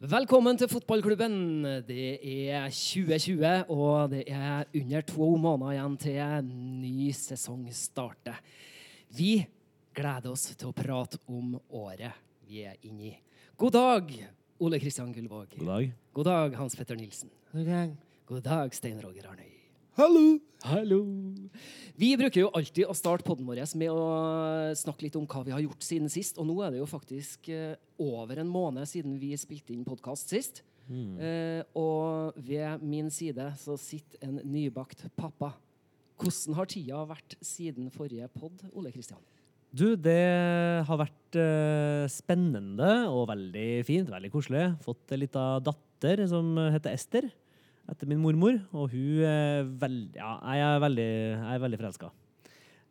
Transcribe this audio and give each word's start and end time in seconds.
Velkommen 0.00 0.56
til 0.56 0.64
fotballklubben. 0.64 1.34
Det 1.84 2.14
er 2.48 2.70
2020, 2.72 3.66
og 3.68 4.14
det 4.14 4.22
er 4.32 4.64
under 4.72 5.04
to 5.04 5.26
måneder 5.36 5.74
igjen 5.74 5.98
til 6.00 6.48
ny 6.48 7.10
sesong 7.12 7.66
starter. 7.76 8.38
Vi 9.12 9.44
gleder 9.92 10.32
oss 10.32 10.46
til 10.54 10.70
å 10.70 10.72
prate 10.72 11.20
om 11.28 11.52
året 11.68 12.16
vi 12.48 12.64
er 12.64 12.80
inne 12.80 13.10
i. 13.10 13.14
God 13.60 13.76
dag, 13.76 14.08
Ole 14.64 14.80
Kristian 14.80 15.12
Gullvåg. 15.12 15.58
God 15.60 15.68
dag. 15.68 15.92
God 16.16 16.32
dag, 16.32 16.60
Hans 16.64 16.80
Petter 16.80 16.96
Nilsen. 16.96 17.28
God 17.52 18.46
dag, 18.48 18.72
Stein 18.72 19.04
Roger 19.04 19.28
Arnøy. 19.34 19.59
Hallo! 20.00 20.38
Hallo! 20.64 20.98
Vi 22.00 22.08
bruker 22.16 22.40
jo 22.40 22.50
alltid 22.56 22.88
å 22.88 22.94
starte 22.96 23.26
podden 23.26 23.44
vår 23.44 23.58
med 23.76 23.90
å 23.92 24.04
snakke 24.78 25.04
litt 25.04 25.16
om 25.18 25.26
hva 25.28 25.42
vi 25.44 25.52
har 25.52 25.60
gjort 25.60 25.84
siden 25.84 26.08
sist. 26.08 26.38
Og 26.40 26.46
nå 26.48 26.54
er 26.64 26.72
det 26.72 26.78
jo 26.80 26.86
faktisk 26.88 27.50
eh, 27.52 27.74
over 28.00 28.40
en 28.40 28.48
måned 28.48 28.88
siden 28.88 29.18
vi 29.20 29.34
spilte 29.36 29.74
inn 29.74 29.82
podkast 29.84 30.32
sist. 30.32 30.62
Eh, 30.88 31.60
og 31.76 32.38
ved 32.40 32.80
min 32.80 33.10
side 33.12 33.50
så 33.60 33.76
sitter 33.76 34.24
en 34.24 34.40
nybakt 34.48 35.04
pappa. 35.20 35.52
Hvordan 36.16 36.56
har 36.56 36.72
tida 36.72 37.02
vært 37.10 37.36
siden 37.44 37.92
forrige 37.92 38.30
pod, 38.32 38.64
Ole 38.72 38.94
Kristian? 38.96 39.20
Du, 39.68 39.98
det 40.00 40.16
har 40.88 41.02
vært 41.02 41.40
eh, 41.44 42.08
spennende 42.08 43.02
og 43.12 43.28
veldig 43.34 43.68
fint. 43.84 44.08
Veldig 44.16 44.32
koselig. 44.32 44.64
Fått 44.80 45.12
ei 45.12 45.26
lita 45.26 45.50
datter 45.60 46.24
som 46.32 46.54
heter 46.72 46.96
Ester, 46.96 47.28
etter 47.90 48.08
min 48.10 48.20
mormor. 48.22 48.58
Og 48.72 48.90
hun 48.94 49.22
er 49.26 49.68
veldig 49.82 50.18
Ja, 50.18 50.34
jeg 50.56 50.66
er 50.66 50.82
veldig, 50.84 51.06
jeg 51.36 51.54
er 51.54 51.64
veldig 51.64 51.80
forelska. 51.80 52.10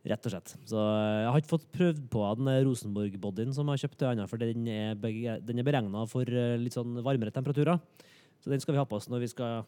Rett 0.09 0.25
og 0.25 0.33
slett. 0.33 0.53
Så 0.69 0.79
eh, 0.79 1.19
jeg 1.25 1.29
har 1.33 1.43
ikke 1.43 1.53
fått 1.53 1.69
prøvd 1.75 2.01
på 2.13 2.25
den 2.39 2.51
Rosenborg-bodyen 2.67 3.55
som 3.55 3.67
jeg 3.67 3.75
har 3.75 3.83
kjøpt 3.83 3.99
til 3.99 4.11
Anna, 4.13 4.27
for 4.31 4.41
den 4.41 4.67
er, 4.71 4.93
den 4.95 5.59
er 5.59 5.67
beregna 5.67 6.05
for 6.09 6.27
eh, 6.27 6.57
litt 6.61 6.77
sånn 6.77 7.01
varmere 7.05 7.35
temperaturer. 7.35 7.81
Så 8.39 8.51
den 8.51 8.63
skal 8.63 8.77
vi 8.77 8.79
ha 8.79 8.87
på 8.87 8.99
oss 8.99 9.09
når 9.11 9.25
vi 9.25 9.31
skal 9.33 9.65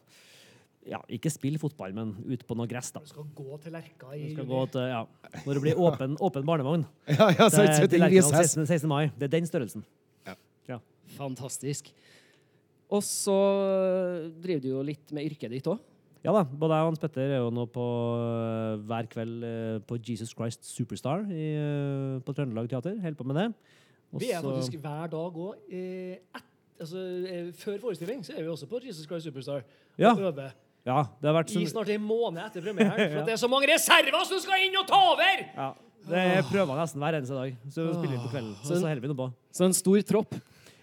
ja, 0.88 0.98
ikke 1.12 1.30
spille 1.30 1.60
fotball, 1.62 1.92
men 1.94 2.14
ut 2.24 2.46
på 2.48 2.56
noe 2.58 2.66
gress, 2.70 2.90
da. 2.94 3.04
Du 3.04 3.12
skal 3.12 3.28
gå 3.36 3.58
til 3.62 3.76
Lerka 3.76 4.14
i 4.16 4.22
juli. 4.22 4.32
skal 4.38 4.48
gå 4.48 4.62
til, 4.72 4.88
ja, 4.90 5.02
Når 5.44 5.58
det 5.58 5.64
blir 5.68 5.82
åpen, 5.84 6.16
åpen 6.18 6.48
barnevogn. 6.48 6.86
Ja, 7.12 7.28
ja, 7.28 7.50
så, 7.52 7.66
Det 7.68 7.76
så, 7.76 7.90
til 7.92 8.02
Lerka 8.02 8.24
16, 8.32 8.64
16. 8.66 8.88
mai. 8.90 9.04
Det 9.18 9.28
er 9.28 9.36
den 9.36 9.50
størrelsen. 9.50 9.84
Fantastisk. 11.16 11.92
Og 12.92 13.00
så 13.06 13.34
driver 14.42 14.62
du 14.64 14.68
jo 14.74 14.82
litt 14.84 15.12
med 15.16 15.30
yrket 15.30 15.52
ditt 15.54 15.68
òg. 15.70 15.80
Ja 16.22 16.30
da, 16.36 16.44
både 16.46 16.76
jeg 16.78 16.84
og 16.86 16.90
Hans 16.92 17.00
Petter 17.02 17.32
er 17.34 17.40
jo 17.42 17.48
nå 17.50 17.64
på 17.74 17.84
øh, 18.14 18.82
hver 18.86 19.08
kveld 19.10 19.42
øh, 19.48 19.78
på 19.88 19.96
Jesus 20.06 20.30
Christ 20.36 20.68
Superstar 20.70 21.24
i, 21.26 21.46
øh, 21.58 22.20
på 22.22 22.34
Trøndelag 22.36 22.68
Teater. 22.70 22.94
Holder 23.02 23.18
på 23.18 23.26
med 23.26 23.40
det. 23.40 23.46
Også, 24.12 24.20
Vi 24.22 24.28
er 24.30 24.44
faktisk 24.44 24.76
hver 24.84 25.08
dag 25.10 25.40
òg. 25.46 25.56
Eh, 25.72 26.42
altså, 26.78 27.02
eh, 27.26 27.48
før 27.58 27.80
forestilling 27.88 28.22
så 28.26 28.36
er 28.36 28.44
vi 28.44 28.52
også 28.52 28.68
på 28.70 28.78
Jesus 28.86 29.08
Christ 29.08 29.26
Superstar 29.26 29.64
Ja. 29.98 30.14
øver. 30.14 30.52
Ja, 30.86 31.02
det 31.22 31.26
har 31.30 31.36
vært 31.40 31.50
I 31.50 31.58
sånn 31.58 31.72
snart 31.72 31.90
en 31.94 32.02
måned 32.06 32.42
etter 32.44 32.62
premieren. 32.62 32.94
For 33.16 33.22
at 33.22 33.26
det 33.26 33.34
er 33.34 33.42
så 33.42 33.50
mange 33.50 33.70
reserver 33.70 34.24
som 34.28 34.38
skal 34.42 34.62
inn 34.66 34.78
og 34.78 34.86
ta 34.86 34.98
over! 35.14 35.42
ja, 35.56 35.68
Det 36.02 36.22
prøver 36.22 36.48
prøver 36.52 36.80
nesten 36.82 37.02
hver 37.02 37.18
eneste 37.18 37.34
dag. 37.38 37.58
Så 37.70 37.84
vi 37.88 37.92
spiller 37.98 38.16
vi 38.16 38.22
på 38.28 38.32
kvelden. 38.32 38.54
Så, 38.62 38.78
så 38.78 38.86
holder 38.86 39.02
vi 39.02 39.10
nå 39.10 39.18
på. 39.18 39.28
Så 39.54 39.66
en 39.66 39.74
stor 39.78 40.02
tropp. 40.06 40.34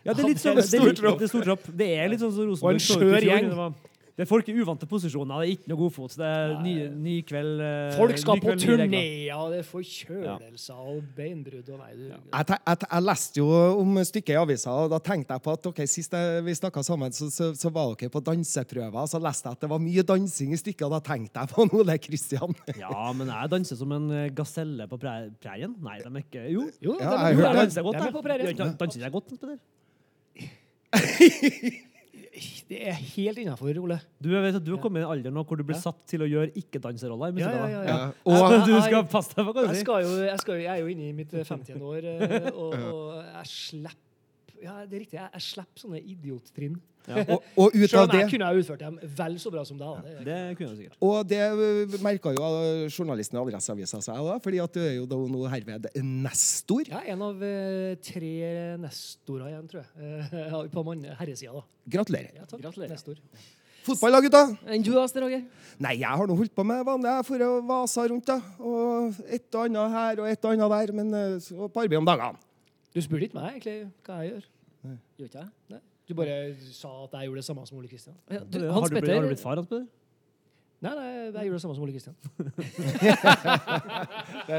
Ja, 0.05 0.13
det 0.13 0.23
er 0.23 0.27
litt 0.29 0.37
sånn 0.39 0.55
det 0.55 0.65
er 0.65 0.71
det 0.71 0.79
litt- 0.79 1.19
Det 1.19 1.27
er 1.27 1.27
stor. 1.27 1.57
Det 1.77 1.87
er 1.99 2.07
litt 2.09 2.19
sånn 2.23 2.31
som 2.31 2.41
Og 2.41 2.47
en 2.47 2.49
Rosenborg 2.49 2.75
ut 2.75 2.81
i 2.81 2.93
skjør 2.93 3.21
gjeng. 3.29 3.73
Det 4.19 4.25
er 4.25 4.27
folk 4.35 4.49
i 4.49 4.53
uvante 4.59 4.83
posisjoner. 4.85 5.39
Det 5.39 5.47
er 5.47 5.51
ikke 5.55 5.69
noe 5.71 5.77
godfot. 5.79 6.11
Det 6.19 6.25
er 6.27 6.61
ny, 6.61 6.73
ny 6.91 7.21
kveld. 7.23 7.61
øh, 7.63 7.93
Folk 7.95 8.17
skal 8.19 8.41
på 8.43 8.51
turneer, 8.59 9.31
og 9.39 9.51
det 9.53 9.59
er 9.61 9.63
forkjølelser 9.63 10.75
og 10.75 11.03
beinbrudd 11.15 11.69
og 11.71 11.79
nei 11.79 11.93
du. 11.95 12.01
Jeg, 12.09 12.45
jeg, 12.67 12.77
jeg 12.91 13.05
leste 13.07 13.39
jo 13.39 13.47
om 13.79 13.95
stykket 14.03 14.33
i 14.35 14.35
avisa, 14.41 14.73
og 14.75 14.89
da 14.91 14.99
tenkte 14.99 15.37
jeg 15.37 15.41
på 15.45 15.53
at 15.55 15.69
ok, 15.71 15.79
sist 15.87 16.11
jeg- 16.11 16.43
vi 16.43 16.51
snakka 16.51 16.83
sammen, 16.83 17.11
så, 17.15 17.29
så, 17.31 17.53
så 17.55 17.71
var 17.71 17.95
dere 17.95 18.09
på 18.11 18.19
danseprøver. 18.27 19.07
Så 19.07 19.21
leste 19.23 19.47
jeg 19.47 19.51
at 19.55 19.61
det 19.61 19.69
var 19.69 19.79
mye 19.79 20.03
dansing 20.03 20.51
i 20.51 20.59
stykket, 20.59 20.83
og 20.83 20.91
da 20.91 20.99
tenkte 20.99 21.39
jeg 21.39 21.47
på 21.55 21.69
Ole 21.79 21.97
Kristian. 21.97 22.53
Ja, 22.83 23.13
men 23.13 23.27
jeg 23.31 23.49
danser 23.55 23.77
som 23.79 23.91
en 23.95 24.11
eh, 24.11 24.29
gaselle 24.35 24.83
på 24.91 24.99
prærien. 24.99 25.75
Nei, 25.79 25.97
de 26.03 26.11
er 26.11 26.23
ikke 26.27 26.43
Jo. 26.51 26.67
Jo, 26.83 26.99
Ja, 26.99 27.15
de- 27.15 27.23
jeg 27.23 27.37
jo, 27.39 27.39
jeg, 27.39 27.55
jeg, 27.55 27.85
er 27.87 28.03
jeg. 28.03 28.23
prærien. 28.27 28.45
Gjør 28.45 28.55
ikke- 28.67 28.77
Danser 28.83 28.99
jeg 28.99 29.11
godt, 29.15 29.29
Petter? 29.31 29.57
Det 32.69 32.77
er 32.87 32.93
helt 32.93 33.39
innafor, 33.41 33.73
Ole. 33.81 33.97
Du 34.21 34.29
vet 34.29 34.55
at 34.55 34.63
du 34.63 34.69
har 34.75 34.79
kommet 34.81 35.01
i 35.01 35.03
en 35.05 35.09
alder 35.11 35.33
nå 35.33 35.41
hvor 35.47 35.57
du 35.59 35.63
blir 35.65 35.75
Ja. 35.75 35.81
satt 35.89 36.03
til 36.07 36.21
å 36.23 36.27
gjøre 36.29 36.53
ikke-danseroller 36.55 37.33
Ja, 37.41 37.49
ja, 37.67 37.81
ja. 37.83 37.97
Og 38.23 38.65
du 38.67 38.73
Jeg- 38.75 38.83
skal 38.85 39.03
passe 39.09 39.33
deg 39.35 39.45
for 39.45 39.53
hva 39.53 39.65
du 39.67 39.73
sier. 39.73 39.83
jeg, 40.29 40.63
jeg 40.63 40.67
er 40.69 40.79
jo 40.79 40.87
inne 40.93 41.09
i 41.09 41.11
mitt 41.11 41.31
50. 41.31 41.81
år, 41.81 42.05
eh, 42.05 42.51
og, 42.61 42.73
og 42.75 43.25
jeg 43.25 43.45
slipper 43.45 44.61
Ja, 44.61 44.85
det 44.85 44.93
er 44.93 44.99
riktig. 45.05 45.17
Jeg, 45.17 45.29
jeg 45.33 45.41
slipper 45.41 45.79
sånne 45.79 45.99
idiottrinn. 46.03 46.79
Og, 47.09 47.43
og 47.57 47.73
ut 47.73 47.89
Selv 47.89 48.03
om 48.03 48.11
jeg 48.13 48.25
det 48.25 48.31
kunne 48.31 48.47
ha 48.49 48.53
utført 48.59 48.81
dem 48.83 48.97
vel 49.17 49.37
så 49.41 49.51
bra 49.53 49.63
som 49.65 49.77
deg. 49.79 50.01
Det, 50.05 50.25
Det 50.27 50.39
kunne 50.59 50.69
du 50.73 50.81
sikkert. 50.83 50.97
og 51.01 51.29
det 51.29 51.99
merka 52.05 52.33
jo 52.35 52.43
uh, 52.43 52.85
journalisten 52.91 53.37
i 53.37 53.41
Adresseavisa 53.41 54.01
seg 54.05 54.19
òg, 54.21 54.35
fordi 54.45 54.59
at 54.61 54.73
du 54.75 54.81
er 54.83 54.93
jo 54.99 55.05
da 55.09 55.17
nå 55.33 55.43
herved 55.49 55.87
nestor. 56.05 56.83
Ja, 56.91 57.01
en 57.13 57.23
av 57.29 57.41
eh, 57.45 57.95
tre 58.05 58.33
nestorer 58.81 59.49
igjen, 59.53 59.69
tror 59.71 59.81
jeg. 59.81 60.27
Eh, 60.43 60.67
på 60.73 60.83
mann- 60.85 61.07
herresida, 61.19 61.55
da. 61.57 61.63
Gratulerer. 61.97 62.35
Ja, 62.37 62.45
takk. 62.45 62.61
Gratulerer. 62.61 62.93
Nestor. 62.93 63.17
Fotball, 63.87 64.13
da, 64.13 64.19
gutta? 64.21 64.43
Enn 64.69 64.83
du, 64.85 64.91
Aster 65.01 65.23
Roger? 65.23 65.41
Nei, 65.81 65.95
jeg 66.01 66.19
har 66.21 66.27
nå 66.29 66.35
holdt 66.37 66.53
på 66.53 66.65
med 66.67 66.83
vanlig 66.85 67.09
jeg 67.15 67.25
for 67.31 67.45
å 67.47 67.49
vase 67.65 68.05
rundt, 68.11 68.27
da. 68.29 68.37
Og 68.59 69.17
et 69.25 69.47
og 69.55 69.65
annet 69.65 69.95
her 69.95 70.21
og 70.21 70.29
et 70.29 70.45
og 70.45 70.53
annet 70.53 70.75
der, 70.75 70.95
men 70.99 71.39
så 71.41 71.69
på 71.71 71.85
arbeid 71.85 71.97
om 72.01 72.09
dagene. 72.09 72.37
Du 72.93 72.99
spurte 73.05 73.29
ikke 73.29 73.39
meg 73.39 73.55
egentlig 73.55 73.77
hva 74.05 74.19
jeg 74.21 74.33
gjør. 74.33 74.49
Gjør 75.19 75.29
ikke 75.29 75.41
jeg? 75.43 75.49
Nei. 75.73 75.81
Du 76.09 76.15
bare 76.17 76.55
sa 76.73 76.89
at 77.05 77.13
jeg 77.19 77.27
gjorde 77.29 77.43
det 77.43 77.45
samme 77.45 77.61
som 77.69 77.77
Ole 77.77 77.85
Kristian. 77.91 78.15
Ja, 78.33 78.39
du, 78.41 78.63
har, 78.65 78.81
du 78.81 78.89
blitt, 78.95 79.03
Petter 79.05 79.13
har 79.19 79.27
du 79.27 79.29
blitt 79.29 79.43
far, 79.43 79.59
Hans 79.61 79.69
Petter? 79.69 79.85
Nei, 80.79 80.93
nei, 80.95 81.07
jeg 81.27 81.49
gjorde 81.49 81.57
det 81.57 81.61
samme 81.61 81.75
som 81.75 81.83
Ole 81.83 81.91
Kristian. 81.91 82.15
Det 84.49 84.57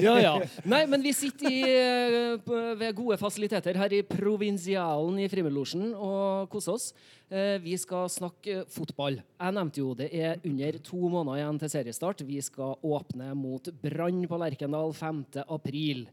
Ja, 0.06 0.14
ja. 0.22 0.32
Nei, 0.70 0.78
men 0.88 1.02
vi 1.04 1.10
sitter 1.16 1.50
i, 1.50 1.58
eh, 1.66 2.38
ved 2.78 2.94
gode 2.96 3.18
fasiliteter 3.20 3.74
her 3.76 3.92
i 3.98 4.02
Provinsialen 4.06 5.18
i 5.20 5.26
Frimurlosjen 5.28 5.90
og 5.92 6.46
koser 6.54 6.72
oss. 6.78 6.86
Eh, 7.28 7.58
Vi 7.64 7.74
skal 7.82 8.06
snakke 8.12 8.62
fotball. 8.70 9.18
Jeg 9.20 9.52
nevnte 9.58 9.80
jo 9.82 9.92
det 9.98 10.08
er 10.14 10.38
under 10.46 10.78
to 10.78 11.08
måneder 11.10 11.36
igjen 11.42 11.58
til 11.64 11.70
seriestart. 11.74 12.22
Vi 12.24 12.38
skal 12.40 12.78
åpne 12.80 13.34
mot 13.36 13.66
Brann 13.82 14.22
på 14.30 14.38
Lerkendal 14.40 14.94
5. 14.94 15.24
april. 15.48 16.06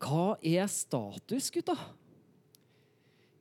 Hva 0.00 0.32
er 0.40 0.64
status, 0.72 1.50
gutta? 1.52 1.76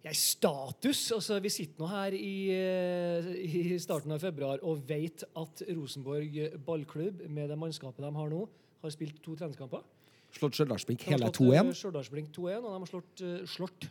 Jeg 0.03 0.15
status, 0.15 0.99
altså 1.11 1.39
Vi 1.43 1.49
sitter 1.51 1.83
nå 1.83 1.87
her 1.91 2.15
i, 2.15 2.35
eh, 2.55 3.29
i 3.43 3.79
starten 3.83 4.13
av 4.15 4.21
februar 4.23 4.61
og 4.63 4.85
vet 4.87 5.25
at 5.35 5.63
Rosenborg 5.75 6.37
ballklubb, 6.65 7.25
med 7.27 7.49
det 7.51 7.57
mannskapet 7.59 8.05
de 8.05 8.11
har 8.15 8.29
nå, 8.31 8.45
har 8.81 8.93
spilt 8.95 9.19
to 9.23 9.35
treningskamper. 9.35 9.83
Slått 10.31 10.55
Stjørdalsblink 10.55 11.03
hele 11.09 11.27
eh, 11.27 11.35
2-1. 11.35 11.73
Stjørdalsblink 11.81 12.31
2-1, 12.35 12.63
og 12.63 12.69
de 12.69 12.77
har 12.77 12.91
slått, 12.93 13.25
eh, 13.25 13.45
slått 13.49 13.89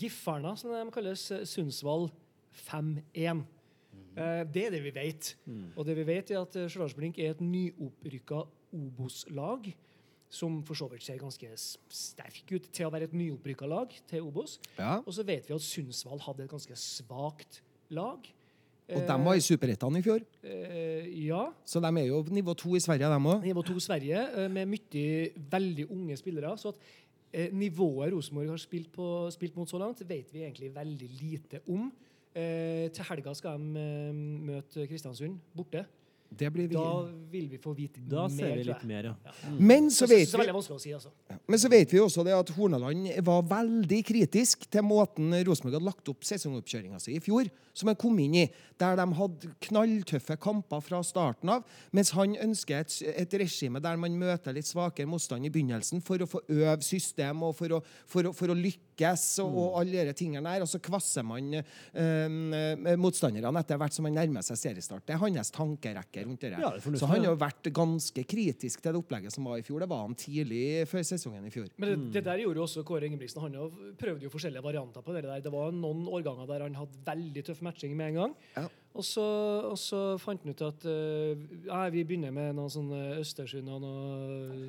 Giffarna, 0.00 0.56
som 0.56 0.72
de 0.72 0.90
kalles, 0.92 1.30
eh, 1.30 1.44
Sundsvall 1.48 2.10
5-1. 2.52 3.44
Eh, 4.16 4.44
det 4.44 4.66
er 4.66 4.70
det 4.70 4.82
vi 4.84 4.92
vet. 4.94 5.34
Og 5.76 5.86
det 5.86 5.96
vi 5.96 6.06
vet 6.06 6.30
er 6.30 6.42
at 6.42 6.56
eh, 6.56 6.68
Stjørdalsblink 6.68 7.18
er 7.18 7.34
et 7.34 7.40
nyopprykka 7.42 8.44
Obos-lag. 8.74 9.72
Som 10.34 10.62
for 10.66 10.74
så 10.78 10.88
vidt 10.90 11.04
ser 11.06 11.20
ganske 11.20 11.50
sterk 11.94 12.48
ut 12.50 12.64
til 12.74 12.88
å 12.88 12.92
være 12.92 13.06
et 13.06 13.14
nyopprykka 13.14 13.68
lag 13.70 13.92
til 14.10 14.24
Obos. 14.26 14.58
Ja. 14.78 14.96
Og 15.04 15.14
så 15.14 15.22
vet 15.26 15.46
vi 15.46 15.54
at 15.54 15.62
Sundsvall 15.62 16.22
hadde 16.24 16.46
et 16.48 16.50
ganske 16.50 16.78
svakt 16.80 17.60
lag. 17.94 18.26
Og 18.84 19.00
de 19.08 19.14
var 19.24 19.38
i 19.38 19.40
Superettan 19.40 19.96
i 19.96 20.02
fjor, 20.04 20.20
Eh, 20.44 21.06
ja. 21.24 21.46
så 21.64 21.80
de 21.80 21.88
er 21.88 22.06
jo 22.10 22.18
nivå 22.28 22.52
to 22.54 22.74
i 22.76 22.80
Sverige, 22.84 23.08
dem 23.08 23.26
òg. 23.30 23.40
Nivå 23.46 23.62
2 23.64 23.80
Sverige, 23.80 24.20
eh, 24.36 24.48
med 24.52 24.68
mye 24.68 25.30
veldig 25.50 25.86
unge 25.90 26.16
spillere. 26.20 26.52
Så 26.58 26.68
at 26.74 26.76
eh, 27.32 27.48
nivået 27.52 28.12
Rosenborg 28.12 28.50
har 28.50 28.60
spilt, 28.60 28.92
på, 28.92 29.30
spilt 29.32 29.56
mot 29.56 29.70
så 29.70 29.78
langt, 29.80 30.02
vet 30.06 30.28
vi 30.34 30.44
egentlig 30.44 30.74
veldig 30.74 31.08
lite 31.20 31.60
om. 31.66 31.90
Eh, 32.34 32.90
til 32.92 33.04
helga 33.08 33.32
skal 33.34 33.56
de 33.58 34.12
møte 34.44 34.86
Kristiansund 34.90 35.38
borte. 35.56 35.86
Det 36.38 36.50
blir 36.52 36.68
vi. 36.68 36.74
Da 36.74 37.02
vil 37.30 37.48
vi 37.48 37.58
få 37.62 37.72
vite 37.76 38.00
Da 38.10 38.26
mer. 38.28 38.36
ser 38.36 38.54
vi 38.56 38.64
litt 38.68 38.84
mer, 38.88 39.04
ja. 39.10 39.32
Men 39.58 39.90
så 39.90 40.04
Så, 40.04 40.10
vet 40.10 40.28
så, 40.28 40.38
så 40.62 40.74
vi 40.74 40.80
si, 40.84 40.92
altså. 40.96 41.10
Men 41.46 41.58
så 41.62 41.68
vet 41.70 41.92
vi 41.92 42.00
også 42.02 42.24
det 42.26 42.34
at 42.36 42.50
Hornaland 42.56 43.10
var 43.24 43.42
veldig 43.42 44.00
kritisk 44.04 44.66
til 44.70 44.82
måten 44.82 45.30
Rosenborg 45.46 45.78
hadde 45.78 45.84
lagt 45.88 46.08
opp 46.12 46.24
sesongoppkjøringa 46.26 47.00
si 47.00 47.16
i 47.16 47.20
fjor, 47.20 47.48
som 47.74 47.90
han 47.90 47.98
kom 47.98 48.18
inn 48.22 48.36
i, 48.38 48.44
der 48.80 48.96
de 48.98 49.06
hadde 49.18 49.50
knalltøffe 49.68 50.36
kamper 50.42 50.82
fra 50.82 51.00
starten 51.06 51.52
av, 51.56 51.66
mens 51.94 52.12
han 52.16 52.36
ønsker 52.42 52.82
et, 52.82 52.96
et 53.24 53.36
regime 53.42 53.82
der 53.82 53.98
man 54.00 54.16
møter 54.18 54.54
litt 54.54 54.68
svakere 54.68 55.10
motstand 55.10 55.46
i 55.46 55.52
begynnelsen 55.54 56.02
for 56.04 56.22
å 56.22 56.28
få 56.30 56.42
øve 56.48 56.80
system 56.86 57.44
og 57.46 57.54
for 57.58 57.76
å, 57.76 57.80
for 58.10 58.30
å, 58.30 58.34
for 58.34 58.50
å 58.50 58.58
lykkes 58.58 59.26
og, 59.44 59.58
og 59.58 59.78
alle 59.82 60.06
de 60.08 60.14
tingene 60.18 60.54
der, 60.54 60.64
og 60.64 60.70
så 60.70 60.80
kvasser 60.82 61.26
man 61.26 61.50
eh, 61.58 62.94
motstanderne 63.00 63.62
etter 63.62 63.80
hvert 63.80 63.96
som 63.96 64.06
man 64.06 64.16
nærmer 64.18 64.46
seg 64.46 64.60
seriestart. 64.60 65.06
Det 65.06 65.16
er 65.16 65.22
hans 65.22 65.52
tankerekke 65.54 66.26
rundt 66.26 66.46
det. 66.46 66.54
Ja, 66.62 66.72
det 66.74 67.00
så 67.00 67.10
han 67.10 67.26
har 67.26 67.38
vært 67.38 67.70
ganske 67.74 68.26
kritisk 68.28 68.82
til 68.82 68.94
det 68.94 69.02
opplegget 69.02 69.34
som 69.34 69.46
var 69.50 69.58
i 69.58 69.66
fjor. 69.66 69.82
Det 69.82 69.90
var 69.90 70.04
han 70.06 70.18
tidlig 70.18 70.84
før 70.90 71.06
sesongen 71.06 71.46
i 71.46 71.52
fjor. 71.54 71.70
Men 71.82 71.90
det, 71.90 71.98
det 72.18 72.24
der 72.28 72.42
gjorde 72.44 72.62
jo 72.62 72.66
også 72.68 72.84
Kåre 72.86 73.08
Ingebrigtsen. 73.08 73.42
Han 73.42 73.94
prøvde 73.98 74.26
jo 74.26 74.32
forskjellige 74.32 74.64
varianter 74.64 75.04
på 75.04 75.14
det 75.16 75.24
der. 75.26 75.42
Det 75.44 75.52
var 75.54 75.74
noen 75.74 76.06
årganger 76.10 76.50
der 76.50 76.66
han 76.68 76.78
hadde 76.78 77.02
veldig 77.06 77.44
tøff 77.48 77.63
matching 77.64 77.94
med 77.98 78.12
en 78.12 78.18
gang. 78.20 78.34
Ja. 78.56 78.66
Og, 78.94 79.02
så, 79.02 79.24
og 79.72 79.78
så 79.80 80.02
fant 80.22 80.44
han 80.44 80.52
ut 80.54 80.60
at 80.62 80.84
uh, 80.86 81.32
nei, 81.66 81.86
vi 81.96 82.04
begynner 82.06 82.30
med 82.30 82.52
noen 82.54 82.70
sånne 82.70 83.16
Østersund 83.18 83.66
og 83.74 83.80
noe 83.82 84.68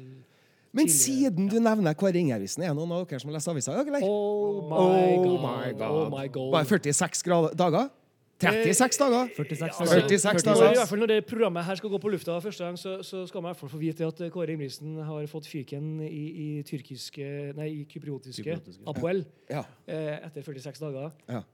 Men 0.76 0.90
siden 0.92 1.46
du 1.52 1.60
nevner 1.62 1.94
Kåre 1.96 2.18
Ingebrigtsen, 2.20 2.64
er 2.66 2.74
det 2.74 2.80
noen 2.80 2.92
av 2.98 3.06
dere 3.08 3.22
som 3.22 3.30
har 3.30 3.38
lest 3.38 3.52
avisa 3.52 3.76
eller? 3.78 4.02
Oh 4.04 4.66
my 4.66 4.80
Oh 4.82 5.22
god. 5.28 5.38
my 5.46 5.70
God. 5.78 5.86
Oh 5.86 6.10
my 6.12 6.26
god. 6.28 6.50
Bare 6.58 6.66
46 6.68 7.22
grader, 7.28 7.54
dager? 7.62 7.94
36 8.42 8.98
dager? 9.00 9.30
46 9.38 9.62
Altså, 9.64 9.86
dager. 9.94 10.10
46 10.10 10.44
når, 10.44 10.58
dager. 10.60 10.74
I 10.74 10.80
hvert 10.82 10.90
fall 10.92 11.00
når 11.06 11.12
det 11.14 11.20
programmet 11.30 11.64
her 11.70 11.78
skal 11.80 11.94
gå 11.94 12.00
på 12.04 12.10
lufta 12.12 12.34
første 12.44 12.66
gang, 12.66 12.76
så, 12.82 12.98
så 13.08 13.22
skal 13.30 13.40
man 13.46 13.48
i 13.48 13.54
hvert 13.54 13.62
fall 13.62 13.72
få 13.72 13.80
vite 13.80 14.10
at 14.10 14.20
eh, 14.26 14.32
Kåre 14.34 14.52
Ingebrigtsen 14.52 14.98
har 15.08 15.30
fått 15.32 15.48
fyken 15.48 16.02
i, 16.04 16.24
i 16.44 16.48
tyrkiske 16.68 17.30
Nei, 17.56 17.70
i 17.78 17.86
kypriotiske 17.94 18.44
Kypriotiske. 18.44 18.84
Apoel 18.92 19.22
Ja. 19.54 19.62
Ja. 19.88 20.18
etter 20.28 20.44
46 20.44 20.82
dager. 20.84 21.14
ja. 21.32 21.46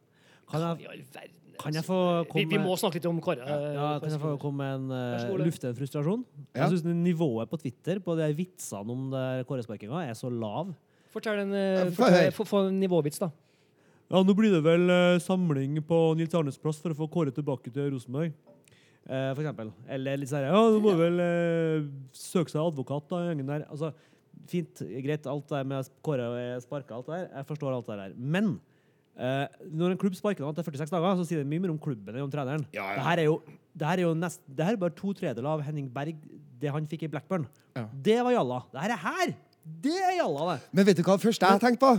Kan 0.52 0.62
jeg, 0.68 1.32
kan 1.62 1.76
jeg 1.78 1.86
få 1.86 1.98
vi, 2.24 2.30
komme 2.32 2.50
vi 2.56 2.60
må 2.64 2.76
snakke 2.80 2.98
litt 3.00 3.06
om 3.10 3.20
Kåre. 3.24 3.46
ja, 3.46 3.90
kan 4.02 4.10
jeg 4.10 4.20
få 4.22 4.32
komme 4.42 4.66
med 4.66 4.92
en 4.92 5.30
uh, 5.32 5.44
lufte 5.46 5.70
en 5.70 5.78
frustrasjon? 5.78 6.24
Ja. 6.56 6.66
Jeg 6.66 6.78
syns 6.80 6.86
nivået 7.06 7.50
på 7.52 7.60
Twitter 7.62 8.00
på 8.04 8.16
de 8.20 8.30
vitsene 8.38 8.96
om 8.96 9.12
Kåre-sparkinga 9.48 10.02
er 10.10 10.18
så 10.18 10.32
lav. 10.34 10.74
Fortell 11.12 11.42
en, 11.44 11.54
eh, 11.54 11.90
få 11.92 12.06
fortell- 12.06 12.32
få- 12.38 12.48
få 12.48 12.62
en 12.70 12.80
nivåvits, 12.82 13.20
da. 13.20 13.30
Ja, 14.12 14.22
nå 14.24 14.34
blir 14.36 14.52
det 14.58 14.64
vel 14.64 14.90
uh, 14.92 15.20
samling 15.24 15.78
på 15.88 16.00
Nils 16.20 16.34
Arnes 16.36 16.58
plass 16.60 16.80
for 16.84 16.92
å 16.92 16.98
få 16.98 17.08
Kåre 17.12 17.32
tilbake 17.36 17.72
til 17.72 17.92
Rosenborg. 17.94 18.34
Uh, 19.08 19.32
for 19.36 19.42
eksempel. 19.44 19.72
Eller 19.90 20.18
litt 20.22 20.30
sånn 20.30 20.44
Ja, 20.46 20.56
nå 20.72 20.80
må 20.84 20.96
vel 21.00 21.20
uh, 21.20 21.86
søke 22.16 22.52
seg 22.54 22.62
advokat, 22.64 23.08
da, 23.12 23.22
gjengen 23.30 23.48
der. 23.50 23.64
Altså, 23.72 23.94
fint, 24.52 24.82
greit, 25.04 25.28
alt 25.30 25.48
det 25.52 25.62
med 25.68 25.90
Kåre 26.04 26.28
og 26.32 26.66
sparka, 26.66 26.96
alt 26.98 27.08
det 27.12 27.20
der. 27.22 27.30
Jeg 27.40 27.48
forstår 27.54 27.76
alt 27.78 27.88
det 27.92 27.98
der. 28.02 28.14
Men 28.18 28.54
eh, 29.18 29.66
når 29.72 29.96
en 29.96 30.00
klubb 30.02 30.16
sparker 30.18 30.46
noen 30.46 30.56
etter 30.56 30.68
46 30.68 30.94
dager, 30.94 31.18
så 31.20 31.28
sier 31.28 31.42
det 31.42 31.50
mye 31.50 31.64
mer 31.64 31.74
om 31.74 31.82
klubben 31.82 32.16
enn 32.16 32.26
om 32.26 32.32
treneren. 32.32 32.64
Ja, 32.76 32.86
ja. 32.92 32.96
Det 33.00 33.08
her 33.10 33.24
er 33.24 33.30
jo, 33.30 33.36
det 33.74 33.90
her 33.90 34.02
er 34.02 34.06
jo 34.08 34.14
nest, 34.18 34.44
det 34.48 34.68
her 34.68 34.78
er 34.78 34.82
bare 34.82 34.96
to 34.98 35.14
tredjedeler 35.18 35.52
av 35.54 35.66
Henning 35.66 35.90
Berg, 35.92 36.18
det 36.62 36.72
han 36.74 36.88
fikk 36.90 37.08
i 37.08 37.12
Blackburn. 37.12 37.48
Ja. 37.78 37.88
Det 38.10 38.18
var 38.22 38.36
jalla. 38.38 38.64
Det 38.72 38.86
her 38.86 38.96
er 38.96 39.06
her! 39.08 39.36
Det 39.62 39.94
er 39.94 40.16
jalla, 40.18 40.54
det. 40.54 40.72
Men 40.74 40.88
vet 40.88 40.98
du 40.98 41.06
hva 41.06 41.20
først 41.22 41.44
jeg 41.46 41.62
tenkte 41.62 41.86
på? 41.86 41.94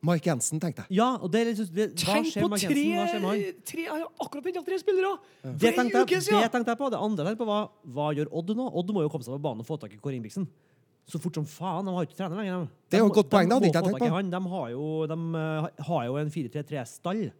Mike 0.00 0.24
Jensen, 0.24 0.60
tenkte 0.60 0.86
jeg. 0.86 0.96
Ja, 0.96 1.10
og 1.20 1.28
det, 1.32 1.42
er 1.42 1.50
det, 1.52 1.66
hva 1.76 1.86
Tenk 1.92 2.30
skjer 2.30 2.44
på 2.44 2.48
med 2.48 2.62
tre, 2.62 2.84
Jensen? 2.88 3.24
Hva 3.24 3.34
skjer 3.36 3.56
tre 3.68 3.82
Jeg 3.84 3.92
har 3.92 4.06
akkurat 4.24 4.46
begynt 4.46 4.60
å 4.62 4.64
tre 4.64 4.78
spillere! 4.80 5.10
Det 5.44 5.72
tenkte, 5.76 6.04
jeg, 6.06 6.24
det 6.24 6.48
tenkte 6.54 6.72
jeg 6.72 6.80
på. 6.80 6.88
Det 6.94 7.00
andre 7.04 7.26
jeg 7.26 7.28
tenkte 7.34 7.44
på 7.44 7.48
var 7.50 7.68
hva 7.96 8.06
gjør 8.16 8.30
Odd 8.40 8.54
nå? 8.56 8.68
Odd 8.80 8.92
må 8.96 9.04
jo 9.04 9.10
komme 9.12 9.26
seg 9.26 9.36
på 9.36 9.42
banen 9.44 9.60
og 9.60 9.68
få 9.68 9.76
tak 9.82 9.92
i 9.92 10.00
Kåre 10.00 10.16
Ingebrigtsen. 10.16 10.48
Så 11.08 11.18
fort 11.18 11.34
som 11.34 11.44
faen. 11.46 11.84
De 11.86 11.94
har 11.94 12.04
jo 12.04 12.08
ikke 12.08 12.16
trener 12.18 12.36
lenger. 12.36 12.60
de. 12.60 12.68
Det 12.90 12.98
er 12.98 13.02
jo 13.04 13.06
et 13.06 13.14
godt 13.14 13.30
poeng, 13.30 13.48
de 13.48 13.70
tenkt 13.70 13.98
på. 13.98 14.08
Han. 14.14 14.30
De, 14.30 14.40
har 14.52 14.68
jo, 14.70 15.06
de 15.06 15.16
eh, 15.40 15.84
har 15.88 16.04
jo 16.06 16.16
en 16.20 16.30
4-3-3-stall. 16.30 17.30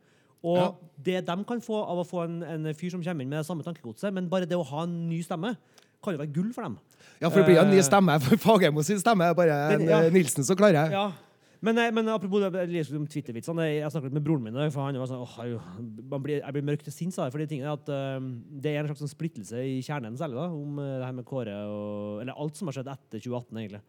Og 0.42 0.56
Ja. 0.56 0.70
det 1.04 1.26
de 1.26 1.44
kan 1.44 1.60
få 1.60 1.82
av 1.84 1.98
å 2.00 2.04
få 2.08 2.24
en, 2.24 2.42
en 2.42 2.74
fyr 2.74 2.90
som 2.90 3.02
kommer 3.02 3.22
inn 3.22 3.28
med 3.28 3.38
det 3.38 3.46
samme 3.46 3.62
tankegodset, 3.62 4.12
men 4.12 4.28
bare 4.28 4.46
det 4.48 4.56
å 4.56 4.64
ha 4.64 4.82
en 4.86 5.08
ny 5.10 5.20
stemme, 5.22 5.56
kan 6.02 6.14
jo 6.14 6.18
være 6.22 6.32
gull 6.32 6.52
for 6.56 6.62
dem. 6.64 6.78
Ja, 7.20 7.28
for 7.28 7.40
det 7.42 7.46
blir 7.50 7.56
jo 7.58 7.62
en 7.66 7.70
ny 7.70 7.76
Eh, 7.78 7.84
stemme. 7.84 8.14
For 8.24 8.36
Fagermo 8.46 8.82
sin 8.82 8.98
stemme 8.98 9.24
er 9.28 9.34
bare 9.34 9.58
Den- 9.76 9.82
en, 9.82 9.88
ja. 9.88 9.98
eh, 10.06 10.10
Nilsen 10.10 10.44
som 10.44 10.56
klarer. 10.56 10.88
det. 10.88 10.92
Ja. 10.96 11.12
Men, 11.60 11.76
eh, 11.76 11.90
men 11.92 12.08
apropos 12.08 12.40
Twitter-vitsene. 12.40 13.66
Jeg 13.68 13.92
snakket 13.92 14.14
med 14.16 14.24
broren 14.24 14.46
min. 14.46 14.58
For 14.72 14.86
han 14.86 14.96
var 14.96 15.10
sånn, 15.10 15.24
oh, 15.26 16.16
blir, 16.16 16.38
jeg 16.40 16.56
blir 16.56 16.64
mørk 16.64 16.84
til 16.86 16.94
sinns 16.94 17.18
av 17.20 17.28
det. 17.36 17.48
De 17.50 17.60
at 17.68 17.92
eh, 17.92 18.28
det 18.64 18.72
er 18.72 18.80
en 18.80 18.88
slags 18.88 19.02
sånn 19.04 19.12
splittelse 19.12 19.60
i 19.60 19.80
kjernen 19.84 20.16
særlig 20.16 20.40
da, 20.40 20.48
om 20.56 20.80
eh, 20.80 20.96
det 21.02 21.08
her 21.08 21.16
med 21.18 21.28
Kåre 21.28 21.56
og 21.68 22.22
Eller 22.22 22.36
alt 22.36 22.56
som 22.56 22.70
har 22.70 22.78
skjedd 22.78 22.92
etter 22.92 23.20
2018, 23.20 23.60
egentlig. 23.60 23.82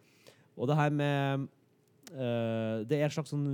Og 0.60 0.68
det 0.68 0.76
her 0.76 0.90
med 0.92 1.46
uh, 2.12 2.82
Det 2.84 2.98
er 2.98 3.06
en 3.06 3.14
slags 3.14 3.32
sånn 3.32 3.46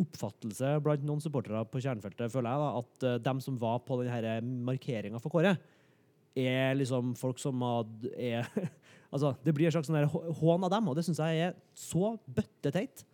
oppfattelse 0.00 0.70
blant 0.80 1.02
noen 1.04 1.20
supportere 1.20 1.60
på 1.68 1.82
kjernefeltet, 1.84 2.32
føler 2.32 2.54
jeg, 2.54 2.62
da, 2.62 2.68
at 2.80 3.04
uh, 3.04 3.18
dem 3.26 3.42
som 3.44 3.58
var 3.60 3.82
på 3.84 3.98
denne 4.00 4.38
markeringa 4.64 5.20
for 5.20 5.34
Kåre, 5.34 5.52
er 6.38 6.78
liksom 6.78 7.12
folk 7.18 7.42
som 7.42 7.60
had- 7.66 8.08
er 8.16 8.48
Altså, 9.08 9.32
det 9.40 9.54
blir 9.56 9.68
en 9.68 9.72
slags 9.72 9.88
sånn 9.88 10.32
hån 10.36 10.64
av 10.66 10.72
dem, 10.74 10.88
og 10.90 10.96
det 10.96 11.06
syns 11.06 11.20
jeg 11.24 11.46
er 11.46 11.54
så 11.72 12.10
bøtteteit. 12.28 13.06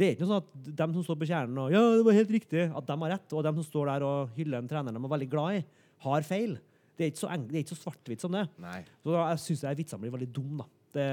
Det 0.00 0.06
er 0.06 0.16
ikke 0.16 0.24
noe 0.24 0.32
sånn 0.32 0.40
at 0.40 0.74
dem 0.80 0.96
som 0.96 1.04
står 1.04 1.20
på 1.20 1.28
kjernen 1.28 1.58
og 1.60 1.74
ja, 1.74 1.80
det 1.98 2.04
var 2.06 2.16
helt 2.16 2.30
riktig, 2.32 2.62
at 2.72 2.86
de 2.88 2.96
har 3.02 3.12
rett, 3.12 3.36
og 3.36 3.44
dem 3.44 3.58
som 3.60 3.66
står 3.66 3.90
der 3.90 4.04
og 4.06 4.36
hyller 4.38 4.62
en 4.62 4.70
trener 4.70 4.96
de 4.96 5.02
er 5.02 5.12
veldig 5.12 5.28
glad 5.34 5.58
i, 5.58 5.62
har 6.06 6.24
feil. 6.24 6.54
Det 6.96 7.04
er 7.04 7.12
ikke 7.12 7.20
så, 7.20 7.32
det 7.36 7.58
er 7.58 7.64
ikke 7.64 7.74
så 7.74 7.82
svart-hvitt 7.82 8.24
som 8.24 8.32
det. 8.32 8.46
Nei. 8.60 8.78
Så 9.04 9.12
da, 9.12 9.26
jeg 9.34 9.42
syns 9.44 9.64
vitsene 9.76 10.04
blir 10.06 10.14
veldig 10.16 10.30
dumme. 10.36 10.64
da. 10.64 10.76
Det, 10.90 11.04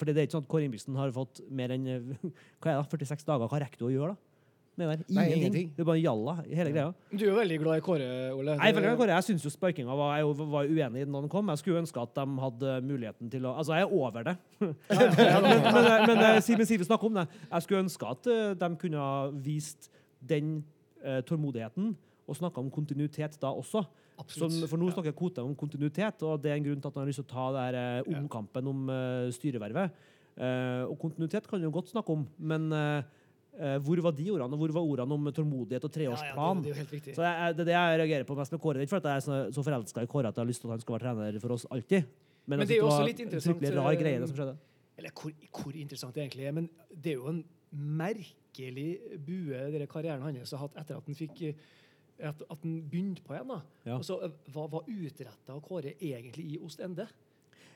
fordi 0.00 0.12
det 0.12 0.20
er 0.20 0.26
ikke 0.28 0.36
sånn 0.36 0.44
at 0.44 0.50
Kåre 0.52 0.66
Ingebrigtsen 0.66 0.98
har 1.00 1.14
fått 1.16 1.40
mer 1.54 1.72
enn 1.72 1.86
hva 2.60 2.74
er 2.74 2.82
det, 2.82 2.90
46 2.90 3.24
dager. 3.30 3.48
Hva 3.48 3.62
rekker 3.62 3.80
du 3.80 3.86
å 3.88 3.94
gjøre, 3.94 4.16
da? 4.16 4.31
Med 4.82 4.98
det 4.98 5.06
der? 5.08 5.14
Nei, 5.14 5.24
Ingenting. 5.24 5.42
ingenting. 5.42 5.70
Det 5.76 5.84
er 5.84 5.88
bare 5.88 6.00
jalla 6.00 6.34
hele 6.42 6.70
greia. 6.74 6.92
Du 7.12 7.24
er 7.24 7.28
jo 7.28 7.36
veldig 7.36 7.58
glad 7.62 7.76
i 7.76 7.84
Kåre, 7.86 8.08
Ole. 8.34 8.52
Er 8.56 8.74
veldig 8.74 8.82
glad 8.82 8.96
i 8.96 9.00
Kåre. 9.00 9.14
Jeg 9.14 9.26
syns 9.28 9.46
jo 9.46 9.52
sparkinga 9.52 9.96
var 9.98 10.16
Jeg 10.16 10.36
var 10.38 10.68
uenig 10.68 11.06
da 11.06 11.20
den 11.20 11.28
kom. 11.28 11.48
Jeg 11.48 11.62
skulle 11.62 11.82
ønske 11.82 12.02
at 12.02 12.14
de 12.16 12.26
hadde 12.44 12.76
muligheten 12.88 13.30
til 13.30 13.46
å 13.46 13.54
Altså, 13.62 13.74
jeg 13.78 13.86
er 13.86 13.92
over 13.92 14.22
det. 14.22 14.36
men 14.60 14.72
men, 15.74 16.06
men 16.10 16.24
eh, 16.26 16.40
Simen 16.42 16.66
Sive 16.66 16.84
snakker 16.88 17.06
om 17.06 17.20
det. 17.20 17.26
Jeg 17.50 17.66
skulle 17.66 17.82
ønske 17.86 18.06
at 18.06 18.26
eh, 18.26 18.54
de 18.58 18.70
kunne 18.76 18.98
ha 18.98 19.26
vist 19.30 19.90
den 20.20 20.64
eh, 21.04 21.20
tålmodigheten 21.26 21.92
og 22.26 22.38
snakka 22.38 22.62
om 22.62 22.70
kontinuitet 22.70 23.38
da 23.42 23.52
også. 23.52 23.84
Som, 24.30 24.52
for 24.70 24.78
nå 24.78 24.90
snakker 24.92 25.14
Kote 25.16 25.42
om 25.42 25.54
kontinuitet, 25.58 26.22
og 26.22 26.42
det 26.42 26.52
er 26.52 26.60
en 26.60 26.66
grunn 26.66 26.80
til 26.80 26.90
at 26.90 26.94
han 26.94 27.02
har 27.02 27.10
lyst 27.10 27.22
til 27.22 27.26
å 27.26 27.32
ta 27.32 27.46
det 27.54 27.62
her, 27.66 27.78
eh, 27.80 28.18
omkampen 28.18 28.68
om 28.70 28.90
uh, 28.92 29.30
styrevervet. 29.34 29.96
Uh, 30.32 30.88
og 30.88 30.96
kontinuitet 31.02 31.48
kan 31.48 31.60
vi 31.60 31.66
jo 31.66 31.74
godt 31.74 31.90
snakke 31.92 32.14
om, 32.14 32.22
men 32.40 32.70
eh, 32.72 33.02
eh, 33.02 33.02
hvor 33.84 34.00
var 34.00 34.14
de 34.16 34.30
ordene? 34.32 34.56
Og 34.56 34.58
hvor 34.62 34.72
var 34.72 34.82
ordene 34.94 35.14
om 35.14 35.26
tålmodighet 35.32 35.84
og 35.84 35.90
Ja, 35.92 36.08
ja, 36.08 36.08
det, 36.08 36.24
treårsplan? 36.32 36.62
det. 36.64 37.14
Så 37.14 37.22
jeg, 37.26 37.56
det 37.56 37.62
er 37.62 37.68
det 37.68 37.74
jeg 37.76 37.98
reagerer 38.00 38.24
på 38.24 38.36
mest 38.38 38.52
med 38.52 38.60
Kåre. 38.60 38.80
Ikke 38.82 38.94
for 38.94 39.02
at 39.02 39.08
jeg 39.10 39.16
er 39.20 39.24
så, 39.26 39.40
så 39.52 39.64
forelska 39.66 40.02
i 40.02 40.10
Kåre 40.10 40.28
at 40.32 40.36
jeg 40.36 40.42
har 40.44 40.48
lyst 40.48 40.62
til 40.64 40.70
at 40.70 40.76
han 40.78 40.84
skal 40.84 40.96
være 40.96 41.04
trener 41.04 41.40
for 41.42 41.56
oss 41.56 41.66
alltid. 41.70 42.06
Men, 42.46 42.58
Men 42.58 42.66
det 42.66 42.76
er 42.78 42.80
jo 42.80 42.88
også 42.88 43.04
litt 43.06 43.20
interessant, 43.22 43.62
rar 43.76 43.92
eh, 43.92 43.98
greie, 44.00 44.20
det 44.22 44.28
som 44.30 44.38
skjedde. 44.40 44.56
Eller 44.98 45.12
hvor, 45.14 45.34
hvor 45.60 45.76
interessant 45.78 46.14
det 46.16 46.24
egentlig 46.24 46.46
er, 46.48 46.56
men 46.56 46.70
det 46.90 47.12
er 47.12 47.20
jo 47.20 47.28
en 47.30 47.44
merkelig 48.02 48.88
bue 49.26 49.60
denne 49.72 49.88
karrieren 49.90 50.24
hans 50.24 50.52
har 50.52 50.64
hatt 50.66 50.76
etter 50.82 50.98
at 50.98 51.08
han 51.08 51.18
fikk 51.18 51.42
eh, 51.48 51.60
at, 52.22 52.42
at 52.48 52.58
han 52.62 52.78
begynte 52.88 53.22
på 53.24 53.34
igjen. 53.36 53.48
da. 53.52 53.60
Ja. 53.88 53.98
Og 53.98 54.04
så, 54.06 54.18
Hva, 54.52 54.66
Hva 54.66 54.80
var 54.80 54.88
utretta 54.90 55.58
Kåre 55.64 55.94
egentlig 55.98 56.48
i 56.54 56.58
Ostende? 56.62 57.06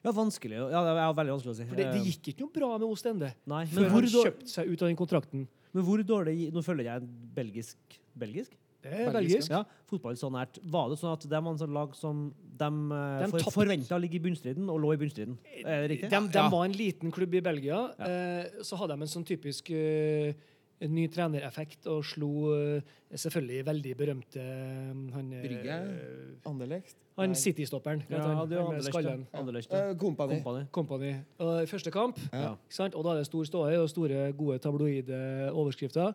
Ja, 0.05 0.13
vanskelig. 0.15 0.59
Ja, 0.71 0.83
det 0.87 0.93
er 1.03 1.15
veldig 1.19 1.33
vanskelig 1.35 1.53
å 1.55 1.59
si. 1.59 1.65
For 1.67 1.79
det, 1.79 1.87
det 1.91 2.01
Eh, 2.03 2.11
gikk 2.13 2.29
ikke 2.31 2.45
noe 2.45 2.55
bra 2.55 2.69
med 2.79 2.87
Ostende 2.87 3.33
Nei, 3.49 3.65
før 3.73 3.89
hvor, 3.89 4.05
han 4.05 4.13
kjøpte 4.13 4.53
seg 4.53 4.69
ut 4.71 4.83
av 4.85 4.91
den 4.93 4.99
kontrakten. 5.01 5.47
Men 5.77 5.85
hvor 5.87 6.01
dårlig 6.09 6.49
Nå 6.55 6.63
følger 6.65 6.89
jeg 6.95 7.09
belgisk 7.37 7.99
Belgisk? 8.17 8.55
Det 8.87 8.93
er 9.03 9.11
Belgisk. 9.13 9.51
Ja, 9.51 9.63
fotball 9.91 10.15
så 10.19 10.29
nært. 10.31 10.61
Var 10.63 10.91
det 10.93 10.97
sånn 11.01 11.15
at 11.17 11.25
de 11.27 11.39
var 11.43 11.51
en 11.51 11.59
sånn 11.59 11.73
lag 11.75 11.95
som 11.99 12.21
de, 12.57 12.69
uh, 12.93 13.25
De 13.25 13.31
for, 13.33 13.51
forventa 13.57 13.97
å 13.97 14.01
ligge 14.01 14.21
i 14.21 14.23
bunnstriden, 14.23 14.69
og 14.71 14.79
lå 14.85 14.93
i 14.95 15.01
bunnstriden? 15.01 15.35
Er 15.65 15.83
det 15.83 15.89
riktig? 15.91 16.11
De, 16.13 16.21
de 16.31 16.39
Ja. 16.39 16.45
var 16.53 16.65
en 16.69 16.77
liten 16.77 17.11
klubb 17.13 17.35
i 17.35 17.43
Belgia. 17.43 17.81
Eh, 17.99 18.63
så 18.63 18.79
hadde 18.79 18.95
de 18.95 19.03
en 19.09 19.11
sånn 19.11 19.27
typisk 19.27 19.73
eh, 19.75 20.39
en 20.85 20.93
ny 20.93 21.07
trenereffekt 21.09 21.87
og 21.89 22.03
slo 22.05 22.31
eh, 22.53 22.95
selvfølgelig 23.17 23.65
veldig 23.67 23.93
berømte 23.97 24.43
eh, 24.43 24.93
han, 25.15 25.31
Brygge? 25.33 25.49
Brygge? 25.49 25.77
Anderlecht? 26.51 26.97
Han. 27.17 27.33
City-stopperen. 27.33 28.03
Ja, 28.13 28.21
det 28.45 28.59
er. 28.59 29.61
Eh, 29.73 29.95
Kompani. 29.97 30.41
Kompani. 30.43 30.65
Company. 30.73 31.13
Første 31.71 31.91
kamp, 31.95 32.19
Ja. 32.33 32.53
ikke 32.53 32.77
sant? 32.77 32.95
og 32.95 33.07
da 33.07 33.15
er 33.15 33.23
det 33.23 33.29
stor 33.31 33.49
ståhei 33.49 33.79
og 33.81 33.89
store, 33.89 34.33
gode 34.37 34.59
tabloide 34.61 35.51
overskrifter. 35.53 36.13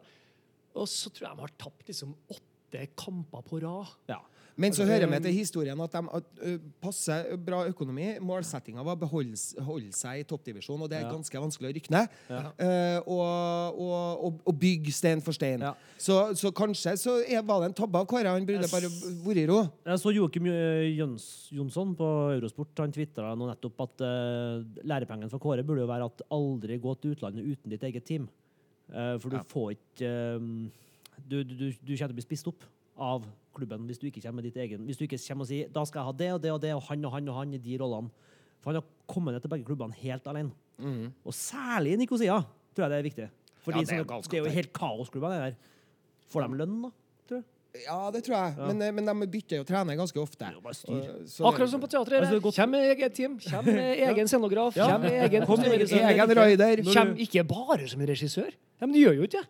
Og 0.77 0.87
så 0.87 1.09
tror 1.09 1.27
jeg 1.27 1.35
de 1.39 1.47
har 1.47 1.55
tapt 1.57 1.87
liksom 1.89 2.13
åtte 2.29 2.85
kamper 2.95 3.41
på 3.49 3.63
rad. 3.65 3.95
Ja. 4.13 4.21
Men 4.55 4.73
så 4.73 4.81
Altså, 4.81 4.93
hører 4.93 5.09
vi 5.11 5.19
til 5.23 5.35
historien 5.35 5.81
at 5.83 5.93
de 5.93 6.01
at, 6.17 6.63
passer 6.81 7.37
bra 7.37 7.61
økonomi. 7.69 8.07
Målsettinga 8.23 8.83
var 8.83 8.97
å 8.97 9.01
beholde 9.03 9.91
seg 9.95 10.21
i 10.21 10.25
toppdivisjon, 10.27 10.81
og 10.81 10.89
det 10.89 10.99
er 10.99 11.05
Ja. 11.05 11.11
ganske 11.11 11.41
vanskelig 11.43 11.69
å 11.69 11.75
rykke 11.77 11.93
ned. 11.93 12.17
Ja. 12.29 12.41
Eh, 12.57 12.99
og, 13.05 13.79
og, 13.79 14.41
og, 14.45 14.55
bygge 14.61 14.91
stein 14.91 15.21
for 15.21 15.33
stein. 15.33 15.61
Ja. 15.61 15.73
Så, 15.97 16.35
så 16.35 16.51
kanskje 16.51 16.97
så 16.99 17.17
er, 17.23 17.41
var 17.41 17.61
det 17.61 17.71
en 17.71 17.77
tabbe 17.77 18.01
av 18.01 18.07
Kåre. 18.09 18.33
Han 18.33 18.45
burde 18.45 18.69
bare 18.71 18.91
vært 19.25 19.43
i 19.43 19.47
ro. 19.49 19.61
Jeg 19.85 20.03
så 20.03 20.13
Joakim 20.15 20.49
Jøns, 20.97 21.25
Jonsson 21.55 21.95
på 21.95 22.11
Eurosport. 22.35 22.75
Han 22.83 22.91
tvitra 22.91 23.33
nå 23.37 23.47
nettopp 23.49 23.85
at 23.87 24.05
uh, 24.05 24.83
lærepengen 24.83 25.31
for 25.31 25.39
Kåre 25.39 25.65
burde 25.65 25.85
jo 25.85 25.89
være 25.91 26.09
at 26.11 26.25
aldri 26.31 26.77
gå 26.81 26.95
til 26.99 27.15
utlandet 27.15 27.47
uten 27.47 27.71
ditt 27.71 27.83
eget 27.87 28.07
team. 28.07 28.29
For 28.91 29.31
du 29.31 29.37
får 29.47 29.69
ikke 29.77 30.07
du, 31.23 31.43
du, 31.43 31.53
du, 31.55 31.67
du 31.71 31.93
kommer 31.93 32.09
til 32.09 32.11
å 32.11 32.17
bli 32.17 32.25
spist 32.25 32.49
opp 32.51 32.65
av 32.99 33.23
klubben 33.55 33.85
hvis 33.89 33.99
du 33.99 34.07
ikke 34.07 34.21
kommer 34.23 34.41
med 34.41 34.49
ditt 34.51 34.57
egen 34.63 34.85
Hvis 34.87 34.97
du 34.99 35.03
ikke 35.05 35.19
kommer 35.27 35.43
og 35.45 35.49
sier 35.51 35.67
da 35.73 35.83
skal 35.85 35.99
jeg 36.01 36.05
ha 36.09 36.13
det 36.23 36.29
og 36.33 36.41
det 36.43 36.51
og 36.55 36.61
det, 36.63 36.73
og 36.77 36.83
han 36.89 37.05
og 37.05 37.11
han 37.15 37.29
og 37.29 37.35
han 37.41 37.53
i 37.53 37.57
de 37.61 37.77
rollene. 37.81 38.09
For 38.61 38.71
han 38.71 38.81
har 38.81 38.87
kommet 39.09 39.33
ned 39.35 39.41
til 39.43 39.49
begge 39.49 39.65
klubbene 39.67 39.93
helt 40.01 40.27
alene. 40.27 40.51
Og 41.25 41.33
særlig 41.33 41.93
i 41.93 42.01
Nikosia 42.01 42.39
tror 42.75 42.85
jeg 42.85 42.89
det 42.93 42.99
er 42.99 43.07
viktig. 43.09 43.29
Fordi 43.61 43.77
Ja, 43.77 43.85
det 43.85 43.93
er 43.93 43.97
jo 44.01 44.21
det 44.21 44.33
er 44.39 44.43
jo 44.45 44.55
helt 44.55 44.73
kaosklubbene 44.73 45.35
det 45.37 45.41
der. 45.51 45.55
Får 46.31 46.47
de 46.47 46.57
lønn, 46.57 46.77
da? 46.81 46.89
Tror 47.29 47.37
jeg? 47.41 47.45
Ja, 47.85 47.97
det 48.11 48.23
tror 48.25 48.35
jeg. 48.35 48.55
Men, 48.67 48.81
eh, 48.81 48.91
men 48.91 49.05
de 49.21 49.27
bytter 49.31 49.61
jo 49.61 49.63
trener 49.67 49.95
ganske 49.95 50.19
ofte. 50.19 50.47
Så 51.29 51.45
Akkurat 51.47 51.69
som 51.69 51.79
på 51.79 51.87
teatret. 51.87 52.25
Altså, 52.25 52.51
Kjem 52.51 52.69
med 52.73 52.89
eget 52.91 53.13
team, 53.13 53.37
kjem 53.39 53.65
med 53.65 54.01
egen 54.09 54.27
scenograf, 54.27 54.75
Ja. 54.75 54.87
kjem 54.89 55.01
med 55.01 55.11
egen 55.27 55.43
egen. 55.43 56.09
Egen 56.11 56.35
raider. 56.37 56.83
Kjem 56.83 57.15
ikke 57.17 57.43
bare 57.47 57.87
som 57.87 58.01
regissør. 58.01 58.51
Ja, 58.79 58.85
men 58.87 58.93
du 58.93 58.99
gjør 58.99 59.15
jo 59.21 59.27
ikke 59.29 59.39
det. 59.39 59.47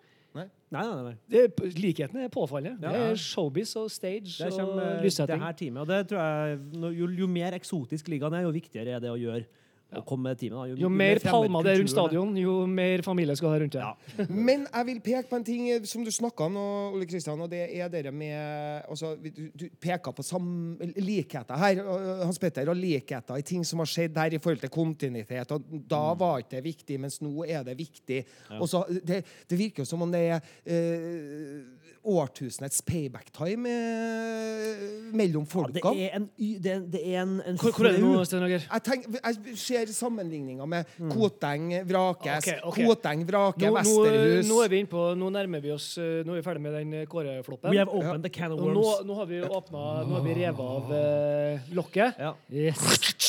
Nei, 0.71 0.83
nei, 0.87 1.03
nei. 1.03 1.15
det. 1.27 1.71
Likheten 1.75 2.21
er 2.23 2.29
påfallende. 2.31 2.77
Ja. 2.79 2.91
Det 2.93 3.09
er 3.11 3.17
showbiz 3.19 3.73
og 3.79 3.89
stage 3.91 4.37
det 4.39 4.51
kommer 4.55 4.85
og 4.85 5.03
lyssetting. 5.03 5.41
det 5.41 5.47
her 5.47 5.57
teamet. 5.59 5.81
Og 5.81 5.89
det 5.89 5.97
tror 6.07 6.21
jeg, 6.21 6.61
jo, 6.99 7.09
jo 7.19 7.27
mer 7.27 7.57
eksotisk 7.57 8.07
ligaen 8.13 8.37
er, 8.39 8.45
jo 8.47 8.53
viktigere 8.55 8.95
er 8.95 9.03
det 9.03 9.11
å 9.11 9.19
gjøre. 9.19 9.43
Å 9.91 10.01
komme 10.07 10.31
med 10.31 10.39
teamet. 10.39 10.55
Da. 10.71 10.81
Jo 10.85 10.89
mer 10.91 11.19
Palma 11.19 11.33
palmer 11.35 11.65
det 11.67 11.71
er 11.73 11.79
rundt 11.81 11.91
stadion, 11.91 12.29
jo 12.39 12.53
mer 12.69 13.01
familie 13.03 13.35
skal 13.35 13.51
ha 13.51 13.57
rundt 13.59 13.75
det. 13.75 13.81
Ja. 13.83 14.27
Men 14.47 14.63
jeg 14.63 14.87
vil 14.87 15.01
peke 15.03 15.27
på 15.27 15.39
en 15.39 15.47
ting 15.47 15.65
eh, 15.73 15.87
som 15.89 16.05
du 16.07 16.11
snakka 16.15 16.47
om 16.47 16.59
Ole 16.61 17.07
Kristian, 17.09 17.41
og 17.43 17.51
det 17.51 17.65
er 17.75 17.91
det 17.91 18.13
med 18.15 18.87
altså, 18.87 19.13
du, 19.19 19.49
du 19.51 19.65
peker 19.83 20.15
på 20.15 20.23
sam, 20.23 20.47
likheter 20.95 21.59
her. 21.59 21.83
Hans 22.23 22.39
Petter 22.39 22.71
og 22.71 22.79
likheter 22.79 23.41
i 23.41 23.45
ting 23.47 23.65
som 23.67 23.83
har 23.83 23.91
skjedd 23.91 24.19
her 24.21 24.37
i 24.37 24.39
forhold 24.39 24.63
til 24.63 24.71
kontinuitet. 24.71 25.51
og 25.51 25.67
Da 25.91 26.03
var 26.19 26.39
ikke 26.39 26.55
det 26.55 26.65
viktig, 26.69 26.99
mens 27.03 27.19
nå 27.25 27.43
er 27.43 27.65
det 27.67 27.75
viktig. 27.79 28.23
Og 28.61 28.67
så, 28.71 28.85
det, 29.03 29.23
det 29.49 29.59
virker 29.59 29.83
jo 29.83 29.91
som 29.91 30.07
om 30.07 30.13
det 30.13 30.23
er 30.37 30.39
eh, 30.63 31.80
årtusenets 32.03 32.81
payback-time 32.85 33.69
eh, 33.69 34.83
mellom 35.13 35.45
Ja, 35.45 35.67
det 35.71 35.83
er 35.85 36.15
en, 36.17 36.27
det 36.37 36.71
er, 36.71 36.79
det 36.93 37.01
er 37.01 37.21
en, 37.21 37.35
en 37.45 37.57
Hvor, 37.59 37.75
hvor 37.75 37.89
er 37.89 37.97
det 37.97 38.01
nå, 38.03 38.13
Roger? 38.17 38.65
Jeg, 38.65 39.05
jeg 39.17 39.57
ser 39.59 39.93
sammenligninger 39.93 40.65
med 40.65 40.89
Koteng 41.11 41.71
vrakes, 41.89 42.47
Okay, 42.47 42.59
okay. 42.63 42.87
Koteng 42.87 43.25
vrake, 43.27 43.65
Nå, 43.65 43.71
nå, 43.71 43.77
Vesterhus 43.79 44.49
nå 44.49 44.61
er 44.65 44.73
vi 44.73 44.81
innpå, 44.85 45.05
nå 45.19 45.31
nærmer 45.33 45.63
vi 45.63 45.73
oss 45.75 45.93
eh, 46.01 46.21
Nå 46.25 46.35
er 46.35 46.41
vi 46.41 46.45
ferdig 46.45 46.65
med 46.65 46.77
den 46.79 46.95
kårefloppen 47.05 47.21
Kåre-floppen. 47.21 47.71
We 47.71 47.77
have 47.77 47.89
opened 47.89 48.23
the 48.23 48.29
can 48.33 48.51
of 48.51 48.59
worms. 48.59 48.77
nå, 48.77 49.07
nå 49.07 49.19
har 49.19 49.29
vi 49.29 49.41
åpna 49.43 49.85
Nå 50.07 50.15
har 50.17 50.25
vi 50.25 50.37
revet 50.41 50.61
av 50.77 50.93
eh, 50.95 51.73
lokket. 51.75 52.19
Ja. 52.19 52.33
Yes. 52.51 53.20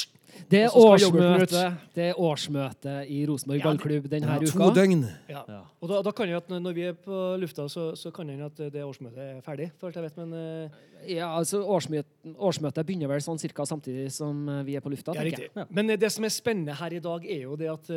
Det 0.50 0.60
er, 0.64 0.76
årsmøte, 0.76 1.62
det 1.94 2.04
er 2.10 2.18
årsmøte 2.20 2.94
i 3.08 3.20
Rosenborg 3.28 3.58
Ja, 3.60 3.64
ballklubb 3.68 4.08
denne 4.10 4.38
to 4.42 4.50
uka. 4.56 4.68
døgn. 4.76 5.02
Ja. 5.28 5.42
Ja. 5.48 5.60
Og 5.80 5.90
da, 5.90 6.00
da 6.02 6.12
kan 6.16 6.30
jo 6.30 6.36
at 6.40 6.48
når 6.52 6.76
vi 6.76 6.86
er 6.88 6.94
på 6.94 7.20
lufta, 7.40 7.68
så, 7.68 7.90
så 7.98 8.12
kan 8.14 8.26
det 8.26 8.36
hende 8.38 8.48
at 8.50 8.72
det 8.74 8.84
årsmøtet 8.84 9.18
er 9.18 9.42
ferdig. 9.44 9.70
For 9.78 9.88
alt 9.88 10.00
jeg 10.00 10.06
vet, 10.08 10.16
men 10.22 10.32
eh, 10.38 10.80
Ja, 11.16 11.32
altså 11.36 11.62
årsmøtet, 11.66 12.32
årsmøtet 12.38 12.86
begynner 12.86 13.10
vel 13.10 13.22
sånn 13.24 13.40
cirka 13.42 13.66
samtidig 13.66 14.08
som 14.14 14.48
eh, 14.48 14.64
vi 14.68 14.76
er 14.78 14.84
på 14.84 14.92
lufta. 14.92 15.14
ja, 15.16 15.22
riktig. 15.26 15.50
jeg. 15.54 15.68
Men 15.70 15.90
eh, 15.90 16.00
det 16.00 16.12
som 16.14 16.24
er 16.24 16.34
spennende 16.34 16.74
her 16.78 16.92
i 16.92 17.00
dag, 17.02 17.26
er 17.26 17.46
jo 17.46 17.56
det 17.56 17.70
at, 17.72 17.92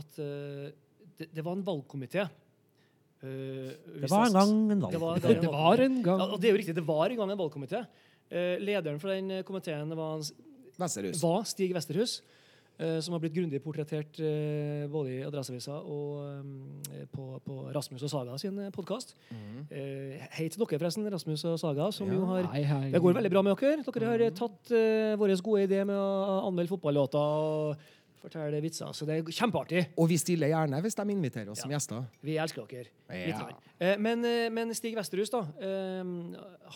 at 0.00 0.18
det, 1.18 1.28
det 1.30 1.44
var 1.44 1.54
en 1.56 1.64
valgkomité. 1.66 2.26
Uh, 3.24 3.70
Det 4.02 4.10
var 4.10 4.26
en 4.26 4.34
gang 4.36 4.50
en 4.72 4.80
Det 4.80 4.98
det 5.22 5.40
Det 5.40 5.48
var 5.48 5.80
en 5.80 6.02
gang. 6.02 6.18
Ja, 6.20 6.26
og 6.34 6.40
det 6.40 6.48
er 6.48 6.52
jo 6.52 6.58
riktig, 6.58 6.74
det 6.76 6.86
var 6.86 7.08
en 7.08 7.16
gang 7.16 7.30
en 7.32 7.38
valgkomité. 7.38 7.84
Uh, 8.28 8.56
lederen 8.60 9.00
for 9.00 9.08
den 9.08 9.42
komiteen 9.44 9.88
var, 9.96 10.20
Vesterhus. 10.80 11.22
var 11.22 11.44
Stig 11.48 11.74
Vesterhus. 11.74 12.22
eh, 12.78 12.98
som 13.00 13.14
har 13.14 13.22
blitt 13.22 13.34
grundig 13.36 13.60
portrettert 13.62 14.18
eh, 14.18 14.84
både 14.90 15.12
i 15.12 15.18
Adresseavisa 15.22 15.76
og 15.78 16.24
eh, 16.26 17.04
på, 17.12 17.26
på 17.44 17.58
Rasmus 17.74 18.02
og 18.02 18.10
Saga 18.10 18.38
sin 18.40 18.58
podkast. 18.74 19.14
Mm. 19.30 19.60
hei 20.34 20.48
til 20.48 20.58
dere, 20.58 20.80
forresten, 20.80 21.06
Rasmus 21.12 21.44
og 21.50 21.58
Saga, 21.62 21.90
som 21.94 22.10
jo 22.10 22.24
har 22.32 22.48
Hei, 22.54 22.64
hei. 22.66 22.88
Det 22.90 23.02
går 23.02 23.18
veldig 23.20 23.30
bra 23.30 23.44
med 23.46 23.60
dere. 23.60 23.84
Dere 23.86 24.10
har 24.10 24.24
tatt 24.34 24.72
uh, 24.74 25.14
vår 25.20 25.36
gode 25.44 25.68
idé 25.68 25.84
med 25.86 25.94
å 25.94 26.40
anmelde 26.48 26.72
fotballåter 26.72 27.44
og 27.44 27.86
fortelle 28.24 28.58
vitser. 28.64 28.90
Så 28.96 29.06
det 29.06 29.20
er 29.20 29.32
kjempeartig. 29.36 29.86
Og 30.00 30.08
vi 30.10 30.18
stiller 30.18 30.50
gjerne 30.50 30.80
hvis 30.82 30.98
de 30.98 31.06
inviterer 31.14 31.50
oss 31.52 31.62
som 31.62 31.70
gjester. 31.70 32.06
Vi 32.24 32.38
elsker 32.40 32.66
dere. 32.70 32.90
Ja. 33.14 33.96
Men, 34.00 34.24
men 34.54 34.74
Stig 34.74 34.96
Vesterhus, 34.96 35.30
da. 35.30 35.44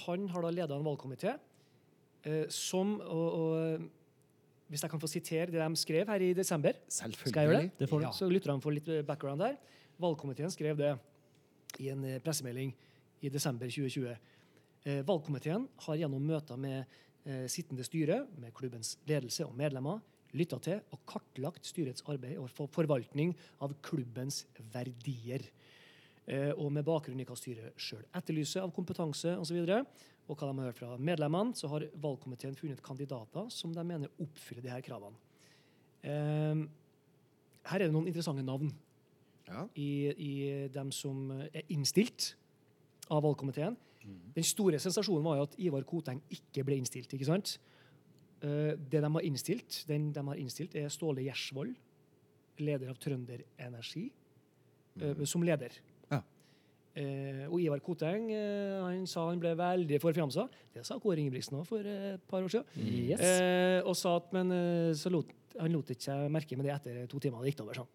han 0.04 0.26
har 0.30 0.44
da 0.44 0.52
leda 0.52 0.76
en 0.76 0.86
valgkomité 0.86 1.34
som 2.50 3.00
og, 3.00 3.28
og, 3.32 3.88
Hvis 4.68 4.82
jeg 4.82 4.90
kan 4.90 5.00
få 5.00 5.08
sitere 5.08 5.46
det 5.46 5.60
de 5.62 5.76
skrev 5.76 6.08
her 6.08 6.20
i 6.20 6.34
desember, 6.34 6.72
Selvfølgelig. 6.88 7.30
skal 7.30 7.40
jeg 7.40 7.48
gjøre 7.48 7.62
det? 7.62 7.78
Det. 7.78 8.02
Ja. 8.02 8.10
Så 8.12 8.28
lytterne 8.28 8.60
får 8.60 8.74
litt 8.74 8.88
eh, 8.88 9.04
background 9.06 9.40
der. 9.40 9.54
Valgkomiteen 9.98 10.50
skrev 10.50 10.76
det 10.76 10.90
i 11.80 11.88
en 11.88 12.04
eh, 12.04 12.20
pressemelding 12.20 12.74
i 13.24 13.30
desember 13.32 13.66
2020. 13.66 14.16
Eh, 14.84 15.00
valgkomiteen 15.06 15.66
har 15.86 15.98
gjennom 16.00 16.22
møter 16.22 16.60
med 16.60 16.84
eh, 17.24 17.46
sittende 17.50 17.86
styre, 17.86 18.22
med 18.38 18.54
klubbens 18.54 18.96
ledelse 19.08 19.46
og 19.46 19.56
medlemmer, 19.58 20.02
lytta 20.36 20.58
til 20.60 20.82
og 20.92 21.00
kartlagt 21.08 21.66
styrets 21.66 22.04
arbeid 22.06 22.36
og 22.38 22.50
forvaltning 22.74 23.32
av 23.64 23.72
klubbens 23.82 24.44
verdier. 24.74 25.48
Eh, 26.28 26.50
og 26.60 26.68
med 26.74 26.84
bakgrunn 26.84 27.20
i 27.22 27.24
hva 27.24 27.36
styret 27.38 27.78
sjøl 27.80 28.04
etterlyser 28.18 28.60
av 28.60 28.72
kompetanse 28.76 29.32
osv., 29.40 29.62
og 30.28 30.36
hva 30.36 30.50
de 30.50 30.58
har 30.60 30.66
hørt 30.68 30.76
fra 30.82 30.96
medlemmene, 31.00 31.56
så 31.56 31.70
har 31.72 31.86
valgkomiteen 31.96 32.56
funnet 32.58 32.82
kandidater 32.84 33.46
som 33.48 33.72
de 33.72 33.84
mener 33.88 34.12
oppfyller 34.20 34.66
de 34.66 34.72
her 34.74 34.84
kravene. 34.84 35.16
Eh, 36.04 36.66
her 37.70 37.80
er 37.80 37.88
det 37.88 37.94
noen 37.94 38.10
interessante 38.10 38.44
navn 38.44 38.74
Ja. 39.48 39.64
i, 39.74 40.12
i 40.12 40.32
dem 40.68 40.92
som 40.92 41.30
er 41.32 41.64
innstilt 41.72 42.34
av 43.08 43.22
valgkomiteen. 43.24 43.78
Den 44.34 44.46
store 44.46 44.78
sensasjonen 44.80 45.24
var 45.24 45.38
jo 45.38 45.46
at 45.48 45.56
Ivar 45.60 45.84
Koteng 45.88 46.20
ikke 46.32 46.64
ble 46.64 46.76
innstilt. 46.80 47.12
ikke 47.12 47.28
sant? 47.28 47.56
Eh, 48.42 48.76
det 48.76 49.00
de 49.02 49.10
har 49.16 49.26
innstilt, 49.26 49.84
den 49.88 50.12
de 50.12 50.24
har 50.28 50.36
innstilt, 50.36 50.76
er 50.76 50.92
Ståle 50.92 51.24
Gjersvold, 51.24 51.74
leder 52.58 52.90
av 52.90 52.98
Trønder 53.00 53.42
Energi, 53.58 54.08
mm. 54.98 55.24
som 55.26 55.42
leder. 55.46 55.72
Ja. 56.98 57.04
Eh, 57.04 57.44
og 57.48 57.60
Ivar 57.62 57.80
Koteng 57.84 58.26
eh, 58.34 58.78
han 58.82 59.04
sa 59.06 59.28
han 59.28 59.38
ble 59.42 59.52
veldig 59.58 60.00
forfjamsa. 60.02 60.48
Det 60.74 60.84
sa 60.86 60.98
Kåre 60.98 61.22
Ingebrigtsen 61.22 61.58
òg 61.60 61.66
for 61.68 61.86
eh, 61.86 62.14
et 62.16 62.24
par 62.28 62.42
år 62.42 62.50
siden. 62.50 62.66
Yes. 62.82 63.22
Eh, 63.22 63.78
og 63.86 63.94
sa 63.98 64.16
at 64.18 64.32
men 64.34 64.50
eh, 64.52 64.90
så 64.98 65.12
lot, 65.14 65.30
han 65.60 65.72
lot 65.72 65.90
ikke 65.94 66.08
seg 66.10 66.28
merke 66.34 66.58
med 66.58 66.66
det 66.68 66.74
etter 66.76 67.06
to 67.10 67.20
timer. 67.22 67.42
Det 67.46 67.54
gikk 67.54 67.62
over 67.66 67.78
sånn. 67.82 67.90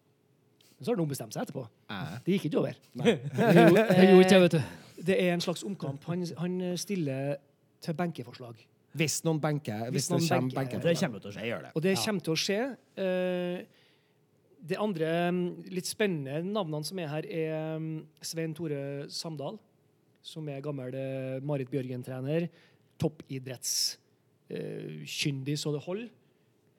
Men 0.74 0.82
så 0.82 0.90
har 0.90 0.96
han 0.98 1.04
ombestemt 1.04 1.36
seg 1.36 1.44
etterpå. 1.46 1.66
Eh. 1.92 2.14
Det 2.26 2.38
gikk 2.38 2.48
ikke 2.50 2.62
over. 2.64 2.78
Jeg 3.04 3.20
gjorde 3.68 3.84
jeg 3.94 4.08
gjorde 4.10 4.24
ikke 4.28 4.48
det. 4.56 4.62
Det 5.10 5.18
er 5.22 5.32
en 5.36 5.42
slags 5.44 5.62
omkamp. 5.68 6.04
Han, 6.10 6.24
han 6.40 6.56
stiller 6.80 7.36
til 7.84 7.94
benkeforslag. 7.98 8.62
Hvis 8.94 9.20
noen 9.26 9.40
benker 9.42 9.88
Hvis 9.90 10.04
Hvis, 10.06 10.10
noen 10.12 10.20
det 10.22 10.28
kommer 10.30 10.54
benker- 10.54 10.78
benker 10.78 10.88
Det 10.88 10.98
kommer 11.00 11.18
til 11.22 11.30
å 11.30 11.34
skje. 11.34 11.46
Gjør 11.50 11.62
det. 11.66 11.70
Og 11.74 11.82
det 11.82 11.94
kommer 11.98 12.22
til 12.28 12.32
å 12.34 12.38
skje. 12.38 12.58
Eh, 13.04 13.82
det 14.64 14.78
andre 14.80 15.08
mm, 15.34 15.42
litt 15.76 15.88
spennende 15.88 16.38
navnene 16.46 16.84
som 16.88 16.98
er 17.02 17.08
her, 17.12 17.24
er 17.28 17.76
mm, 17.82 17.98
Svein 18.24 18.54
Tore 18.56 18.80
Samdal, 19.12 19.58
som 20.24 20.46
er 20.48 20.62
gammel 20.64 20.94
eh, 20.96 21.42
Marit 21.44 21.68
Bjørgen-trener. 21.72 22.46
Toppidrettskyndig 23.00 25.56
så 25.60 25.72
det 25.74 25.82
holder. 25.84 26.08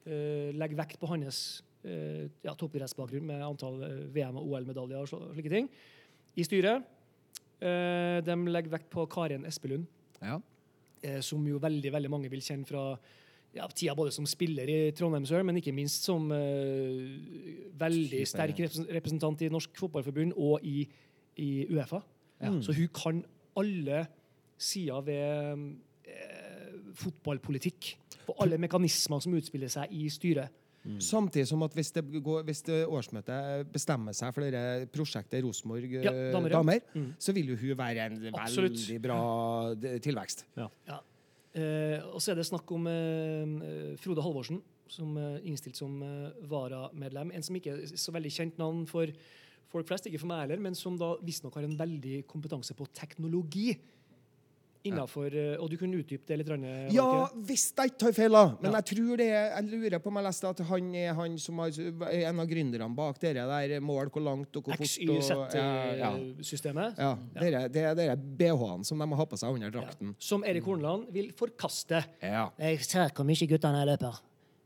Eh, 0.05 0.49
legger 0.57 0.77
vekt 0.79 0.97
på 1.01 1.09
hans 1.09 1.39
eh, 1.85 2.25
ja, 2.45 2.53
toppidrettsbakgrunn 2.57 3.27
med 3.29 3.39
antall 3.45 3.77
eh, 3.85 4.01
VM- 4.15 4.39
og 4.41 4.45
OL-medaljer 4.53 4.99
og 5.05 5.09
slike 5.35 5.51
ting. 5.53 5.67
I 6.35 6.43
styret. 6.45 6.77
Eh, 7.63 8.17
de 8.25 8.33
legger 8.51 8.71
vekt 8.75 8.89
på 8.91 9.05
Karen 9.09 9.45
Espelund 9.47 9.85
Ja. 10.21 10.35
eh, 11.01 11.21
som 11.23 11.45
jo 11.47 11.57
veldig 11.63 11.91
veldig 11.93 12.11
mange 12.11 12.29
vil 12.33 12.43
kjenne 12.43 12.67
fra 12.67 12.97
ja, 13.55 13.67
tida 13.71 13.95
både 13.97 14.13
som 14.15 14.27
spiller 14.29 14.69
i 14.71 14.79
Trondheim 14.95 15.25
Sør, 15.27 15.45
men 15.47 15.59
ikke 15.61 15.73
minst 15.75 16.07
som 16.07 16.27
uh, 16.31 17.05
veldig 17.79 18.21
sterk 18.27 18.59
representant 18.65 19.45
i 19.45 19.51
Norsk 19.53 19.75
Fotballforbund 19.79 20.35
og 20.35 20.65
i, 20.65 20.83
i 21.41 21.49
Uefa. 21.71 22.01
Så 22.61 22.75
hun 22.75 22.91
kan 22.93 23.23
alle 23.57 24.03
sider 24.59 25.01
ved 25.07 25.63
uh, 26.11 26.45
fotballpolitikk. 26.99 27.95
Og 28.25 28.39
alle 28.41 28.57
mekanismer 28.57 29.21
som 29.21 29.35
utspiller 29.37 29.69
seg 29.71 29.91
i 29.93 30.07
styret. 30.09 30.61
Samtidig 31.01 31.47
som 31.49 31.63
at 31.65 31.73
hvis, 31.73 31.89
det 31.95 32.03
går, 32.23 32.43
hvis 32.45 32.61
det 32.67 32.83
årsmøtet 32.85 33.71
bestemmer 33.73 34.13
seg 34.13 34.33
for 34.35 34.45
det 34.53 34.89
prosjektet 34.93 35.41
Rosenborg 35.43 35.97
Ja, 35.97 36.11
eh, 36.11 36.29
damer, 36.33 36.53
damer, 36.53 36.77
ja. 36.77 37.01
Mm. 37.01 37.07
så 37.17 37.33
vil 37.33 37.49
jo 37.53 37.57
hun 37.57 37.77
være 37.79 38.05
en 38.05 38.19
Absolutt. 38.29 38.77
veldig 38.77 38.99
bra 39.01 39.17
tilvekst. 40.05 40.45
Ja. 40.59 40.69
Eh, 40.85 41.01
og 41.55 42.19
så 42.19 42.33
er 42.33 42.39
det 42.39 42.47
snakk 42.49 42.71
om 42.75 42.87
eh, 42.91 43.95
Frode 44.01 44.23
Halvorsen, 44.25 44.59
som 44.91 45.15
er 45.19 45.43
innstilt 45.47 45.79
som 45.79 46.01
eh, 46.03 46.35
varamedlem. 46.51 47.31
En 47.31 47.45
som 47.45 47.55
ikke 47.55 47.77
er 47.77 47.93
så 47.99 48.13
veldig 48.15 48.31
kjent 48.33 48.59
navn 48.59 48.83
for 48.89 49.11
folk 49.71 49.87
flest, 49.87 50.09
ikke 50.09 50.21
for 50.21 50.31
meg 50.31 50.45
heller, 50.45 50.61
men 50.61 50.75
som 50.77 50.97
da 50.99 51.13
visstnok 51.25 51.55
har 51.57 51.67
en 51.67 51.77
veldig 51.79 52.23
kompetanse 52.29 52.75
på 52.77 52.87
teknologi. 52.95 53.73
Innenfor, 54.85 55.27
eh, 55.33 55.55
Og 55.59 55.69
du 55.69 55.77
kunne 55.77 55.97
utdype 55.97 56.25
det 56.27 56.37
litt? 56.37 56.47
grann, 56.47 56.63
eh, 56.63 56.89
Ja, 56.93 57.27
hvis 57.35 57.73
jeg 57.75 57.91
ikke 57.91 57.97
tar 57.97 58.11
feil, 58.13 58.31
da. 58.31 58.43
Men 58.61 58.71
Ja. 58.71 58.79
jeg 58.81 58.85
tror 58.91 59.17
det 59.17 59.27
jeg 59.27 59.63
lurer 59.71 59.99
på 59.99 60.07
om 60.07 60.15
jeg 60.15 60.25
leste 60.25 60.49
at 60.49 60.59
han 60.67 60.95
er 60.95 61.13
han 61.13 61.37
som 61.37 61.57
har, 61.59 61.67
er 61.69 62.29
en 62.29 62.39
av 62.39 62.47
gründerne 62.47 62.95
bak 62.95 63.19
dere 63.19 63.47
der 63.47 63.79
mål 63.81 64.09
hvor 64.11 64.21
langt 64.23 64.55
og 64.55 64.63
hvor 64.63 64.75
fort. 64.77 64.97
og- 65.09 65.53
ja, 65.55 65.93
ja. 65.95 66.11
XYZ-systemet. 66.17 66.97
ja. 66.97 67.15
Det 67.33 67.75
er 67.83 67.95
dere 67.95 68.15
BH-ene 68.17 68.85
som 68.85 68.97
de 68.99 69.05
må 69.05 69.15
ha 69.15 69.25
på 69.25 69.37
seg 69.37 69.53
under 69.53 69.71
drakten. 69.71 70.15
Som 70.19 70.43
Erik 70.43 70.63
Horneland 70.63 71.11
vil 71.11 71.31
forkaste. 71.31 72.03
Ja. 72.21 72.49
Jeg 72.59 72.79
ser 72.83 73.09
hvor 73.09 73.25
mye 73.25 73.47
guttene 73.47 73.85
jeg 73.85 73.97
løper. 73.99 74.19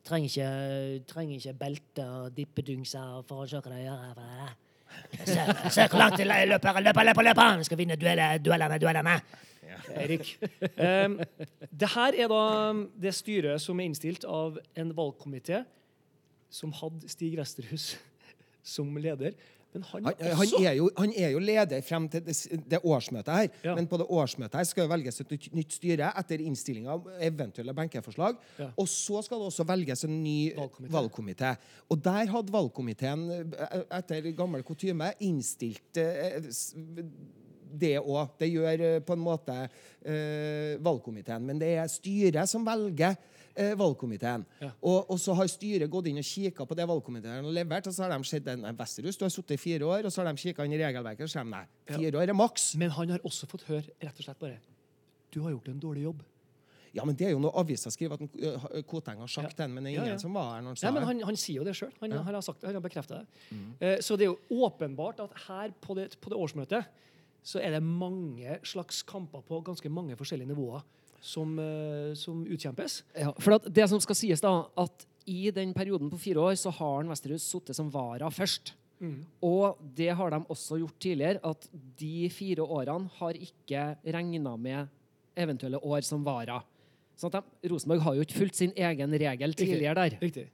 Trenger 0.03 0.29
ikke, 0.29 1.05
trenger 1.07 1.35
ikke 1.37 1.57
belte 1.59 2.03
og 2.07 2.33
dippedungser 2.35 3.23
for 3.27 3.45
å 3.45 3.49
se 3.49 3.57
hva 3.57 3.69
de 3.69 3.83
gjør. 3.83 4.49
Se, 5.69 5.81
hvor 5.87 5.99
langt 5.99 6.17
de 6.17 6.23
løper, 6.25 6.81
løper, 6.81 7.03
løper, 7.05 7.23
løper! 7.23 7.57
Vi 7.59 7.63
skal 7.67 7.77
vinne 7.77 7.95
dueller, 7.99 8.39
duellene, 8.41 8.79
duellene. 8.81 9.21
Erik. 9.95 10.33
Um, 10.77 11.19
det 11.71 11.91
her 11.95 12.17
er 12.25 12.31
da 12.31 12.41
det 13.01 13.13
styret 13.17 13.61
som 13.63 13.79
er 13.79 13.89
innstilt 13.89 14.25
av 14.27 14.59
en 14.79 14.95
valgkomité 14.97 15.63
som 16.49 16.73
hadde 16.73 17.09
Stig 17.11 17.37
Resterhus 17.39 17.93
som 18.75 18.97
leder. 18.97 19.37
Men 19.69 19.83
han, 19.85 20.05
Han, 20.05 20.13
er 20.17 20.33
han, 20.33 20.65
er 20.65 20.73
jo, 20.79 20.87
han 20.97 21.11
er 21.13 21.33
jo 21.35 21.39
leder 21.43 21.81
frem 21.85 22.07
til 22.09 22.23
det, 22.25 22.33
det 22.71 22.79
årsmøtet 22.81 23.33
her. 23.35 23.49
Ja. 23.63 23.75
Men 23.77 23.85
på 23.87 23.99
det 24.01 24.07
årsmøtet 24.09 24.57
her 24.57 24.65
skal 24.65 24.87
det 24.87 24.91
velges 24.95 25.21
et 25.21 25.33
nytt, 25.53 25.75
styre 25.77 26.09
etter 26.17 26.41
innstilling 26.41 26.87
av 26.89 27.05
eventuelle 27.21 27.75
benkeforslag. 27.77 28.39
Ja. 28.57 28.71
Og 28.81 28.89
så 28.89 29.21
skal 29.25 29.43
det 29.43 29.51
også 29.51 29.67
velges 29.69 30.03
en 30.07 30.15
ny 30.23 30.39
Valgkomité. 30.89 31.53
Og 31.89 32.01
der 32.01 32.31
hadde 32.33 32.53
valgkomiteen 32.53 33.27
eh, 33.35 33.83
etter 33.99 34.31
gammel 34.37 34.65
kutyme 34.65 35.11
innstilt 35.27 36.01
eh, 36.01 36.39
det 37.69 37.97
òg. 37.99 38.35
Det 38.39 38.49
gjør 38.49 38.85
eh, 38.85 39.01
på 39.05 39.15
en 39.15 39.23
måte 39.23 39.57
eh, 39.61 40.77
valgkomiteen. 40.83 41.45
Men 41.45 41.61
det 41.61 41.73
er 41.81 41.91
styret 41.91 42.49
som 42.49 42.65
velger 42.65 43.15
eh, 43.53 43.75
valgkomiteen. 43.79 44.45
Ja. 44.61 44.71
Og, 44.81 45.11
og 45.13 45.19
så 45.21 45.35
har 45.37 45.49
styret 45.51 45.91
gått 45.91 46.09
inn 46.11 46.21
og 46.21 46.27
kikka 46.27 46.65
på 46.69 46.77
det 46.77 46.87
valgkomiteen 46.89 47.45
har 47.45 47.59
levert, 47.59 47.89
og 47.89 47.95
så 47.95 48.05
har 48.05 48.15
de 48.15 48.29
sett 48.29 48.47
den 48.47 48.65
Vesterhus, 48.79 49.19
du 49.19 49.27
har 49.27 49.33
sittet 49.33 49.57
i 49.57 49.61
fire 49.61 49.87
år, 49.87 50.07
og 50.07 50.13
så 50.13 50.23
har 50.23 50.31
de 50.31 50.41
kikka 50.41 50.65
inn 50.65 50.75
i 50.75 50.81
regelverket 50.81 51.27
og 51.27 51.31
så 51.31 51.39
sier 51.39 51.47
de 51.47 51.55
nei, 51.55 51.63
fire 51.91 52.23
år 52.23 52.33
er 52.33 52.37
maks. 52.37 52.73
men 52.79 52.93
han 52.95 53.15
har 53.15 53.23
også 53.27 53.49
fått 53.51 53.67
høre 53.69 53.87
rett 54.01 54.19
og 54.19 54.27
slett 54.27 54.41
bare 54.41 54.59
Du 55.29 55.41
har 55.43 55.51
gjort 55.51 55.67
en 55.69 55.79
dårlig 55.79 56.03
jobb. 56.07 56.21
Ja, 56.93 57.03
men 57.05 57.13
det 57.17 57.27
er 57.27 57.35
jo 57.35 57.41
noe 57.43 57.53
avisa 57.61 57.91
skriver 57.93 58.17
at 58.17 58.23
en, 58.23 58.85
Koteng 58.89 59.19
har 59.21 59.29
sagt 59.29 59.51
Ja. 59.53 59.63
den, 59.63 59.75
men 59.75 59.85
det 59.85 59.91
er 59.91 59.99
ingen 59.99 60.15
ja. 60.15 60.21
som 60.21 60.33
var 60.33 60.55
her 60.55 60.63
når 60.65 60.73
han 60.73 60.79
sa 60.79 60.87
det. 60.87 60.89
Nei, 60.89 60.99
men 60.99 61.07
han, 61.07 61.27
han 61.29 61.37
sier 61.37 61.59
jo 61.59 61.65
det 61.67 61.75
sjøl. 61.77 61.91
Han, 62.01 62.15
han 62.17 62.33
har 62.33 62.41
sagt 62.41 62.61
det, 62.61 62.69
han 62.71 62.79
har 62.79 62.81
bekrefta 62.81 63.19
det. 63.19 63.43
Mm. 63.51 63.67
Uh, 63.77 63.97
så 64.01 64.17
det 64.17 64.25
er 64.25 64.31
jo 64.31 64.63
åpenbart 64.65 65.21
at 65.21 65.37
her 65.45 65.75
på 65.85 65.97
det, 65.99 66.07
på 66.17 66.33
det 66.33 66.39
årsmøtet 66.39 67.05
så 67.43 67.61
er 67.63 67.75
det 67.75 67.83
mange 67.83 68.59
slags 68.67 69.01
kamper 69.07 69.43
på 69.45 69.61
ganske 69.65 69.91
mange 69.91 70.17
forskjellige 70.19 70.51
nivåer 70.51 70.83
som, 71.21 71.57
eh, 71.59 72.13
som 72.15 72.43
utkjempes. 72.45 73.03
Ja, 73.17 73.33
for 73.39 73.57
at 73.59 73.67
det 73.73 73.87
som 73.91 74.01
skal 74.03 74.15
sies 74.15 74.41
da, 74.43 74.53
at 74.77 75.05
i 75.29 75.51
den 75.53 75.73
perioden 75.73 76.09
på 76.09 76.19
fire 76.19 76.41
år 76.49 76.57
så 76.57 76.71
har 76.73 77.07
Vesterhus 77.09 77.45
sittet 77.45 77.77
som 77.77 77.91
vara 77.93 78.29
først. 78.33 78.73
Og 79.41 79.77
det 79.95 80.09
har 80.11 80.33
de 80.33 80.41
også 80.51 80.79
gjort 80.81 80.97
tidligere, 80.99 81.39
at 81.43 81.69
de 81.99 82.27
fire 82.33 82.65
årene 82.65 83.09
har 83.19 83.37
ikke 83.37 83.95
regna 84.03 84.57
med 84.59 84.89
eventuelle 85.39 85.79
år 85.79 86.03
som 86.03 86.25
vara. 86.25 86.59
Sånn 87.19 87.31
at 87.31 87.43
de, 87.43 87.69
Rosenborg 87.71 88.03
har 88.03 88.15
jo 88.15 88.25
ikke 88.25 88.37
fulgt 88.41 88.59
sin 88.59 88.71
egen 88.75 89.15
regel 89.21 89.55
tidligere 89.59 89.95
der. 89.95 90.17
Riktig. 90.21 90.45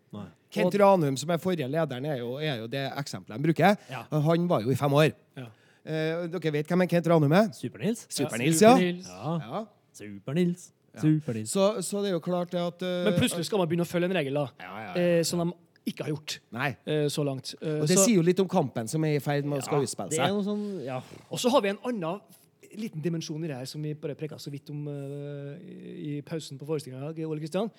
Kent 0.54 0.78
Ranum, 0.82 1.18
som 1.18 1.34
er 1.34 1.42
forrige 1.42 1.68
lederen, 1.70 2.06
er 2.10 2.22
jo, 2.22 2.36
er 2.42 2.62
jo 2.64 2.70
det 2.70 2.86
eksempelet 2.98 3.38
de 3.38 3.50
bruker. 3.50 3.78
Ja. 3.90 4.06
Han 4.30 4.48
var 4.50 4.66
jo 4.66 4.74
i 4.74 4.78
fem 4.80 4.94
år. 4.98 5.12
Ja. 5.38 5.50
Eh, 5.86 6.26
dere 6.34 6.54
vet 6.56 6.72
hvem 6.72 6.86
Kent 6.90 7.08
Ranum 7.12 7.34
er? 7.38 7.52
Super-Nils. 7.54 8.08
Super-Nils, 8.10 8.62
ja. 8.62 8.74
Super-Nils. 8.74 9.12
Ja. 9.12 9.36
ja. 9.44 9.66
Super-Nils. 9.94 10.72
Super-Nils. 11.02 11.52
Så, 11.52 11.82
så 11.86 12.02
det 12.02 12.10
er 12.10 12.16
jo 12.16 12.24
klart 12.24 12.52
det 12.56 12.62
at 12.62 12.82
uh, 12.82 13.04
Men 13.06 13.18
plutselig 13.20 13.46
skal 13.50 13.62
man 13.62 13.70
begynne 13.70 13.86
å 13.86 13.90
følge 13.90 14.10
en 14.10 14.18
regel, 14.18 14.40
da. 14.40 14.48
Ja, 14.64 14.72
ja, 14.80 14.88
ja. 14.88 15.20
Eh, 15.20 15.22
som 15.28 15.44
de 15.44 15.52
ikke 15.86 16.08
har 16.08 16.16
gjort 16.16 16.40
Nei. 16.56 16.72
eh, 16.90 17.06
så 17.14 17.26
langt. 17.28 17.54
Eh, 17.60 17.82
Og 17.84 17.90
det 17.90 18.00
så, 18.00 18.08
sier 18.08 18.18
jo 18.18 18.24
litt 18.26 18.42
om 18.42 18.50
kampen 18.50 18.90
som 18.90 19.04
er 19.06 19.20
i 19.20 19.22
ferd 19.24 19.46
med 19.46 19.62
å 19.62 19.66
skal 19.66 19.86
utspille 19.86 20.16
det 20.16 20.18
seg. 20.18 20.40
sånn, 20.48 20.66
ja. 20.86 20.98
og 21.30 21.42
så 21.42 21.52
har 21.54 21.62
vi 21.62 21.74
en 21.76 21.82
annen 21.86 22.24
liten 22.76 23.04
dimensjon 23.04 23.44
i 23.46 23.52
det 23.52 23.60
her 23.60 23.70
som 23.70 23.84
vi 23.86 23.94
bare 23.96 24.18
preka 24.20 24.40
så 24.42 24.52
vidt 24.52 24.72
om 24.74 24.82
uh, 24.90 25.54
i 25.62 26.18
pausen 26.28 26.58
på 26.60 26.68
forestillinga 26.68 27.06
i 27.06 27.06
dag, 27.14 27.22
Ole 27.30 27.40
Kristian. 27.40 27.70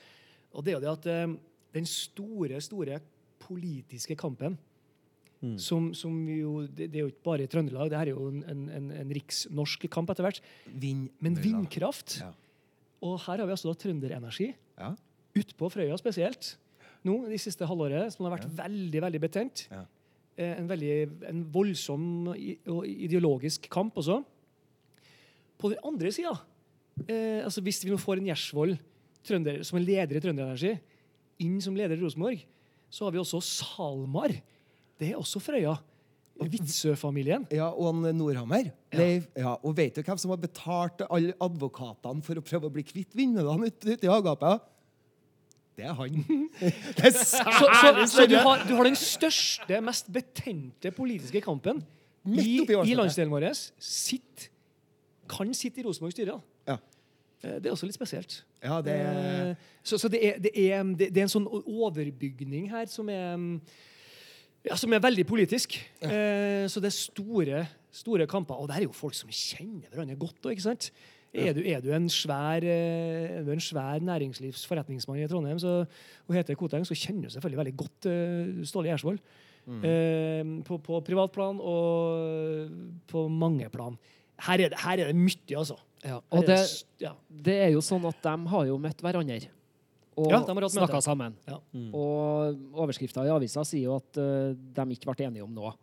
Og 0.55 0.65
det 0.65 0.73
er 0.73 0.79
jo 0.79 0.85
det 0.87 0.93
at 0.95 1.09
uh, 1.11 1.35
den 1.77 1.89
store, 1.91 2.63
store 2.65 3.01
politiske 3.43 4.17
kampen 4.17 4.57
som, 5.61 5.91
som 5.95 6.15
jo, 6.33 6.63
det, 6.67 6.89
det 6.91 6.99
er 6.99 7.05
jo 7.05 7.11
ikke 7.13 7.27
bare 7.29 7.45
i 7.45 7.51
Trøndelag, 7.51 7.91
det 7.93 7.99
her 7.99 8.09
er 8.11 8.17
jo 8.17 8.29
en, 8.33 8.69
en, 8.73 8.87
en, 8.91 9.11
riksnorsk 9.15 9.85
kamp 9.93 10.11
etter 10.11 10.25
hvert. 10.27 10.41
Vind, 10.73 11.11
Men 11.21 11.37
vindkraft 11.43 12.21
Ja. 12.23 12.33
Og 13.05 13.19
her 13.27 13.43
har 13.43 13.47
vi 13.47 13.53
altså 13.53 13.69
da 13.69 13.77
Trønderenergi 13.77 14.49
Ja. 14.81 14.95
utpå 15.37 15.69
Frøya 15.71 15.99
spesielt. 16.01 16.55
Nå 17.05 17.29
de 17.29 17.39
siste 17.39 17.69
halvåret, 17.69 18.15
som 18.15 18.25
har 18.27 18.39
vært 18.39 18.49
veldig 18.57 19.03
veldig 19.05 19.21
betent. 19.21 19.67
Ja. 19.71 19.85
Eh, 20.37 20.57
En, 20.59 20.67
veldig, 20.69 20.95
en 21.29 21.45
voldsom 21.53 22.29
og 22.33 22.87
ideologisk 22.89 23.69
kamp 23.71 23.95
også. 24.01 24.23
På 25.61 25.71
den 25.73 25.79
andre 25.85 26.11
sida, 26.13 26.33
eh, 27.09 27.45
altså 27.45 27.63
hvis 27.65 27.85
vi 27.85 27.93
nå 27.93 28.01
får 28.01 28.19
en 28.21 28.29
Gjersvold 28.33 28.77
som 29.27 29.79
en 29.79 29.85
leder 29.85 30.17
i 30.17 30.21
Trønderenergi 30.21 30.79
inn 31.45 31.61
som 31.61 31.77
leder 31.77 31.97
i 31.97 32.01
Rosenborg, 32.03 32.43
så 32.91 33.05
har 33.05 33.13
vi 33.13 33.19
også 33.19 33.41
SalMar. 33.43 34.33
Det 35.01 35.13
er 35.13 35.21
også 35.21 35.41
Frøya. 35.43 35.77
Vitsø-familien. 36.37 37.47
Ja, 37.55 37.71
og 37.73 37.95
han 37.95 38.17
Nordhammer. 38.17 38.71
Leif, 38.93 39.29
ja, 39.37 39.55
og 39.57 39.77
vet 39.77 39.97
du 39.97 40.03
hvem 40.05 40.19
som 40.21 40.33
har 40.35 40.41
betalt 40.41 41.05
alle 41.09 41.33
advokatene 41.41 42.25
for 42.25 42.37
å 42.37 42.45
prøve 42.45 42.69
å 42.69 42.73
bli 42.75 42.85
kvitt 42.85 43.17
vindmøllene 43.17 43.71
ute 43.71 43.95
ute 43.97 44.05
i 44.09 44.11
Hagapet? 44.11 44.67
Det 45.77 45.85
er 45.85 45.97
han. 45.97 46.19
Det 46.97 47.05
er 47.09 47.15
Så, 47.17 47.41
så, 47.45 47.93
så 48.09 48.27
du, 48.29 48.37
har, 48.41 48.65
du 48.69 48.75
har 48.77 48.89
den 48.89 48.97
største, 48.97 49.81
mest 49.85 50.13
betente 50.13 50.93
politiske 50.97 51.41
kampen 51.45 51.83
i, 52.27 52.63
i 52.65 52.97
landsdelen 52.97 53.33
vår. 53.33 53.49
Sitt, 53.81 54.51
kan 55.29 55.53
sitte 55.57 55.81
i 55.83 55.87
Rosenborg 55.89 56.15
styre. 56.17 56.39
Ja. 56.69 56.79
Eh, 57.43 57.59
Det 57.61 57.69
er 57.69 57.75
også 57.75 57.89
litt 57.89 57.97
spesielt. 57.99 58.43
Ja, 58.65 58.81
det 58.85 58.97
Eh, 58.97 59.55
Så, 59.87 59.99
så 59.99 60.09
det, 60.11 60.19
er, 60.27 60.39
det, 60.43 60.51
er, 60.57 60.83
det, 60.83 61.13
det 61.15 61.21
er 61.21 61.29
en 61.29 61.31
sånn 61.37 61.47
overbygning 61.47 62.71
her 62.73 62.89
som 62.91 63.09
er 63.13 63.37
mm, 63.39 63.61
ja, 64.67 64.77
som 64.79 64.93
er 64.97 65.03
veldig 65.05 65.25
politisk. 65.29 65.77
Eh, 66.03 66.65
så 66.69 66.81
det 66.83 66.91
er 66.91 66.97
store, 66.97 67.61
store 67.95 68.27
kamper. 68.31 68.59
Og 68.59 68.69
det 68.71 68.77
er 68.81 68.87
jo 68.89 68.93
folk 68.97 69.15
som 69.15 69.31
kjenner 69.31 69.87
hverandre 69.93 70.17
godt. 70.19 70.41
også, 70.43 70.53
ikke 70.57 70.67
sant? 70.67 70.91
Er 71.37 71.53
du, 71.53 71.61
er 71.69 71.83
du 71.85 71.91
en 71.93 72.07
svær, 72.09 72.65
eh, 72.65 73.39
er 73.41 73.43
du 73.45 73.51
en 73.53 73.61
svær 73.61 74.01
næringslivsforretningsmann 74.01 75.19
i 75.21 75.27
Trondheim 75.29 75.59
så, 75.61 75.83
og 76.29 76.35
heter 76.39 76.57
Koteng, 76.57 76.87
så 76.89 76.97
kjenner 76.97 77.27
du 77.29 77.35
selvfølgelig 77.35 77.59
veldig 77.61 77.75
godt 77.83 78.09
uh, 78.09 78.63
Ståle 78.65 78.89
Gjersvold. 78.89 79.19
Eh, 79.67 80.45
på, 80.65 80.79
på 80.87 81.01
privatplan 81.05 81.59
og 81.61 82.71
på 83.11 83.27
mange 83.29 83.69
plan. 83.75 83.97
Her 84.47 84.63
er 84.63 84.71
det, 84.73 84.79
her 84.85 85.03
er 85.03 85.11
det 85.11 85.17
mye, 85.19 85.57
altså. 85.59 85.77
Ja, 86.07 86.21
og 86.31 86.47
det, 86.47 86.59
s- 86.63 86.85
ja. 87.03 87.13
det 87.29 87.57
er 87.67 87.71
jo 87.75 87.81
sånn 87.83 88.05
at 88.07 88.19
de 88.23 88.35
har 88.53 88.67
jo 88.69 88.77
møtt 88.79 89.01
hverandre. 89.03 89.41
Og 90.17 90.31
Ja, 90.33 90.39
de 90.41 90.49
har 90.49 90.55
hatt 90.55 90.57
møte. 90.57 90.73
snakka 90.79 91.01
sammen. 91.05 91.35
Ja. 91.47 91.59
Og 91.93 92.57
overskrifta 92.73 93.25
i 93.27 93.33
avisa 93.35 93.65
sier 93.69 93.91
jo 93.91 93.97
at 94.01 94.17
uh, 94.17 94.55
de 94.57 94.87
ikke 94.97 95.11
ble 95.13 95.27
enige 95.29 95.45
om 95.45 95.53
noe. 95.53 95.75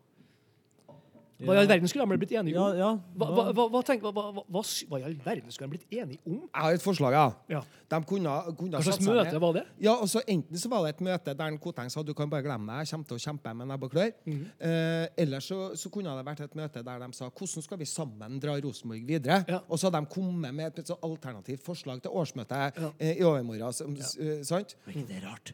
Hva 1.43 1.53
i 1.56 1.58
all 1.62 1.67
verden 1.67 1.88
skulle 1.91 2.06
de 2.10 2.17
blitt 2.23 2.32
enige 2.39 2.58
om? 2.60 2.77
ja. 2.77 2.89
Hva, 3.17 3.27
hva, 3.36 3.43
hva, 3.53 3.65
hva, 3.73 3.82
tenk, 3.84 4.01
hva, 4.01 4.12
hva, 4.15 4.23
hva, 4.32 4.43
hva, 4.49 4.62
hva 4.89 4.99
i 4.99 5.03
all 5.08 5.15
verden 5.25 5.51
skulle 5.51 5.69
de 5.69 5.77
blitt 5.77 5.91
enige 5.99 6.19
om? 6.25 6.39
Jeg 6.47 6.62
har 6.65 6.73
et 6.77 6.82
forslag, 6.82 7.12
ja. 7.13 7.25
Ja. 7.49 7.62
De 7.93 7.99
kunne, 8.10 8.32
kunne 8.58 8.77
Hva 8.77 8.82
slags 8.84 8.97
satt 8.97 9.03
seg 9.06 9.13
møte 9.13 9.32
ned. 9.34 9.41
var 9.43 9.53
det? 9.53 9.63
Ja, 9.86 9.93
altså 10.01 10.21
Enten 10.27 10.58
så 10.58 10.69
var 10.71 10.84
det 10.88 10.95
et 10.95 11.01
møte 11.06 11.34
der 11.38 11.51
en 11.51 11.58
Koteng 11.62 11.89
sa 11.93 12.01
du 12.03 12.13
kan 12.17 12.29
bare 12.29 12.41
glemme 12.45 12.71
det, 12.79 12.88
jeg 12.88 12.93
kommer 12.95 13.08
til 13.12 13.17
å 13.19 13.23
kjempe 13.27 13.53
med 13.60 13.67
nebb 13.69 13.84
og 13.84 13.91
klør. 13.93 14.12
Mhm. 14.25 14.45
eh, 14.60 15.08
eller 15.25 15.39
så, 15.45 15.60
så 15.77 15.89
kunne 15.93 16.15
det 16.17 16.25
vært 16.25 16.41
et 16.47 16.56
møte 16.56 16.84
der 16.84 16.99
de 17.06 17.10
sa 17.13 17.29
hvordan 17.29 17.63
skal 17.67 17.77
vi 17.77 17.86
sammen 17.86 18.39
dra 18.41 18.56
Rosenborg 18.63 19.06
videre. 19.06 19.43
Ja. 19.47 19.60
Og 19.69 19.77
så 19.77 19.89
hadde 19.91 20.01
de 20.06 20.13
kommet 20.15 20.53
med 20.53 20.79
et 20.79 20.88
så 20.88 20.97
alternativt 21.03 21.62
forslag 21.63 22.01
til 22.01 22.12
årsmøtet 22.12 22.79
Ja. 22.82 22.91
eh, 22.99 23.17
i 23.19 23.23
overmorgen. 23.23 23.73
som- 23.73 23.95
s- 23.97 24.17
eh, 24.17 24.41
sant? 24.43 24.75
Men 24.88 24.95
ikke 24.95 25.08
det 25.08 25.17
er 25.23 25.27
rart? 25.29 25.53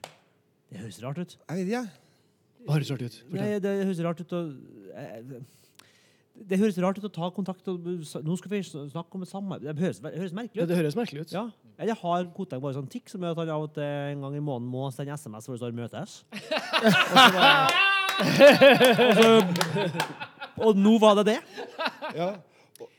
Det 0.71 0.78
høres 0.80 1.02
rart 1.04 1.17
ut. 1.17 1.38
Jeg 1.49 1.58
vet 1.58 1.67
ikke. 1.67 1.89
Hva 2.67 2.73
høres 2.75 2.91
rart 2.91 3.02
ut? 3.02 3.23
Nei, 3.32 3.60
det 3.60 3.86
høres 3.86 3.99
rart 4.04 4.19
ut 4.21 4.34
å 4.34 4.41
Det 6.47 6.60
høres 6.62 6.78
rart 6.80 6.99
ut 6.99 7.08
å 7.08 7.12
ta 7.12 7.30
kontakt 7.36 7.67
og 7.67 7.84
Nå 8.23 8.36
skal 8.39 8.52
vi 8.54 8.62
snakke 8.63 9.17
om 9.17 9.23
et 9.25 9.32
samarbeid. 9.32 9.75
Det 9.75 9.84
høres, 9.84 9.99
høres 10.04 10.36
merkelig 10.36 10.63
ut. 10.63 10.69
det 10.69 10.78
høres 10.78 10.95
merkelig 10.95 11.25
ut. 11.25 11.34
Ja. 11.36 11.45
Eller 11.80 11.97
har 11.99 12.30
Koteng 12.36 12.62
bare 12.63 12.78
sånn 12.78 12.89
tikk 12.91 13.12
som 13.12 13.23
gjør 13.23 13.36
at 13.36 13.41
han 13.43 13.54
av 13.56 13.65
og 13.67 13.73
til 13.75 13.84
en 13.84 14.25
gang 14.25 14.38
i 14.39 14.43
måneden 14.43 14.69
må 14.71 14.88
sende 14.95 15.15
SMS 15.17 15.49
hvor 15.49 15.58
det 15.58 15.62
står 15.63 15.75
'møtes'? 15.75 16.23
og, 17.10 17.19
bare, 17.36 17.67
og, 19.04 19.19
så, 19.19 19.28
og 20.69 20.80
nå 20.80 20.97
var 21.02 21.19
det 21.19 21.25
det? 21.34 21.39
Ja. 22.15 22.34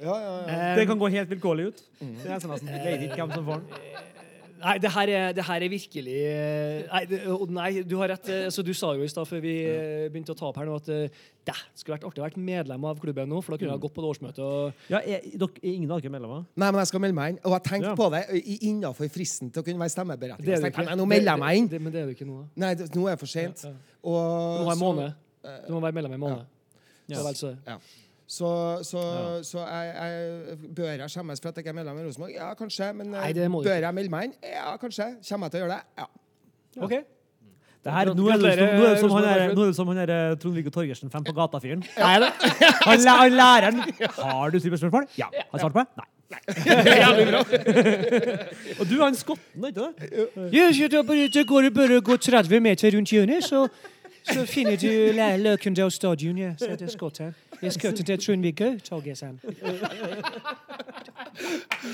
Ja, 0.01 0.15
ja, 0.21 0.33
ja. 0.45 0.77
Det 0.77 0.87
kan 0.89 0.99
gå 1.01 1.09
helt 1.09 1.31
vilkårlig 1.31 1.71
ut. 1.71 1.79
Det 2.01 2.29
er 2.29 2.37
SMS-en. 2.41 2.69
Vet 2.85 3.03
ikke 3.09 3.23
hvem 3.23 3.33
som 3.33 3.45
får 3.47 3.63
den. 3.63 4.20
Nei, 4.61 4.75
det 4.83 4.91
her 4.93 5.09
er, 5.09 5.33
det 5.33 5.45
her 5.47 5.63
er 5.65 5.71
virkelig 5.73 6.15
eh, 6.21 6.83
Nei, 6.91 7.01
det, 7.09 7.19
nei, 7.57 7.69
du 7.89 7.95
har 8.01 8.11
rett. 8.13 8.29
eh, 8.29 8.49
Så 8.53 8.63
du 8.67 8.73
sa 8.77 8.91
jo 8.95 9.03
i 9.07 9.09
stad 9.09 9.25
før 9.29 9.41
vi 9.41 9.55
eh, 9.65 10.09
begynte 10.13 10.35
å 10.35 10.37
ta 10.39 10.47
opp 10.51 10.59
her 10.61 10.67
nå, 10.69 10.75
at 10.77 10.91
det 10.91 11.55
skulle 11.75 11.97
vært 11.97 12.05
artig 12.11 12.21
å 12.21 12.27
være 12.27 12.43
medlem 12.45 12.85
av 12.85 13.01
klubben 13.01 13.31
nå, 13.33 13.41
for 13.43 13.55
da 13.55 13.59
kunne 13.63 13.73
jeg 13.73 13.81
gått 13.87 13.95
på 13.97 14.05
det 14.05 14.11
årsmøtet 14.13 14.43
og 14.45 14.91
Ja, 14.93 15.01
er, 15.01 15.25
dere, 15.33 15.49
er 15.63 15.73
ingen 15.73 15.91
av 15.97 16.03
dere 16.05 16.13
medlemmer? 16.13 16.45
Nei, 16.61 16.69
men 16.71 16.81
jeg 16.83 16.91
skal 16.93 17.03
melde 17.07 17.17
meg 17.17 17.33
inn. 17.33 17.41
Og 17.45 17.57
jeg 17.57 17.65
tenkte 17.71 17.89
Ja. 17.91 17.97
på 17.97 18.11
det 18.13 18.23
innafor 18.69 19.09
fristen 19.17 19.51
til 19.51 19.63
å 19.63 19.67
kunne 19.71 19.81
være 19.81 19.95
stemmeberettiget. 19.97 20.45
Er 20.53 20.61
du 20.61 20.67
tenkte 20.69 20.75
ikke. 20.85 20.89
jeg, 20.93 21.01
nå 21.01 21.09
melder 21.15 21.33
jeg 21.33 21.41
meg 21.47 21.57
inn. 21.63 21.69
Det, 21.73 21.81
men 21.81 21.93
det 21.97 22.03
er 22.03 22.07
du 22.07 22.15
ikke 22.19 22.29
nå. 22.29 22.39
Nei, 22.61 22.75
det, 22.75 22.91
nå 22.95 23.07
er 23.09 23.17
det 23.17 23.23
for 23.25 23.33
sent. 23.33 23.65
Ja, 23.65 23.73
ja. 23.73 23.99
Og 24.05 24.21
Du 24.21 24.63
må 24.63 24.69
ha 24.69 24.77
en 24.77 24.79
så- 24.79 24.85
måned. 24.85 25.13
Du 25.67 25.73
må 25.73 25.81
være 25.87 25.97
medlem 25.97 26.13
i 26.13 26.21
en 26.21 26.25
måned. 26.29 26.45
Ja. 27.09 27.17
Så 27.17 27.25
vel 27.27 27.35
så. 27.41 27.57
Ja. 27.67 27.79
Så, 28.31 28.49
så, 28.87 29.01
så 29.43 29.59
jeg, 29.59 29.95
jeg, 29.95 30.59
bør 30.77 30.91
jeg 30.91 31.11
skjemmes 31.11 31.41
for 31.43 31.51
at 31.51 31.57
jeg 31.57 31.65
ikke 31.65 31.73
er 31.73 31.79
medlem 31.81 31.97
i 31.99 32.05
Rosenborg? 32.07 32.35
Ja, 32.37 32.53
kanskje. 32.55 32.93
Men 32.95 33.09
eh, 33.09 33.25
Nei, 33.25 33.31
du 33.35 33.57
bør 33.57 33.73
jeg 33.83 33.95
melde 33.97 34.13
meg 34.13 34.29
inn? 34.29 34.37
Ja, 34.47 34.77
kanskje. 34.79 35.09
Kommer 35.27 35.49
jeg 35.49 35.57
til 35.57 35.59
å 35.59 35.65
gjøre 35.65 35.79
det? 35.79 35.83
Ja. 35.99 36.07
OK? 36.87 36.95
Det 37.81 37.93
her, 37.97 38.13
nå, 38.13 38.29
er 38.29 38.39
det 38.39 38.53
som, 38.55 38.63
nå 38.77 38.85
er 38.85 38.95
det 38.95 39.01
som 39.01 39.13
han 39.17 39.25
der, 39.25 39.43
er 39.49 39.55
det 39.57 39.75
som 39.75 39.91
han 39.91 39.99
der 39.99 40.13
eh, 40.15 40.37
Trond-Viggo 40.39 40.71
Torgersen, 40.71 41.11
fem 41.11 41.27
på 41.27 41.35
gata-fyren. 41.35 41.83
Er? 41.97 42.29
Han, 42.85 43.07
han 43.09 43.35
læreren 43.35 43.83
Har 44.19 44.51
du 44.55 44.61
superspørsmål? 44.61 45.09
spørsmål? 45.09 45.09
Ja. 45.19 45.31
Har 45.51 45.59
du 45.59 45.65
svart 45.65 45.73
på 45.73 45.83
det? 45.83 45.89
Nei. 45.99 46.09
Jævlig 47.03 47.27
bra. 47.33 47.43
Og 48.79 48.91
du, 48.91 48.97
han 49.03 49.19
skotten, 49.19 49.65
ikke 49.73 49.89
det? 49.89 50.11
Ja, 50.55 50.71
det 51.35 51.47
går 51.51 51.67
det 51.67 51.75
bare 51.75 51.99
å 51.99 52.05
gå 52.13 52.21
30 52.31 52.63
meter 52.63 52.95
rundt 52.95 53.11
hjørnet, 53.11 53.43
så, 53.49 53.67
så 54.23 54.47
finner 54.47 54.79
du 54.79 54.87
løken 54.87 55.49
Løkendal 55.49 55.91
stadion. 55.91 56.39
Ja, 56.39 56.53
så 56.55 56.71
det 56.71 56.79
er 56.79 56.85
det 56.85 56.95
skott 56.95 57.25
her. 57.25 57.35
Jeg 57.63 57.73
skal 57.77 57.93
til 57.97 58.19
Trond-Viggo 58.19 58.71
Torgersen. 58.89 59.41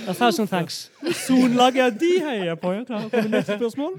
A 0.09 0.13
thousand 0.15 0.49
thanks. 0.49 0.91
Sonlaget 1.27 1.99
de 2.01 2.11
heier 2.23 2.55
på. 2.59 2.73
Klar, 2.87 3.09
Kommer 3.11 3.29
neste 3.35 3.57
spørsmål? 3.59 3.97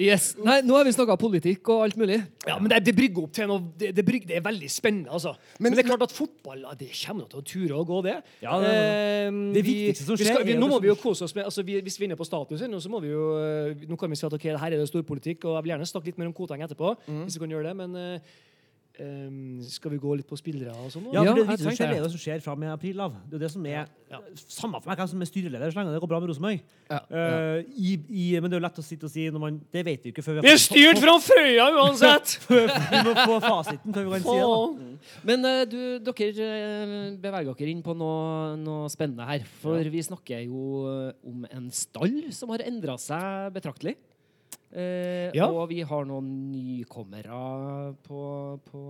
Yes. 0.00 0.30
Nei, 0.40 0.60
nå 0.64 0.76
har 0.78 0.86
vi 0.86 0.92
snakka 0.94 1.16
politikk 1.20 1.68
og 1.74 1.82
alt 1.84 1.96
mulig. 2.00 2.20
Ja, 2.48 2.56
men 2.62 2.70
det, 2.72 2.78
det 2.86 2.94
brygger 2.96 3.26
opp 3.26 3.34
til 3.36 3.48
noe 3.50 3.60
Det, 3.80 3.90
det, 3.96 4.04
brygger, 4.06 4.30
det 4.30 4.36
er 4.38 4.44
veldig 4.46 4.70
spennende, 4.72 5.10
altså. 5.12 5.34
Men, 5.58 5.70
Men- 5.70 5.76
det 5.78 5.84
er 5.84 5.88
klart 5.90 6.06
at 6.06 6.14
fotball 6.16 6.62
ja, 6.64 6.72
det 6.80 6.88
kommer 7.02 7.28
til 7.30 7.40
å 7.42 7.44
ture 7.46 7.80
og 7.80 7.86
gå, 7.90 8.00
det. 8.08 8.16
Ja, 8.44 8.56
det 8.62 8.70
er 8.74 8.88
Eh, 9.20 9.30
Det 9.54 9.62
viktigste 9.66 10.04
som 10.06 10.16
vi 10.16 10.24
skjer, 10.24 10.34
skal, 10.38 10.46
vi, 10.46 10.52
er 10.54 10.60
Nå 10.62 10.66
må 10.70 10.78
vi 10.80 10.88
jo 10.88 10.94
kose 10.98 11.24
oss 11.26 11.34
med 11.36 11.44
altså, 11.44 11.62
vi, 11.66 11.76
Hvis 11.84 11.98
vi 12.00 12.04
er 12.06 12.08
inne 12.10 12.16
på 12.18 12.24
statusen, 12.26 12.70
nå, 12.72 12.78
så 12.80 12.88
må 12.92 13.00
vi 13.04 13.10
jo 13.12 13.24
eh, 13.38 13.82
Nå 13.90 13.96
kan 14.00 14.10
vi 14.10 14.16
si 14.18 14.24
at 14.26 14.32
ok, 14.36 14.46
her 14.56 14.72
er 14.72 14.78
det 14.80 14.88
storpolitikk, 14.88 15.44
og 15.44 15.58
jeg 15.58 15.66
vil 15.66 15.72
gjerne 15.74 15.86
snakke 15.90 16.08
litt 16.10 16.18
mer 16.22 16.30
om 16.30 16.36
Koteng 16.36 16.62
etterpå. 16.64 16.94
Hvis 17.26 17.36
vi 17.36 17.42
kan 17.44 17.52
gjøre 17.52 17.68
det, 17.70 17.76
men 17.76 17.98
eh, 19.00 19.64
skal 19.70 19.94
vi 19.94 19.98
gå 20.02 20.14
litt 20.18 20.28
på 20.28 20.38
spillere 20.38 20.74
og 20.76 20.90
sånn? 20.92 21.08
Ja, 21.14 21.24
Ja, 21.24 21.32
for 21.32 21.40
det, 21.40 21.56
det, 21.60 21.74
skjer, 21.76 21.90
det. 21.90 21.98
er 21.98 22.04
det 22.04 22.12
som 22.12 22.22
skjer 22.22 22.42
fra 22.44 22.54
med 22.58 22.72
april 22.72 23.00
av. 23.04 23.16
Det 23.28 23.38
er 23.38 23.44
det 23.46 23.50
som 23.54 23.66
er 23.66 23.88
Ja. 24.10 24.18
Samme 24.34 24.80
for 24.82 24.90
meg 24.90 24.98
hvem 24.98 25.08
som 25.12 25.20
er 25.22 25.28
styreleder, 25.28 25.70
så 25.70 25.78
lenge 25.78 25.92
det 25.94 26.00
går 26.02 26.10
bra 26.10 26.18
med 26.18 26.32
Rosenborg. 26.32 26.62
Eh, 26.90 27.60
i, 27.78 27.92
men 28.40 28.50
det 28.50 28.56
er 28.56 28.60
jo 28.60 28.64
lett 28.64 28.80
å 28.82 28.84
sitte 28.84 29.06
og 29.06 29.12
si 29.12 29.28
når 29.30 29.42
man 29.44 29.60
Det 29.70 29.84
vet 29.86 30.02
vi 30.02 30.10
ikke 30.10 30.24
før 30.26 30.40
vi 30.40 30.48
Vi 30.48 30.50
er 30.50 30.58
styrt 30.58 30.98
fra 30.98 31.14
Frøya 31.22 31.68
uansett! 31.78 32.34
Vi 32.90 33.02
må 33.06 33.14
få 33.14 33.38
fasiten 33.44 33.94
før 33.94 34.08
vi 34.08 34.10
kan 34.16 34.24
si 34.26 34.36
det. 34.40 34.90
Men 35.30 35.46
uh, 35.46 35.62
du, 35.70 35.78
dere 36.10 36.50
eh, 36.50 36.94
beveger 37.22 37.54
dere 37.54 37.70
inn 37.70 37.84
på 37.86 37.94
noe, 37.94 38.56
noe 38.58 38.90
spennende 38.90 39.28
her. 39.28 39.46
For 39.62 39.78
vi 39.94 40.02
snakker 40.02 40.42
jo 40.48 40.86
om 41.26 41.46
en 41.48 41.70
stall 41.74 42.32
som 42.34 42.50
har 42.50 42.66
endra 42.66 42.98
seg 43.00 43.54
betraktelig. 43.54 43.96
Eh, 44.72 45.30
Ja. 45.34 45.48
Og 45.50 45.68
vi 45.68 45.80
har 45.82 46.04
noen 46.06 46.52
nykommere 46.52 47.94
på, 48.06 48.20
på 48.70 48.82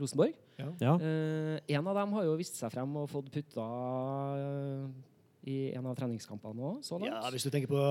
Rosenborg. 0.00 0.34
Ja. 0.80 0.94
Eh, 1.02 1.58
en 1.76 1.86
av 1.90 1.94
dem 1.98 2.12
har 2.16 2.24
jo 2.24 2.36
vist 2.38 2.56
seg 2.56 2.70
frem 2.72 2.94
og 2.96 3.08
fått 3.10 3.28
putta 3.34 3.66
eh, 4.38 4.86
i 5.46 5.56
en 5.78 5.86
av 5.86 5.94
treningskampene 5.98 6.58
òg, 6.58 6.78
så 6.82 6.96
langt. 6.98 7.10
Ja, 7.12 7.28
hvis 7.30 7.44
du 7.46 7.50
tenker 7.54 7.70
på 7.70 7.82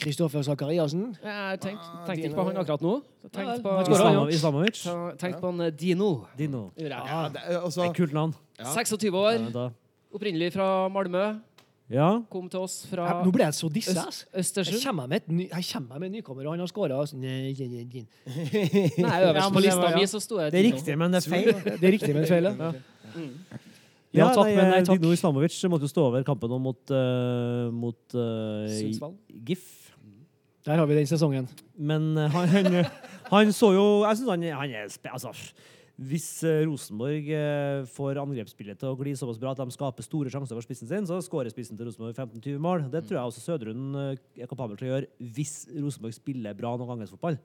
Kristoffer 0.00 0.42
Sakariassen 0.42 1.12
Jeg 1.22 1.60
tenkte 1.62 1.84
Ah, 1.84 2.06
tenkte 2.08 2.26
ikke 2.26 2.38
på 2.40 2.46
han 2.48 2.56
akkurat 2.62 2.82
nå. 2.82 2.94
Tenk 3.28 3.62
på, 3.62 3.74
han 3.74 4.16
han, 4.16 4.32
Islamovic. 4.34 4.80
ta- 5.18 5.34
på 5.42 5.48
en 5.52 5.60
eh, 5.66 5.70
Dino. 5.70 6.26
Dino. 6.38 6.64
Ja, 6.76 7.28
det, 7.28 7.42
altså, 7.58 7.82
Det 7.82 7.86
er 7.86 7.90
et 7.90 7.96
kult 8.00 8.12
navn. 8.16 8.34
Ja. 8.58 8.72
26 8.74 9.14
år, 9.14 9.70
opprinnelig 10.14 10.52
fra 10.56 10.88
Malmö. 10.88 11.40
Ja. 11.88 12.08
Kom 12.28 12.48
til 12.52 12.60
oss 12.60 12.82
fra 12.88 13.06
fra 13.08 13.22
Nå 13.24 13.32
ble 13.32 13.46
jeg 13.46 13.56
så. 13.56 13.68
Øst, 13.72 13.96
Her 13.96 14.40
Østersund. 14.42 14.82
kommer 14.84 15.08
jeg 15.08 15.22
med, 15.28 15.36
ny, 15.38 15.46
kommer 15.72 15.98
med 15.98 16.10
en 16.10 16.12
nykommer, 16.18 16.44
og 16.44 16.52
han 16.52 16.60
har 16.60 16.68
skåra. 16.68 16.98
Nei, 17.16 17.54
Ja, 18.98 19.30
øverst 19.30 19.52
på 19.54 19.62
det 19.62 19.70
lista 19.70 19.94
mi 19.96 20.04
så 20.06 20.20
sto 20.20 20.40
jeg 20.42 20.52
Det 20.52 20.60
er 20.60 20.68
riktig, 20.72 20.98
men 20.98 21.12
det 21.12 21.24
er 21.24 21.30
feil. 21.30 21.52
Det 21.64 21.88
er 21.88 21.92
riktig, 21.96 22.14
men 22.14 22.26
feil. 22.28 22.50
Ja, 24.08 24.24
Ja. 24.24 24.28
takk, 24.32 24.46
nei, 24.46 24.54
men 24.56 24.70
nei 24.72 24.78
eh, 24.80 24.84
takk. 24.88 25.00
Dino 25.00 25.12
Islamovic 25.12 25.56
måtte 25.68 25.84
jo 25.84 25.90
stå 25.92 26.04
over 26.08 26.22
kampen 26.24 26.52
mot, 26.64 26.80
uh, 26.90 27.68
mot 27.68 28.14
uh, 28.16 28.64
Sundsvall. 28.72 29.12
GIF. 29.44 29.66
Der 30.64 30.80
har 30.80 30.86
vi 30.88 30.96
den 30.96 31.06
sesongen. 31.06 31.48
Men 31.76 32.16
uh, 32.16 32.24
han, 32.32 32.48
han, 32.48 32.86
han 33.28 33.52
så 33.52 33.72
jo 33.76 33.84
Jeg 34.08 34.16
syns 34.16 34.30
han, 34.32 34.46
han 34.62 34.70
er 34.80 34.88
spe, 34.88 35.12
altså, 35.12 35.32
Hvis 35.98 36.26
eh, 36.46 36.60
Rosenborg 36.62 37.26
eh, 37.34 37.80
får 37.90 38.20
angrepsspillet 38.22 38.78
til 38.78 38.92
å 38.92 38.98
gli 39.00 39.16
såpass 39.18 39.40
bra 39.42 39.50
at 39.50 39.58
de 39.58 39.74
skaper 39.74 40.06
store 40.06 40.30
sjanser 40.30 40.54
for 40.54 40.62
spissen 40.62 40.86
sin, 40.86 41.08
så 41.10 41.18
skårer 41.26 41.50
spissen 41.50 41.78
til 41.78 41.88
Rosenborg 41.88 42.14
15-20 42.14 42.60
mål. 42.62 42.84
Det 42.92 43.00
tror 43.08 43.18
jeg 43.18 43.32
også 43.32 43.42
Søderund 43.42 43.98
eh, 43.98 44.20
er 44.44 44.50
kapabel 44.50 44.78
til 44.78 44.86
å 44.86 44.92
gjøre 44.92 45.32
hvis 45.34 45.56
Rosenborg 45.74 46.14
spiller 46.14 46.54
bra 46.58 46.76
noen 46.78 46.92
gangersfotball. 46.94 47.40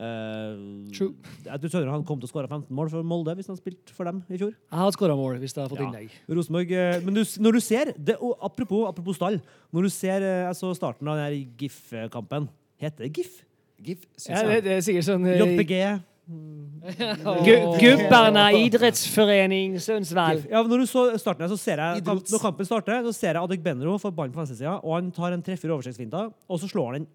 Uh, 0.00 0.86
True. 0.94 1.12
Jeg 1.44 1.60
tror 1.60 1.72
Søderund 1.74 2.06
kom 2.08 2.20
til 2.22 2.28
å 2.28 2.30
skåre 2.30 2.48
15 2.48 2.70
mål 2.78 2.88
for 2.92 3.04
Molde 3.04 3.34
hvis 3.36 3.50
han 3.50 3.58
spilte 3.58 3.92
for 3.92 4.08
dem 4.08 4.22
i 4.30 4.38
fjor. 4.38 4.54
Jeg 4.54 4.78
hadde 4.80 4.94
skåra 4.96 5.16
mål 5.18 5.36
hvis 5.42 5.52
jeg 5.52 5.60
hadde 5.60 5.74
fått 5.74 5.82
Ja. 5.82 5.88
innlegg. 5.90 6.14
Rosenborg, 6.30 6.72
eh, 6.72 7.00
men 7.04 7.18
du, 7.18 7.20
når 7.42 7.58
du 7.58 7.60
ser 7.60 7.92
det, 7.98 8.16
apropos, 8.40 8.86
apropos 8.88 9.18
stall 9.18 9.40
Når 9.74 9.82
du 9.82 9.90
ser 9.92 10.22
eh, 10.22 10.46
jeg 10.46 10.56
så 10.56 10.70
starten 10.78 11.10
av 11.10 11.18
den 11.18 11.26
her 11.26 11.36
GIF-kampen 11.58 12.48
Heter 12.80 13.04
det 13.04 13.12
GIF? 13.18 13.42
GIF, 13.82 14.06
synes 14.16 14.38
Ja, 14.38 14.46
det, 14.46 14.54
jeg. 14.54 14.64
det 14.64 14.72
er 14.78 14.86
sikkert 14.88 15.08
sånn 15.10 15.26
JPG? 15.26 15.74
Gu- 16.28 17.78
Gubbarna 17.80 18.50
idrettsforening 18.54 19.78
Sundsvall. 19.82 20.42
Ja, 20.50 20.62
når 20.62 20.82
du 20.84 20.86
så 20.90 21.04
starten 21.20 21.44
her, 21.46 21.50
så 21.52 21.58
ser 21.58 21.80
jeg 21.82 22.02
Idretts- 22.02 22.30
Når 22.32 22.42
kampen 22.44 22.66
starter, 22.68 23.02
så 23.08 23.12
ser 23.16 23.34
jeg 23.34 23.42
Adek 23.42 23.62
Benro 23.64 23.96
får 23.98 24.14
ballen 24.14 24.32
på 24.34 24.40
venstresida, 24.42 24.76
og 24.84 24.94
han 24.94 25.10
tar 25.16 25.32
en 25.36 25.42
treffer 25.42 25.72
oversiktsfinta, 25.74 26.26
og 26.48 26.60
så 26.60 26.68
slår 26.70 26.92
han 26.92 27.00
en 27.02 27.08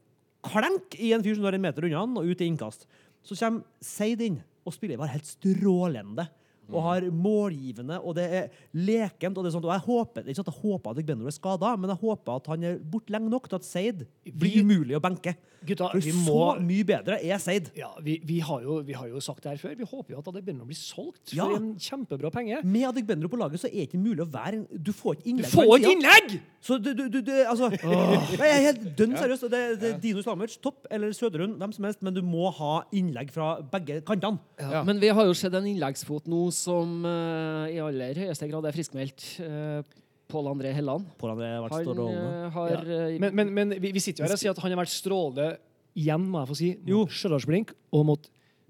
klenk 0.46 0.98
i 1.00 1.14
en 1.16 1.24
fyr 1.24 1.36
som 1.36 1.44
står 1.46 1.56
en 1.58 1.62
meter 1.62 1.88
unna 1.88 2.00
han, 2.04 2.18
og 2.18 2.26
ut 2.26 2.42
i 2.42 2.50
innkast. 2.50 2.86
Så 3.26 3.38
kommer 3.40 3.64
Seid 3.82 4.22
inn 4.22 4.42
og 4.66 4.74
spiller 4.74 4.98
bare 4.98 5.14
helt 5.16 5.26
strålende. 5.30 6.28
Og 6.72 6.82
har 6.82 7.06
målgivende, 7.12 8.00
og 8.02 8.16
det 8.18 8.26
er 8.40 8.48
lekent. 8.74 9.38
og 9.38 9.44
det 9.46 9.52
er 9.52 9.56
sånt, 9.58 9.66
og 9.68 9.74
jeg 9.76 9.86
håper, 9.86 10.22
er 10.24 10.30
Ikke 10.34 10.46
at 10.46 10.52
jeg 10.54 10.62
håper 10.62 10.90
at 10.96 11.06
Benro 11.06 11.28
er 11.28 11.36
skada, 11.36 11.76
men 11.78 11.90
jeg 11.94 12.00
håper 12.02 12.36
at 12.40 12.48
han 12.48 12.64
er 12.64 12.80
borte 12.80 13.14
lenge 13.14 13.30
nok 13.30 13.50
til 13.50 13.60
at 13.60 13.66
Seid 13.68 14.06
blir 14.34 14.62
umulig 14.64 14.96
å 14.98 15.02
benke. 15.04 15.36
Gutta, 15.66 15.88
For 15.96 15.98
vi 16.04 16.12
så 16.14 16.22
må 16.28 16.42
mye 16.62 16.86
bedre 16.86 17.16
er 17.26 17.40
Seid. 17.42 17.72
ja, 17.78 17.88
vi, 18.06 18.20
vi, 18.24 18.40
har 18.46 18.62
jo, 18.62 18.80
vi 18.86 18.94
har 18.94 19.08
jo 19.10 19.20
sagt 19.24 19.42
det 19.44 19.56
her 19.56 19.58
før. 19.62 19.76
Vi 19.80 19.88
håper 19.90 20.14
jo 20.14 20.20
at 20.22 20.28
det 20.36 20.44
begynner 20.46 20.66
å 20.66 20.70
bli 20.70 20.78
solgt 20.78 21.32
for 21.32 21.38
Ja. 21.38 21.48
en 21.58 21.72
kjempebra 21.82 22.30
penge. 22.34 22.60
Med 22.64 22.86
Adek 22.90 23.08
Benro 23.08 23.28
på 23.30 23.38
laget 23.40 23.60
så 23.64 23.68
er 23.68 23.74
det 23.86 23.88
ikke 23.90 24.02
mulig 24.02 24.22
å 24.26 24.30
være 24.30 24.66
Du 24.78 24.92
får 24.94 25.16
ikke 25.18 25.30
innlegg. 25.32 25.50
Du 25.50 25.56
får 25.58 25.80
ikke 25.80 25.94
innlegg! 25.96 26.36
Så 26.66 26.78
du, 26.82 26.92
du, 26.98 27.08
du, 27.10 27.22
du 27.22 27.32
altså 27.46 27.70
oh. 27.86 28.30
Jeg 28.34 28.50
er 28.50 28.62
helt 28.68 28.86
dønn 28.98 29.18
seriøs. 29.18 29.42
Det, 29.50 29.62
det 29.82 29.90
er 29.94 29.98
Dino 30.02 30.22
Islamovic, 30.22 30.58
topp, 30.62 30.86
eller 30.92 31.12
Søderund, 31.14 31.58
hvem 31.62 31.74
som 31.74 31.84
helst, 31.90 32.02
men 32.06 32.14
du 32.14 32.22
må 32.26 32.50
ha 32.58 32.84
innlegg 32.94 33.34
fra 33.34 33.56
begge 33.62 34.02
kantene. 34.06 34.38
Ja. 34.62 34.84
Men 34.86 35.02
vi 35.02 35.10
har 35.14 35.26
jo 35.26 35.34
sett 35.38 35.54
en 35.58 35.66
innleggsfot 35.70 36.30
nå 36.30 36.46
som 36.56 37.06
eh, 37.06 37.76
i 37.76 37.80
aller 37.84 38.18
høyeste 38.26 38.48
grad 38.52 38.66
er 38.70 38.76
friskmeldt. 38.76 39.26
Uh, 39.44 39.84
Pål 40.32 40.48
André 40.50 40.72
Helland. 40.74 41.06
Pål 41.22 41.36
André 41.36 41.52
har 41.54 41.62
vært 41.68 41.76
Han 41.78 41.84
strålende. 41.86 42.22
eh, 42.26 42.50
har 42.56 42.72
ja. 42.74 43.08
Men, 43.22 43.36
men, 43.38 43.52
men 43.54 43.76
vi, 43.78 43.92
vi 43.94 44.02
sitter 44.02 44.24
jo 44.24 44.28
her 44.30 44.34
og 44.34 44.42
sier 44.42 44.56
at 44.56 44.62
han 44.64 44.74
har 44.74 44.80
vært 44.82 44.94
strålende 44.96 45.50
igjen, 45.96 46.24
må 46.34 46.42
jeg 46.42 46.50
få 46.50 46.56
si, 46.60 46.70
Jo. 46.90 47.04
mot 47.06 47.14
Stjørdalsblink 47.14 47.76
og 47.96 48.06
mot 48.10 48.26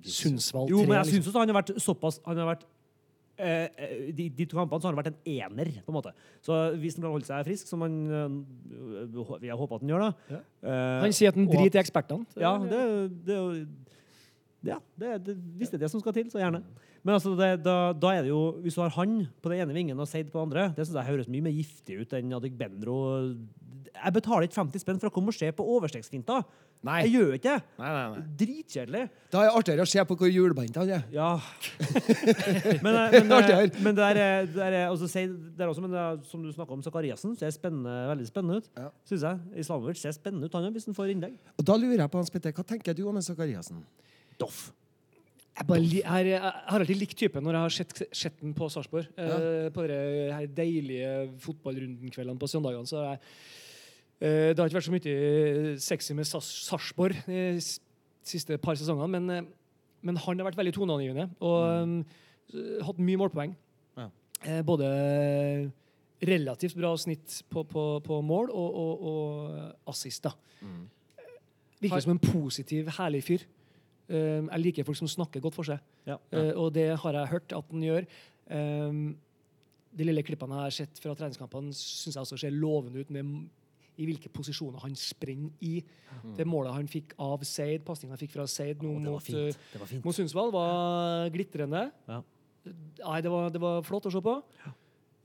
Sundsvall 0.06 0.68
3. 0.68 0.74
Jo, 0.76 0.82
men 0.84 0.98
jeg 1.00 1.06
liksom. 1.08 1.16
syns 1.24 1.30
også 1.32 1.42
han 1.46 1.50
har 1.54 1.58
vært 1.58 1.72
såpass 1.82 2.18
Han 2.28 2.38
har 2.44 2.50
vært 2.52 2.66
eh, 3.40 3.70
eh, 3.82 3.96
de, 4.20 4.28
de 4.38 4.46
to 4.52 4.60
kampene 4.60 4.84
så 4.84 4.90
har 4.90 4.94
han 4.94 5.00
vært 5.00 5.10
en 5.14 5.32
ener, 5.32 5.72
på 5.88 5.94
en 5.94 5.98
måte. 5.98 6.12
Så 6.46 6.60
hvis 6.84 7.00
han 7.00 7.08
kan 7.08 7.16
holde 7.16 7.26
seg 7.32 7.48
frisk, 7.48 7.72
som 7.72 7.82
han 7.88 7.96
eh, 8.20 8.36
Vi 9.42 9.50
har 9.50 9.58
håpet 9.58 9.80
at 9.80 9.86
han 9.88 9.94
gjør, 9.96 10.04
da 10.06 10.36
Ja. 10.36 10.42
eh, 10.68 11.00
Han 11.08 11.16
sier 11.18 11.32
at 11.34 11.40
han 11.40 11.48
driter 11.50 11.80
i 11.80 11.84
ekspertene. 11.86 12.28
Ja, 12.44 12.52
det, 12.62 12.84
det 13.26 13.40
er 13.40 13.42
jo 13.42 13.66
Ja, 14.66 14.78
det, 15.00 15.16
det, 15.30 15.38
hvis 15.60 15.72
det 15.72 15.80
er 15.80 15.86
det 15.88 15.92
som 15.96 16.04
skal 16.04 16.14
til, 16.20 16.28
så 16.34 16.44
gjerne. 16.44 16.62
Men 17.06 17.20
altså, 17.20 17.36
det, 17.38 17.52
da, 17.66 17.94
da 17.94 18.12
er 18.16 18.26
det 18.26 18.32
jo 18.32 18.42
Hvis 18.64 18.78
du 18.78 18.82
har 18.82 18.94
han 18.98 19.20
på 19.42 19.52
den 19.52 19.62
ene 19.62 19.78
vingen 19.78 20.00
og 20.02 20.10
Seid 20.10 20.32
på 20.34 20.42
den 20.42 20.50
andre, 20.50 20.72
det 20.74 20.88
synes 20.88 20.98
jeg 20.98 21.12
høres 21.14 21.32
mye 21.32 21.46
mer 21.46 21.54
giftig 21.54 22.00
ut 22.02 22.16
enn 22.18 22.34
Adek 22.34 22.56
Bendro. 22.58 22.98
Jeg 23.96 24.14
betaler 24.16 24.48
ikke 24.48 24.58
50 24.58 24.82
spenn 24.82 25.02
for 25.02 25.12
å 25.12 25.14
komme 25.14 25.32
og 25.32 25.38
se 25.38 25.52
på 25.56 25.66
overstegsfinta. 25.76 26.42
Nei. 26.86 26.98
Jeg 27.06 27.14
gjør 27.16 27.38
ikke 27.38 27.54
det. 27.54 27.76
Nei, 27.80 27.92
nei, 27.96 28.02
nei. 28.14 28.24
Dritkjedelig. 28.42 29.04
Da 29.34 29.42
er 29.42 29.48
det 29.48 29.60
artigere 29.62 29.86
å 29.86 29.90
se 29.90 30.04
på 30.06 30.18
hvor 30.20 30.30
hjulbeint 30.30 30.78
han 30.78 30.92
er. 30.98 31.06
Ja. 31.14 31.30
men, 32.86 33.00
eh, 33.00 33.16
men, 33.16 33.34
eh, 33.40 33.80
men 33.88 33.98
det 33.98 34.06
er, 34.12 34.20
det 34.52 34.68
er, 34.68 34.78
også, 34.92 35.10
Seid- 35.10 35.34
det 35.56 35.66
er 35.66 35.72
også, 35.72 35.86
men 35.86 35.96
det 35.96 36.02
er, 36.02 36.20
som 36.30 36.44
du 36.46 36.52
snakka 36.54 36.78
om, 36.78 36.84
Zakariassen 36.86 37.34
ser 37.40 37.54
spennende, 37.56 37.96
veldig 38.12 38.30
spennende 38.30 38.62
ut. 38.62 38.72
Ja. 38.78 38.90
Synes 39.10 39.26
jeg. 39.30 39.62
Islamovic 39.66 40.02
ser 40.02 40.18
spennende 40.18 40.50
ut, 40.50 40.58
han 40.58 40.68
òg, 40.70 40.78
hvis 40.78 40.90
han 40.90 40.98
får 40.98 41.14
innlegg. 41.16 41.38
Og 41.56 41.70
da 41.70 41.78
lurer 41.80 42.04
jeg 42.04 42.12
på, 42.12 42.22
Hans 42.22 42.34
Petter, 42.34 42.54
hva 42.58 42.66
tenker 42.68 42.98
du 42.98 43.06
om 43.10 43.22
Zakariassen? 43.24 43.82
Doff. 44.42 44.68
Jeg, 45.56 45.82
li- 45.82 46.02
jeg, 46.04 46.40
har 46.42 46.80
alltid 46.82 46.98
likt 47.00 47.16
typen 47.18 47.44
når 47.46 47.56
jeg 47.56 47.64
har 47.64 47.74
sett, 47.78 48.02
sett 48.12 48.40
den 48.42 48.54
på 48.58 48.68
Sarpsborg. 48.70 49.08
Eh, 49.16 49.70
på 49.72 49.86
de 49.88 50.00
her 50.36 50.48
deilige 50.52 51.12
fotballrundenkveldene 51.46 52.42
på 52.42 52.50
søndagene. 52.52 52.90
Så 52.90 53.00
jeg, 53.06 53.20
eh, 54.20 54.50
det 54.52 54.60
har 54.60 54.68
ikke 54.68 54.80
vært 54.82 54.90
så 54.90 54.96
mye 54.98 55.78
sexy 55.80 56.18
med 56.18 56.28
Sarpsborg 56.28 57.22
de 57.30 57.46
siste 58.26 58.58
par 58.60 58.76
sesongene, 58.76 59.08
men, 59.16 59.30
eh, 59.32 59.48
men 60.04 60.18
han 60.18 60.40
har 60.42 60.50
vært 60.52 60.60
veldig 60.60 60.74
toneangivende 60.76 61.30
og 61.40 61.84
um, 61.86 61.96
hatt 62.86 63.00
mye 63.00 63.18
målpoeng. 63.24 63.56
Ja. 63.98 64.10
Eh, 64.44 64.60
både 64.68 64.90
relativt 66.26 66.76
bra 66.78 66.92
snitt 66.98 67.40
på, 67.52 67.64
på, 67.70 67.86
på 68.04 68.20
mål 68.24 68.52
og, 68.52 68.76
og, 68.82 69.08
og 69.10 69.92
assist. 69.92 70.24
da. 70.28 70.36
Virker 71.82 72.02
som 72.04 72.16
en 72.16 72.22
positiv, 72.24 72.88
herlig 73.00 73.24
fyr. 73.28 73.44
Um, 74.06 74.50
jeg 74.52 74.62
liker 74.62 74.86
folk 74.86 75.00
som 75.00 75.10
snakker 75.10 75.42
godt 75.42 75.56
for 75.58 75.66
seg, 75.66 75.82
Ja. 76.06 76.20
Uh, 76.30 76.52
og 76.62 76.74
det 76.76 76.92
har 77.02 77.20
jeg 77.20 77.32
hørt 77.32 77.54
at 77.58 77.72
han 77.72 77.86
gjør. 77.86 78.10
Um, 78.52 79.18
de 79.96 80.04
lille 80.06 80.24
klippene 80.28 80.60
jeg 80.60 80.68
har 80.68 80.76
sett 80.76 81.00
fra 81.02 81.16
treningskampene, 81.18 81.74
syns 81.74 82.14
jeg 82.14 82.22
også 82.22 82.38
ser 82.38 82.54
lovende 82.54 83.02
ut 83.02 83.14
med 83.16 83.48
i 83.96 84.06
hvilke 84.10 84.30
posisjoner 84.34 84.82
han 84.84 84.96
springer 85.00 85.52
i. 85.64 85.80
Det 86.36 86.46
målet 86.48 86.76
han 86.76 86.88
fikk 86.92 87.14
av 87.22 87.44
Seid, 87.48 87.84
pasningen 87.88 88.16
han 88.16 88.20
fikk 88.20 88.34
fra 88.36 88.48
Seid 88.52 88.84
nå 88.84 88.92
mot, 89.00 89.30
var 89.32 89.94
mot 90.04 90.18
Sundsvall, 90.18 90.52
var 90.52 91.30
glitrende. 91.34 91.86
Ja. 92.10 92.22
Nei, 92.66 93.20
det 93.22 93.32
var, 93.32 93.52
det 93.54 93.62
var 93.62 93.86
flott 93.86 94.10
å 94.10 94.14
se 94.14 94.22
på. 94.26 94.36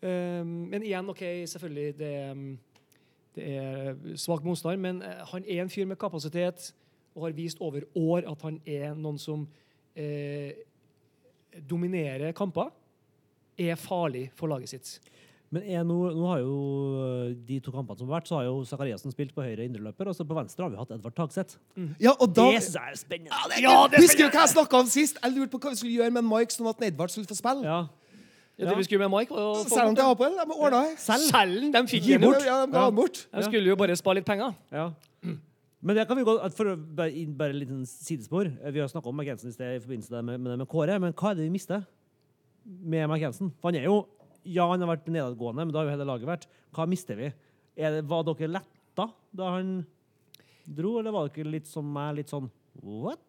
Eh, 0.01 0.45
men 0.45 0.85
igjen, 0.85 1.09
OK, 1.11 1.25
selvfølgelig, 1.51 1.97
det, 1.99 2.12
mm, 2.37 2.93
det 3.37 3.49
er 3.57 4.21
svak 4.21 4.45
motstand, 4.47 4.83
men 4.83 5.03
eh, 5.07 5.25
han 5.33 5.47
er 5.47 5.64
en 5.64 5.73
fyr 5.73 5.88
med 5.88 5.99
kapasitet 6.01 6.71
og 7.16 7.27
har 7.27 7.37
vist 7.37 7.61
over 7.61 7.87
år 7.99 8.29
at 8.31 8.42
han 8.46 8.61
er 8.66 8.94
noen 8.99 9.18
som 9.20 9.46
eh, 9.99 10.53
dominerer 11.68 12.33
kamper. 12.37 12.70
Er 13.61 13.77
farlig 13.77 14.29
for 14.38 14.49
laget 14.53 14.73
sitt. 14.73 14.92
Men 15.51 15.64
er 15.66 15.83
nå, 15.83 15.96
nå 16.14 16.27
har 16.31 16.42
jo 16.44 16.57
øh, 17.03 17.31
de 17.49 17.57
to 17.59 17.73
kampene 17.75 17.99
som 17.99 18.07
har 18.07 18.20
vært, 18.20 18.29
så 18.31 18.37
har 18.38 18.44
jo 18.46 18.61
Sakariassen 18.68 19.11
spilt 19.11 19.33
på 19.35 19.42
høyre 19.42 19.64
indreløper, 19.66 20.07
og 20.07 20.14
så 20.14 20.23
på 20.23 20.37
venstre 20.37 20.62
har 20.62 20.70
vi 20.70 20.79
hatt 20.79 20.92
Edvard 20.94 21.16
Tagseth. 21.16 21.59
Ja, 21.99 22.12
og 22.12 22.31
da 22.37 22.44
Det 22.55 22.61
er 22.79 22.94
spennende. 23.01 23.35
Husker 23.96 24.29
du 24.29 24.37
hva 24.37 24.44
jeg 24.44 24.53
snakka 24.55 24.85
om 24.85 24.92
sist? 24.92 25.18
Jeg 25.18 25.35
lurte 25.35 25.51
på 25.57 25.59
hva 25.64 25.75
vi 25.75 25.81
skulle 25.83 25.96
gjøre 25.96 26.14
med 26.20 26.29
Mike, 26.29 26.55
sånn 26.55 26.70
at 26.70 26.87
Edvard 26.87 27.11
skulle 27.11 27.27
få 27.27 27.38
spille. 27.40 27.66
Ja. 27.66 27.81
Ja, 28.61 28.68
det 28.68 28.77
vi 28.77 28.85
skulle 28.85 29.09
med 29.09 29.14
Mike 29.14 29.33
Selg 29.33 29.40
å 29.40 29.62
til 29.64 29.73
Selv 29.73 29.94
det 29.96 30.03
er 30.05 30.11
Apel, 30.12 30.35
de 30.37 30.55
ordna 30.55 30.81
det. 30.85 30.96
Selv? 31.01 31.62
De 31.73 31.81
fikk 31.88 32.09
den 32.12 32.25
bort. 32.27 32.42
Ja, 32.44 32.59
de 32.61 32.75
ga 32.75 32.87
den 32.90 32.99
bort. 32.99 33.23
De 33.33 33.44
skulle 33.46 33.73
jo 33.73 33.77
bare 33.81 33.96
spare 33.99 34.20
litt 34.20 34.29
penger. 34.29 34.53
Ja. 34.70 34.90
Men 35.81 35.97
det 35.97 36.05
kan 36.09 36.19
vi 36.19 36.27
gå, 36.29 36.35
for 36.53 36.77
bare, 36.77 37.27
bare 37.38 37.55
et 37.55 37.61
liten 37.62 37.85
sidespor. 37.88 38.51
eh, 38.61 38.73
Vi 38.73 38.81
har 38.83 38.88
snakka 38.88 39.09
om 39.09 39.16
McKensen 39.16 39.49
i 39.49 39.55
sted 39.57 39.77
i 39.77 39.81
forbindelse 39.81 40.23
med, 40.23 40.40
med, 40.40 40.59
med 40.61 40.69
Kåre, 40.69 40.99
men 41.01 41.14
hva 41.16 41.31
er 41.31 41.38
det 41.38 41.47
vi 41.47 41.55
mister 41.55 41.87
med 42.64 43.09
McKensen? 43.09 43.53
For 43.61 43.71
han 43.71 43.81
er 43.81 43.88
jo 43.88 44.07
Ja, 44.45 44.66
han 44.71 44.81
har 44.81 44.88
vært 44.97 45.09
nedadgående, 45.12 45.64
men 45.66 45.73
det 45.73 45.77
har 45.77 45.85
jo 45.88 45.93
hele 45.93 46.07
laget 46.09 46.29
vært. 46.29 46.47
Hva 46.73 46.87
mister 46.88 47.16
vi? 47.19 47.27
Det, 47.77 48.05
var 48.09 48.23
dere 48.25 48.49
letta 48.49 49.05
da 49.37 49.51
han 49.57 49.75
dro, 50.64 50.99
eller 50.99 51.12
var 51.12 51.29
dere 51.29 51.53
litt 51.53 51.69
som 51.69 51.85
meg, 51.93 52.16
litt 52.21 52.33
sånn 52.33 52.49
What? 52.81 53.21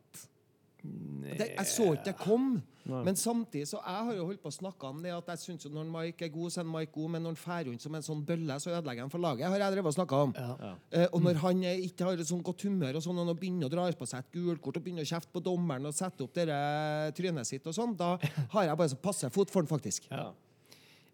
Det, 0.81 1.47
jeg 1.53 1.67
så 1.69 1.91
ikke 1.93 2.07
det 2.09 2.17
kom. 2.17 2.45
Nei. 2.89 3.01
Men 3.05 3.17
samtidig 3.19 3.67
så 3.69 3.77
jeg 3.77 4.05
har 4.07 4.15
jo 4.17 4.23
holdt 4.25 4.41
på 4.41 4.49
å 4.49 4.55
snakke 4.55 4.89
om 4.89 5.03
det 5.03 5.11
at 5.13 5.27
jeg 5.33 5.41
synes 5.43 5.65
jo 5.67 5.69
når 5.73 5.89
Mike 5.93 6.25
er 6.25 6.31
god, 6.33 6.53
så 6.53 6.63
er 6.63 6.69
Mike 6.71 6.93
god, 6.95 7.11
men 7.13 7.21
når 7.21 7.35
han 7.35 7.39
drar 7.43 7.67
rundt 7.67 7.83
som 7.85 7.97
en 7.97 8.05
sånn 8.05 8.23
bølle, 8.25 8.57
så 8.63 8.71
ødelegger 8.71 9.05
han 9.05 9.13
for 9.13 9.21
laget. 9.21 9.45
har 9.53 9.61
jeg 9.61 9.75
drevet 9.75 9.91
og 9.91 9.97
snakka 9.99 10.21
om. 10.25 10.33
Ja. 10.33 10.71
Eh, 10.89 11.05
og 11.11 11.21
når 11.27 11.41
han 11.43 11.63
eh, 11.69 11.83
ikke 11.85 12.07
har 12.07 12.21
et 12.23 12.31
sånn 12.31 12.41
godt 12.45 12.65
humør, 12.65 12.97
og 12.97 13.05
sånn, 13.05 13.21
og 13.21 13.37
begynner 13.37 13.69
å 13.69 13.73
dra 13.73 13.85
på 13.97 14.07
seg 14.09 14.23
et 14.23 14.31
gulkort 14.33 14.79
og 14.79 14.85
begynner 14.85 15.05
å 15.05 15.11
kjefte 15.11 15.29
på 15.35 15.43
dommeren 15.45 15.85
og 15.85 15.93
sette 15.97 16.25
opp 16.25 16.33
dere 16.33 17.11
trynet 17.17 17.49
sitt 17.49 17.69
og 17.69 17.77
sånn, 17.77 17.93
da 17.99 18.15
har 18.55 18.71
jeg 18.71 18.79
bare 18.81 18.93
så 18.95 19.01
passe 19.03 19.29
fot 19.29 19.53
for 19.53 19.61
han, 19.61 19.69
faktisk. 19.69 20.09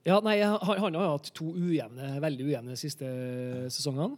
Ja, 0.08 0.22
nei, 0.24 0.38
han, 0.40 0.62
han 0.64 0.96
har 0.96 1.10
jo 1.10 1.18
hatt 1.18 1.34
to 1.36 1.50
ujevne, 1.52 2.14
veldig 2.24 2.48
ujevne 2.48 2.80
siste 2.80 3.10
sesongene. 3.76 4.16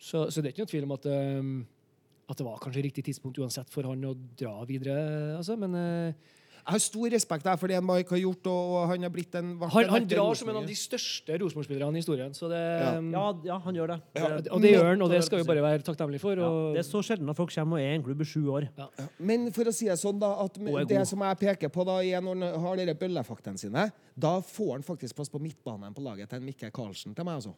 Så, 0.00 0.30
så 0.32 0.40
det 0.40 0.48
er 0.48 0.54
ikke 0.54 0.64
noe 0.64 0.72
tvil 0.72 0.86
om 0.86 0.94
at, 0.96 1.06
um, 1.12 1.50
at 2.30 2.38
det 2.38 2.46
var 2.46 2.60
kanskje 2.62 2.84
riktig 2.86 3.04
tidspunkt 3.10 3.40
uansett 3.42 3.70
for 3.72 3.88
han 3.90 4.04
å 4.06 4.14
dra 4.38 4.60
videre. 4.68 5.00
Altså. 5.36 5.56
Men 5.58 5.74
uh, 5.74 6.36
Jeg 6.60 6.74
har 6.76 6.80
stor 6.84 7.08
respekt 7.10 7.46
der 7.48 7.56
for 7.56 7.72
det 7.72 7.78
Mike 7.82 8.12
har 8.12 8.20
gjort, 8.20 8.46
og, 8.52 8.72
og 8.76 8.82
han 8.90 9.02
har 9.06 9.10
blitt 9.10 9.32
en 9.38 9.54
han, 9.62 9.86
han 9.88 10.04
drar 10.06 10.36
som 10.36 10.50
en 10.52 10.58
av 10.60 10.66
de 10.68 10.74
største 10.76 11.38
Rosenborg-spillerne 11.40 11.96
i 11.96 12.02
historien. 12.02 12.34
Så 12.36 12.50
det, 12.52 12.60
Ja. 12.60 12.90
um, 12.98 13.08
Ja, 13.14 13.22
ja, 13.48 13.56
han 13.64 13.74
gjør 13.78 13.94
det. 13.94 13.96
Ja. 14.20 14.28
og 14.52 14.60
det 14.60 14.74
gjør 14.74 14.90
han, 14.90 15.02
og 15.06 15.10
det 15.10 15.22
skal 15.24 15.40
vi 15.40 15.48
bare 15.48 15.64
være 15.64 15.82
takknemlige 15.86 16.20
for. 16.20 16.36
ja, 16.36 16.50
Og, 16.50 16.76
Det 16.76 16.82
er 16.84 16.88
så 16.90 17.00
sjelden 17.02 17.32
at 17.32 17.40
folk 17.40 17.54
kommer 17.56 17.80
og 17.80 17.82
er 17.82 17.94
i 17.94 17.96
en 17.96 18.04
klubb 18.04 18.20
i 18.20 18.28
sju 18.28 18.44
år. 18.52 18.68
Men 19.18 19.48
for 19.56 19.64
å 19.64 19.74
si 19.74 19.88
det 19.88 19.96
sånn, 19.98 20.20
da, 20.20 20.34
at 20.44 20.60
er 20.60 20.84
det 20.92 21.02
som 21.08 21.24
jeg 21.26 21.40
peker 21.46 21.72
på 21.72 21.88
da, 21.88 21.98
er 22.04 22.20
når 22.28 22.44
han 22.52 22.60
har 22.68 22.76
dere 22.84 22.94
bøllefaktene 22.94 23.58
sine, 23.58 23.88
da 24.14 24.36
får 24.44 24.72
han 24.76 24.86
faktisk 24.86 25.16
plass 25.16 25.32
på 25.32 25.40
midtbanen 25.40 25.96
på 25.96 26.04
laget 26.04 26.28
til 26.30 26.38
en 26.42 26.44
Mikke 26.52 26.70
Karlsen 26.70 27.16
til 27.16 27.24
meg, 27.24 27.40
altså. 27.40 27.56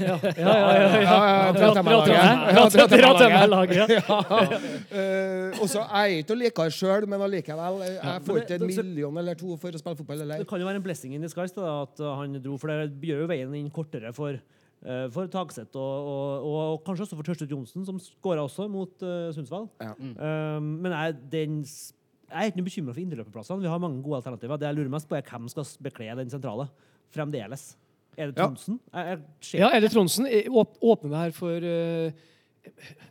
Ja, 0.00 0.16
ja, 0.22 0.32
ja, 0.36 0.88
ja, 1.02 1.02
ja. 1.02 1.52
Dra 1.56 1.68
til 1.74 1.84
meg 1.86 1.94
laget. 1.94 2.16
Ja, 2.16 2.32
dra 2.56 2.66
til 2.70 2.80
meg 2.82 3.02
Dra 3.02 3.10
til 3.18 3.32
meg 3.32 3.48
laget. 3.52 3.92
laget. 4.08 4.66
Eh, 4.96 5.60
og 5.62 5.70
så 5.70 5.82
er 5.86 6.10
jeg 6.10 6.24
ikke 6.24 6.34
å 6.34 6.38
like 6.40 6.66
det 6.68 6.76
sjøl, 6.76 7.06
men 7.10 7.24
allikevel. 7.26 7.80
eh, 7.86 7.96
Jeg 7.96 8.24
får 8.26 8.42
ikke 8.42 8.58
en 8.58 8.66
million 8.68 9.22
eller 9.22 9.38
to 9.38 9.56
for 9.62 9.76
å 9.76 9.80
spille 9.82 10.00
fotball. 10.00 10.22
Eller. 10.26 10.42
Det 10.42 10.48
kan 10.50 10.62
jo 10.62 10.68
være 10.68 10.80
en 10.80 10.86
blessing 10.86 11.16
in 11.16 11.24
disguise 11.24 11.54
da, 11.56 11.82
at 11.86 12.02
uh, 12.02 12.12
han 12.20 12.38
dro, 12.44 12.56
for 12.60 12.72
det 12.72 13.10
gjør 13.10 13.24
jo 13.24 13.28
veien 13.30 13.54
inn 13.58 13.70
kortere 13.74 14.12
for, 14.16 14.38
uh, 14.86 15.06
for 15.14 15.30
Tagseth 15.32 15.76
og, 15.76 16.10
og, 16.12 16.48
og, 16.50 16.80
kanskje 16.86 17.06
også 17.06 17.18
for 17.20 17.28
Tørstvedt 17.30 17.54
Johnsen, 17.54 17.86
som 17.88 18.00
skåra 18.02 18.44
også 18.46 18.68
mot 18.72 19.06
uh, 19.06 19.30
Sundsvall. 19.36 19.68
Ja. 19.82 19.94
Um, 19.96 20.76
men 20.84 20.94
jeg, 20.96 21.16
den, 21.32 21.62
jeg 21.66 22.36
er 22.42 22.50
ikke 22.50 22.62
noe 22.62 22.70
bekymra 22.70 22.94
for 22.96 23.04
indreløperplassene. 23.04 23.62
Vi 23.64 23.70
har 23.70 23.82
mange 23.82 24.02
gode 24.04 24.22
alternativer. 24.22 24.60
Det 24.60 24.70
jeg 24.70 24.80
lurer 24.80 24.94
mest 24.98 25.10
på, 25.10 25.18
er 25.18 25.26
hvem 25.26 25.50
skal 25.52 25.68
bekle 25.86 26.14
den 26.22 26.32
sentrale 26.32 26.70
fremdeles. 27.14 27.74
Er 28.16 28.32
det 28.32 28.38
Ja. 28.40 28.46
Tronsen? 28.48 28.80
Ja, 28.92 29.00
er 29.12 29.20
Ja, 29.60 29.68
eller 29.76 29.88
Tronsen 29.92 30.26
eh, 30.26 30.48
åp- 30.48 30.78
åpner 30.80 31.10
det 31.12 31.18
her 31.26 31.32
for 31.36 31.56
uh, 31.62 32.10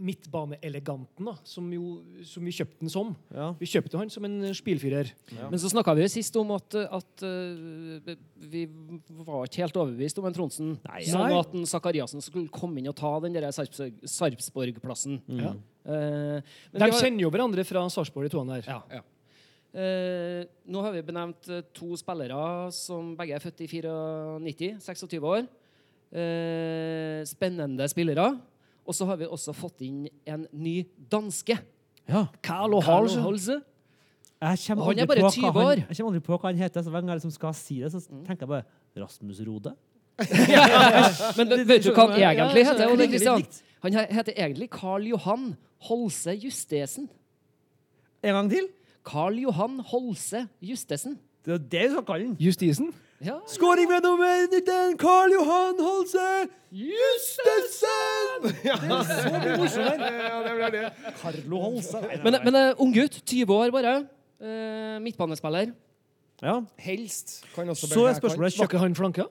midtbaneeleganten, 0.04 1.26
da, 1.30 1.34
som, 1.48 1.68
jo, 1.72 2.02
som 2.28 2.44
vi 2.46 2.52
kjøpte 2.56 2.82
den 2.84 2.91
som. 2.91 3.13
Ja. 3.34 3.52
Vi 3.60 3.70
kjøpte 3.72 3.98
han 4.02 4.10
som 4.12 4.26
en 4.28 4.41
spillfyrer. 4.58 5.12
Men 5.38 5.58
så 5.62 5.70
snakka 5.72 5.94
vi 5.96 6.04
jo 6.06 6.12
sist 6.12 6.36
om 6.41 6.52
at, 6.56 6.76
at 6.84 7.24
uh, 7.24 8.12
vi 8.52 8.65
var 9.26 9.46
ikke 9.48 9.63
helt 9.63 9.80
overbevist 9.80 10.20
om 10.22 10.28
en 10.30 10.36
Tronsen. 10.36 10.74
Nei. 10.89 11.06
Sånn 11.08 11.38
at 11.39 11.56
Sakariassen 11.72 12.24
skulle 12.26 12.52
komme 12.54 12.82
inn 12.82 12.91
og 12.91 12.98
ta 13.00 13.13
den 13.24 13.38
der 13.38 13.48
Sarpsborg- 13.56 14.04
Sarpsborg-plassen. 14.18 15.22
Ja. 15.39 15.54
Uh, 15.86 16.39
De 16.74 16.82
har- 16.88 16.98
kjenner 17.00 17.24
jo 17.28 17.32
hverandre 17.34 17.63
fra 17.68 17.86
Sarpsborg, 17.94 18.28
de 18.28 18.36
to 18.36 18.44
der. 18.52 18.65
Ja. 18.68 18.82
Ja. 19.00 19.04
Eh, 19.76 20.46
nå 20.72 20.82
har 20.86 20.94
vi 20.96 21.04
benevnt 21.04 21.50
eh, 21.52 21.64
to 21.76 21.98
spillere 22.00 22.72
som 22.72 23.10
begge 23.20 23.36
er 23.36 23.44
født 23.44 23.66
i 23.66 23.68
94, 23.68 24.70
26 24.80 25.26
år. 25.28 25.48
Eh, 26.16 27.26
spennende 27.28 27.88
spillere. 27.92 28.30
Og 28.86 28.96
så 28.96 29.08
har 29.10 29.20
vi 29.20 29.28
også 29.28 29.52
fått 29.58 29.84
inn 29.84 30.06
en 30.30 30.46
ny 30.54 30.78
danske. 31.12 31.58
Ja. 32.08 32.28
Carlo. 32.46 32.80
Holse. 32.86 33.60
Jeg 34.46 34.78
Han 34.78 35.00
er 35.00 35.10
bare 35.10 35.32
20 35.32 35.42
hva 35.42 35.52
han, 35.52 35.66
år. 35.66 35.82
jeg 35.90 35.98
kommer 35.98 36.14
aldri 36.14 36.24
på 36.24 36.38
hva 36.38 36.52
han 36.52 36.62
heter. 36.62 36.86
Så 36.86 36.94
hver 36.94 37.02
gang 37.02 37.12
jeg 37.12 37.20
liksom 37.20 37.36
skal 37.36 37.58
si 37.58 37.80
det, 37.82 37.92
så 37.92 38.00
tenker 38.06 38.46
jeg 38.46 38.52
bare 38.54 39.04
Rasmus 39.04 39.42
Rode. 39.48 39.76
Men 41.38 41.52
vet 41.68 41.84
du 41.84 41.92
hva 41.92 42.08
han 42.08 42.16
egentlig 42.22 42.64
heter? 42.70 42.94
Ole 42.94 43.10
Kristian? 43.12 43.44
Han 43.84 44.00
heter 44.14 44.38
egentlig 44.38 44.70
Carl 44.72 45.04
Johan 45.10 45.50
Holse 45.90 46.38
Justesen. 46.40 47.10
En 48.24 48.40
gang 48.40 48.52
til. 48.54 48.70
Carl 49.06 49.38
Johan 49.39 49.80
Holse 49.91 50.48
Justesen. 50.62 51.20
Det 51.46 51.54
er 51.54 51.58
det 51.58 51.82
du 51.89 51.96
skal 52.00 52.06
kalle 52.08 52.26
den. 52.32 52.38
Justisen. 52.41 52.94
Ja. 53.24 53.38
Skåring 53.48 53.88
med 53.89 54.02
nummer 54.04 54.32
19, 54.52 54.98
Karl 55.00 55.32
Johan 55.38 55.78
Holse 55.80 56.26
Justesen! 56.76 58.50
Ja, 58.65 58.76
Så 58.76 59.30
mye 59.32 59.54
morsommere. 59.62 60.10
ja, 60.30 60.41
det 60.44 60.56
blir 60.58 60.74
det. 60.74 60.89
Carlo 61.22 61.62
Holse. 61.63 62.02
Nei, 62.02 62.15
nei, 62.15 62.24
Men, 62.26 62.39
men 62.44 62.58
uh, 62.60 62.82
unggutt, 62.84 63.22
20 63.26 63.54
år 63.56 63.72
bare. 63.72 63.96
Eh, 64.41 64.98
midtbanespiller. 65.02 65.72
ja. 66.44 66.58
Helst. 66.78 67.46
Kan 67.56 67.70
også 67.70 67.88
Så 67.88 68.06
er 68.10 68.13
spørsmålet 68.13 68.58
Var 68.60 68.68
ikke 68.68 68.78
han 68.84 68.96
flanka? 68.96 69.24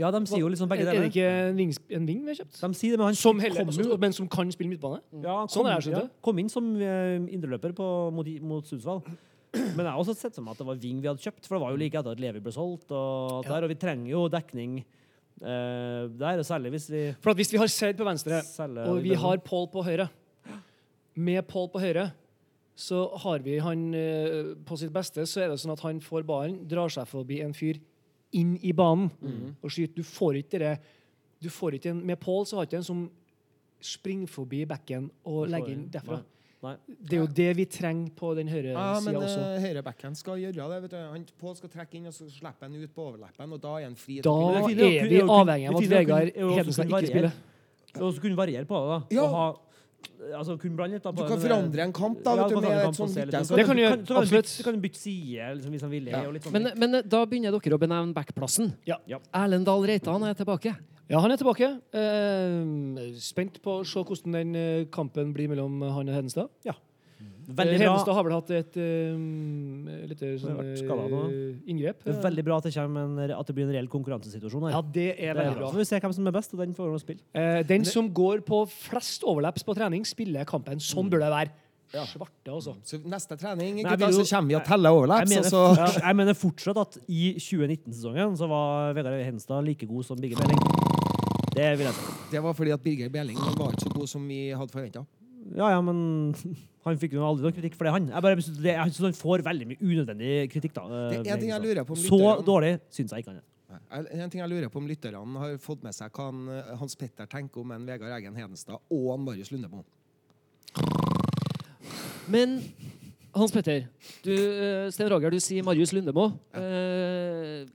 Ja, 0.00 0.10
de 0.14 0.20
sier 0.26 0.40
jo 0.42 0.48
liksom 0.50 0.68
begge 0.70 0.86
Er, 0.86 0.92
deler. 0.94 1.06
det 1.06 1.12
ikke 1.12 1.30
en 1.50 1.56
ving, 1.60 1.72
en 2.00 2.06
ving 2.08 2.20
vi 2.24 2.32
har 2.32 2.38
kjøpt? 2.40 2.60
De 2.62 2.74
sier 2.80 2.94
det, 2.94 2.98
men 3.02 3.10
han 3.10 3.18
Som 3.20 3.40
heller, 3.42 3.60
kom 3.62 3.68
altså, 3.72 3.86
jo 3.90 3.98
men 4.00 4.14
som 4.16 4.28
kan 4.32 4.52
spille 4.54 4.72
midtbane? 4.72 5.00
ja, 5.22 5.34
han 5.42 5.50
Sånn 5.52 5.66
kom, 5.68 5.82
det, 5.84 5.92
ja, 5.98 6.04
kom 6.24 6.38
inn 6.42 6.48
som 6.52 6.70
uh, 6.80 7.26
indreløper 7.28 7.74
på- 7.76 7.90
mot, 8.16 8.30
mot 8.54 8.64
Sundsvall. 8.70 9.02
Men 9.76 9.82
jeg 9.82 9.90
har 9.90 9.98
også 9.98 10.14
sett 10.14 10.36
som 10.38 10.46
at 10.48 10.58
det 10.62 10.64
var 10.68 10.76
Ving 10.78 11.00
vi 11.02 11.08
hadde 11.10 11.20
kjøpt, 11.24 11.44
for 11.48 11.56
det 11.58 11.62
var 11.64 11.72
jo 11.74 11.78
like 11.82 11.98
etter 11.98 12.14
at 12.14 12.20
Levi 12.22 12.40
ble 12.44 12.52
solgt. 12.54 12.90
Og, 12.94 13.40
alt 13.40 13.48
Ja. 13.50 13.56
der, 13.56 13.64
og 13.66 13.72
vi 13.72 13.78
trenger 13.82 14.10
jo 14.12 14.20
dekning 14.30 14.76
eh, 15.42 16.06
der, 16.20 16.38
og 16.38 16.46
særlig 16.46 16.70
hvis 16.76 16.86
vi 16.92 17.02
For 17.20 17.32
at 17.32 17.36
Hvis 17.40 17.50
vi 17.52 17.58
har 17.58 17.66
Seid 17.72 17.98
på 17.98 18.06
venstre, 18.06 18.40
selger 18.46 18.86
og 18.92 19.02
vi 19.02 19.14
har 19.18 19.38
Paul 19.42 19.66
på 19.72 19.82
høyre 19.84 20.06
Med 21.16 21.42
Paul 21.50 21.68
på 21.72 21.82
høyre 21.82 22.10
så 22.80 23.10
har 23.20 23.42
vi 23.44 23.58
han 23.60 23.80
eh, 23.92 24.54
på 24.64 24.76
sitt 24.80 24.88
beste, 24.94 25.26
så 25.28 25.42
er 25.44 25.50
det 25.52 25.58
sånn 25.60 25.74
at 25.74 25.82
han 25.84 25.98
får 26.00 26.22
ballen, 26.24 26.54
drar 26.70 26.88
seg 26.88 27.04
forbi 27.10 27.42
en 27.44 27.52
fyr 27.52 27.76
inn 28.36 28.56
i 28.62 28.72
banen 28.76 29.10
og 29.62 29.70
skyter. 29.70 29.94
Du 29.96 30.06
får 30.06 30.42
ikke 30.44 30.62
det 30.62 30.74
du 31.40 31.48
får 31.48 31.78
ikke 31.78 31.94
en, 31.94 32.02
Med 32.06 32.20
Paul 32.20 32.44
så 32.46 32.58
har 32.58 32.68
ikke 32.68 32.80
en 32.82 32.84
som 32.84 33.06
springer 33.80 34.28
forbi 34.28 34.66
bekken 34.68 35.08
og 35.24 35.48
legger 35.48 35.72
inn 35.72 35.86
derfra. 35.92 36.18
Nei. 36.60 36.74
Det 37.08 37.16
er 37.16 37.22
jo 37.22 37.28
det 37.32 37.46
vi 37.56 37.64
trenger 37.72 38.10
på 38.12 38.34
den 38.36 38.50
høyre 38.52 38.74
Ja, 38.74 38.98
men 39.00 39.14
sida 39.14 39.20
også. 39.24 39.44
uh, 39.46 39.62
høyrebacken 39.64 40.16
skal 40.18 40.42
gjøre 40.42 40.66
det. 40.74 40.82
vet 40.82 40.92
du. 40.92 40.96
Han 40.98 41.22
Pål 41.40 41.54
skal 41.56 41.72
trekke 41.72 41.96
inn, 41.96 42.10
og 42.10 42.12
så 42.12 42.28
slipper 42.28 42.68
han 42.68 42.74
ut 42.76 42.92
på 42.92 43.06
overleppen, 43.06 43.54
og 43.56 43.62
da 43.62 43.78
er 43.78 43.86
han 43.86 43.96
fri. 43.96 44.18
Da 44.26 44.34
er 44.50 44.66
vi 44.68 45.22
avhengig 45.24 45.70
av 45.70 45.78
at 45.78 45.86
er 45.86 45.94
Vegard 45.94 46.32
er 46.34 46.52
Hedenstad 46.58 46.92
ikke 46.92 47.08
spiller. 47.08 47.38
Og 47.96 48.12
så 48.12 48.20
kunne 48.20 48.36
variere 48.36 48.68
på 48.68 48.82
det, 48.84 48.90
da. 48.92 49.00
Ja. 49.16 49.24
Og 49.24 49.32
ha, 49.38 49.46
altså 50.36 50.56
kunne 50.60 50.76
blande 50.76 50.94
litt 50.98 51.02
da, 51.06 51.10
Du 51.12 51.22
kan 51.26 51.40
forandre 51.40 51.80
en 51.86 51.92
kamp 51.96 52.22
da, 52.22 52.34
Ja, 52.36 52.42
vet 52.46 52.54
du, 52.54 52.60
med 52.60 52.88
et 52.88 52.98
sånt 52.98 53.14
bytte. 53.16 53.40
Så 53.48 53.56
Det 53.56 53.66
kan 53.66 53.76
du 53.76 53.82
gjøre, 53.82 53.98
absolutt. 54.00 54.16
kan 54.16 54.24
du 54.24 54.36
bytte- 54.36 54.56
Så 54.56 54.64
kan 54.64 54.74
du 54.74 54.80
bytte 54.80 55.00
side 55.00 55.54
liksom, 55.56 55.70
hvis 55.72 55.80
han 55.82 55.90
vil. 55.90 56.04
Ja. 56.12 56.20
og 56.26 56.32
litt 56.34 56.42
sånn. 56.44 56.52
Men, 56.52 56.72
men 56.76 56.94
eh, 56.94 57.02
da 57.02 57.24
begynner 57.26 57.50
dere 57.56 57.78
å 57.78 57.80
benevne 57.80 58.14
backplassen. 58.14 58.72
Ja. 58.86 58.96
Ja. 59.06 59.18
Erlend 59.34 59.64
Dahl 59.66 59.82
Reitan 59.86 60.22
er 60.24 60.34
tilbake. 60.34 60.76
Ja, 61.10 61.18
han 61.18 61.30
er 61.32 61.36
tilbake. 61.36 61.80
Eh, 61.92 63.12
spent 63.18 63.60
på 63.62 63.80
å 63.80 63.86
se 63.86 63.98
hvordan 64.04 64.32
den 64.32 64.54
eh, 64.56 64.84
kampen 64.92 65.32
blir 65.34 65.48
mellom 65.48 65.80
han 65.82 66.08
og 66.08 66.14
Hedenstad. 66.14 66.48
Ja. 66.64 66.72
Eh, 67.50 67.56
Veldig 67.58 67.78
bra. 67.78 67.86
Hedenstad 67.90 68.14
har 68.14 68.24
vel 68.24 68.32
hatt 68.32 68.50
et 68.50 68.76
uh, 68.78 70.08
lite 70.10 70.30
sånn, 70.40 70.56
vært 70.60 70.78
skadet 70.80 71.08
nå. 71.10 71.22
eh, 71.30 71.70
inngrep. 71.72 72.04
Det 72.04 72.14
er 72.14 72.22
veldig 72.22 72.44
bra 72.46 72.58
at 72.60 72.68
det, 72.68 72.76
en, 72.76 73.18
at 73.36 73.46
det 73.50 73.54
blir 73.56 73.66
en 73.68 73.72
reell 73.74 73.88
konkurransesituasjon 73.90 74.68
her. 74.68 74.76
Ja, 74.76 74.82
det 74.82 75.08
er 75.18 75.34
Det 75.34 75.40
veldig 75.42 75.54
Så 75.56 75.58
bra. 75.60 75.70
får 75.72 75.82
vi 75.82 75.88
se 75.90 76.00
hvem 76.04 76.14
som 76.14 76.26
er 76.30 76.36
best, 76.38 76.54
og 76.54 76.62
den 76.62 76.74
får 76.74 76.92
vi 76.94 76.98
spille. 77.04 77.20
Eh, 77.34 77.62
den 77.66 77.84
som 77.84 78.08
går 78.14 78.44
på 78.46 78.62
flest 78.70 79.24
overlaps 79.24 79.62
på 79.66 79.74
trening, 79.74 80.06
spiller 80.06 80.44
kampen. 80.48 80.78
Sånn 80.80 81.10
bør 81.10 81.26
det 81.26 81.32
være. 81.34 81.50
Ja. 81.90 82.04
svarte, 82.06 82.46
altså. 82.46 82.76
Så 82.86 83.00
neste 83.02 83.34
trening 83.36 83.80
gutta, 83.82 83.98
jo- 84.12 84.22
så 84.22 84.36
kommer 84.36 84.46
vi 84.48 84.54
og 84.54 84.62
teller 84.64 84.90
overlaps. 84.94 85.26
Jeg 85.28 85.40
mener, 85.40 85.50
så- 85.50 85.74
fort- 85.74 86.02
jeg 86.06 86.16
mener 86.16 86.34
fortsatt 86.38 86.76
at 86.78 86.98
i 87.08 87.34
2019-sesongen 87.34 88.36
så 88.38 88.46
var 88.46 88.94
Vegard 88.94 89.24
Henstad 89.26 89.64
like 89.66 89.84
god 89.90 90.04
som 90.04 90.16
Birger 90.16 90.38
Belling. 90.38 90.60
Det 91.52 91.78
vil 91.78 91.86
jeg 91.86 91.94
si. 91.94 92.12
Det 92.30 92.42
var 92.44 92.54
fordi 92.54 92.70
at 92.70 92.80
Birger 92.80 93.08
Belling 93.10 93.36
var 93.36 93.72
ikke 93.72 93.82
så 93.82 93.90
god 93.92 94.06
som 94.08 94.28
vi 94.28 94.50
hadde 94.54 94.70
forventa. 94.70 95.02
Ja, 95.56 95.70
ja, 95.74 95.80
men 95.80 96.34
han 96.86 96.98
fikk 97.00 97.12
jo 97.16 97.24
aldri 97.26 97.44
noe 97.48 97.54
kritikk 97.56 97.74
for 97.78 97.84
det, 97.88 97.92
han. 97.96 98.08
Jeg 98.12 98.22
bare 98.24 98.40
synes 98.40 98.58
det, 98.64 98.72
jeg 98.76 98.92
synes 98.94 99.06
han 99.10 99.16
får 99.20 99.44
veldig 99.46 99.66
mye 99.70 99.80
unødvendig 99.84 100.32
kritikk, 100.52 100.74
da. 100.76 100.84
eh, 100.88 101.06
Det 101.14 101.20
er 101.26 101.34
en 101.36 101.40
ting 101.44 101.50
jeg 101.54 101.62
lurer 101.64 101.84
på 101.88 101.96
om 101.96 102.00
Så 102.02 102.18
lytterne- 102.18 102.44
dårlig 102.46 102.72
syns 102.90 103.10
jeg 103.16 103.24
ikke 103.24 103.32
han 103.34 103.40
er. 103.40 103.46
En 104.20 104.30
ting 104.30 104.40
jeg 104.42 104.50
lurer 104.50 104.68
på 104.72 104.76
om 104.82 104.86
lytterne 104.88 105.38
har 105.38 105.56
fått 105.62 105.82
med 105.86 105.94
seg 105.94 106.10
hva 106.12 106.24
han, 106.30 106.40
eh, 106.48 106.74
Hans 106.80 106.94
Petter 106.98 107.26
tenker 107.30 107.60
om 107.62 107.70
en 107.72 107.84
Vegard 107.86 108.10
Eggen 108.16 108.34
Hedenstad 108.36 108.78
og 108.90 109.14
en 109.14 109.24
Marius 109.24 109.50
Lundemo. 109.52 109.84
Men 112.30 112.60
Hans 113.34 113.52
Petter, 113.54 113.84
du, 114.24 114.32
eh, 114.34 114.88
Sten 114.90 115.08
Roger, 115.10 115.30
du 115.30 115.38
sier 115.42 115.62
Marius 115.66 115.92
Lundemo. 115.94 116.32
Eh, 116.54 117.66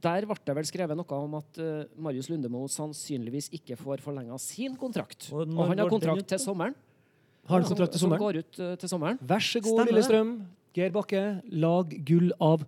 der 0.00 0.24
ble 0.28 0.36
det 0.44 0.54
vel 0.56 0.68
skrevet 0.68 0.96
noe 0.96 1.16
om 1.24 1.34
at 1.40 1.58
eh, 1.60 1.84
Marius 2.00 2.28
Lundemo 2.30 2.66
sannsynligvis 2.70 3.48
ikke 3.56 3.76
får 3.80 4.00
forlenga 4.04 4.36
sin 4.40 4.76
kontrakt. 4.80 5.30
Og 5.32 5.42
Og, 5.46 5.48
når 5.48 5.66
han 5.72 5.78
har 5.78 5.88
går 5.88 5.90
den 5.90 5.96
kontrakt 5.98 6.28
til 6.34 6.38
sommeren. 6.42 6.74
Har 7.48 7.58
en 7.60 7.64
som- 7.64 7.76
kontrakt 7.76 7.92
til 7.92 8.00
Som 8.00 8.10
går 8.10 8.36
ut 8.42 8.58
uh, 8.60 8.74
til 8.76 8.88
sommeren. 8.88 9.18
Vær 9.22 9.40
så 9.40 9.60
god, 9.62 9.80
Stemmer. 9.80 9.92
Lillestrøm. 9.92 10.32
Geir 10.74 10.90
Bakke, 10.94 11.42
lag 11.50 11.90
gull 12.06 12.30
av 12.40 12.62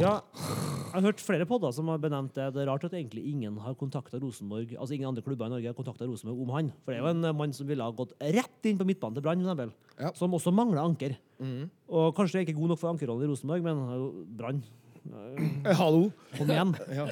Ja, 0.00 0.20
jeg 0.34 0.96
har 0.96 1.04
hørt 1.04 1.20
flere 1.22 1.44
podder 1.46 1.70
som 1.72 1.86
har 1.88 1.98
benevnt 2.02 2.34
det. 2.34 2.48
Det 2.54 2.62
er 2.64 2.66
rart 2.66 2.82
at 2.84 2.92
egentlig 2.96 3.22
ingen 3.30 3.56
har 3.62 3.74
kontakta 3.78 4.18
Rosenborg 4.20 4.72
Altså 4.74 4.96
ingen 4.96 5.06
andre 5.08 5.22
klubber 5.22 5.46
i 5.46 5.52
Norge 5.52 5.66
har 5.70 5.76
kontakta 5.76 6.04
Rosenborg 6.08 6.40
om 6.42 6.50
han. 6.56 6.72
For 6.84 6.92
det 6.92 6.98
er 6.98 7.04
jo 7.04 7.10
en 7.12 7.24
eh, 7.24 7.32
mann 7.32 7.52
som 7.54 7.68
ville 7.68 7.84
ha 7.84 7.92
gått 7.94 8.12
rett 8.18 8.66
inn 8.66 8.78
på 8.80 8.84
midtbanen 8.88 9.14
til 9.14 9.22
Brann. 9.22 9.72
Ja. 10.00 10.10
Som 10.18 10.34
også 10.34 10.50
mangler 10.52 10.82
anker. 10.82 11.14
Og 11.88 12.10
kanskje 12.16 12.40
er 12.40 12.46
ikke 12.48 12.58
god 12.58 12.72
nok 12.74 12.80
for 12.82 12.90
ankerrollen 12.90 13.28
i 13.28 13.30
Rosenborg, 13.30 13.62
men 13.62 13.78
har 13.86 13.96
jo 14.00 14.10
Brann 14.26 14.62
Hallo! 15.78 16.10
Kom 16.36 16.50
igjen. 16.50 16.74
Ja. 16.98 17.06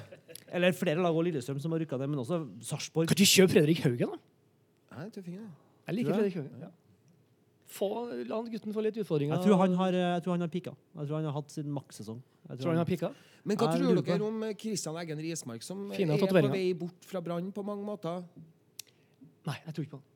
Eller 0.53 0.73
flere 0.75 0.99
lag 0.99 1.15
og 1.15 1.23
Lillestrøm 1.25 1.61
som 1.63 1.71
har 1.71 1.79
rykka 1.85 1.97
det, 2.01 2.09
men 2.11 2.19
også 2.19 2.41
Sarpsborg. 2.67 3.07
Kan 3.07 3.19
du 3.19 3.23
kjøpe 3.23 3.53
Fredrik 3.55 3.85
Haugen, 3.85 4.17
da? 4.17 4.97
Nei, 4.97 5.09
tøffingen, 5.15 5.45
det. 5.47 5.70
Jeg 5.91 5.99
liker 5.99 6.15
Fredrik 6.17 6.39
Haugen. 6.39 6.63
Ja. 6.63 6.71
Få, 7.71 7.89
la 8.27 8.39
gutten 8.51 8.75
få 8.75 8.83
litt 8.83 8.97
utfordringer. 8.99 9.37
Jeg 9.37 9.47
tror 9.47 9.61
han 9.63 9.75
har, 9.79 9.95
eh, 9.95 10.07
jeg 10.17 10.23
tror 10.25 10.35
han 10.35 10.45
har 10.47 10.51
pika. 10.51 10.73
Jeg 10.99 11.07
tror 11.11 11.17
han 11.21 11.29
har 11.29 11.37
hatt 11.37 11.51
sin 11.55 11.69
makssesong. 11.71 12.23
Jeg 12.51 12.59
Tror 12.63 12.73
han 12.73 12.81
har 12.83 12.89
pika? 12.89 13.11
Men 13.47 13.57
hva 13.57 13.69
Jeg 13.71 13.81
tror 13.81 14.01
dere 14.03 14.25
om 14.27 14.41
Kristian 14.41 14.59
Christian 14.59 14.97
Eggen 15.01 15.21
Rismark, 15.23 15.63
som 15.63 15.85
Fine 15.95 16.17
er 16.17 16.25
på 16.27 16.49
vei 16.51 16.73
bort 16.75 17.07
fra 17.09 17.21
Brann 17.25 17.53
på 17.55 17.63
mange 17.65 17.85
måter? 17.87 18.25
Nei, 19.47 19.57
jeg 19.67 19.75
tror 19.77 19.85
ikke 19.87 19.95
på 19.95 20.01
han. 20.01 20.09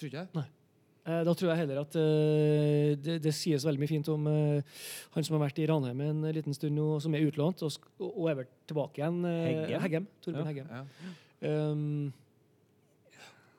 Tror 0.00 0.10
ikke 0.10 0.24
Nei. 0.34 0.46
Eh, 1.06 1.22
Da 1.24 1.32
tror 1.32 1.48
jeg 1.50 1.60
heller 1.62 1.80
at 1.80 1.96
eh, 1.96 2.96
det, 3.00 3.16
det 3.24 3.32
sies 3.32 3.64
veldig 3.64 3.80
mye 3.80 3.88
fint 3.88 4.10
om 4.12 4.26
eh, 4.28 4.62
han 5.14 5.24
som 5.24 5.38
har 5.38 5.46
vært 5.46 5.62
i 5.62 5.68
Ranheim 5.70 6.00
en 6.04 6.26
liten 6.36 6.56
stund 6.56 6.76
nå, 6.76 6.88
som 7.00 7.14
er 7.16 7.24
utlånt, 7.24 7.62
og, 7.64 7.88
og 8.10 8.28
er 8.28 8.40
vel 8.42 8.50
tilbake 8.68 9.00
igjen. 9.00 9.22
eh, 9.24 9.46
Heggem? 9.46 9.80
Heggem. 9.86 10.08
Torben 10.20 10.42
Ja. 10.42 10.50
Heggem. 10.50 10.68
Ja. 10.74 11.54
Um, 11.70 12.12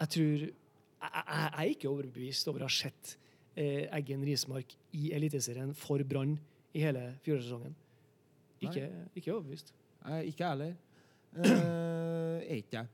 jeg 0.01 0.09
tror 0.13 0.45
jeg, 1.01 1.49
er 1.51 1.73
ikke 1.73 1.89
overbevist 1.89 2.47
over 2.51 2.65
å 2.65 2.69
ha 2.69 2.73
sett 2.73 3.15
eh, 3.55 3.87
Eggen 3.89 4.23
Rismark 4.27 4.75
i 4.97 5.11
Eliteserien 5.17 5.73
for 5.77 6.03
Brann 6.07 6.37
i 6.71 6.85
hele 6.85 7.11
fjorårssesongen. 7.25 7.75
Ikke, 8.61 8.87
ikke 9.17 9.33
overbevist. 9.33 9.73
Nei, 10.05 10.23
ikke 10.29 10.45
jeg 10.45 10.49
heller. 10.55 10.73
Eh, 11.31 12.51
er 12.51 12.57
ikke 12.61 12.81
jeg. 12.81 12.91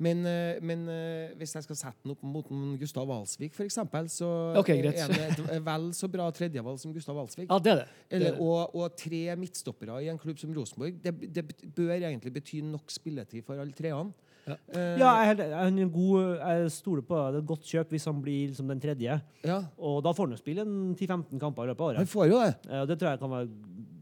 Men, 0.00 0.22
eh, 0.24 0.56
men 0.64 0.86
eh, 0.88 1.32
hvis 1.36 1.52
jeg 1.58 1.66
skal 1.66 1.76
sette 1.76 2.06
den 2.06 2.14
opp 2.14 2.22
mot 2.24 2.46
Gustav 2.80 3.08
Walsvik, 3.10 3.52
f.eks., 3.52 3.76
så 4.14 4.30
okay, 4.56 4.78
er 4.80 4.94
det 4.96 5.18
et 5.26 5.60
vel 5.66 5.90
så 5.96 6.08
bra 6.08 6.30
tredjevalg 6.32 6.80
som 6.80 6.94
Gustav 6.94 7.18
Walsvik. 7.18 7.50
Ja, 7.50 7.58
det 7.60 7.74
det. 7.82 7.86
Eller, 8.16 8.32
er 8.32 8.40
og, 8.40 8.72
og 8.80 8.96
tre 8.96 9.36
midtstoppere 9.36 9.98
i 10.00 10.08
en 10.12 10.20
klubb 10.20 10.40
som 10.40 10.54
Rosenborg. 10.56 10.96
Det, 11.04 11.12
det 11.36 11.44
bør 11.76 11.92
egentlig 11.98 12.32
bety 12.32 12.62
nok 12.64 12.88
spilletid 12.92 13.44
for 13.44 13.60
alle 13.60 13.76
treene. 13.76 14.29
Ja. 14.50 14.84
Ja, 15.00 15.10
jeg, 15.30 15.38
er 15.46 15.54
han 15.62 15.78
er 15.78 15.90
god, 15.94 16.36
jeg 16.40 16.70
stoler 16.74 17.02
på 17.06 17.16
det. 17.18 17.22
Er 17.34 17.38
et 17.42 17.46
godt 17.50 17.68
kjøp 17.70 17.94
hvis 17.94 18.04
han 18.10 18.20
blir 18.24 18.50
liksom 18.50 18.68
den 18.74 18.80
tredje. 18.82 19.20
ja, 19.46 19.60
Og 19.78 20.02
da 20.04 20.12
får 20.16 20.26
han 20.28 20.36
jo 20.36 20.40
spille 20.42 20.66
en 20.66 20.94
10-15 20.96 21.38
kamper 21.40 21.64
i 21.64 21.72
løpet 21.72 21.80
av 21.86 21.94
han 21.94 22.02
året. 22.02 22.12
får 22.12 22.28
jo 22.32 22.42
det. 22.42 22.52
Eh, 22.70 22.84
det 22.90 22.98
tror 23.00 23.10
jeg 23.14 23.22
kan 23.22 23.30
være 23.30 23.48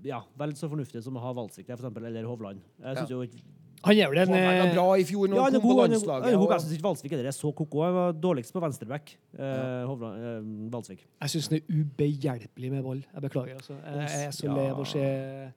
ja, 0.09 0.21
vel 0.39 0.53
så 0.55 0.69
fornuftig 0.71 1.03
som 1.05 1.17
å 1.19 1.23
ha 1.23 1.33
Valsvik 1.35 1.67
der, 1.67 1.89
eller 2.07 2.25
Hovland. 2.29 2.61
Jeg 2.83 2.97
synes 2.97 3.11
jo 3.11 3.25
Han 3.85 3.95
er 3.95 4.09
vel 4.11 4.19
en 4.19 4.29
Han 4.35 4.43
var 4.43 4.67
eh, 4.67 4.73
bra 4.75 4.87
i 4.99 5.05
fjor 5.07 5.29
når 5.31 5.37
ja, 5.37 5.43
han 5.43 5.53
han 5.53 5.55
er 5.55 5.61
kom 5.63 5.71
på 5.71 5.75
han 5.75 5.79
er. 5.79 5.83
Han 5.83 5.91
landslaget. 5.95 6.27
er 6.27 6.37
god. 6.39 6.49
Jeg 6.49 6.57
og- 6.59 6.63
syns 6.65 6.73
ikke 6.75 6.89
Valsvik 6.89 7.13
er 7.13 7.31
så 7.31 7.53
ko-ko. 7.55 7.83
Han 7.85 7.95
var 7.95 8.13
dårligst 8.13 8.53
på 8.53 8.61
venstreback. 8.65 9.13
Eh, 9.39 9.85
Hovland, 9.87 10.15
eh, 10.19 10.71
Valsvik. 10.73 11.07
Jeg 11.23 11.31
syns 11.31 11.49
han 11.49 11.59
er 11.59 11.65
ubehjelpelig 11.79 12.71
med 12.73 12.83
ball. 12.83 13.05
Jeg 13.15 13.23
beklager. 13.23 13.55
altså. 13.55 13.75
Jeg 13.85 14.09
jeg 14.09 14.27
er 14.27 14.31
så 14.31 14.47
lei 14.55 14.67
av 14.71 14.79
å 14.79 14.87
se 14.87 15.53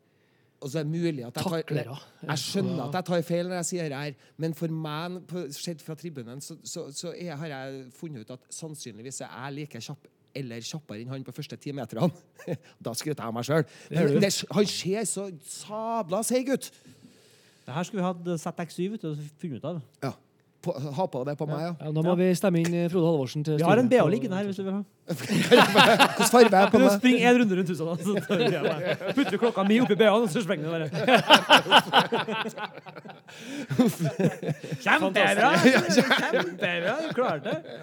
Og 0.62 0.70
så 0.70 0.80
er 0.80 0.86
det 0.86 0.92
mulig 0.94 1.24
at 1.26 1.34
jeg 1.34 1.44
tar 1.44 1.56
taklere. 1.58 1.98
Jeg 2.28 2.38
skjønner 2.44 2.82
at 2.86 2.96
jeg 3.00 3.06
tar 3.08 3.24
feil 3.26 3.48
når 3.50 3.56
jeg 3.64 3.70
sier 3.72 3.88
det 3.90 3.98
her, 3.98 4.18
men 4.38 4.54
for 4.54 4.68
meg, 4.70 5.16
på- 5.30 5.48
sett 5.58 5.82
fra 5.82 5.96
tribunen, 5.98 6.42
så, 6.46 6.58
så, 6.64 6.84
så 6.94 7.14
er, 7.18 7.34
har 7.40 7.50
jeg 7.50 7.86
funnet 7.98 8.22
ut 8.28 8.36
at 8.38 8.46
sannsynligvis 8.54 9.24
er 9.26 9.32
jeg 9.34 9.56
like 9.58 9.82
kjapp 9.82 10.06
eller 10.38 10.64
kjappere 10.64 11.02
enn 11.02 11.10
han 11.12 11.26
på 11.28 11.34
første 11.36 11.58
ti 11.60 11.74
meterne. 11.76 12.08
da 12.86 12.94
skryter 12.96 13.26
jeg 13.26 13.28
av 13.28 13.36
meg 13.36 13.48
sjøl. 13.50 13.66
Han 14.56 14.70
ser 14.70 15.08
så 15.10 15.28
sabla 15.50 16.22
seig 16.24 16.54
ut! 16.54 16.70
Det 17.66 17.74
her 17.76 17.88
skulle 17.88 18.02
vi 18.02 18.08
hatt 18.08 18.30
ZX7 18.42 18.86
vet 18.94 19.04
du, 19.04 19.10
og 19.12 19.26
funnet 19.42 19.58
ut 19.62 19.68
av. 19.70 19.82
Ja. 20.06 20.14
På, 20.62 20.74
ha 20.78 21.06
på 21.10 21.24
det 21.26 21.34
på 21.40 21.46
meg, 21.50 21.62
ja. 21.66 21.70
Ja, 21.82 21.92
da 21.98 22.02
må 22.06 22.14
vi 22.20 22.28
stemme 22.38 22.62
inn 22.62 22.74
eh, 22.78 22.90
Frode 22.94 23.10
Halvorsen 23.10 23.46
til 23.46 23.58
Vi 23.58 23.66
har 23.66 23.80
en 23.82 23.88
BH 23.90 24.04
liggende 24.14 24.38
her, 24.38 24.46
hvis 24.46 24.60
du 24.60 24.64
vil 24.68 24.76
ha. 24.76 24.82
Hvordan 25.12 26.28
farge 26.32 26.56
er 26.62 26.70
på 26.72 26.78
meg? 26.78 26.86
du 26.86 26.88
meg? 26.88 27.00
springe 27.00 27.22
en 27.30 27.40
runde 27.42 27.54
rundt 27.60 27.70
huset, 27.72 27.86
da? 27.88 27.94
Putter 29.16 29.38
klokka 29.42 29.62
mi 29.68 29.80
oppi 29.84 29.96
BH-en, 30.00 30.26
og 30.26 30.30
så 30.32 30.44
sprenger 30.44 30.64
du 30.66 30.72
bare. 30.72 30.88
Kjempebra! 34.82 35.50
Kjempebra! 35.62 36.96
Du 37.08 37.14
klarte 37.16 37.50
det. 37.50 37.80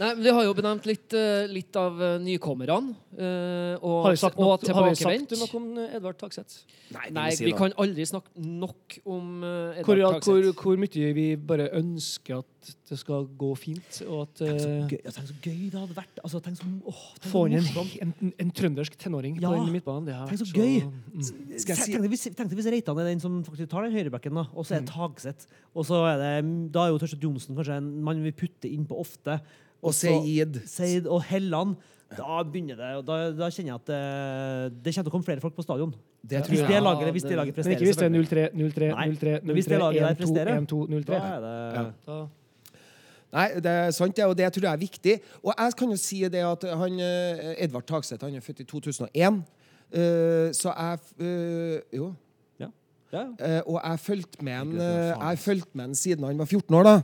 Nei, 0.00 0.10
Vi 0.22 0.32
har 0.32 0.44
jo 0.46 0.54
benevnt 0.56 0.86
litt, 0.88 1.12
eh, 1.16 1.46
litt 1.52 1.76
av 1.76 2.00
eh, 2.02 2.16
nykommerne. 2.22 2.94
eh, 3.16 3.76
og, 3.80 4.04
Har 4.06 4.14
vi 4.14 4.20
sagt, 4.20 4.38
og 4.38 4.64
har 4.64 4.88
vi 4.88 4.94
sagt 4.96 5.36
noe 5.36 5.48
om 5.58 5.66
Edvard 5.86 6.18
Takseth? 6.20 6.64
Nei, 6.94 7.10
Nei, 7.12 7.30
vi 7.40 7.52
kan 7.56 7.74
aldri 7.76 8.06
snakke 8.06 8.30
nok 8.36 8.98
om 9.04 9.42
uh, 9.42 9.74
Hvor, 9.82 9.98
Edvard 9.98 10.20
at, 10.20 10.28
hvor, 10.28 10.46
hvor 10.62 10.76
mye 10.78 11.12
vi 11.16 11.26
bare 11.36 11.66
ønsker 11.74 12.38
at 12.38 12.70
det 12.90 12.98
skal 12.98 13.26
gå 13.38 13.50
fint, 13.58 14.00
og 14.06 14.26
at 14.26 14.42
Tenk 14.42 14.60
så 14.62 14.70
gøy, 14.90 15.00
ja, 15.02 15.12
tenk 15.14 15.28
så 15.28 15.36
gøy 15.42 15.64
det 15.70 15.80
hadde 15.80 15.96
vært. 15.96 16.22
Altså, 16.22 16.40
tenk 16.42 16.58
så, 16.58 16.65
åh, 16.86 17.02
tenk 17.20 17.32
Få 17.32 17.42
inn 17.48 17.58
en, 18.02 18.12
en, 18.22 18.32
en 18.38 18.50
trøndersk 18.50 18.96
tenåring 19.00 19.38
Ja. 19.40 19.48
på 19.50 19.64
den 19.64 19.72
midtbanen. 19.74 20.06
Det 20.06 20.14
Tenk 20.30 20.40
så 20.40 20.48
gøy! 20.54 20.80
gøy. 20.80 20.92
mm. 21.14 21.22
Si- 21.22 21.92
Tenk 21.92 22.08
hvis, 22.10 22.24
tenk 22.36 22.52
hvis 22.52 22.70
Reitan 22.72 22.98
er 22.98 23.04
den 23.10 23.20
som 23.20 23.42
faktisk 23.44 23.68
tar 23.70 23.82
den 23.88 23.92
høyrebacken, 23.92 24.36
og 24.36 24.64
så 24.66 24.76
er 24.76 24.80
Mm. 24.80 24.86
det 24.86 24.94
Tagseth. 24.94 25.46
Og 25.74 25.84
så 25.86 26.02
er 26.12 26.16
det, 26.42 26.72
da 26.72 26.86
er 26.86 26.90
jo 26.92 26.98
Tørstvedt 26.98 27.22
Johnsen 27.22 27.56
kanskje 27.56 27.76
en 27.78 27.90
mann 28.02 28.22
vi 28.22 28.32
putter 28.32 28.68
inn 28.72 28.84
på 28.86 28.98
ofte. 28.98 29.40
Og 29.82 29.92
Seid. 29.94 30.62
Seid 30.66 31.06
og 31.06 31.22
Helland. 31.24 31.76
Da 32.16 32.42
begynner 32.46 32.76
det, 32.78 32.90
og 32.98 33.04
da, 33.04 33.30
da 33.34 33.48
kjenner 33.50 33.74
jeg 33.74 33.80
at 33.82 33.86
det, 33.90 34.82
det 34.84 34.94
kommer 34.94 35.02
til 35.04 35.10
å 35.10 35.14
komme 35.16 35.26
flere 35.26 35.40
folk 35.42 35.56
på 35.56 35.64
stadion. 35.66 35.92
Det 36.26 36.38
tror 36.44 36.54
Hvis 36.54 36.66
det 36.70 36.82
laget, 36.82 37.12
hvis 37.12 37.22
det 37.26 37.36
laget 37.36 37.54
presterer. 37.54 37.74
Men 37.74 37.82
ikke 37.82 37.88
hvis 37.90 37.98
det 37.98 38.06
er 38.06 38.14
0-3, 38.14 38.44
0-3, 38.54 38.88
Nei, 38.94 39.06
0-3, 39.10 39.32
men 39.44 39.54
hvis 39.56 39.66
det 39.66 39.78
laget 39.78 40.02
der 40.02 40.14
0-3, 40.14 40.14
1-2, 40.14 40.18
presterer, 40.22 40.60
1-2, 40.60 40.78
0-3. 40.86 41.04
Da 41.06 41.18
er 41.18 41.40
det 41.42 41.74
Ja. 41.76 41.84
Da- 42.06 42.28
Nei, 43.36 43.48
det 43.60 43.72
er 43.72 43.90
sant, 43.92 44.16
det, 44.16 44.24
og 44.24 44.36
det 44.38 44.48
tror 44.54 44.64
jeg 44.68 44.72
er 44.72 44.80
viktig. 44.80 45.16
Og 45.42 45.52
jeg 45.52 45.76
kan 45.78 45.92
jo 45.92 45.98
si 46.00 46.22
det 46.32 46.44
at 46.46 46.68
han, 46.82 47.00
eh, 47.00 47.50
Edvard 47.66 47.86
Tagseth 47.88 48.24
han 48.24 48.38
er 48.38 48.44
født 48.44 48.64
i 48.64 48.68
2001. 48.70 49.42
eh, 49.92 50.52
så 50.56 50.72
jeg 50.72 50.98
eh, 51.20 51.80
Jo. 51.92 52.14
Ja. 52.58 52.70
Ja. 53.12 53.26
Eh, 53.38 53.60
og 53.66 53.80
jeg 53.82 53.98
fulgte 53.98 54.42
med 55.76 55.84
han 55.84 55.94
siden 55.94 56.24
han 56.24 56.38
var 56.38 56.48
14 56.48 56.74
år. 56.74 56.82
da 56.82 57.00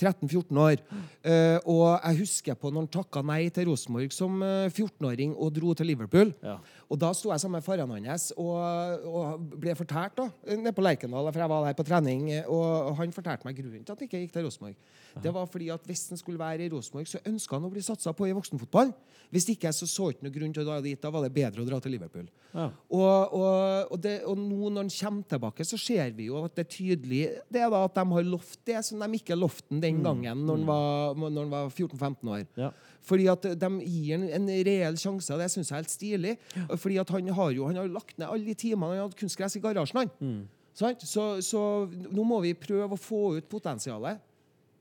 13-14 0.00 0.58
år. 0.58 0.82
Uh, 1.24 1.58
og 1.70 2.00
jeg 2.02 2.18
husker 2.18 2.58
på 2.58 2.70
når 2.70 2.84
han 2.84 2.92
takka 2.98 3.22
nei 3.26 3.46
til 3.54 3.70
Rosenborg 3.70 4.14
som 4.14 4.42
eh, 4.44 4.66
14-åring 4.70 5.34
og 5.38 5.52
dro 5.54 5.74
til 5.78 5.90
Liverpool. 5.92 6.32
Ja. 6.42 6.58
Og 6.94 7.00
da 7.02 7.10
sto 7.16 7.32
jeg 7.32 7.42
sammen 7.42 7.58
med 7.58 7.66
faren 7.66 7.90
hans 8.06 8.28
og, 8.38 9.06
og 9.10 9.46
ble 9.58 9.74
fortalt 9.74 10.14
da, 10.20 10.28
nede 10.54 10.72
på 10.76 10.84
Lerkendal, 10.84 11.26
for 11.32 11.42
jeg 11.42 11.50
var 11.50 11.64
der 11.66 11.78
på 11.78 11.86
trening, 11.88 12.28
og 12.46 12.94
han 13.00 13.14
fortalte 13.14 13.48
meg 13.48 13.58
grunnen 13.58 13.82
til 13.82 13.90
at 13.90 13.98
han 13.98 14.06
ikke 14.06 14.20
gikk 14.22 14.36
til 14.36 14.46
Rosenborg. 14.46 14.92
Det 15.24 15.32
var 15.34 15.50
fordi 15.50 15.70
at 15.74 15.82
hvis 15.86 16.08
han 16.12 16.20
skulle 16.20 16.38
være 16.38 16.66
i 16.66 16.70
Rosenborg, 16.70 17.08
så 17.10 17.22
ønska 17.26 17.58
han 17.58 17.66
å 17.66 17.72
bli 17.72 17.82
satsa 17.82 18.14
på 18.14 18.28
i 18.28 18.34
voksenfotball. 18.36 18.92
Hvis 19.34 19.48
ikke, 19.50 19.72
så 19.74 19.88
så 19.90 20.12
ikke 20.12 20.26
noe 20.26 20.34
grunn 20.34 20.54
til 20.54 20.62
å 20.62 20.68
dra 20.68 20.78
dit. 20.84 21.00
Da 21.00 21.10
var 21.10 21.24
det 21.24 21.32
bedre 21.34 21.64
å 21.64 21.66
dra 21.66 21.80
til 21.82 21.94
Liverpool. 21.96 22.26
Ja. 22.52 22.68
Og, 22.70 23.34
og, 23.34 23.90
og, 23.90 23.96
det, 24.02 24.14
og 24.30 24.38
nå 24.38 24.70
når 24.70 24.84
han 24.84 24.92
kommer 24.94 25.28
tilbake, 25.34 25.66
så 25.66 25.78
ser 25.80 26.14
vi 26.14 26.28
jo 26.28 26.44
at 26.44 26.54
det 26.54 26.66
er 26.66 26.70
tydelig 26.70 27.22
det 27.50 27.62
er 27.64 27.72
da 27.72 27.84
at 27.88 27.98
de 27.98 28.04
har 28.14 28.28
lovt 28.28 28.60
det 28.68 28.82
som 28.86 29.02
de 29.02 29.18
ikke 29.18 29.38
lovte 29.38 29.80
den 29.82 30.02
gangen 30.04 30.44
når 30.46 30.60
han 30.60 30.68
var, 30.68 31.18
når 31.24 31.40
han 31.40 31.54
var 31.54 31.72
14-15 31.72 32.34
år. 32.36 32.44
Ja. 32.60 32.70
Fordi 33.04 33.28
at 33.28 33.46
de 33.60 33.70
gir 33.84 34.16
en, 34.16 34.26
en 34.38 34.50
reell 34.66 34.98
sjanse, 35.00 35.28
og 35.34 35.42
det 35.42 35.50
syns 35.52 35.70
jeg 35.70 35.76
er 35.76 35.82
helt 35.82 35.92
stilig. 35.92 36.34
Fordi 36.80 36.98
at 37.02 37.10
han 37.12 37.30
har 37.36 37.54
jo 37.54 37.68
han 37.68 37.80
har 37.82 37.90
lagt 37.92 38.16
ned 38.16 38.28
alle 38.30 38.48
de 38.48 38.56
timene 38.56 38.94
han 38.94 39.06
hadde 39.06 39.20
kunstgress 39.20 39.58
i 39.58 39.64
garasjen. 39.64 40.04
han. 40.04 40.12
mm. 40.20 40.44
Så, 40.74 41.24
så 41.46 41.60
nå 41.86 42.24
må 42.26 42.40
vi 42.42 42.50
prøve 42.58 42.96
å 42.96 42.98
få 42.98 43.36
ut 43.36 43.46
potensialet. 43.46 44.18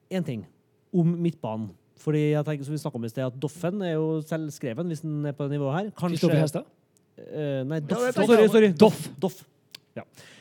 Én 0.10 0.26
ting 0.26 0.42
om 0.94 1.12
midtbanen. 1.22 1.70
Fordi 2.04 2.24
jeg 2.32 2.46
tenker, 2.48 2.66
som 2.66 2.74
vi 2.74 2.98
om 2.98 3.06
i 3.06 3.12
sted, 3.12 3.26
at 3.30 3.36
Doffen 3.40 3.82
er 3.86 3.94
jo 3.94 4.08
selvskreven 4.28 4.90
hvis 4.92 5.04
den 5.06 5.28
er 5.30 5.36
på 5.38 5.46
det 5.48 5.56
nivået 5.56 5.78
her. 5.78 5.92
Kanskje 5.96 6.18
Kristoffer 6.18 6.42
Hestad? 6.42 6.72
Uh, 7.14 7.62
Nei, 7.70 7.80
Doff. 7.86 8.04
Ja, 8.10 8.14
sorry, 8.18 8.48
sorry. 8.50 8.72
Doff. 8.74 9.04
Doff. 9.22 9.44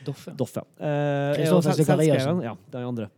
Doff, 0.03 0.25
ja. 0.27 0.33
Doff, 0.39 0.55
ja. 0.57 0.63
Uh, 0.81 1.37
er 1.37 1.53
selvskreven. 1.69 2.41
Ja, 2.43 2.55
det 2.73 2.81
er 2.81 2.87
andre. 2.89 3.11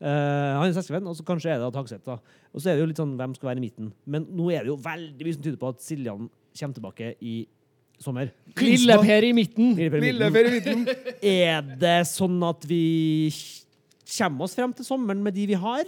Eh, 0.00 0.50
han 0.56 0.64
er 0.64 0.72
selvskreven, 0.72 1.08
og 1.10 1.16
så 1.18 1.24
kanskje 1.28 1.52
er 1.52 1.60
det 1.60 1.70
da. 2.06 2.18
Og 2.50 2.60
så 2.60 2.70
er 2.70 2.78
det 2.78 2.84
jo 2.84 2.90
litt 2.90 3.00
sånn 3.00 3.16
hvem 3.20 3.34
skal 3.36 3.50
være 3.50 3.60
i 3.60 3.64
midten. 3.66 3.90
Men 4.08 4.26
nå 4.32 4.48
er 4.54 4.64
det 4.64 4.72
jo 4.72 4.78
veldig 4.80 5.26
mye 5.26 5.36
som 5.36 5.44
tyder 5.44 5.60
på 5.60 5.72
at 5.74 5.82
Siljan 5.84 6.28
kommer 6.56 6.78
tilbake 6.78 7.14
i 7.20 7.34
sommer. 8.00 8.30
Lille-Per 8.56 9.26
i 9.28 9.32
midten. 9.36 9.74
Lilleper 9.76 10.48
i 10.48 10.54
midten. 10.56 10.86
Er 11.20 11.60
det 11.82 11.98
sånn 12.08 12.38
at 12.48 12.64
vi 12.68 13.28
kommer 14.16 14.46
oss 14.46 14.56
frem 14.56 14.72
til 14.76 14.88
sommeren 14.88 15.20
med 15.22 15.36
de 15.36 15.44
vi 15.52 15.58
har? 15.60 15.84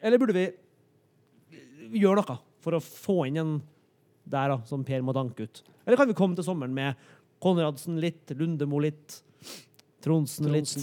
Eller 0.00 0.20
burde 0.20 0.36
vi 0.38 0.46
gjøre 2.00 2.22
noe 2.22 2.38
for 2.64 2.78
å 2.78 2.82
få 2.82 3.26
inn 3.28 3.40
en 3.42 3.52
der 4.28 4.54
da, 4.54 4.58
som 4.68 4.84
Per 4.84 5.04
må 5.04 5.12
danke 5.16 5.44
ut? 5.44 5.62
Eller 5.84 6.00
kan 6.00 6.08
vi 6.08 6.16
komme 6.16 6.36
til 6.36 6.46
sommeren 6.48 6.72
med 6.76 6.96
Konradsen 7.44 8.00
litt, 8.02 8.32
Lundemo 8.36 8.80
litt, 8.82 9.20
Tronsen 10.04 10.50
litt? 10.52 10.74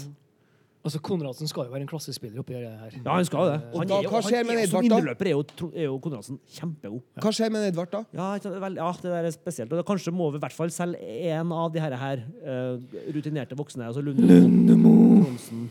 Altså, 0.86 1.00
Konradsen 1.02 1.50
skal 1.50 1.66
jo 1.66 1.72
være 1.74 1.82
en 1.82 1.90
klassespiller 1.90 2.40
oppi 2.44 2.54
det 2.54 2.70
her. 2.70 2.92
Ja, 3.00 3.16
han 3.18 3.26
skal 3.26 3.48
det. 3.50 3.56
Og 3.74 3.80
Han 3.82 3.88
da- 3.90 3.96
er 3.98 4.04
jo, 4.06 4.10
hva 4.14 4.20
skjer 4.22 4.44
med 4.46 4.60
Edvard 4.62 4.86
da? 4.86 5.00
Som 5.00 5.26
er 5.26 5.32
jo, 5.32 5.70
er 5.74 5.86
jo 5.88 5.96
Konradsen 6.04 6.38
kjempegod. 6.58 7.02
Hva 7.26 7.32
skjer 7.34 7.50
med 7.56 7.66
Edvard 7.72 7.90
da? 7.90 8.02
Ja, 8.14 8.28
det 8.38 8.52
er 8.52 8.76
ja, 8.78 8.92
det 9.02 9.10
der 9.10 9.26
er 9.26 9.34
spesielt. 9.34 9.72
Og 9.74 9.80
det, 9.82 9.86
kanskje 9.88 10.14
må 10.14 10.30
vi 10.30 10.38
i 10.38 10.44
hvert 10.46 10.54
fall 10.54 10.70
selge 10.70 11.00
en 11.34 11.52
av 11.52 11.74
de 11.74 11.82
her, 11.82 11.96
her 11.98 12.22
eh, 12.46 12.78
rutinerte 13.18 13.58
voksne. 13.58 13.88
Altså 13.90 14.04
Lundemo, 14.06 14.94
Tronsen. 15.26 15.70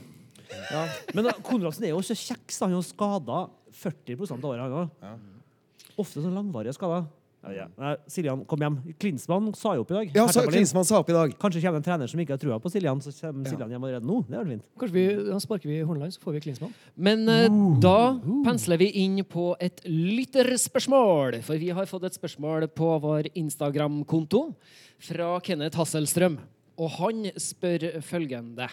Ja. 0.73 0.83
Men 1.15 1.29
da, 1.29 1.37
Konradsen 1.47 1.87
er 1.87 1.95
jo 1.95 2.03
så 2.03 2.17
kjekk, 2.19 2.51
så 2.51 2.67
han 2.67 2.75
er 2.75 2.81
jo 2.81 2.87
skada 2.91 3.45
40 3.71 4.19
av 4.35 4.45
året. 4.51 4.75
Han. 4.75 4.91
Ja. 5.01 5.15
Ofte 6.03 6.25
sånn 6.25 6.35
langvarige 6.35 6.75
skader. 6.75 7.07
Ja, 7.45 7.67
ja. 7.79 7.93
Siljan, 8.09 8.45
kom 8.49 8.63
hjem. 8.65 8.77
Klinsmann 9.01 9.51
sa 9.59 9.75
jo 9.77 9.85
opp 9.85 9.93
i 9.93 9.97
dag. 9.99 10.15
Ja, 10.17 10.25
så 10.33 10.45
Klinsmann 10.49 10.87
sa 10.89 11.01
opp 11.03 11.11
i 11.13 11.17
dag. 11.17 11.35
Kanskje 11.41 11.61
kommer 11.65 11.83
en 11.83 11.87
trener 11.87 12.11
som 12.11 12.21
ikke 12.23 12.37
har 12.37 12.41
trua 12.41 12.59
på 12.63 12.73
Siljan, 12.73 13.03
så 13.05 13.13
kommer 13.19 13.51
Siljan 13.51 13.75
hjem 13.75 13.85
allerede 13.85 14.09
nå. 14.09 14.21
Det 14.29 14.39
hadde 14.39 14.55
fint. 14.55 14.65
Kanskje 14.81 14.97
vi, 14.97 15.05
da 15.29 15.41
sparker 15.43 15.73
vi 15.73 15.81
Horneland, 15.83 16.15
så 16.17 16.25
får 16.25 16.39
vi 16.39 16.45
Klinsmann. 16.47 16.73
Men 16.97 17.27
uh, 17.29 17.59
da 17.85 17.99
pensler 18.47 18.81
vi 18.81 18.89
inn 19.05 19.21
på 19.29 19.51
et 19.63 19.85
lytterspørsmål. 19.85 21.41
For 21.45 21.61
vi 21.61 21.73
har 21.77 21.91
fått 21.91 22.09
et 22.09 22.17
spørsmål 22.17 22.69
på 22.73 22.95
vår 23.05 23.29
Instagram-konto 23.35 24.47
fra 25.11 25.35
Kenneth 25.45 25.81
Hasselstrøm. 25.81 26.41
Og 26.81 26.97
han 26.97 27.29
spør 27.39 28.01
følgende 28.03 28.71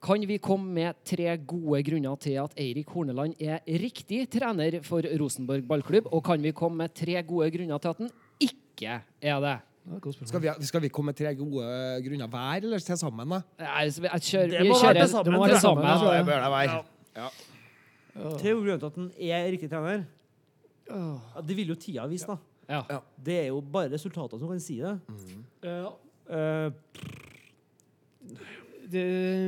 Kan 0.00 0.22
vi 0.24 0.38
komme 0.40 0.72
med 0.72 0.96
tre 1.04 1.34
gode 1.44 1.82
grunner 1.84 2.16
til 2.24 2.38
at 2.40 2.54
Eirik 2.56 2.88
Horneland 2.88 3.34
er 3.40 3.58
riktig 3.82 4.22
trener 4.32 4.78
for 4.86 5.04
Rosenborg 5.20 5.66
ballklubb? 5.68 6.06
Og 6.12 6.22
kan 6.24 6.40
vi 6.42 6.52
komme 6.56 6.86
med 6.86 6.94
tre 6.96 7.18
gode 7.22 7.50
grunner 7.52 7.78
til 7.84 7.88
at 7.92 7.98
han 8.00 8.10
ikke 8.40 8.94
er 9.20 9.40
det? 9.44 9.58
Ja. 9.90 9.98
Skal 10.24 10.40
vi, 10.44 10.48
skal 10.68 10.82
vi 10.84 10.88
komme 10.92 11.10
med 11.12 11.18
tre 11.20 11.34
gode 11.36 11.66
grunner 12.06 12.26
hver, 12.32 12.62
eller 12.64 12.78
til 12.84 12.96
sammen? 13.00 13.28
da? 13.34 13.40
Nei, 13.60 13.84
så 13.92 14.02
jeg 14.06 14.24
kjører, 14.30 14.50
Det 14.54 14.62
vi 14.64 14.68
må 14.72 14.74
være 14.80 14.80
kjører 14.80 15.00
det 15.00 15.24
det 15.26 15.32
må 15.34 15.40
være 15.44 15.52
til 15.54 15.60
sammen 15.60 15.84
Ja, 15.84 16.12
jeg. 16.14 16.26
bør 16.26 16.44
det 16.44 16.50
være. 16.56 17.30
Tre 18.40 18.52
grunner 18.56 18.78
til 18.78 18.86
at 18.86 19.00
han 19.00 19.10
er 19.18 19.50
riktig 19.52 19.70
trener. 19.72 20.04
Ja, 20.90 21.42
det 21.46 21.56
vil 21.56 21.68
jo 21.74 21.76
tida 21.80 22.06
vise, 22.10 22.26
da. 22.26 22.36
Ja. 22.70 23.00
Det 23.24 23.36
er 23.44 23.48
jo 23.50 23.60
bare 23.60 23.92
resultatene 23.92 24.40
som 24.40 24.48
kan 24.48 24.60
si 24.64 24.80
det. 24.80 24.96
Ja, 25.64 25.90
Eh, 26.30 26.70
det, 28.92 29.04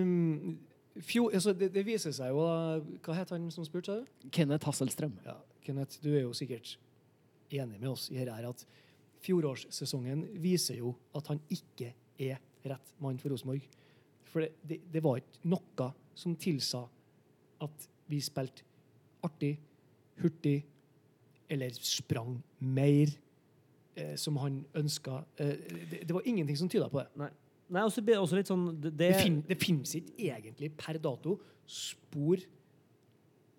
mm, 0.07 1.03
fjor, 1.07 1.32
altså 1.34 1.55
det, 1.57 1.70
det 1.74 1.84
viser 1.86 2.14
seg 2.16 2.32
jo 2.32 2.45
da 2.47 2.57
Hva 3.05 3.16
het 3.18 3.32
han 3.34 3.51
som 3.55 3.66
spurte? 3.66 4.03
Kenneth 4.34 4.68
Hasselstrøm. 4.68 5.14
Ja, 5.26 5.38
Kenneth, 5.64 6.01
du 6.03 6.12
er 6.14 6.24
jo 6.24 6.32
sikkert 6.36 6.76
enig 7.53 7.78
med 7.80 7.90
oss 7.93 8.09
i 8.11 8.16
dette 8.16 8.34
her 8.34 8.49
at 8.49 8.64
fjorårssesongen 9.22 10.24
viser 10.43 10.80
jo 10.80 10.95
at 11.16 11.28
han 11.30 11.40
ikke 11.53 11.93
er 12.22 12.40
rett 12.66 12.95
mann 13.03 13.20
for 13.20 13.32
Rosenborg. 13.32 13.64
For 14.32 14.45
det, 14.45 14.53
det, 14.66 14.80
det 14.93 15.03
var 15.05 15.20
ikke 15.20 15.51
noe 15.53 15.88
som 16.18 16.34
tilsa 16.40 16.82
at 17.62 17.88
vi 18.11 18.18
spilte 18.24 18.64
artig, 19.22 19.55
hurtig 20.20 20.59
eller 21.53 21.74
sprang 21.84 22.38
mer 22.59 23.12
eh, 23.95 24.16
som 24.16 24.36
han 24.40 24.62
ønska. 24.78 25.22
Eh, 25.36 25.55
det, 25.90 26.03
det 26.09 26.16
var 26.16 26.26
ingenting 26.26 26.59
som 26.59 26.68
tyda 26.68 26.88
på 26.88 27.03
det. 27.03 27.09
nei. 27.20 27.30
Nei, 27.72 27.86
også, 27.86 28.02
det 28.04 28.18
også 28.18 28.36
litt 28.36 28.50
sånn 28.50 28.66
Det, 28.76 28.90
det, 29.00 29.12
fin, 29.16 29.38
det 29.48 29.56
finnes 29.60 29.94
ikke 29.96 30.28
egentlig 30.28 30.68
per 30.76 30.98
dato 31.00 31.38
spor 31.68 32.42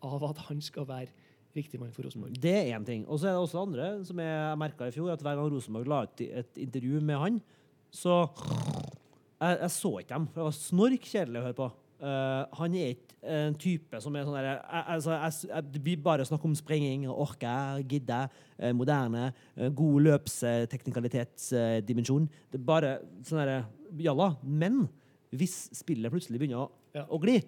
av 0.03 0.25
at 0.27 0.41
han 0.49 0.59
skal 0.61 0.85
være 0.85 1.09
riktig 1.55 1.79
mann 1.79 1.91
for 1.93 2.03
Rosenborg. 2.05 2.33
det 2.41 2.53
er 2.53 2.75
én 2.75 2.85
ting. 2.85 3.07
Og 3.07 3.19
så 3.19 3.27
er 3.29 3.33
det 3.35 3.43
også 3.43 3.57
det 3.57 3.67
andre 3.67 4.05
som 4.07 4.19
jeg 4.19 4.57
merka 4.59 4.87
i 4.89 4.95
fjor, 4.95 5.11
at 5.13 5.23
hver 5.23 5.35
gang 5.37 5.53
Rosenborg 5.53 5.87
la 5.89 6.01
ut 6.03 6.21
et 6.25 6.53
intervju 6.65 7.01
med 7.01 7.17
han, 7.21 7.41
så 7.93 8.27
Jeg, 9.43 9.57
jeg 9.59 9.71
så 9.71 9.99
ikke 9.99 10.13
dem. 10.13 10.27
for 10.27 10.39
Det 10.39 10.45
var 10.45 10.51
snork 10.55 11.03
kjedelig 11.03 11.39
å 11.39 11.43
høre 11.43 11.53
på. 11.57 11.71
Uh, 12.03 12.43
han 12.59 12.75
er 12.75 12.87
ikke 12.93 13.13
en 13.23 13.55
type 13.55 14.01
som 14.03 14.15
er 14.15 14.23
sånn 14.27 14.35
der, 14.35 14.59
altså, 14.91 15.11
jeg, 15.15 15.31
Vi 15.85 15.95
bare 15.95 16.25
snakker 16.27 16.45
om 16.49 16.55
sprenging, 16.55 17.07
orke, 17.07 17.47
gidde, 17.87 18.29
eh, 18.57 18.73
moderne, 18.75 19.33
eh, 19.55 19.69
god 19.71 20.01
løpsteknikalitetsdimensjon. 20.09 22.27
Det 22.51 22.59
er 22.59 22.65
bare 22.67 22.99
sånn 23.23 23.39
derre 23.39 23.63
Jalla. 24.01 24.33
Men 24.43 24.85
hvis 25.33 25.69
spillet 25.75 26.13
plutselig 26.13 26.41
begynner 26.41 26.65
å, 26.65 26.69
Ja. 26.93 27.05
å 27.09 27.19
gli, 27.21 27.39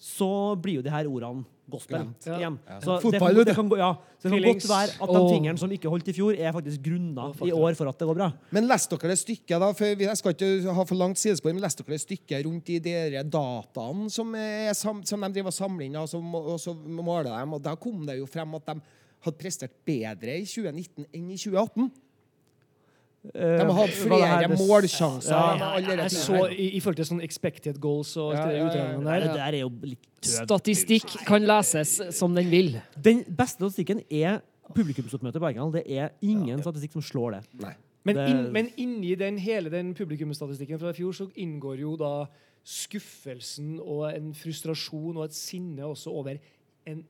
så 0.00 0.56
blir 0.56 0.80
jo 0.80 0.82
de 0.82 0.90
her 0.90 1.06
ordene 1.06 1.44
gospel. 1.70 2.06
Ja. 2.26 2.36
igjen. 2.38 2.58
Ja. 2.66 2.78
Så 2.82 2.96
Fotball, 3.02 3.36
det, 3.44 3.54
kan, 3.54 3.68
det, 3.68 3.76
kan, 3.76 3.78
ja, 3.78 3.90
så 4.18 4.28
det 4.28 4.40
kan 4.40 4.46
godt 4.48 4.68
være 4.70 4.94
at 5.04 5.12
de 5.14 5.20
tingene 5.30 5.60
som 5.60 5.70
ikke 5.70 5.92
holdt 5.92 6.08
i 6.10 6.14
fjor, 6.16 6.34
er 6.34 6.54
faktisk 6.56 6.82
grunna 6.82 7.28
i 7.46 7.52
år 7.54 7.76
for 7.78 7.90
at 7.90 8.00
det 8.00 8.08
går 8.08 8.18
bra. 8.18 8.30
Men 8.50 8.66
leste 8.66 8.96
dere 8.96 9.12
det 9.12 9.20
stykket, 9.20 9.54
da? 9.62 9.70
For 9.76 10.02
jeg 10.02 10.18
skal 10.18 10.34
ikke 10.34 10.74
ha 10.74 10.86
for 10.88 10.98
langt 10.98 11.20
sidespor, 11.20 11.54
men 11.54 11.62
leste 11.62 11.84
dere 11.84 11.98
det 11.98 12.02
stykket 12.02 12.46
rundt 12.48 12.72
de 12.72 12.80
der 12.88 13.20
dataene 13.22 14.10
som, 14.10 14.34
er, 14.34 14.72
som 14.74 15.02
de 15.04 15.32
driver 15.36 15.54
samler 15.54 15.86
inn, 15.86 16.00
og 16.00 16.08
så, 16.10 16.18
og 16.18 16.58
så 16.58 16.74
måler 16.74 17.30
dem? 17.30 17.54
Og 17.58 17.62
da 17.62 17.76
kom 17.78 18.02
det 18.08 18.18
jo 18.18 18.26
frem 18.30 18.56
at 18.58 18.72
de 18.72 18.80
hadde 19.20 19.38
prestert 19.38 19.76
bedre 19.86 20.40
i 20.40 20.46
2019 20.48 21.06
enn 21.12 21.28
i 21.30 21.38
2018. 21.38 21.90
De 23.20 23.64
har 23.68 23.72
hatt 23.76 23.90
flere 24.00 24.48
målsjanser. 24.56 25.34
Ja. 25.34 25.56
ja, 25.60 25.70
tingene 25.76 26.06
så 26.08 26.46
i, 26.48 26.70
i 26.78 26.80
forhold 26.80 26.96
til 27.02 27.08
sånn 27.10 27.20
expected 27.24 27.76
goals 27.82 28.14
og 28.16 28.32
Ja, 28.32 28.46
ja, 28.48 28.62
ja, 28.72 28.94
der. 28.96 29.26
det 29.26 29.34
der 29.34 29.56
er 29.58 29.60
jo 29.60 29.68
litt. 29.84 30.06
Statistikk 30.24 31.18
kan 31.28 31.44
leses 31.44 31.98
som 32.16 32.34
den 32.36 32.48
vil. 32.52 32.78
Den 32.96 33.20
beste 33.28 33.60
statistikken 33.60 34.00
er 34.08 34.40
publikumsoppmøtet 34.72 35.36
på 35.36 35.44
Bergendal. 35.44 35.72
Det 35.76 35.84
er 35.90 36.14
ingen 36.24 36.62
statistikk 36.64 36.96
som 36.96 37.04
slår 37.04 37.36
det. 37.36 37.42
Nei. 37.60 37.74
Men, 38.08 38.16
Det- 38.16 38.28
In, 38.30 38.52
men 38.52 38.68
inni 38.80 39.14
den, 39.20 39.36
hele 39.38 39.68
den 39.68 39.92
publikumsstatistikken 39.94 40.78
fra 40.80 40.88
i 40.88 40.96
fjor, 40.96 41.12
så 41.12 41.28
inngår 41.36 41.80
jo 41.84 41.96
da 42.00 42.26
skuffelsen 42.64 43.78
og 43.80 44.06
en 44.14 44.32
frustrasjon 44.36 45.16
og 45.18 45.24
et 45.26 45.36
sinne 45.36 45.84
også 45.84 46.08
over 46.12 46.38
en 46.88 47.04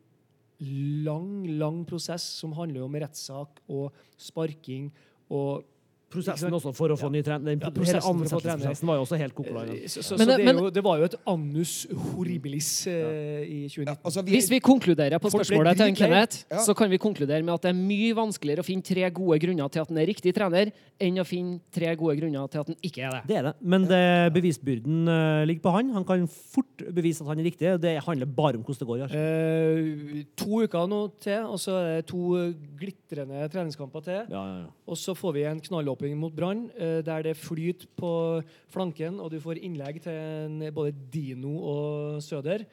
lang, 1.06 1.46
lang 1.58 1.84
prosess 1.86 2.22
som 2.40 2.52
handler 2.58 2.82
om 2.84 2.94
rettssak 3.00 3.60
og 3.70 3.92
sparking 4.18 4.90
og 5.30 5.62
Prosessen 6.10 6.50
også 6.50 6.72
for 6.74 6.90
å 6.90 6.96
få 6.98 7.08
ny 7.12 7.20
trener. 7.22 7.44
Den 7.54 7.60
Ja, 7.62 7.68
ansettelsesprosessen 7.70 8.86
var 8.88 8.96
jo 8.98 9.02
også 9.04 9.18
helt 9.20 9.34
kokola. 9.34 9.62
Så, 9.86 10.02
så, 10.02 10.16
Men 10.18 10.26
så 10.26 10.30
det- 10.30 10.36
det, 10.38 10.44
men- 10.44 10.58
jo, 10.58 10.70
det 10.70 10.82
var 10.82 10.98
jo 10.98 11.04
et 11.04 11.14
annus 11.24 11.86
horribilis 11.92 12.86
eh, 12.90 13.42
i 13.46 13.68
2019. 13.68 13.86
Ja, 13.86 13.94
altså, 14.04 14.24
vi, 14.26 14.32
Hvis 14.34 14.50
vi 14.50 14.58
konkluderer 14.58 15.18
på 15.22 15.30
spørsmålet 15.30 15.76
til. 15.76 15.94
Kenneth, 15.94 16.44
Ja. 16.50 16.58
så 16.58 16.74
kan 16.74 16.90
vi 16.90 16.98
konkludere 16.98 17.42
med 17.44 17.54
at 17.54 17.62
det 17.62 17.70
er 17.70 17.78
mye 17.78 18.12
vanskeligere 18.14 18.58
å 18.60 18.66
finne 18.66 18.82
tre 18.82 19.08
gode 19.10 19.38
grunner 19.38 19.68
til 19.70 19.80
at 19.80 19.88
han 19.88 19.98
er 19.98 20.06
riktig 20.06 20.34
trener, 20.34 20.72
enn 21.00 21.14
å 21.18 21.24
finne 21.24 21.60
tre 21.72 21.94
gode 21.96 22.18
grunner 22.20 22.48
til 22.50 22.60
at 22.60 22.66
han 22.66 22.76
ikke 22.82 23.06
er 23.06 23.10
det. 23.10 23.22
Det 23.28 23.36
er 23.38 23.42
det. 23.42 23.54
Men 23.62 23.86
det, 23.86 24.32
bevisbyrden 24.34 25.08
uh, 25.08 25.44
ligger 25.46 25.62
på 25.62 25.72
han. 25.76 25.90
Han 25.94 26.04
kan 26.04 26.26
fort 26.26 26.82
bevise 26.92 27.22
at 27.22 27.28
han 27.28 27.38
er 27.38 27.44
riktig. 27.44 27.80
Det 27.80 28.02
handler 28.02 28.26
bare 28.26 28.56
om 28.58 28.64
hvordan 28.64 28.78
det 28.78 28.88
går. 28.90 28.98
i 28.98 29.02
år. 29.06 29.14
Eh, 29.14 30.24
to 30.36 30.62
uker 30.66 30.86
nå 30.90 31.00
til, 31.20 31.44
og 31.46 31.58
så 31.58 31.78
er 31.78 31.96
det 32.02 32.06
to 32.10 32.52
glitrende 32.80 33.46
treningskamper 33.52 34.02
til. 34.04 34.20
Ja, 34.30 34.42
ja, 34.44 34.58
ja. 34.64 34.66
Og 34.88 34.96
så 34.98 35.14
får 35.14 35.32
vi 35.34 35.44
en 35.44 35.60
knallåpning 36.00 36.16
mot 36.18 36.32
Brann, 36.34 36.70
eh, 36.76 37.02
der 37.02 37.22
det 37.22 37.36
flyter 37.36 37.86
på 37.96 38.42
flanken, 38.72 39.20
og 39.20 39.30
du 39.30 39.40
får 39.40 39.60
innlegg 39.62 40.00
til 40.02 40.70
både 40.72 40.92
Dino 41.12 41.58
og 41.60 42.22
Søder. 42.22 42.64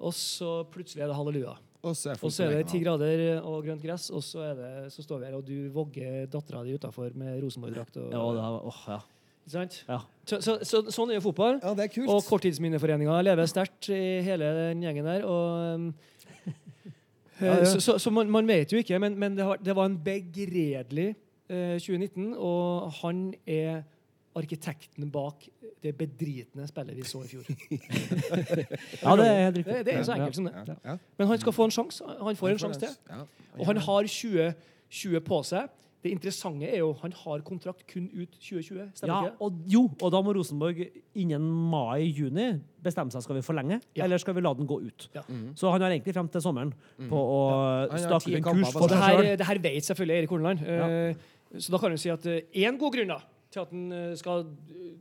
Og 0.00 0.12
så 0.12 0.64
plutselig 0.70 1.02
er 1.02 1.08
det 1.08 1.16
halleluja. 1.16 1.56
og 1.82 1.96
så 1.96 2.10
er 2.10 2.16
Og 2.22 2.30
så 2.30 2.44
er 2.44 2.50
det 2.62 2.68
ti 2.68 2.78
grader 2.78 3.40
og 3.42 3.64
grønt 3.64 3.82
gress, 3.82 4.10
og 4.10 4.22
så, 4.22 4.38
er 4.38 4.54
det, 4.54 4.92
så 4.92 5.02
står 5.02 5.18
vi 5.18 5.24
her, 5.26 5.34
og 5.34 5.44
du 5.44 5.68
vogger 5.70 6.26
dattera 6.26 6.62
di 6.64 6.74
utafor 6.74 7.10
med 7.14 7.42
Rosenborg-drakt. 7.42 7.96
og- 7.96 8.12
Ja, 8.12 8.18
det 8.18 8.42
var, 8.42 8.66
åh, 8.66 8.84
ja. 8.88 8.98
Sant? 9.48 9.84
Ja. 9.88 9.98
Så, 10.24 10.40
så, 10.40 10.58
så, 10.62 10.82
sånn 10.90 11.10
er 11.10 11.14
jo 11.14 11.20
fotball. 11.32 11.58
Ja, 11.60 11.74
det 11.74 11.84
er 11.84 11.88
kult. 11.88 12.08
Og 12.08 12.22
Korttidsminneforeninga 12.22 13.20
lever 13.22 13.46
sterkt 13.46 13.88
i 13.90 14.22
hele 14.22 14.44
den 14.44 14.82
gjengen 14.82 15.04
der. 15.04 15.24
Og, 15.24 15.74
um, 15.74 15.94
Ja, 17.40 17.56
ja. 17.58 17.64
Så, 17.64 17.80
så, 17.80 17.98
så 17.98 18.10
man, 18.10 18.30
man 18.30 18.46
vet 18.46 18.70
jo 18.72 18.78
ikke, 18.78 18.98
men, 19.00 19.18
men 19.18 19.34
det, 19.36 19.44
har, 19.44 19.56
det 19.56 19.74
var 19.74 19.86
en 19.86 19.98
begredelig 19.98 21.16
2019, 21.52 22.34
og 22.38 22.92
han 23.02 23.34
er 23.46 23.82
arkitekten 24.34 25.10
bak 25.12 25.44
det 25.82 25.92
bedritne 25.98 26.64
spillet 26.70 26.96
vi 26.96 27.02
så 27.04 27.20
i 27.26 27.28
fjor. 27.28 27.44
Ja, 29.02 29.16
det 29.18 29.26
er 29.26 29.44
helt 29.44 29.56
riktig. 29.60 29.84
det 29.86 29.94
er 29.98 30.02
så 30.06 30.14
enkelt 30.16 30.36
som 30.38 30.48
det. 30.48 30.98
Men 31.18 31.28
han 31.32 31.38
skal 31.42 31.52
få 31.52 31.64
en 31.68 31.74
sjanse. 31.74 32.04
Han 32.22 32.36
får 32.38 32.54
en 32.54 32.58
sjanse 32.66 32.80
til. 32.80 32.96
Ja. 33.10 33.22
Og 33.58 33.66
han 33.68 33.76
har 33.84 34.08
20, 34.08 34.52
20 35.02 35.20
på 35.28 35.42
seg. 35.44 35.70
Det 36.02 36.10
interessante 36.10 36.66
er 36.66 36.80
jo 36.80 36.88
han 36.98 37.12
har 37.14 37.42
kontrakt 37.46 37.84
kun 37.92 38.08
ut 38.10 38.32
2020. 38.34 38.88
Stemmer 38.98 39.12
Ja, 39.12 39.18
ikke 39.20 39.28
det? 39.30 39.36
og, 39.46 39.58
jo, 39.70 39.82
og 40.02 40.10
da 40.10 40.18
må 40.26 40.32
Rosenborg 40.34 40.80
innen 41.14 41.44
mai-juni 41.70 42.48
bestemme 42.82 43.14
seg 43.14 43.22
skal 43.22 43.36
vi 43.38 43.42
forlenge, 43.46 43.78
Ja. 43.94 44.04
eller 44.08 44.18
skal 44.18 44.34
vi 44.34 44.42
la 44.42 44.50
den 44.58 44.66
gå 44.66 44.80
ut. 44.82 45.06
Ja. 45.14 45.22
Så 45.54 45.70
han 45.70 45.80
har 45.80 45.90
egentlig 45.94 46.14
frem 46.16 46.26
til 46.28 46.42
sommeren 46.42 46.72
på 47.06 47.14
å 47.14 47.38
Han 47.86 47.90
har 47.94 48.02
stake 48.02 48.32
ut 48.32 48.40
en 48.40 48.42
kurs 48.48 48.72
for 48.74 48.88
det 48.90 48.98
seg 48.98 49.04
her, 49.04 49.14
sjøl. 49.22 49.38
det 49.38 49.46
her 49.46 49.58
vet 49.68 49.84
selvfølgelig 49.92 50.16
Erik 50.18 50.30
Horneland. 50.34 50.58
Ja. 50.66 51.14
Eh, 51.52 51.58
Så 51.58 51.70
da 51.72 51.78
kan 51.78 51.90
du 51.90 51.96
si 52.00 52.08
at 52.10 52.22
én 52.24 52.78
god 52.78 52.92
grunn 52.94 53.08
da, 53.08 53.20
til 53.50 53.60
at 53.60 53.70
han 53.70 53.92
eh, 53.92 54.14
skal 54.16 54.46
eh, 54.46 54.96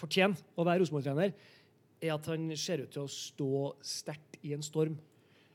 fortjene 0.00 0.36
å 0.58 0.64
være 0.66 0.82
Rosenborg-trener, 0.82 1.32
er 2.02 2.14
at 2.16 2.26
han 2.32 2.48
ser 2.58 2.82
ut 2.82 2.90
til 2.90 3.04
å 3.04 3.10
stå 3.10 3.50
sterkt 3.86 4.38
i 4.42 4.54
en 4.56 4.62
storm. 4.66 4.96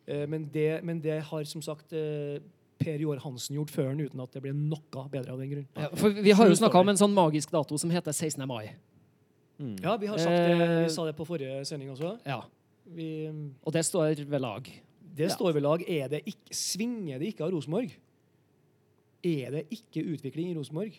Eh, 0.08 0.26
Men 0.28 0.46
det, 0.54 0.84
men 0.84 1.02
det 1.04 1.22
har 1.28 1.44
som 1.44 1.62
sagt 1.62 1.92
eh, 1.94 2.40
Per 2.80 3.00
Jår 3.02 3.20
Hansen 3.24 3.56
gjort 3.58 3.72
før 3.74 3.90
han, 3.92 4.00
uten 4.00 4.22
at 4.24 4.32
det 4.32 4.42
ble 4.46 4.54
noe 4.56 5.08
bedre 5.12 5.34
av 5.34 5.40
den 5.42 5.50
grunn. 5.52 5.68
Ja, 5.76 5.90
for 5.98 6.14
vi 6.14 6.32
har 6.32 6.48
jo 6.48 6.56
snakka 6.56 6.80
om 6.80 6.90
en 6.94 7.00
sånn 7.00 7.14
magisk 7.16 7.52
dato 7.52 7.78
som 7.82 7.90
heter 7.92 8.14
16. 8.16 8.46
mai. 8.48 8.70
Ja, 9.82 9.96
vi 9.98 10.06
har 10.08 10.18
sagt 10.22 10.30
det, 10.38 10.52
Eh, 10.62 10.84
vi 10.86 10.90
sa 10.94 11.06
det 11.10 11.16
på 11.18 11.26
forrige 11.26 11.64
sending 11.66 11.90
også. 11.92 12.20
Ja, 12.26 12.44
Vi, 12.88 13.28
Og 13.66 13.74
det 13.74 13.82
står 13.84 14.16
ved 14.30 14.40
lag. 14.40 14.64
det 15.02 15.26
Ja. 15.28 15.36
står 15.36 15.54
ved 15.54 15.64
lag. 15.64 15.82
Er 15.90 16.08
det 16.08 16.22
ikke, 16.26 16.54
svinger 16.56 17.20
det 17.20 17.34
ikke 17.34 17.44
av 17.44 17.52
Rosenborg? 17.52 17.92
Er 19.28 19.52
det 19.58 19.66
ikke 19.74 20.04
utvikling 20.14 20.52
i 20.52 20.56
Rosenborg 20.58 20.98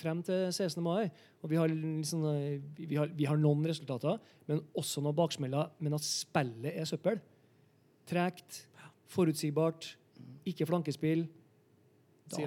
frem 0.00 0.20
til 0.26 0.46
16. 0.52 0.82
mai? 0.84 1.08
Og 1.42 1.50
vi 1.50 1.56
har, 1.58 1.72
liksom, 1.72 2.22
vi 2.78 2.96
har, 2.98 3.10
vi 3.16 3.26
har 3.28 3.38
noen 3.40 3.64
resultater, 3.70 4.18
men 4.48 4.60
også 4.78 5.02
noen 5.04 5.16
baksmeller. 5.18 5.70
Men 5.80 5.96
at 5.96 6.04
spillet 6.06 6.74
er 6.76 6.88
søppel. 6.88 7.20
Tregt, 8.10 8.64
forutsigbart, 9.10 9.94
ikke 10.46 10.66
flankespill. 10.68 11.26
Da, 12.30 12.46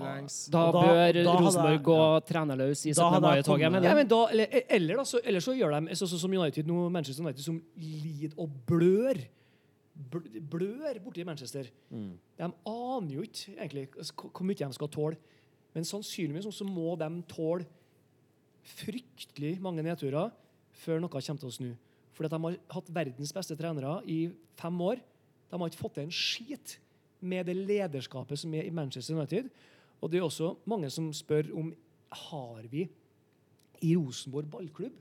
da- 0.72 0.72
bør 0.72 1.12
da 1.12 1.24
hadde 1.28 1.32
Rosenborg 1.44 1.82
gå 1.84 1.96
ja. 2.00 2.20
trenerløs 2.24 2.86
i 2.88 2.94
Da 2.94 3.10
17. 3.10 3.22
mai-toget. 3.26 3.66
kommet- 3.68 3.84
Ja, 3.84 3.96
men 3.96 4.08
da, 4.08 4.20
eller, 4.32 4.48
eller, 4.70 5.04
så, 5.04 5.20
eller 5.26 5.40
så 5.44 5.52
gjør 5.58 5.74
de 5.90 5.96
sånn 6.00 6.20
som 6.22 6.32
United 6.32 6.66
nå, 6.68 6.90
Manchester 6.90 7.24
United, 7.26 7.44
som 7.44 7.62
lider 7.78 8.32
og 8.38 8.50
blør. 8.66 9.20
Bl- 9.94 10.40
Blør 10.50 10.98
borti 11.04 11.24
Manchester. 11.26 11.68
Mm. 11.94 12.16
De 12.38 12.44
aner 12.50 13.14
jo 13.14 13.22
ikke 13.22 13.54
egentlig 13.58 13.88
hvor 13.94 14.30
hvor 14.32 14.48
mye 14.48 14.58
de 14.58 14.74
skal 14.74 14.90
tåle. 14.90 15.18
Men 15.74 15.86
sannsynligvis 15.86 16.50
så 16.54 16.66
må 16.66 16.96
de 16.98 17.10
tåle 17.30 17.66
fryktelig 18.64 19.58
mange 19.62 19.84
nedturer 19.84 20.32
før 20.84 21.02
noe 21.02 21.12
kommer 21.12 21.42
til 21.42 21.50
å 21.50 21.56
snu. 21.58 21.72
For 22.14 22.26
de 22.30 22.40
har 22.46 22.58
hatt 22.76 22.92
verdens 22.94 23.34
beste 23.36 23.58
trenere 23.58 24.00
i 24.10 24.28
fem 24.60 24.82
år. 24.86 25.02
De 25.50 25.60
har 25.60 25.70
ikke 25.70 25.82
fått 25.82 25.96
til 25.98 26.08
en 26.08 26.14
skit 26.14 26.78
med 27.24 27.48
det 27.48 27.56
lederskapet 27.58 28.40
som 28.40 28.54
er 28.54 28.68
i 28.68 28.74
Manchester 28.74 29.18
United. 29.18 29.50
Og 30.02 30.12
det 30.12 30.20
er 30.20 30.26
også 30.28 30.54
mange 30.70 30.90
som 30.94 31.12
spør 31.16 31.52
om 31.58 31.72
har 32.30 32.66
vi 32.70 32.86
i 33.84 33.96
Rosenborg 33.98 34.50
ballklubb 34.52 34.98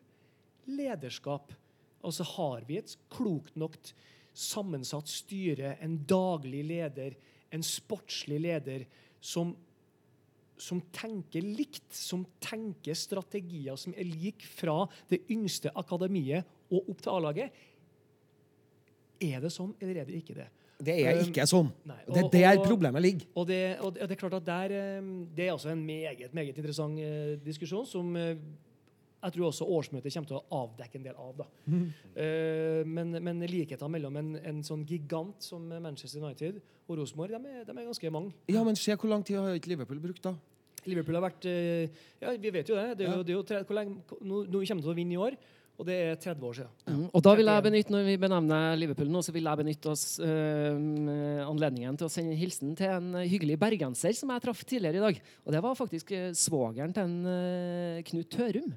lederskap. 0.72 1.52
Altså 2.02 2.24
har 2.36 2.64
vi 2.66 2.78
et 2.80 2.96
klokt 3.12 3.56
nok 3.58 3.76
sammensatt 4.32 5.10
styre, 5.10 5.76
en 5.84 5.98
daglig 6.08 6.62
leder, 6.64 7.16
en 7.52 7.64
sportslig 7.66 8.40
leder 8.40 8.86
som, 9.20 9.52
som 10.56 10.80
tenker 10.94 11.44
likt, 11.44 11.90
som 11.94 12.24
tenker 12.42 12.96
strategier 12.96 13.76
som 13.80 13.94
er 13.96 14.08
lik 14.08 14.46
fra 14.56 14.86
det 15.12 15.22
yngste 15.32 15.72
akademiet 15.78 16.48
og 16.72 16.88
opp 16.88 17.04
til 17.04 17.12
A-laget. 17.12 17.62
Er 19.22 19.44
det 19.44 19.52
sånn, 19.54 19.74
eller 19.78 20.02
er 20.02 20.08
det 20.08 20.18
ikke 20.22 20.40
det? 20.40 20.48
Det 20.82 20.94
er 20.98 21.20
ikke 21.22 21.44
sånn. 21.46 21.68
Nei, 21.86 22.00
Og 22.08 22.16
det 22.32 22.40
er 22.42 22.56
der 22.56 22.64
problemet 22.64 23.04
ligger. 23.04 23.28
Og 23.38 23.46
det, 23.46 23.62
og 23.84 23.94
det 23.94 24.08
er 24.16 24.18
klart 24.18 24.34
at 24.40 24.46
der, 24.48 24.74
eh, 24.74 25.10
det 25.36 25.46
er 25.46 25.52
altså 25.52 25.70
en 25.70 25.84
meget, 25.86 26.32
meget 26.34 26.58
interessant 26.58 26.98
eh, 26.98 27.36
diskusjon 27.44 27.86
som 27.86 28.16
eh, 28.18 28.34
jeg 29.22 29.34
tror 29.36 29.48
også 29.48 29.66
årsmøtet 29.70 30.14
kommer 30.14 30.30
til 30.32 30.38
å 30.40 30.62
avdekke 30.64 30.98
en 30.98 31.04
del 31.06 31.18
av. 31.22 31.34
da. 31.38 31.46
Eh, 32.16 32.82
men, 32.88 33.14
men 33.22 33.44
likheter 33.48 33.90
mellom 33.92 34.16
en, 34.18 34.32
en 34.42 34.62
sånn 34.66 34.82
gigant 34.88 35.38
som 35.44 35.68
Manchester 35.70 36.22
United 36.24 36.58
og 36.88 36.98
Rosenborg, 36.98 37.30
de 37.36 37.54
er, 37.54 37.62
de 37.68 37.76
er 37.76 37.86
ganske 37.86 38.10
mange. 38.12 38.34
Ja, 38.50 38.64
men 38.66 38.76
se 38.78 38.96
hvor 38.98 39.12
lang 39.12 39.22
tid 39.24 39.38
har 39.38 39.54
ikke 39.56 39.72
Liverpool 39.76 40.02
brukt, 40.02 40.24
da? 40.26 40.34
Liverpool 40.82 41.14
har 41.14 41.22
vært 41.28 41.46
uh, 41.46 42.04
Ja, 42.18 42.34
vi 42.42 42.50
vet 42.50 42.68
jo 42.68 42.74
det. 42.74 42.96
det, 42.98 43.06
er 43.06 43.14
jo, 43.14 43.22
det 43.22 43.30
er 43.34 43.36
jo 43.38 43.42
tre, 43.46 43.60
hvor 43.68 43.78
lenge, 43.78 44.00
nå, 44.18 44.44
nå 44.50 44.62
kommer 44.66 44.82
de 44.82 44.86
til 44.88 44.90
å 44.90 44.96
vinne 44.98 45.14
i 45.14 45.20
år, 45.22 45.36
og 45.78 45.86
det 45.88 45.94
er 46.04 46.18
30 46.20 46.46
år 46.48 46.56
siden. 46.58 46.72
Mm, 46.90 47.04
Og 47.14 47.22
da 47.24 47.32
vil 47.38 47.48
jeg 47.48 47.64
benytte, 47.64 47.94
når 47.94 48.04
vi 48.10 48.16
benevner 48.20 48.74
Liverpool 48.78 49.08
nå, 49.14 49.22
så 49.24 49.32
vil 49.34 49.46
jeg 49.48 49.60
benytte 49.62 49.92
oss 49.94 50.04
øh, 50.22 51.46
anledningen 51.46 51.96
til 51.98 52.06
å 52.06 52.12
sende 52.12 52.34
en 52.34 52.42
hilsen 52.42 52.74
til 52.78 52.92
en 52.92 53.14
hyggelig 53.22 53.56
bergenser 53.62 54.14
som 54.18 54.34
jeg 54.34 54.44
traff 54.44 54.62
tidligere 54.68 55.00
i 55.00 55.06
dag. 55.06 55.22
Og 55.46 55.54
det 55.56 55.62
var 55.64 55.78
faktisk 55.78 56.12
svogeren 56.38 56.92
til 56.94 57.06
en 57.08 57.30
øh, 57.30 58.02
Knut 58.10 58.30
Tørum. 58.34 58.74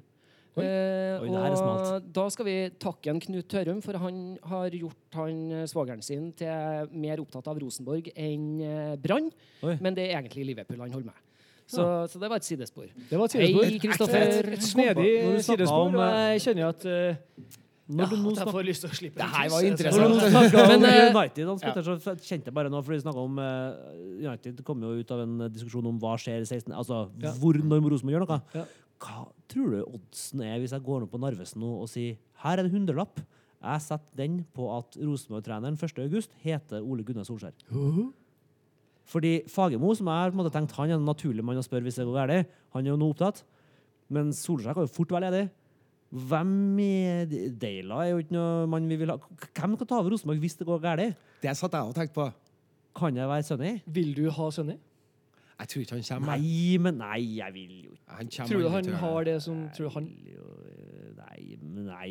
Oi. 0.56 0.64
Eh, 0.64 1.26
Oi, 1.26 1.30
og 1.32 2.08
da 2.16 2.26
skal 2.32 2.48
vi 2.48 2.56
takke 2.80 3.12
en 3.12 3.20
Knut 3.20 3.48
Tørum, 3.52 3.82
for 3.84 3.98
han 4.00 4.24
har 4.48 4.72
gjort 4.72 5.18
han 5.20 5.44
øh, 5.52 5.66
svogeren 5.68 6.02
sin 6.04 6.30
til 6.38 6.88
mer 6.96 7.20
opptatt 7.20 7.50
av 7.52 7.60
Rosenborg 7.60 8.08
enn 8.14 8.48
øh, 8.64 8.96
Brann. 9.00 9.28
Men 9.62 9.96
det 9.96 10.08
er 10.10 10.18
egentlig 10.20 10.50
Liverpool 10.52 10.80
han 10.86 10.96
holder 10.96 11.12
med. 11.12 11.22
Så, 11.66 12.06
så 12.10 12.18
det 12.18 12.30
var 12.30 12.36
et 12.36 12.44
sidespor. 12.46 12.86
Det 13.10 13.18
var 13.18 13.24
et 13.24 13.30
sidespor. 13.30 13.64
Hei, 13.64 13.78
Kristoffer. 13.82 14.50
Et, 14.52 14.62
snedig 14.62 14.94
Når 14.94 15.04
du 15.04 15.42
snakket 15.42 15.44
sidespor. 15.44 15.86
om, 15.88 15.94
og 15.94 16.02
eh, 16.06 16.32
jeg 16.36 16.42
kjenner 16.44 16.68
at 16.68 16.84
uh, 16.86 17.54
Når 17.86 18.04
ja, 18.04 18.10
du 18.10 18.16
nå 18.22 18.34
snakker 18.36 18.54
får 18.54 18.66
lyst 18.68 18.84
til 18.84 18.90
å 18.90 18.98
slippe 18.98 19.18
Det 19.18 19.26
her 19.32 19.50
var 19.50 19.66
interessant. 19.66 20.04
Når 20.04 20.14
du 20.14 20.36
snakker 20.36 20.60
om 20.62 20.70
Men, 20.70 20.86
eh, 20.86 21.10
United, 21.10 21.42
Hans 21.50 21.66
Petter, 21.66 21.88
så 21.88 22.14
kjente 22.22 22.52
jeg 22.52 22.54
bare 22.54 22.70
nå, 22.70 22.82
fordi 22.86 23.02
du 23.02 23.10
om 23.24 23.42
uh, 23.42 23.48
United 24.22 24.62
kom 24.68 24.86
jo 24.86 24.94
ut 25.00 25.10
av 25.16 25.24
en 25.26 25.34
eh, 25.48 25.52
diskusjon 25.58 25.90
om 25.90 25.98
hva 26.02 26.14
skjer 26.22 26.46
i 26.46 26.46
16. 26.46 26.70
Altså 26.70 27.02
Ja. 27.22 27.34
hvor 27.42 27.58
når 27.58 27.90
Rosenborg 27.90 28.14
gjør 28.14 28.26
noe. 28.28 28.40
Ja. 28.54 28.64
Hva 29.02 29.26
tror 29.50 29.72
du 29.74 29.80
oddsen 29.84 30.42
er 30.46 30.60
hvis 30.62 30.72
jeg 30.72 30.84
går 30.86 31.02
ned 31.04 31.10
på 31.12 31.20
Narvesen 31.20 31.60
nå 31.62 31.72
og 31.82 31.88
sier 31.92 32.16
her 32.44 32.58
er 32.60 32.64
en 32.64 32.72
hundrelapp? 32.72 33.20
Jeg 33.66 33.82
setter 33.82 34.20
den 34.20 34.38
på 34.54 34.68
at 34.76 34.96
Rosenborg-treneren 35.00 35.76
1.8 35.80 36.38
heter 36.44 36.84
Ole 36.84 37.04
Gunnar 37.06 37.26
Solskjær. 37.26 37.54
Fordi 39.06 39.32
Fagermo, 39.50 39.92
som 39.94 40.08
jeg 40.10 40.32
har 40.34 40.50
tenkt 40.54 40.74
han 40.76 40.90
er 40.90 40.98
en 40.98 41.06
naturlig 41.06 41.44
mann 41.46 41.58
å 41.60 41.64
spørre 41.64 41.86
hvis 41.86 41.98
det 42.00 42.06
går 42.08 42.18
galt, 42.20 42.56
han 42.74 42.84
er 42.86 42.92
jo 42.92 42.98
nå 43.00 43.10
opptatt. 43.12 43.44
Men 44.12 44.32
Solskjær 44.34 44.76
kan 44.76 44.86
jo 44.86 44.92
fort 44.94 45.14
være 45.14 45.30
ledig. 45.30 45.44
Hvem 46.16 46.50
meddeler 46.78 47.96
er 48.04 48.10
jo 48.12 48.20
ikke 48.22 48.36
noe 48.36 48.66
man 48.70 48.86
vi 48.88 48.98
vil 49.00 49.10
ha. 49.10 49.16
Hvem 49.18 49.76
kan 49.80 49.88
ta 49.90 49.98
over 49.98 50.14
Rosenborg 50.14 50.42
hvis 50.42 50.58
det 50.60 50.66
går 50.68 50.82
galt? 50.84 51.22
Det 51.42 51.56
satt 51.58 51.74
jeg 51.74 51.90
og 51.90 51.96
tenkte 51.96 52.16
på. 52.20 52.28
Kan 52.96 53.16
det 53.18 53.26
være 53.28 53.44
Sunny? 53.44 53.72
Vil 53.86 54.14
du 54.16 54.28
ha 54.32 54.50
Sunny? 54.54 54.78
Jeg 55.56 55.68
tror 55.68 55.80
ikke 55.80 55.94
han 55.94 56.02
kommer. 56.08 56.36
Nei, 56.36 56.78
men 56.78 56.98
nei, 57.00 57.20
jeg 57.38 57.54
vil 57.54 57.76
jo 57.84 57.92
ikke. 57.96 58.46
Tror 58.48 58.60
du 58.60 58.68
han 58.68 58.88
har 59.02 59.24
det 59.24 59.36
som 59.42 59.68
tror 59.76 59.94
han, 59.94 60.08
Nei, 61.16 61.56
men 61.62 61.86
nei. 61.88 62.10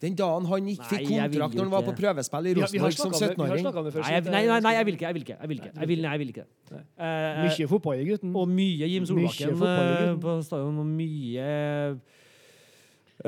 Den 0.00 0.14
dagen 0.16 0.46
han 0.48 0.68
ikke 0.72 0.84
fikk 0.88 1.08
kontrakt 1.10 1.54
når 1.54 1.66
han 1.66 1.72
var 1.74 1.82
på 1.84 1.92
prøvespill 1.98 2.46
i 2.48 2.54
Rosenborg 2.56 2.94
som 2.96 3.12
snakket 3.12 3.36
om 3.36 3.44
vi 3.44 3.50
har 3.50 3.58
17-åring 3.58 3.64
snakket 3.66 3.80
om 3.80 3.84
det. 3.84 4.30
Nei, 4.32 4.44
nei, 4.48 4.60
nei, 4.64 4.72
jeg 4.78 4.86
vil 4.88 4.94
ikke. 4.96 5.06
Jeg 5.06 5.14
vil 5.14 5.24
ikke. 5.26 5.36
Jeg 5.40 5.48
vil 5.50 5.58
ikke. 5.60 5.72
Jeg 5.80 5.88
vil, 5.90 6.02
nei, 6.04 6.10
jeg 6.10 6.22
vil 6.22 6.30
ikke. 6.32 6.46
Nei. 6.70 6.80
Eh, 7.06 7.42
Mye 7.44 7.66
fotball 7.68 8.00
i 8.00 8.06
gutten. 8.08 8.36
Og 8.36 8.48
mye 8.48 8.88
Jim 8.94 9.08
Solbakken 9.10 9.66
eh, 9.68 10.14
på 10.24 10.36
stadion, 10.46 10.78
og 10.80 10.86
mye 10.88 11.50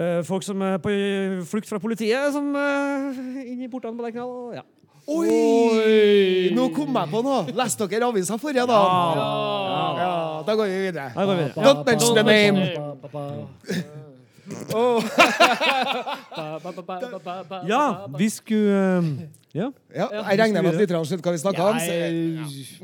eh, 0.01 0.23
folk 0.25 0.47
som 0.49 0.65
er 0.65 0.81
på 0.81 0.95
flukt 1.53 1.69
fra 1.69 1.79
politiet, 1.83 2.33
som 2.33 2.49
uh, 2.57 3.21
inn 3.45 3.61
i 3.61 3.69
portene 3.69 3.99
på 3.99 4.09
Lerkendal. 4.09 4.63
Ja. 4.63 4.65
Oi! 5.11 6.51
Nå 6.55 6.69
kom 6.75 6.95
jeg 6.95 7.11
på 7.11 7.23
noe! 7.27 7.43
Leste 7.59 7.89
dere 7.91 8.07
avisa 8.07 8.37
forrige 8.39 8.67
dag? 8.71 9.17
Ja. 9.19 9.31
Ja, 9.99 10.13
da 10.47 10.55
går 10.59 10.71
vi 10.71 10.79
videre. 10.87 11.09
Går 11.17 11.35
vi. 11.41 11.47
Don't 11.59 11.83
mention 11.89 12.15
the 12.15 12.23
name. 12.23 12.59
Oh. 14.75 15.03
Ja, 17.69 18.07
vi 18.19 18.29
skulle 18.29 18.99
eh, 18.99 19.05
Ja. 19.55 19.71
ja, 19.95 20.07
jeg 20.31 20.39
regner 20.41 20.63
med 20.63 20.73
at 20.73 20.81
lytterne 20.81 21.05
skjønner 21.07 21.25
hva 21.27 21.33
vi 21.35 21.41
snakker 21.43 21.63
om. 21.63 21.79
Så 21.83 21.93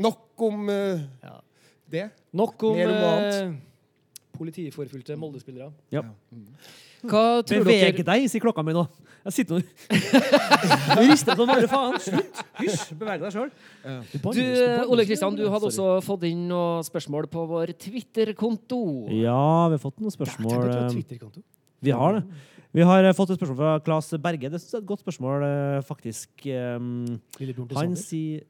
nok 0.03 0.45
om 0.49 0.69
uh, 0.69 1.01
det. 1.91 2.09
Nok 2.37 2.63
om 2.69 2.77
Mer 2.77 2.91
om 2.91 2.95
noe 2.95 3.11
annet. 3.17 3.35
eh, 3.43 3.53
politiforfulgte 4.39 5.17
Molde-spillere. 5.19 5.71
Hva 7.03 7.25
tror 7.43 7.65
Beveg 7.65 7.99
dere 7.99 8.07
deg, 8.07 8.29
sier 8.31 8.43
klokka 8.45 8.63
mi 8.67 8.75
nå. 8.77 8.85
Jeg 9.27 9.35
sitter 9.35 9.59
og 9.59 11.01
rister 11.11 11.37
som 11.37 11.51
bare 11.51 11.69
faen. 11.71 11.97
Slutt! 12.01 12.43
Hysj! 12.61 12.93
Beveg 13.01 13.23
deg 13.25 13.35
sjøl. 13.35 13.51
Du, 14.25 14.43
Ole 14.95 15.05
Kristian, 15.09 15.37
du 15.37 15.45
hadde 15.53 15.69
også 15.71 15.89
fått 16.07 16.25
inn 16.29 16.47
noen 16.51 16.87
spørsmål 16.87 17.29
på 17.33 17.45
vår 17.51 17.75
Twitter-konto. 17.83 18.81
Ja, 19.13 19.69
vi 19.69 19.77
har 19.77 19.83
fått 19.83 19.99
noen 20.01 20.15
spørsmål. 20.15 20.69
eh, 20.71 20.87
Twitter-konto. 20.95 21.43
Vi 21.85 21.95
har 21.95 22.19
det. 22.19 22.23
Vi 22.79 22.85
har 22.85 23.05
eh, 23.09 23.17
fått 23.17 23.35
et 23.35 23.41
spørsmål 23.41 23.59
fra 23.61 23.75
Claes 23.85 24.11
Berge. 24.23 24.53
Det 24.55 24.61
er 24.63 24.81
et 24.81 24.89
godt 24.89 25.05
spørsmål, 25.05 25.47
eh, 25.49 25.81
faktisk. 25.89 26.31
Til 26.47 27.55
han 27.77 27.97
sier 27.99 28.47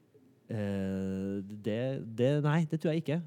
det, 0.49 1.81
det 2.17 2.29
Nei, 2.41 2.63
det 2.71 2.79
tror 2.81 2.95
jeg 2.95 3.03
ikke. 3.03 3.19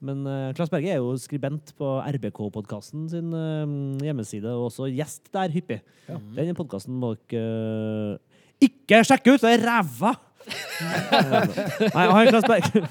Men 0.00 0.24
uh, 0.24 0.50
Klas 0.56 0.70
Berge 0.72 0.88
er 0.94 1.00
jo 1.02 1.12
skribent 1.20 1.74
på 1.76 1.88
RBK-podkasten 2.08 3.04
sin 3.12 3.34
uh, 3.36 4.00
hjemmeside, 4.00 4.48
og 4.48 4.70
også 4.70 4.88
gjest 4.88 5.28
der 5.34 5.52
hyppig. 5.52 5.80
Den 6.08 6.56
podkasten 6.56 6.96
må 6.96 7.12
dere 7.28 8.16
uh, 8.16 8.40
ikke 8.64 9.02
sjekke 9.04 9.34
ut! 9.36 9.44
Det 9.44 9.54
er 9.56 9.64
ræva! 9.64 10.14
Nei, 11.94 12.06
han 12.10 12.30
Klas 12.30 12.46
Berge, 12.48 12.82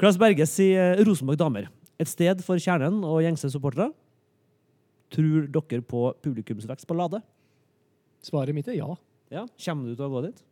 Klas 0.00 0.18
Berge 0.20 0.46
sier 0.48 0.96
eh, 0.96 1.02
Rosenborg 1.06 1.38
damer. 1.40 1.68
Et 2.00 2.08
sted 2.08 2.42
for 2.44 2.60
kjernen 2.60 3.02
og 3.06 3.20
gjengse 3.24 3.50
supportere. 3.52 3.90
Tror 5.14 5.46
dere 5.50 5.82
på 5.86 6.04
publikumsvekst 6.24 6.88
på 6.88 6.96
Lade? 6.98 7.22
Svaret 8.24 8.56
mitt 8.56 8.68
er 8.70 8.78
ja. 8.78 8.94
Ja. 9.30 9.46
Kommer 9.64 9.90
du 9.90 9.96
til 9.98 10.06
å 10.06 10.12
gå 10.12 10.24
dit? 10.28 10.42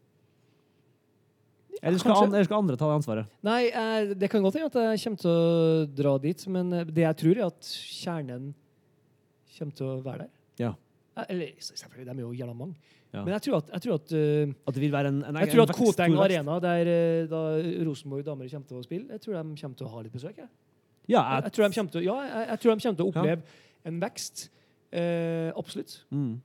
Eller 1.82 2.00
skal, 2.02 2.16
an, 2.16 2.32
eller 2.32 2.46
skal 2.46 2.62
andre 2.62 2.76
ta 2.78 2.88
det 2.88 2.96
ansvaret? 2.98 3.30
Nei, 3.46 3.60
eh, 3.70 4.12
det 4.18 4.30
kan 4.32 4.42
godt 4.42 4.58
hende 4.58 4.70
at 4.70 4.78
jeg 4.96 5.02
kommer 5.04 5.22
til 5.22 5.30
å 5.30 5.86
dra 6.00 6.14
dit, 6.22 6.44
men 6.50 6.72
eh, 6.74 6.88
det 6.90 7.04
jeg 7.04 7.18
tror, 7.22 7.38
er 7.38 7.46
at 7.46 7.70
kjernen 7.70 8.48
kommer 9.54 9.76
til 9.78 9.88
å 9.88 9.96
være 10.04 10.24
der. 10.24 10.32
Ja. 10.62 10.72
Eh, 11.14 11.28
Eller 11.34 11.52
selvfølgelig, 11.68 12.06
de 12.08 12.16
er 12.16 12.24
jo 12.24 12.32
jævla 12.40 12.56
mange. 12.58 12.96
Ja. 13.08 13.22
Men 13.22 13.32
jeg 13.36 13.46
tror 13.46 13.56
at, 13.62 13.70
jeg 13.72 13.84
tror 13.86 13.94
at, 13.96 14.10
At 14.68 14.74
det 14.76 14.82
vil 14.82 14.92
være 14.92 15.08
en, 15.08 15.22
en, 15.24 15.38
jeg 15.40 15.54
tror 15.54 15.62
en 15.62 15.70
at 15.70 15.78
Koteng? 15.78 16.18
Arena, 16.20 16.58
der 16.60 16.90
da 17.30 17.38
Rosenborg 17.88 18.26
damer 18.26 18.50
kommer 18.52 18.68
til 18.68 18.82
å 18.82 18.84
spille, 18.84 19.06
jeg 19.14 19.24
tror 19.24 19.38
de 19.38 19.62
kommer 19.62 19.78
til 19.78 19.88
å 19.88 19.92
ha 19.94 20.02
litt 20.04 20.12
besøk. 20.12 20.42
Jeg, 20.42 20.50
Ja, 21.08 21.22
jeg, 21.22 21.46
jeg, 21.46 21.54
tror, 21.56 21.64
de 21.64 21.78
kommer 21.78 21.94
til, 21.94 22.04
ja, 22.04 22.18
jeg, 22.26 22.44
jeg 22.50 22.60
tror 22.60 22.74
de 22.74 22.84
kommer 22.84 22.98
til 23.00 23.06
å 23.06 23.12
oppleve 23.14 23.64
en 23.88 24.02
vekst. 24.02 24.48
Eh, 24.92 25.48
absolutt. 25.56 26.02
mm. 26.10 26.36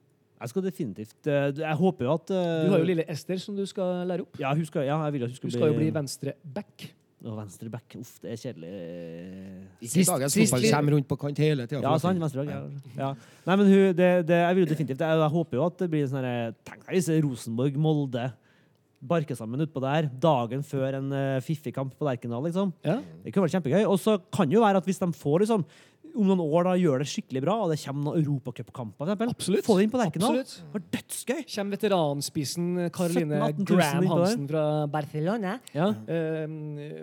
Jeg 0.44 0.52
skal 0.52 0.66
definitivt 0.66 1.30
eh, 1.32 1.46
Jeg 1.62 1.78
håper 1.80 2.08
jo 2.08 2.18
at 2.18 2.34
eh, 2.36 2.66
Du 2.66 2.74
har 2.74 2.82
jo 2.84 2.90
lille 2.90 3.06
Ester 3.12 3.40
som 3.40 3.56
du 3.56 3.64
skal 3.70 4.04
lære 4.10 4.26
opp. 4.26 4.36
Ja, 4.42 4.52
hun 4.52 4.68
skal, 4.68 4.86
ja, 4.90 4.98
jeg 5.08 5.16
vil 5.16 5.24
at 5.24 5.32
hun 5.32 5.40
skal, 5.40 5.48
hun 5.48 5.56
skal, 5.56 5.64
skal 5.64 5.72
jo 5.72 5.80
bli 5.80 5.88
venstre 5.96 6.36
back. 6.44 6.86
Å, 7.24 7.34
venstre 7.38 7.70
back. 7.72 7.96
Uff, 8.02 8.18
det 8.20 8.34
er 8.34 8.40
kjedelig. 8.42 8.72
Sist- 9.88 10.12
dagens 10.12 10.36
sist 10.36 10.52
fotball 10.52 10.74
kommer 10.76 10.98
rundt 10.98 11.08
på 11.08 11.18
kant 11.22 11.40
hele 11.40 11.68
tida. 11.72 11.80
Ja, 11.86 11.94
sant. 12.04 12.20
Venstre 12.20 12.44
back. 12.44 12.52
Ja. 12.52 12.96
Ja. 13.00 13.12
Nei, 13.48 13.56
men 13.62 13.70
hun, 13.72 13.84
det, 13.96 14.10
det, 14.28 14.40
jeg 14.42 14.58
vil 14.58 14.66
jo 14.66 14.72
definitivt 14.74 15.04
jeg, 15.06 15.22
jeg 15.24 15.34
håper 15.38 15.60
jo 15.60 15.68
at 15.70 15.78
det 15.80 15.92
blir 15.94 16.10
sånn 16.12 16.20
herre 16.20 16.56
Tenk 16.68 16.84
deg 16.84 16.98
hvis 16.98 17.12
Rosenborg-Molde 17.24 18.28
barker 19.04 19.36
sammen 19.36 19.64
utpå 19.64 19.82
der 19.84 20.08
dagen 20.24 20.62
før 20.64 21.00
en 21.00 21.10
uh, 21.12 21.40
fiffig 21.44 21.74
kamp 21.76 21.92
på 22.00 22.08
Lerkendal, 22.08 22.44
liksom. 22.48 22.72
Ja. 22.86 23.00
Det 23.24 23.34
kunne 23.34 23.48
vært 23.48 23.58
kjempegøy. 23.58 23.82
Og 23.88 23.98
så 24.00 24.18
kan 24.32 24.52
jo 24.52 24.64
være 24.64 24.80
at 24.80 24.88
hvis 24.88 25.02
de 25.02 25.10
får 25.20 25.44
liksom 25.44 25.66
om 26.14 26.28
noen 26.30 26.42
år 26.44 26.68
da 26.68 26.74
gjør 26.78 27.02
det 27.02 27.08
skikkelig 27.10 27.42
bra, 27.44 27.56
og 27.64 27.72
det 27.72 27.78
kommer 27.82 28.06
noen 28.08 28.22
europacupkamper, 28.22 29.12
eksempel, 29.16 29.62
få 29.66 29.78
det 29.78 29.86
inn 29.86 29.94
på 29.94 30.00
Lerkendal. 30.02 30.38
Det 30.44 30.74
var 30.74 30.84
dødsgøy! 30.96 31.42
Kommer 31.54 31.78
veteranspissen 31.78 32.68
Caroline 32.94 33.40
Graham. 33.66 34.08
Hansen 34.12 34.48
fra 34.50 34.64
Barcelona 34.94 35.56
Ja. 35.74 35.90
uh, 35.90 36.46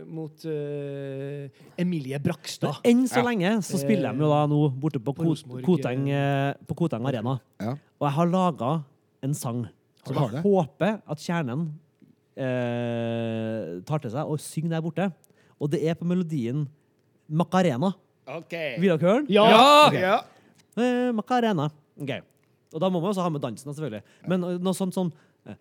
mot 0.07 0.47
uh, 0.47 1.49
Emilie 1.81 2.21
Brakstad. 2.23 2.81
Men 2.85 2.93
enn 2.93 3.11
så 3.11 3.25
lenge 3.27 3.53
så 3.67 3.81
spiller 3.83 4.15
de 4.15 4.25
jo 4.25 4.31
da 4.31 4.45
nå 4.51 4.63
borte 4.81 5.03
på, 5.03 5.15
På 5.17 5.35
Ko 5.35 5.61
Koteng, 5.67 6.07
eh, 6.15 6.55
på 6.67 6.77
Koteng 6.79 7.07
Arena. 7.11 7.39
Ja. 7.61 7.75
Og 8.01 8.07
jeg 8.09 8.17
har 8.19 8.31
laga 8.31 8.73
en 9.27 9.35
sang 9.37 9.65
som 10.07 10.17
jeg 10.17 10.43
håper 10.45 11.01
at 11.05 11.25
kjernen 11.25 11.67
uh, 12.41 13.81
tar 13.89 14.03
til 14.03 14.15
seg 14.15 14.31
og 14.31 14.41
synger 14.43 14.77
der 14.77 14.85
borte. 14.85 15.11
Og 15.61 15.69
det 15.73 15.83
er 15.85 15.99
på 15.99 16.09
melodien 16.09 16.65
Macarena. 17.29 17.93
Ok. 18.39 18.55
Vil 18.79 18.91
dere 18.93 19.01
høre 19.03 19.23
den? 19.23 19.31
Ja! 19.35 19.47
Ja. 19.95 20.17
Eh, 20.79 21.11
Macarena. 21.17 21.69
Ok. 22.01 22.13
Og 22.71 22.83
da 22.83 22.89
må 22.89 23.01
man 23.01 23.11
også 23.11 23.25
ha 23.25 23.31
med 23.33 23.43
dansen, 23.43 23.73
selvfølgelig. 23.75 24.03
Men 24.31 24.45
eh, 24.47 24.59
noe 24.63 24.77
sånt 24.77 24.95
som 24.95 25.11
eh, 25.49 25.57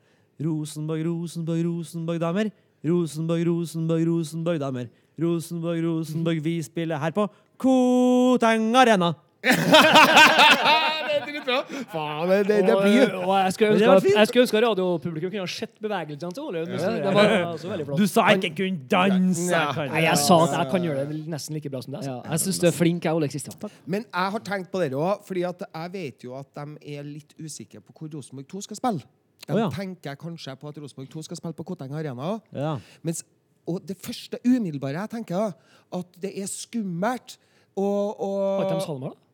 Rosenborg, 0.45 1.01
Rosenborg, 1.07 1.63
Rosenborg 1.65 2.21
damer. 2.21 2.51
Rosenborg, 2.85 3.45
Rosenborg, 3.49 4.05
Rosenborg 4.07 4.61
damer. 4.61 4.91
Rosenborg, 5.19 5.81
Rosenborg, 5.83 6.43
vi 6.45 6.59
spiller 6.63 7.01
her 7.01 7.15
på 7.15 7.25
Koteng 7.59 8.69
Arena. 8.77 9.13
Det 9.43 11.13
er 11.15 11.21
dritbra! 11.23 11.59
Faen, 11.93 12.29
det, 12.29 12.39
det, 12.49 12.57
det 12.67 12.75
blir 12.81 13.13
og 13.19 13.31
jeg 13.37 13.53
skulle 13.55 13.69
ønske 13.75 13.91
at, 13.93 14.07
jeg 14.15 14.27
skulle 14.27 14.43
ønske 14.45 14.59
at 14.59 14.65
radiopublikum 14.65 15.31
kunne 15.31 15.45
ha 15.45 15.51
sett 15.53 15.75
bevegelsene 15.79 16.35
til 16.35 16.43
Ole. 16.43 16.63
Audun. 16.65 16.75
Det 16.75 17.13
var 17.15 17.35
også 17.53 17.71
veldig 17.71 17.85
flott. 17.87 18.01
Du 18.01 18.11
sa 18.11 18.25
ikke 18.35 18.51
kunne 18.57 18.89
danse! 18.91 19.47
Ja. 19.53 19.69
Nei, 19.79 20.03
jeg 20.03 20.21
sa 20.25 20.41
at 20.43 20.57
jeg 20.57 20.71
kan 20.73 20.89
gjøre 20.89 21.05
det 21.07 21.21
nesten 21.31 21.55
like 21.55 21.71
bra 21.71 21.81
som 21.85 21.95
deg. 21.95 22.09
Ja, 22.09 22.17
jeg 22.33 22.43
syns 22.43 22.59
du 22.59 22.67
er 22.67 22.75
flink, 22.75 23.07
jeg, 23.07 23.15
Ole 23.15 23.31
Kristian. 23.31 23.71
Men 23.85 24.03
jeg 24.03 24.35
har 24.35 24.45
tenkt 24.51 24.73
på 24.73 24.83
det 24.83 24.91
òg, 24.97 25.23
fordi 25.27 25.45
jeg 25.47 25.93
vet 25.95 26.27
jo 26.27 26.35
at 26.39 26.51
de 26.59 26.97
er 26.97 27.07
litt 27.07 27.31
usikre 27.39 27.79
på 27.79 27.95
hvor 27.95 28.11
Rosenborg 28.19 28.51
2 28.51 28.67
skal 28.67 28.81
spille. 28.81 29.07
De 29.47 29.55
oh, 29.55 29.61
ja. 29.63 29.69
tenker 29.73 30.19
kanskje 30.19 30.53
på 30.59 30.67
at 30.69 30.77
Rosenborg 30.83 31.09
2 31.15 31.23
skal 31.29 31.39
spille 31.39 31.57
på 31.57 31.65
Koteng 31.71 31.95
Arena. 31.95 32.35
Ja. 32.51 32.75
Mens, 33.07 33.23
og 33.69 33.79
det 33.87 33.95
første 34.03 34.37
umiddelbare 34.43 34.99
jeg 35.05 35.15
tenker, 35.15 35.55
at 35.95 36.21
det 36.21 36.35
er 36.35 36.51
skummelt. 36.51 37.39
Og, 37.79 38.19
og, 38.19 38.39
Har 38.59 38.65
ikke 38.65 38.79
de 38.81 38.83
Salmar, 38.83 39.13
da? 39.13 39.28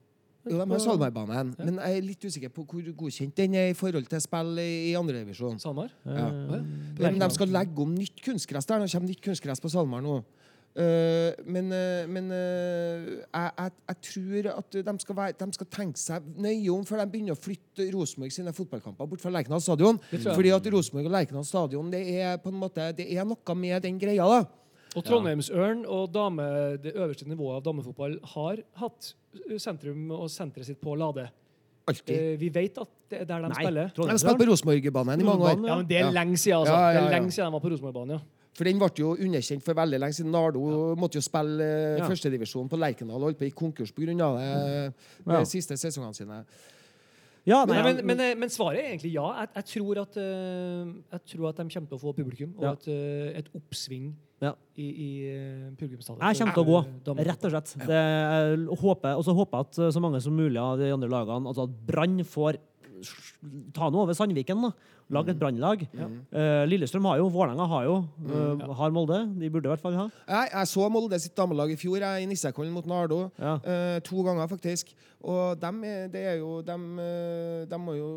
Jo, 0.45 0.59
de 0.61 0.65
har 0.69 0.81
Salmarbanen, 0.83 1.53
men 1.57 1.79
jeg 1.81 1.97
er 1.97 2.05
litt 2.05 2.25
usikker 2.25 2.51
på 2.53 2.65
hvor 2.69 2.89
godkjent 3.01 3.37
den 3.37 3.55
er 3.57 3.71
i 3.71 3.77
forhold 3.77 4.05
til 4.11 4.21
spill 4.21 4.59
i, 4.61 4.93
andredivisjon. 4.97 5.57
Salmar? 5.61 5.89
Ja. 6.05 6.27
Ja. 6.29 6.59
Men 7.01 7.21
de 7.21 7.29
skal 7.33 7.53
legge 7.53 7.81
om 7.81 7.95
nytt 7.97 8.21
kunstgress 8.25 8.69
der. 8.69 8.83
Nå 8.83 8.89
kommer 8.91 9.09
nytt 9.09 9.23
kunstgress 9.25 9.63
på 9.63 9.71
SalMar 9.73 10.05
nå. 10.05 10.19
Uh, 10.75 11.31
men 11.47 11.69
uh, 11.71 12.03
men 12.11 12.25
uh, 12.35 13.05
jeg, 13.07 13.51
jeg, 13.57 13.71
jeg 13.87 13.99
tror 14.07 14.49
at 14.51 14.75
de 14.75 14.93
skal, 14.99 15.15
være, 15.15 15.35
de 15.39 15.55
skal 15.55 15.69
tenke 15.71 16.01
seg 16.01 16.25
nøye 16.35 16.73
om 16.73 16.81
før 16.83 16.99
de 16.99 17.05
begynner 17.13 17.37
å 17.37 17.39
flytte 17.39 17.85
Rosenborg 17.93 18.33
sine 18.35 18.51
fotballkamper 18.51 19.07
bort 19.07 19.23
fra 19.23 19.31
Lerkendal 19.31 19.63
stadion. 19.63 20.01
Det. 20.11 20.19
Fordi 20.25 20.51
at 20.51 20.67
Rosenborg 20.73 21.07
og 21.07 21.15
Lerkendal 21.15 21.47
stadion 21.47 21.93
det 21.93 22.03
er 22.17 22.35
på 22.43 22.51
en 22.51 22.59
måte 22.59 22.89
Det 22.97 23.07
er 23.07 23.23
noe 23.23 23.55
med 23.55 23.87
den 23.87 24.01
greia. 24.01 24.27
da 24.27 24.41
Og 24.99 25.07
Trondheimsørn 25.07 25.85
og 25.87 26.11
dame, 26.11 26.43
det 26.83 26.91
øverste 26.91 27.29
nivået 27.29 27.61
av 27.61 27.63
damefotball 27.69 28.19
har 28.35 28.59
hatt 28.83 29.13
sentrum 29.61 30.11
og 30.11 30.29
senteret 30.29 30.65
sitt 30.65 30.79
på 30.81 30.95
Lade. 30.97 31.27
Alltid. 31.87 32.15
Eh, 32.15 32.37
vi 32.41 32.49
vet 32.49 32.77
at 32.81 32.89
det 33.09 33.19
er 33.21 33.25
der 33.29 33.41
de 33.43 33.49
Nei, 33.51 33.59
spiller. 33.61 33.91
De 33.93 34.07
har 34.09 34.17
spilt 34.17 34.39
på 34.41 34.47
Rosenborgbanen 34.49 35.21
i 35.21 35.23
mange 35.27 35.45
år. 35.45 35.59
Ja, 35.67 35.75
men 35.77 35.85
Det 35.87 35.97
er 36.01 36.11
lenge 36.11 36.37
siden, 36.37 36.57
altså. 36.63 36.73
Ja, 36.73 36.91
ja, 36.91 37.01
Det 37.01 37.13
er 37.13 37.19
lenge 37.19 37.31
siden 37.31 37.45
de 37.45 37.53
var 37.53 37.59
på 37.59 37.69
Rosenborgbanen, 37.69 38.15
ja. 38.17 38.19
For 38.55 38.63
den 38.63 38.79
ble 38.79 38.87
jo 38.97 39.09
underkjent 39.19 39.63
for 39.65 39.75
veldig 39.75 39.99
lenge 39.99 40.15
siden. 40.15 40.31
Nardo 40.31 40.95
måtte 40.95 41.19
jo 41.19 41.21
spille 41.21 41.61
eh, 41.61 41.97
Ja. 41.99 42.07
førstedivisjon 42.07 42.69
på 42.71 42.79
Lerkendal 42.79 43.17
og 43.19 43.27
holdt 43.29 43.37
på 43.37 43.45
i 43.45 43.51
konkurs 43.51 43.91
pga. 43.91 44.05
det 44.15 44.93
de 45.25 45.31
Ja. 45.33 45.43
siste 45.43 45.75
sesongene 45.77 46.15
sine. 46.15 46.45
Ja, 47.45 47.63
Men, 47.65 47.75
nei, 47.75 47.83
men, 47.83 47.95
ja, 47.97 48.03
men, 48.03 48.19
eh, 48.19 48.35
men 48.35 48.49
svaret 48.49 48.79
er 48.79 48.89
egentlig 48.97 49.13
ja. 49.13 49.27
Jeg, 49.41 49.49
jeg, 49.55 49.65
tror 49.65 50.01
at, 50.01 50.17
eh, 50.17 50.93
jeg 51.11 51.21
tror 51.29 51.49
at 51.49 51.57
de 51.57 51.63
kommer 51.69 51.89
til 51.89 51.97
å 51.97 52.01
få 52.01 52.15
publikum, 52.15 52.53
og 52.57 52.63
Ja. 52.63 52.71
at, 52.71 52.87
eh, 52.87 53.37
et 53.37 53.49
oppsving 53.53 54.15
Ja. 54.43 54.51
i, 54.75 54.85
i 54.85 55.09
eh. 55.31 55.67
Jeg 55.79 55.99
kommer 56.11 56.55
til 56.57 56.61
å 56.61 56.67
gå, 56.67 56.79
eh, 57.13 57.21
rett 57.23 57.45
og 57.47 57.53
slett. 57.53 57.69
Det, 57.87 57.99
jeg 57.99 58.79
håper, 58.81 59.15
og 59.15 59.23
så 59.23 59.35
håper 59.37 59.61
jeg 59.61 59.67
at 59.69 59.79
uh, 59.79 59.91
så 59.95 60.01
mange 60.03 60.19
som 60.23 60.35
mulig 60.35 60.59
av 60.59 60.75
de 60.81 60.89
andre 60.91 61.07
lagene 61.11 61.47
Altså 61.47 61.69
at 61.69 61.77
Brann 61.87 62.19
får 62.27 62.59
ta 63.75 63.87
noe 63.91 64.03
over 64.03 64.17
Sandviken. 64.17 64.67
da. 64.67 64.73
Lage 65.13 65.35
et 65.35 65.37
brannlag. 65.37 65.83
Eh, 65.93 66.63
Lillestrøm 66.65 67.05
har 67.05 67.19
jo, 67.19 67.27
Vålerenga 67.29 67.67
har 67.69 67.83
jo, 67.85 67.97
eh, 68.25 68.63
har 68.79 68.93
Molde. 68.93 69.19
De 69.37 69.49
burde 69.53 69.69
i 69.69 69.69
hvert 69.69 69.83
fall 69.83 69.93
ha. 69.99 70.05
Jeg, 70.25 70.49
jeg 70.51 70.69
så 70.71 70.87
Molde 70.89 71.19
sitt 71.21 71.35
damelag 71.37 71.73
i 71.75 71.77
fjor, 71.77 71.99
jeg, 72.01 72.23
i 72.23 72.29
Nissekollen 72.29 72.73
mot 72.73 72.87
Nardo. 72.89 73.27
Ja. 73.37 73.59
Uh, 73.61 73.99
to 74.05 74.23
ganger, 74.25 74.49
faktisk. 74.49 74.95
Og 75.21 75.61
dem, 75.61 75.83
det 76.13 76.23
er 76.31 76.39
jo 76.41 76.59
dem, 76.65 76.99
dem 77.69 77.81
må 77.81 77.95
jo 77.97 78.09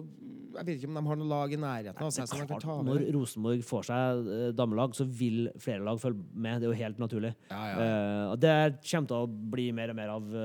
Jeg 0.58 0.66
vet 0.66 0.74
ikke 0.76 0.88
om 0.90 0.98
de 0.98 1.02
har 1.08 1.16
noe 1.16 1.28
lag 1.30 1.52
i 1.54 1.60
nærheten 1.60 2.04
av 2.04 2.10
seg. 2.12 2.26
som 2.28 2.40
de 2.40 2.48
kan 2.48 2.60
Klart, 2.60 2.84
når. 2.84 3.04
Rosenborg 3.14 3.62
får 3.64 3.86
seg 3.88 4.32
damelag, 4.56 4.96
så 4.96 5.06
vil 5.06 5.48
flere 5.60 5.84
lag 5.84 6.00
følge 6.00 6.24
med. 6.34 6.60
Det 6.60 6.68
er 6.68 6.72
jo 6.72 6.80
helt 6.82 7.00
naturlig. 7.00 7.32
Ja, 7.52 7.62
ja. 7.68 7.86
Og 8.32 8.40
det 8.40 8.56
kommer 8.82 9.12
til 9.12 9.22
å 9.22 9.30
bli 9.54 9.70
mer 9.76 9.92
og 9.92 10.00
mer 10.00 10.16
av 10.16 10.36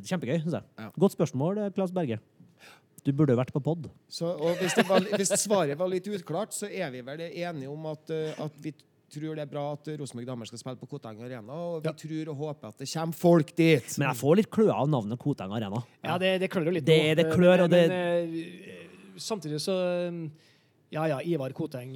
Kjempegøy, 0.00 0.40
syns 0.42 0.58
jeg. 0.58 0.68
Ja. 0.80 0.90
Godt 0.96 1.16
spørsmål, 1.16 1.66
Claes 1.76 1.92
Berge. 1.96 2.20
Du 3.04 3.12
burde 3.16 3.36
vært 3.38 3.52
på 3.54 3.60
pod. 3.64 3.86
Hvis, 4.10 4.76
hvis 5.16 5.32
svaret 5.46 5.78
var 5.78 5.88
litt 5.88 6.06
uklart, 6.12 6.52
så 6.52 6.68
er 6.68 6.90
vi 6.92 7.00
vel 7.06 7.20
enige 7.30 7.70
om 7.72 7.86
at, 7.86 8.10
eh, 8.12 8.34
at 8.44 8.52
vi 8.60 8.72
tror 9.10 9.34
det 9.34 9.42
er 9.42 9.50
bra 9.50 9.72
at 9.72 9.88
Rosenborg 9.98 10.26
damer 10.28 10.46
skal 10.46 10.60
spille 10.60 10.78
på 10.78 10.86
Koteng 10.92 11.18
Arena, 11.24 11.52
og 11.52 11.80
vi 11.82 11.88
Ja. 11.88 11.92
tror 11.98 12.28
og 12.30 12.36
håper 12.36 12.68
at 12.68 12.78
det 12.78 12.88
kommer 12.92 13.14
folk 13.14 13.54
dit. 13.56 13.98
Men 13.98 14.08
jeg 14.12 14.16
får 14.20 14.36
litt 14.36 14.50
kløe 14.50 14.70
av 14.74 14.86
navnet 14.88 15.18
Koteng 15.18 15.50
Arena. 15.50 15.82
Ja, 16.04 16.18
det, 16.18 16.38
det 16.40 16.50
klør 16.50 16.66
jo 16.66 16.70
litt. 16.76 16.84
Det- 16.84 17.16
det 17.16 17.26
klør, 17.32 17.56
men, 17.56 17.60
og 17.64 17.70
det- 17.70 17.88
Men, 17.88 18.34
eh, 18.34 19.16
samtidig 19.16 19.58
så 19.60 19.74
eh, 20.08 20.30
Ja, 20.92 21.04
ja, 21.06 21.18
Ivar 21.20 21.50
Koteng, 21.52 21.92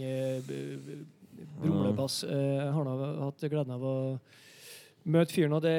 brumlebass, 1.61 2.23
har 2.29 2.85
nå 2.87 2.93
hatt 3.25 3.41
gleden 3.51 3.73
av 3.75 3.83
å 3.83 3.95
møte 5.11 5.33
fyren, 5.35 5.53
og 5.57 5.63
det, 5.63 5.75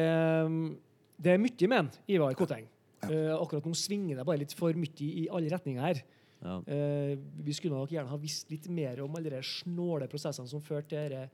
det 1.24 1.32
er 1.34 1.38
mye 1.42 1.68
med 1.72 1.78
han, 1.78 1.92
Ivar 2.12 2.34
Koteng. 2.36 2.66
Eh, 3.04 3.34
akkurat 3.36 3.66
nå 3.68 3.74
svinger 3.78 4.18
det 4.18 4.26
bare 4.26 4.42
litt 4.42 4.54
for 4.58 4.78
mye 4.80 5.08
i 5.08 5.26
alle 5.30 5.52
retninger 5.52 5.84
her. 5.84 6.04
Ja. 6.46 6.60
Uh, 6.68 7.16
vi 7.46 7.54
skulle 7.58 7.74
nok 7.74 7.90
gjerne 7.90 8.12
ha 8.12 8.18
visst 8.22 8.52
litt 8.52 8.68
mer 8.70 9.00
om 9.02 9.16
alle 9.18 9.32
de 9.34 9.40
snåle 9.46 10.06
prosessene 10.12 10.50
som 10.50 10.62
førte 10.62 10.92
til 10.92 11.16
denne 11.16 11.30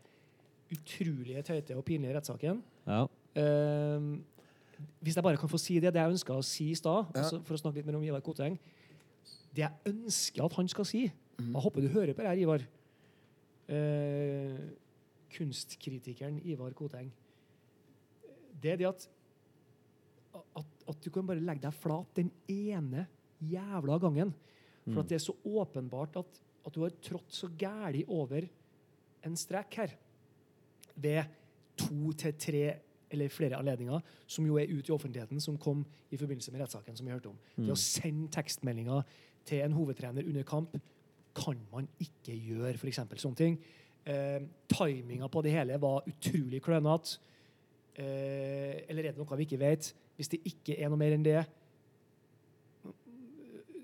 utrolige 0.71 1.41
tøyte 1.43 1.75
og 1.75 1.83
pinlige 1.83 2.13
rettssaken. 2.15 2.61
Ja. 2.85 3.01
Uh, 3.35 4.21
hvis 5.01 5.17
jeg 5.17 5.23
bare 5.25 5.37
kan 5.37 5.51
få 5.51 5.59
si 5.61 5.79
det, 5.79 5.93
det 5.93 6.01
jeg 6.01 6.13
ønska 6.15 6.35
å 6.37 6.45
si 6.45 6.71
i 6.71 6.77
stad, 6.77 7.11
Ja. 7.13 7.23
altså 7.23 7.41
for 7.45 7.55
å 7.55 7.61
snakke 7.61 7.81
litt 7.81 7.85
mer 7.89 7.97
om 7.99 8.03
Ivar 8.03 8.21
Koteng 8.25 8.57
Det 9.53 9.61
jeg 9.61 9.71
ønsker 9.85 10.45
at 10.45 10.53
han 10.57 10.67
skal 10.67 10.85
si 10.85 11.03
mm. 11.37 11.51
Jeg 11.51 11.61
håper 11.65 11.81
du 11.81 11.87
hører 11.87 12.13
på 12.13 12.23
det 12.23 12.29
her, 12.31 12.41
Ivar. 12.41 12.63
Eh, 13.67 14.57
kunstkritikeren 15.35 16.39
Ivar 16.45 16.73
Koteng. 16.73 17.11
Det 18.61 18.71
er 18.71 18.77
det 18.77 18.87
at 18.87 19.09
at, 20.33 20.65
at 20.91 21.01
du 21.03 21.09
kan 21.13 21.27
bare 21.27 21.43
legge 21.43 21.65
deg 21.65 21.75
flat 21.75 22.15
den 22.19 22.31
ene 22.51 23.07
jævla 23.41 23.97
gangen. 24.01 24.33
For 24.87 25.01
at 25.03 25.11
det 25.11 25.17
er 25.19 25.25
så 25.25 25.35
åpenbart 25.45 26.17
at, 26.21 26.39
at 26.65 26.75
du 26.75 26.83
har 26.83 26.95
trådt 27.03 27.33
så 27.35 27.49
gæli 27.57 28.05
over 28.07 28.47
en 29.25 29.35
strek 29.37 29.77
her. 29.81 29.97
Ved 30.95 31.23
to 31.79 32.13
til 32.17 32.37
tre 32.37 32.63
eller 33.11 33.29
flere 33.29 33.57
anledninger, 33.59 33.99
som 34.27 34.45
jo 34.47 34.55
er 34.57 34.71
ute 34.71 34.91
i 34.91 34.95
offentligheten, 34.95 35.39
som 35.43 35.57
kom 35.59 35.83
i 36.11 36.17
forbindelse 36.17 36.51
med 36.51 36.61
rettssaken 36.63 36.95
som 36.97 37.07
vi 37.07 37.11
hørte 37.11 37.31
om. 37.31 37.39
Det 37.67 37.73
å 37.73 37.79
sende 37.79 38.31
tekstmeldinger 38.31 39.03
til 39.47 39.65
en 39.65 39.75
hovedtrener 39.75 40.27
under 40.27 40.47
kamp 40.47 40.77
kan 41.35 41.59
man 41.71 41.87
ikke 41.99 42.35
gjøre, 42.35 42.75
f.eks. 42.75 43.01
sånne 43.17 43.39
ting. 43.39 43.59
Eh, 44.05 44.41
timinga 44.71 45.27
på 45.29 45.43
det 45.45 45.53
hele 45.53 45.77
var 45.81 46.07
utrolig 46.09 46.61
klønete. 46.63 47.19
Eh, 47.95 48.81
eller 48.89 49.05
er 49.05 49.13
det 49.13 49.19
noe 49.19 49.37
vi 49.37 49.47
ikke 49.47 49.59
vet? 49.61 49.91
Hvis 50.15 50.31
det 50.31 50.41
ikke 50.45 50.77
er 50.77 50.91
noe 50.91 50.99
mer 50.99 51.15
enn 51.15 51.25
det, 51.25 51.39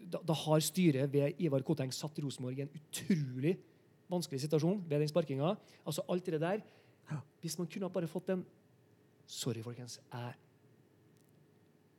da, 0.07 0.19
da 0.23 0.35
har 0.45 0.63
styret 0.63 1.11
ved 1.11 1.41
Ivar 1.43 1.63
Koteng 1.67 1.91
satt 1.93 2.19
Rosenborg 2.23 2.59
i 2.59 2.65
en 2.65 2.75
utrolig 2.79 3.57
vanskelig 4.11 4.41
situasjon 4.45 4.83
ved 4.87 4.99
den 5.03 5.09
sparkinga. 5.11 5.55
Altså 5.85 6.05
alt 6.09 6.25
det 6.25 6.41
der. 6.41 6.61
Hvis 7.41 7.57
man 7.59 7.67
kunne 7.67 7.89
bare 7.89 8.07
fått 8.07 8.29
en 8.29 8.45
Sorry, 9.27 9.59
folkens. 9.59 9.99
Jeg, 10.13 10.33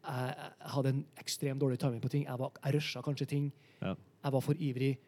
jeg, 0.07 0.35
jeg 0.39 0.71
hadde 0.73 0.89
en 0.89 1.07
ekstremt 1.21 1.61
dårlig 1.61 1.79
timing 1.79 2.01
på 2.01 2.09
ting. 2.09 2.25
Jeg, 2.25 2.39
var, 2.39 2.53
jeg 2.65 2.75
rusha 2.75 3.03
kanskje 3.05 3.27
ting. 3.27 3.51
Ja. 3.83 3.93
Jeg 4.25 4.33
var 4.33 4.41
for 4.41 4.55
ivrig. 4.59 4.99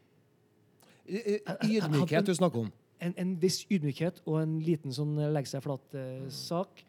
Eh, 1.07 1.39
eh, 1.47 1.71
Ydmykhet 1.71 2.27
du 2.27 2.35
snakker 2.35 2.67
om. 2.67 2.73
En, 3.01 3.15
en 3.17 3.43
viss 3.43 3.65
ydmykhet 3.71 4.21
og 4.27 4.43
en 4.43 4.59
liten 4.61 4.93
sånn 4.93 5.17
eh, 5.17 5.31
legge 5.33 5.49
seg 5.49 5.65
flat-sak 5.65 6.85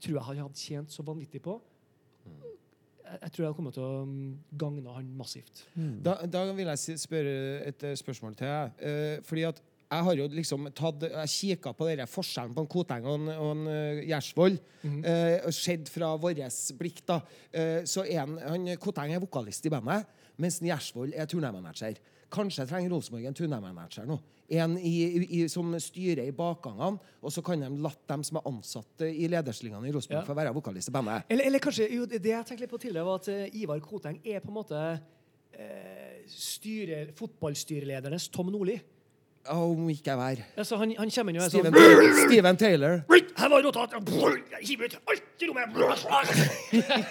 tror 0.00 0.14
jeg 0.18 0.26
han 0.28 0.42
hadde 0.44 0.62
tjent 0.62 0.94
så 0.94 1.04
vanvittig 1.06 1.40
på. 1.44 1.56
Jeg, 2.28 3.18
jeg 3.22 3.32
tror 3.32 3.42
jeg 3.42 3.48
hadde 3.48 3.56
kommet 3.56 3.76
til 3.78 3.86
å 3.86 4.04
mm, 4.04 4.28
gagne 4.60 4.94
han 4.98 5.08
massivt. 5.16 5.64
Da, 6.04 6.18
da 6.28 6.44
vil 6.52 6.68
jeg 6.74 6.98
spørre 7.00 7.34
et 7.70 7.84
eh, 7.88 7.96
spørsmål 7.96 8.36
til. 8.38 8.72
Eh, 8.84 9.18
fordi 9.24 9.46
at 9.48 9.62
jeg 9.88 10.04
har 10.04 10.18
jo 10.18 10.26
liksom 10.28 10.66
tatt 10.76 11.04
Jeg 11.06 11.30
kikka 11.32 11.70
på 11.72 11.86
denne 11.88 12.04
forskjellen 12.10 12.52
på 12.52 12.60
en 12.60 12.68
Koteng 12.68 13.06
og 13.08 13.14
en, 13.22 13.30
og 13.32 13.52
en 13.54 13.62
Mm 13.64 14.02
Gjersvold. 14.10 14.58
eh, 15.08 15.48
Sett 15.56 15.88
fra 15.88 16.10
vårt 16.20 16.42
blikk, 16.76 17.00
da. 17.08 17.20
Eh, 17.52 17.80
så 17.88 18.04
er 18.04 18.26
han, 18.26 18.68
Koteng 18.76 19.14
er 19.14 19.24
vokalist 19.24 19.64
i 19.64 19.72
bandet, 19.72 20.04
mens 20.36 20.60
Gjersvold 20.60 21.16
er 21.16 21.26
turnérmanager. 21.26 21.96
Kanskje 22.30 22.66
trenger 22.68 22.90
Rosenborg 22.92 23.24
en 23.30 23.34
tunnelmanager 23.34 24.04
nå. 24.08 24.18
En 24.48 24.78
i, 24.80 24.92
i, 25.38 25.38
som 25.52 25.74
styrer 25.80 26.24
i 26.28 26.32
bakgangene, 26.32 26.98
og 27.20 27.32
så 27.32 27.42
kan 27.44 27.60
de 27.60 27.68
la 27.84 27.90
dem 28.08 28.22
som 28.24 28.38
er 28.40 28.46
ansatt 28.48 29.04
i 29.04 29.28
lederstillingene 29.28 29.88
i 29.88 29.92
Rosenborg, 29.92 30.22
Ja. 30.22 30.26
få 30.28 30.36
være 30.36 30.52
vokalist 30.56 30.88
i 30.88 30.92
bandet. 30.92 31.24
Eller, 31.28 31.44
eller 31.48 31.58
kanskje 31.64 31.88
jo, 31.92 32.06
Det 32.06 32.24
jeg 32.24 32.44
tenkte 32.48 32.64
litt 32.64 32.70
på 32.72 32.80
tidligere, 32.80 33.04
var 33.08 33.20
at 33.20 33.28
eh, 33.28 33.60
Ivar 33.60 33.80
Koteng 33.84 34.20
er 34.24 34.40
på 34.40 34.48
en 34.48 34.56
måte 34.56 34.80
eh, 35.52 36.22
styre, 36.28 37.06
fotballstyreledernes 37.16 38.28
Tom 38.32 38.52
Nordli. 38.52 38.78
Om 39.48 39.88
ikke 39.92 40.10
jeg 40.12 40.18
være. 40.18 40.44
Altså, 40.60 40.76
han, 40.80 40.92
han 40.98 41.10
kommer 41.14 41.32
inn 41.32 41.40
og 41.40 41.46
er 41.46 41.52
Steven, 41.52 41.76
sånn 41.78 42.18
Steven 42.28 42.58
Taylor. 42.60 42.98
Her 43.38 43.52
var 43.52 43.64
rotat! 43.64 43.94
Hiv 44.68 44.82
ut 44.84 44.96
alt 44.98 45.44
i 45.44 45.48
rommet! 45.48 45.78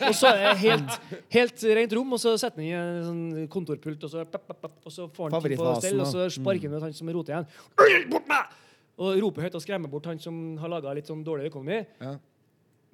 og 0.10 0.14
så 0.18 0.32
er 0.34 0.44
det 0.44 0.54
helt, 0.66 0.98
helt 1.34 1.66
rent 1.80 1.96
rom, 1.98 2.14
og 2.18 2.22
så 2.22 2.36
setter 2.38 2.62
han 2.62 2.68
i 2.68 2.74
en 2.78 3.04
sånn 3.08 3.50
kontorpult, 3.54 4.06
og 4.06 4.14
så, 4.14 4.26
pep, 4.30 4.46
pep, 4.50 4.62
pep, 4.66 4.78
og 4.84 4.94
så 4.94 5.08
får 5.16 5.32
han 5.34 5.46
ting 5.48 5.58
på 5.62 5.74
stell, 5.82 6.02
og 6.04 6.10
så 6.12 6.28
sparker 6.38 6.70
han 6.70 6.78
ut 6.78 6.88
han 6.90 6.98
som 6.98 7.12
roter 7.16 7.38
igjen. 7.38 8.10
Bort 8.14 8.30
meg! 8.30 8.56
Og 8.98 9.20
roper 9.22 9.46
høyt 9.46 9.56
og 9.60 9.62
skremmer 9.62 9.92
bort 9.94 10.08
han 10.10 10.20
som 10.22 10.38
har 10.62 10.72
laga 10.74 10.94
litt 10.98 11.10
sånn 11.10 11.22
dårlig 11.26 11.52
økonomi. 11.52 11.84
Ja. 12.02 12.16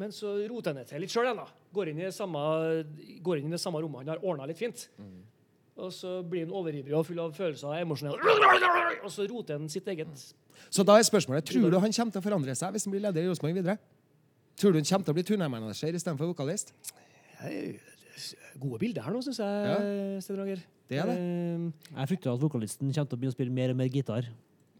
Men 0.02 0.12
så 0.16 0.34
roter 0.50 0.74
han 0.74 0.82
det 0.82 0.90
til 0.90 1.04
litt 1.04 1.14
sjøl 1.14 1.30
igjen, 1.30 1.40
da. 1.40 1.48
Går 1.74 1.92
inn, 1.92 2.02
i 2.04 2.10
samme, 2.14 2.42
går 3.24 3.40
inn 3.40 3.52
i 3.52 3.56
det 3.56 3.62
samme 3.64 3.80
rommet 3.84 4.04
han 4.04 4.12
har 4.16 4.26
ordna 4.26 4.48
litt 4.50 4.60
fint. 4.60 4.88
Og 5.78 5.90
så 5.94 6.20
blir 6.30 6.46
han 6.46 6.54
overivrig 6.54 6.94
og 6.94 7.06
full 7.08 7.20
av 7.24 7.32
følelser 7.34 7.72
og 7.72 7.80
emosjonell. 7.82 8.20
Og 9.04 9.10
så 9.12 9.26
roter 9.30 9.58
han 9.58 9.70
sitt 9.74 9.88
eget 9.90 10.08
Så 10.70 10.86
da 10.86 11.00
er 11.00 11.08
spørsmålet, 11.08 11.48
tror 11.50 11.70
du 11.74 11.80
han 11.82 11.92
kommer 11.96 12.14
til 12.14 12.22
å 12.22 12.26
forandre 12.28 12.54
seg 12.56 12.76
hvis 12.76 12.86
han 12.86 12.94
blir 12.94 13.02
leder 13.08 13.26
i 13.26 13.32
Rosenborg 13.32 13.58
videre? 13.58 13.78
Tror 14.60 14.72
du 14.72 14.78
han 14.78 14.86
kommer 14.86 15.08
til 15.08 15.16
å 15.16 15.18
bli 15.18 15.26
turnérmanager 15.32 15.98
istedenfor 15.98 16.30
vokalist? 16.30 16.76
Gode 18.62 18.78
bilder 18.84 19.02
her 19.08 19.16
nå, 19.16 19.22
syns 19.26 19.40
jeg, 19.42 20.22
Sten 20.22 20.38
Roger. 20.38 20.60
Det 20.90 21.00
er 21.02 21.10
det. 21.10 21.16
Eh, 21.18 21.94
Jeg 21.98 22.10
frykter 22.12 22.34
at 22.36 22.42
vokalisten 22.44 22.92
kommer 22.94 23.10
til 23.10 23.18
å 23.18 23.20
begynne 23.20 23.34
å 23.34 23.38
spille 23.38 23.56
mer 23.56 23.74
og 23.74 23.80
mer 23.80 23.90
gitar 23.90 24.28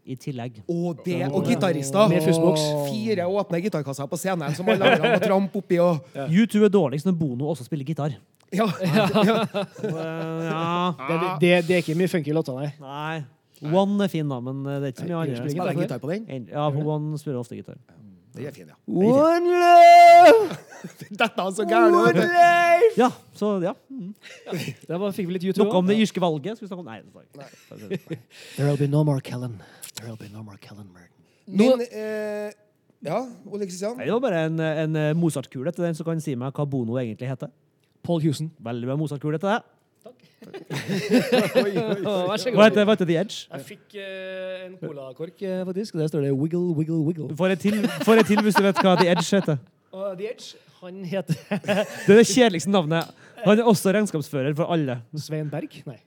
i 0.04 0.14
tillegg. 0.20 0.60
Og 0.70 1.00
det, 1.04 1.18
og 1.32 1.48
gitarister! 1.48 2.06
Med 2.12 2.22
fussboks. 2.22 2.62
Fire 2.92 3.26
åpne 3.26 3.60
gitarkasser 3.64 4.06
på 4.06 4.18
scenen 4.20 4.54
som 4.54 4.68
alle 4.70 4.92
andre 4.92 5.14
må 5.16 5.20
trampe 5.24 5.58
oppi 5.58 5.80
og 5.82 6.06
U2 6.14 6.66
er 6.68 6.72
dårligst 6.72 7.08
når 7.08 7.16
Bono 7.18 7.48
også 7.50 7.66
spiller 7.66 7.88
gitar. 7.88 8.14
Ja. 8.58 8.66
ja. 8.84 9.36
ja. 10.44 10.94
Det, 11.08 11.40
det, 11.40 11.52
det 11.68 11.74
er 11.76 11.82
ikke 11.82 11.96
mye 11.98 12.10
funky 12.12 12.34
låter, 12.36 12.54
nei. 12.60 12.70
Nei. 12.80 13.24
One 13.72 14.04
er 14.04 14.10
fin, 14.12 14.28
da, 14.28 14.40
men 14.44 14.64
det 14.66 14.74
er 14.76 14.92
ikke 14.92 15.04
så 15.04 15.08
mye 15.08 15.20
annet. 15.22 15.50
spiller 15.50 15.70
jeg 15.72 15.84
gitar 15.86 16.00
på 16.02 16.10
den? 16.12 16.24
En- 16.28 16.48
Ja, 16.52 16.68
på 16.70 16.82
One 16.84 17.18
spiller 17.18 17.40
ofte 17.40 17.56
gitar. 17.56 17.78
Det 18.34 18.46
er 18.48 18.52
fin, 18.52 18.66
ja. 18.66 18.74
One 18.90 19.46
love! 19.46 20.56
Dette 21.20 21.44
er 21.44 21.50
så 21.54 21.64
gærent! 21.70 21.94
One 21.94 22.12
life 22.18 22.88
Ja, 22.98 23.08
så 23.34 23.52
ja. 23.62 23.72
Mm. 23.90 24.14
Der 24.88 24.98
var, 24.98 25.12
fikk 25.14 25.28
vi 25.30 25.36
litt 25.36 25.46
YouTube. 25.46 25.68
Noe 25.70 25.78
om 25.84 25.86
det 25.86 25.96
irske 26.02 26.20
valget. 26.22 26.58
Skal 26.58 26.66
vi 26.66 26.72
snakke 26.72 26.82
om 26.82 26.90
Nei. 26.90 27.00
nei. 27.38 27.98
There'll 28.56 28.78
be 28.80 28.88
no 28.90 29.04
more 29.06 29.22
Kellen. 29.22 29.60
There'll 30.00 30.18
be 30.18 30.28
no 30.34 30.42
more 30.42 30.58
Kellen 30.58 30.90
Merton. 30.90 31.22
Min 31.46 31.84
eh, 31.86 32.50
Ja, 33.04 33.20
Ole 33.46 33.68
Kristian? 33.68 33.98
Det 34.02 34.10
var 34.10 34.20
bare 34.24 34.46
en, 34.48 34.58
en 34.60 35.16
Mozart-kule 35.20 35.70
til 35.76 35.84
den 35.86 35.94
som 35.94 36.06
kan 36.08 36.20
si 36.24 36.34
meg 36.40 36.54
hva 36.56 36.66
Bono 36.66 36.98
egentlig 36.98 37.30
heter. 37.30 37.52
Paul 38.04 38.20
Houston. 38.24 38.50
Veldig 38.64 38.90
bra 38.90 38.96
Mozart-kule 39.00 39.40
til 39.40 39.48
Takk. 40.04 40.24
Vær 41.54 42.36
så 42.36 42.52
Hva 42.52 42.66
heter, 42.66 42.84
hva 42.84 42.92
heter 42.92 43.08
The 43.08 43.16
Edge? 43.16 43.36
Jeg 43.48 43.62
fikk 43.70 43.94
eh, 43.96 44.66
en 44.66 44.74
colakork, 44.82 45.38
eh, 45.40 45.62
faktisk. 45.64 45.96
Der 45.96 46.10
står 46.10 46.26
det 46.26 46.32
wiggle, 46.36 46.74
wiggle, 46.76 47.00
wiggle. 47.06 47.28
Du 47.30 47.36
får 47.38 47.54
et 47.54 47.62
til, 47.64 47.78
får 48.04 48.20
til 48.28 48.42
hvis 48.44 48.58
du 48.58 48.62
vet 48.66 48.82
hva 48.84 48.92
The 49.00 49.08
Edge 49.14 49.24
heter. 49.30 49.56
Og 49.94 50.18
The 50.18 50.28
Edge, 50.34 50.60
han 50.82 51.00
heter 51.08 51.34
Det 52.06 52.12
er 52.12 52.20
det 52.20 52.26
kjedeligste 52.28 52.70
navnet. 52.74 53.08
Han 53.44 53.58
er 53.58 53.64
også 53.72 53.92
regnskapsfører 53.96 54.52
for 54.56 54.68
alle. 54.76 54.98
Svein 55.16 55.48
Berg? 55.52 55.80
Nei. 55.88 55.98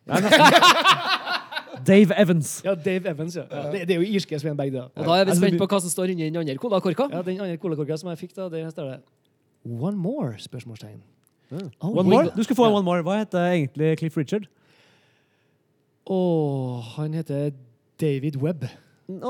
Dave 1.88 2.14
Evans. 2.22 2.62
Ja, 2.66 2.74
Dave 2.76 3.10
Evans, 3.10 3.36
ja. 3.36 3.44
ja 3.52 3.66
det, 3.72 3.84
det 3.90 3.98
er 3.98 4.02
jo 4.02 4.08
irske 4.18 4.40
Svein 4.40 4.58
Berg, 4.58 4.74
da. 4.74 4.88
Og 4.94 5.06
da 5.06 5.20
er 5.20 5.26
vi 5.26 5.32
Altså, 5.34 5.42
spent 5.42 5.62
på 5.62 5.68
hva 5.74 5.82
som 5.82 5.94
står 5.94 6.14
inni 6.14 6.30
den 6.30 6.42
andre 6.42 6.58
colakorka. 6.62 7.10
Ja, 7.14 7.22
Den 7.26 7.42
andre 7.42 7.58
colakorka 7.62 7.98
som 7.98 8.10
jeg 8.14 8.22
fikk, 8.26 8.36
da, 8.38 8.50
der 8.54 8.70
står 8.74 8.94
det 8.94 9.00
One 9.68 9.98
more? 9.98 10.36
spørsmålstegn. 10.40 11.02
Oh, 11.52 12.00
One 12.00 12.10
more? 12.10 12.30
Du 12.36 12.44
skal 12.44 12.56
få 12.56 12.66
en 12.68 12.74
one 12.74 12.84
more. 12.86 13.02
Hva 13.04 13.18
heter 13.22 13.40
egentlig 13.52 13.98
Cliff 13.98 14.18
Richard? 14.18 14.48
Oh, 16.06 16.80
han 16.98 17.14
heter 17.14 17.50
David 18.02 18.36
Webb. 18.42 18.64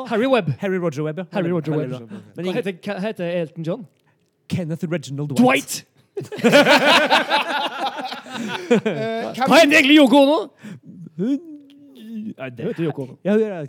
Harry 0.08 0.26
Webb. 0.28 0.50
Harry 0.60 0.78
Roger 0.78 1.04
Webb, 1.04 1.18
ja. 1.20 1.24
Harry 1.32 1.52
Roger 1.52 1.72
Webb. 1.78 1.92
Men 2.36 2.46
Hva 2.46 2.52
heter, 2.54 2.72
hva 2.86 3.00
heter 3.00 3.26
Elton 3.42 3.64
John? 3.64 3.86
Kenneth 4.50 4.84
Reginald 4.92 5.30
Dwight. 5.30 5.44
Dwight! 5.44 5.86
uh, 6.18 6.24
Hva 9.38 9.56
heter 9.62 9.78
egentlig 9.78 9.98
Yoko 10.00 10.18
Ono? 10.24 10.40
Nei, 11.18 11.38
Det 12.50 12.58
det 12.58 12.66
heter 12.72 12.84
Yoko 12.88 13.02
Ono. 13.04 13.14
ja, 13.24 13.34
ja, 13.38 13.64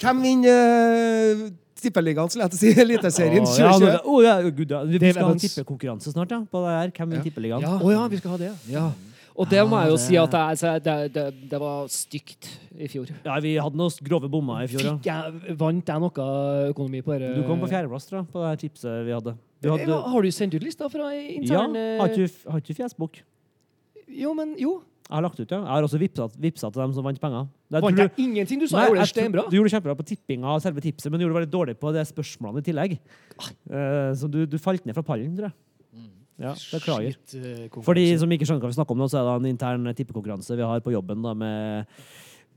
hvem 0.00 0.22
vinner 0.22 1.50
Tippeligaen, 1.78 2.30
skulle 2.30 2.46
jeg 2.48 2.54
til 2.54 2.58
å 2.58 2.62
si? 2.62 2.72
Eliteserien 2.84 3.44
Å, 3.46 3.52
ja, 3.58 3.72
2020? 3.78 4.22
ja, 4.26 4.36
gud, 4.50 4.70
ja. 4.74 4.80
Vi 4.84 4.98
Dave 5.02 5.12
skal 5.14 5.28
ha 5.28 5.34
en 5.36 5.42
tippekonkurranse 5.44 6.12
snart, 6.14 6.32
ja. 6.34 6.40
På 6.50 6.62
det 6.64 6.72
her. 6.74 6.90
Hvem 6.96 7.12
vinner 7.14 7.26
tippeligaen? 7.28 7.62
Ja. 7.62 7.76
Oh, 7.78 7.92
ja, 7.94 8.06
vi 8.10 8.18
skal 8.20 8.34
ha 8.34 8.38
det. 8.40 8.50
Ja. 8.72 8.88
Og 9.38 9.46
det 9.46 9.60
må 9.70 9.78
jeg 9.78 9.92
jo 9.92 9.98
si 10.02 10.16
at 10.18 10.32
det, 10.34 10.40
er- 10.66 10.80
det, 10.82 10.94
det, 11.14 11.24
det 11.52 11.58
var 11.62 11.84
stygt 11.94 12.48
i 12.74 12.88
fjor. 12.90 13.12
Ja, 13.22 13.36
vi 13.44 13.52
hadde 13.62 13.78
noen 13.78 14.00
grove 14.08 14.26
bommer 14.32 14.64
i 14.64 14.70
fjor, 14.72 14.82
ja. 14.82 14.94
Jeg, 15.06 15.54
vant 15.60 15.92
jeg 15.92 16.02
noe 16.02 16.26
økonomi 16.72 17.04
på 17.06 17.14
dette? 17.14 17.36
Du 17.38 17.44
kom 17.46 17.62
på 17.62 17.68
fjerdeplass, 17.70 18.08
tror 18.10 18.24
jeg, 18.24 18.30
på 18.34 18.42
det 18.42 18.56
tipset 18.64 19.04
vi 19.06 19.14
hadde. 19.14 19.36
Du 19.62 19.68
Eh, 19.68 19.76
hadde 19.76 19.86
hva- 19.92 20.10
Har 20.10 20.22
du 20.26 20.30
sendt 20.34 20.54
ut 20.58 20.62
lista 20.66 20.88
fra 20.90 21.12
intern 21.14 21.74
Ja. 21.78 21.86
har 22.02 22.10
ikke 22.10 22.50
har 22.50 22.58
ikke 22.66 22.74
fjesbok? 22.82 23.22
Jo, 24.08 24.34
men 24.34 24.56
jo. 24.58 24.80
Jeg 25.08 25.16
har 25.16 25.24
lagt 25.24 25.38
ut, 25.40 25.46
ja. 25.48 25.58
Jeg 25.62 25.72
har 25.72 25.86
også 25.86 25.98
vippsa, 26.02 26.26
vippsa 26.36 26.68
til 26.68 26.82
dem 26.82 26.92
som 26.92 27.06
vant 27.06 27.20
penger. 27.20 27.46
Det, 27.72 27.80
Vant 27.80 27.96
tror 27.96 28.10
jeg 28.10 28.26
ingenting? 28.26 28.60
Du 28.60 28.66
sa 28.68 28.82
jeg 28.82 28.92
gjorde 28.92 29.04
det 29.06 29.12
steinbra. 29.14 29.44
Du 29.48 29.56
gjorde 29.56 29.70
det 29.70 29.76
kjempebra 29.78 29.94
på 29.96 30.04
tippinga 30.10 30.50
av 30.52 30.60
selve 30.60 30.84
tipset, 30.84 31.08
men 31.08 31.16
du 31.16 31.24
gjorde 31.24 31.32
det 31.32 31.40
veldig 31.40 31.54
dårlig 31.54 31.74
på 31.80 31.92
det 31.96 32.04
spørsmålene 32.10 32.60
i 32.60 32.66
tillegg. 32.66 32.98
Uh, 33.72 34.12
så 34.20 34.28
du, 34.28 34.42
du 34.44 34.58
falt 34.60 34.84
ned 34.84 34.98
fra 34.98 35.06
pallen, 35.06 35.32
tror 35.38 35.48
jeg. 35.48 35.56
Ja, 36.38 36.52
beklager. 36.70 37.16
Shit, 37.16 37.34
eh. 37.40 37.80
For 37.82 37.98
de 37.98 38.04
som 38.20 38.30
ikke 38.30 38.46
skjønner 38.46 38.62
hva 38.62 38.70
vi 38.70 38.76
snakker 38.76 38.94
om 38.94 39.00
nå, 39.02 39.08
så 39.10 39.18
er 39.18 39.26
det 39.26 39.32
en 39.40 39.48
intern 39.50 39.90
tippekonkurranse 39.98 40.58
vi 40.60 40.68
har 40.70 40.84
på 40.84 40.92
jobben 40.94 41.24
da, 41.24 41.32
med, 41.34 42.04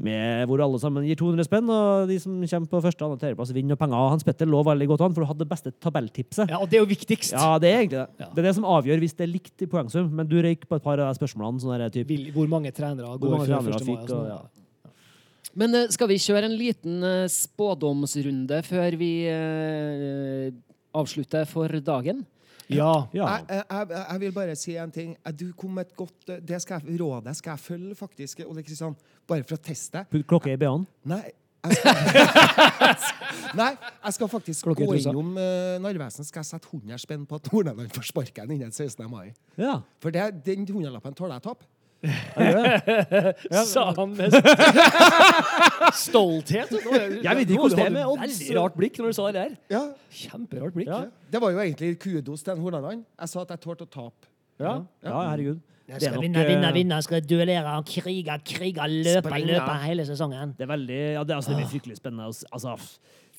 med 0.01 0.47
hvor 0.49 0.63
alle 0.65 0.79
sammen 0.81 1.05
gir 1.07 1.19
200 1.19 1.47
spenn, 1.47 1.69
og 1.71 2.09
de 2.09 2.17
som 2.21 2.39
kommer 2.39 2.71
på 2.71 2.83
første, 2.85 3.05
andre 3.05 3.21
tredjeplass, 3.21 3.53
vinner 3.55 3.79
penger. 3.79 4.07
Hans 4.15 4.25
Petter 4.27 4.49
lå 4.49 4.63
veldig 4.65 4.87
godt 4.93 5.05
an, 5.07 5.15
for 5.15 5.23
du 5.23 5.29
hadde 5.29 5.45
det 5.45 5.51
beste 5.51 5.73
tabelltipset. 5.83 6.49
Ja, 6.51 6.61
og 6.61 6.71
det 6.71 6.79
er 6.79 6.85
jo 6.85 6.89
viktigst. 6.91 7.35
Ja, 7.35 7.53
det 7.61 7.71
er 7.71 7.83
egentlig 7.83 7.99
det. 7.99 8.07
Ja. 8.23 8.31
Det 8.31 8.43
er 8.43 8.49
det 8.49 8.55
som 8.57 8.67
avgjør 8.77 9.05
hvis 9.05 9.15
det 9.19 9.27
er 9.27 9.33
likt 9.33 9.65
i 9.65 9.69
poengsum, 9.71 10.09
men 10.17 10.29
du 10.29 10.39
røyk 10.41 10.65
på 10.69 10.79
et 10.79 10.87
par 10.87 10.99
av 11.01 11.11
de 11.11 11.21
spørsmålene. 11.21 11.61
Sånn 11.63 11.77
der, 11.77 11.93
typ, 11.93 12.11
hvor 12.35 12.49
mange 12.51 12.73
trenere 12.75 13.13
går 13.21 13.37
mange 13.37 13.51
trenere 13.51 13.77
1. 13.77 13.85
mai? 13.85 13.93
fikk, 13.93 14.09
og 14.09 14.17
og, 14.17 14.27
ja. 14.33 14.41
Men 15.57 15.75
eh, 15.75 15.89
skal 15.91 16.11
vi 16.11 16.19
kjøre 16.21 16.47
en 16.47 16.57
liten 16.57 17.01
eh, 17.05 17.31
spådomsrunde 17.31 18.61
før 18.67 18.97
vi 18.99 19.11
eh, 19.29 20.51
avslutter 20.95 21.47
for 21.49 21.81
dagen? 21.83 22.23
Ja. 22.75 22.93
Ja. 23.15 23.27
Jeg, 23.37 23.63
jeg, 23.69 23.91
jeg, 23.97 24.21
vil 24.23 24.33
bare 24.35 24.55
si 24.59 24.77
en 24.79 24.93
ting. 24.93 25.13
Du 25.37 25.51
kom 25.57 25.75
med 25.77 25.89
et 25.89 25.95
godt 25.97 26.31
eh, 26.31 26.41
det 26.41 26.61
skal 26.63 26.81
jeg, 26.81 26.99
Rådet 27.01 27.35
skal 27.39 27.55
jeg 27.55 27.65
følge, 27.65 27.95
faktisk, 27.99 28.43
Ole 28.47 28.63
Kristian. 28.65 28.97
Bare 29.27 29.45
for 29.47 29.59
å 29.59 29.63
teste. 29.63 30.05
Putt 30.11 30.27
klokka 30.29 30.53
i 30.53 30.59
BH-en. 30.59 30.87
Nei. 31.11 31.23
Jeg 31.61 31.77
skal, 31.77 31.93
Nei, 33.59 33.73
jeg 33.77 34.15
skal 34.15 34.29
faktisk 34.31 34.65
Klokke 34.65 34.87
gå 34.89 34.95
innom 34.97 35.35
uh, 35.37 35.75
Narvesen. 35.83 36.25
Skal 36.25 36.41
jeg 36.41 36.49
sette 36.55 36.71
100 36.71 37.03
spenn 37.03 37.27
på 37.29 37.37
at 37.37 37.51
Horneland 37.53 37.93
får 37.93 38.07
sparken 38.09 38.55
innen 38.55 38.73
16. 38.73 39.05
mai. 39.11 39.29
Ja. 39.61 39.77
For 40.01 40.13
det, 40.13 40.25
den 40.47 40.65
hundrelappen 40.65 41.13
tåler 41.17 41.37
jeg 41.37 41.45
tap. 42.01 42.91
Sa 43.71 43.85
han 43.97 44.15
med 44.17 44.37
stolthet. 46.05 46.71
Nå 46.73 46.99
Jeg 47.21 47.37
vet 47.37 47.49
ikke 47.49 47.61
hvordan 47.61 47.77
det 47.77 47.87
er 47.87 47.95
med 47.95 48.05
odds. 48.05 48.39
Veldig 48.39 48.57
rart 48.59 48.77
blikk 48.77 49.01
når 49.01 49.11
du 49.11 49.17
sa 49.17 49.27
det 49.29 49.41
der. 49.41 49.57
Ja. 49.73 49.83
Kjemperart 50.21 50.77
blikk. 50.77 50.89
Ja. 50.91 51.03
Det 51.31 51.41
var 51.43 51.53
jo 51.53 51.61
egentlig 51.63 51.91
kudos 52.01 52.45
til 52.47 52.63
Hordaland. 52.63 53.03
Jeg 53.19 53.33
sa 53.33 53.45
at 53.45 53.53
jeg 53.55 53.63
tålte 53.67 53.87
å 53.87 53.91
tape. 53.91 54.31
Ja. 54.61 54.79
ja, 55.05 55.19
herregud. 55.31 55.61
Jeg 55.91 56.05
skal 56.05 56.13
nok, 56.15 56.23
vinne, 56.23 56.43
vinne, 56.47 56.67
eh, 56.69 56.75
vinne. 56.75 56.97
Jeg 57.01 57.03
skal 57.07 57.23
duellere, 57.27 57.71
krige, 57.87 58.35
krige, 58.47 58.85
løpe, 58.87 59.27
Springe. 59.27 59.47
løpe 59.49 59.73
hele 59.83 60.05
sesongen. 60.07 60.53
Det 60.57 60.63
er 60.63 60.69
veldig, 60.71 60.99
ja, 61.17 61.23
det, 61.23 61.33
er, 61.33 61.41
altså, 61.41 61.51
det 61.51 61.57
blir 61.59 61.71
fryktelig 61.73 61.97
spennende. 61.99 62.29
Altså, 62.51 62.75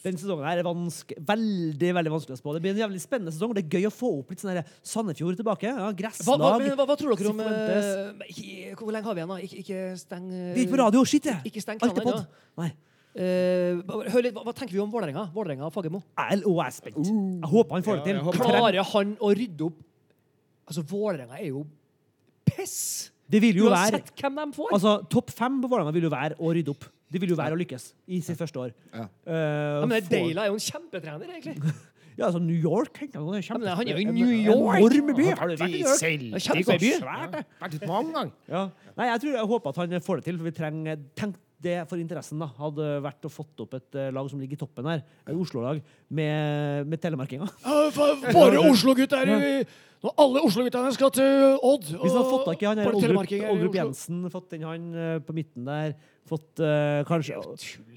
den 0.03 0.18
sesongen 0.18 0.46
her 0.46 0.59
er 0.59 0.66
vanske, 0.66 1.16
veldig 1.28 1.90
veldig 1.98 2.12
vanskelig 2.12 2.34
å 2.34 2.40
spå. 2.40 2.55
Det 2.57 2.62
blir 2.64 2.74
en 2.74 2.80
jævlig 2.82 3.03
spennende 3.03 3.34
sesong. 3.34 3.53
Det 3.55 3.62
er 3.62 3.76
gøy 3.78 3.86
å 3.86 3.92
få 3.94 4.11
opp 4.18 4.32
litt 4.34 4.42
sånn 4.42 4.59
Sandefjord 4.92 5.38
tilbake. 5.38 5.70
Ja, 5.70 5.90
Hva, 5.94 6.38
hva, 6.40 6.55
hva, 6.59 6.86
hva 6.90 6.96
tror 6.98 7.14
dere 7.14 7.30
om 7.30 7.42
eh, 7.44 8.72
Hvor 8.78 8.90
lenge 8.94 9.07
har 9.07 9.14
vi 9.14 9.22
igjen, 9.22 9.34
da? 9.34 9.38
Ikke, 9.46 9.61
ikke 9.62 9.82
steng 10.00 10.26
uh, 10.26 10.40
Vi 10.40 10.57
er 10.57 10.64
ikke 10.64 10.74
på 10.74 10.80
radio, 10.82 11.05
shit! 11.07 11.28
Ikke 11.46 11.62
steng 11.62 11.82
pod. 11.82 12.24
Nei. 12.59 12.72
Eh, 13.12 13.78
hør 14.09 14.24
litt, 14.24 14.32
hva, 14.32 14.42
hva 14.48 14.55
tenker 14.57 14.72
vi 14.72 14.80
om 14.80 14.90
Vålerenga? 14.92 15.26
Vålerenga 15.34 15.68
og 15.68 15.74
Fagermo? 15.74 16.00
Jeg 16.16 16.40
er- 16.40 16.70
spent. 16.72 16.98
Jeg 17.05 17.50
håper 17.53 17.76
han 17.76 17.86
får 17.86 18.00
det 18.00 18.05
til. 18.09 18.20
Klarer 18.40 18.92
han 18.94 19.16
å 19.20 19.32
rydde 19.36 19.68
opp 19.68 19.80
Altså, 20.62 20.84
Vålerenga 20.86 21.36
er 21.40 21.50
jo 21.50 21.66
piss! 22.46 23.11
Det 23.28 23.40
vil 23.42 23.57
jo 23.62 23.70
være 23.72 24.03
hvem 24.18 24.38
de 24.38 24.57
får. 24.57 24.72
Altså, 24.76 24.92
Topp 25.11 25.32
fem 25.34 25.61
på 25.61 25.68
Vålerenga 25.70 25.94
vil 25.94 26.07
jo 26.07 26.12
være 26.12 26.36
å 26.38 26.53
rydde 26.55 26.72
opp. 26.72 26.86
De 27.13 27.21
vil 27.23 27.33
jo 27.35 27.39
være 27.39 27.55
å 27.57 27.61
lykkes 27.61 27.91
i 28.09 28.21
sitt 28.25 28.39
første 28.41 28.61
år. 28.67 28.75
Ja. 28.93 29.07
Uh, 29.29 29.33
ja, 29.33 29.87
men 29.87 29.97
Dela 29.99 30.13
Deila 30.13 30.45
er 30.47 30.53
jo 30.53 30.59
en 30.61 30.67
kjempetrener, 30.71 31.35
egentlig. 31.39 31.75
Ja, 32.13 32.27
altså 32.27 32.43
New 32.45 32.59
York 32.61 32.91
tenker 32.93 33.17
jeg, 33.17 33.25
det 33.25 33.39
er 33.39 33.47
Ja, 33.47 33.57
men 33.57 33.69
han 33.73 33.89
er 33.89 33.97
jo 33.97 34.01
i 34.03 34.05
New 34.13 34.29
en 34.29 34.43
York. 34.45 34.83
Enorm 34.83 35.15
by. 35.17 35.29
Har 35.33 35.49
du 35.49 35.55
vært 35.57 35.63
i 35.65 35.79
New 35.79 35.87
York? 35.87 36.03
Er 36.37 36.43
Kjempeby. 36.45 36.91
Vært 37.63 37.77
ute 37.79 37.89
mange 37.89 38.13
ganger. 38.13 38.35
Ja. 38.53 38.65
Nei, 38.99 39.07
jeg 39.09 39.23
tror 39.23 39.39
jeg 39.39 39.49
håper 39.55 39.73
at 39.73 39.81
han 39.81 39.95
får 40.05 40.21
det 40.21 40.27
til, 40.27 40.37
for 40.43 40.49
vi 40.51 40.53
trenger 40.59 41.07
Tenk 41.17 41.39
det 41.63 41.77
for 41.89 42.03
interessen 42.03 42.43
da, 42.43 42.51
hadde 42.59 42.89
vært 43.05 43.25
å 43.25 43.31
fått 43.33 43.63
opp 43.65 43.77
et 43.79 43.97
eh, 43.97 44.11
lag 44.13 44.29
som 44.29 44.41
ligger 44.43 44.59
i 44.59 44.61
toppen 44.61 44.89
her, 44.91 45.05
et 45.25 45.33
Oslo-lag, 45.39 45.79
med, 46.11 46.89
med 46.91 47.01
telemarkinga. 47.01 47.47
Bare 48.35 48.61
Oslo-gutter! 48.67 49.33
i- 49.33 49.65
Når 50.03 50.17
alle 50.19 50.41
Oslo-guttene 50.43 50.91
skal 50.97 51.13
til 51.15 51.53
Odd 51.63 51.85
Hvis 51.87 52.11
han 52.11 52.17
hadde 52.19 52.31
fått 52.33 52.49
tak 52.49 52.63
i 52.65 52.67
han 52.67 52.81
Oldrup, 52.91 53.21
Oldrup 53.53 53.77
Jensen, 53.79 54.25
fått 54.35 54.57
inn 54.59 54.65
han 54.67 54.89
eh, 54.99 55.19
på 55.23 55.37
midten 55.37 55.69
der, 55.69 55.95
fått 56.29 56.61
uh, 56.62 57.03
kanskje 57.09 57.39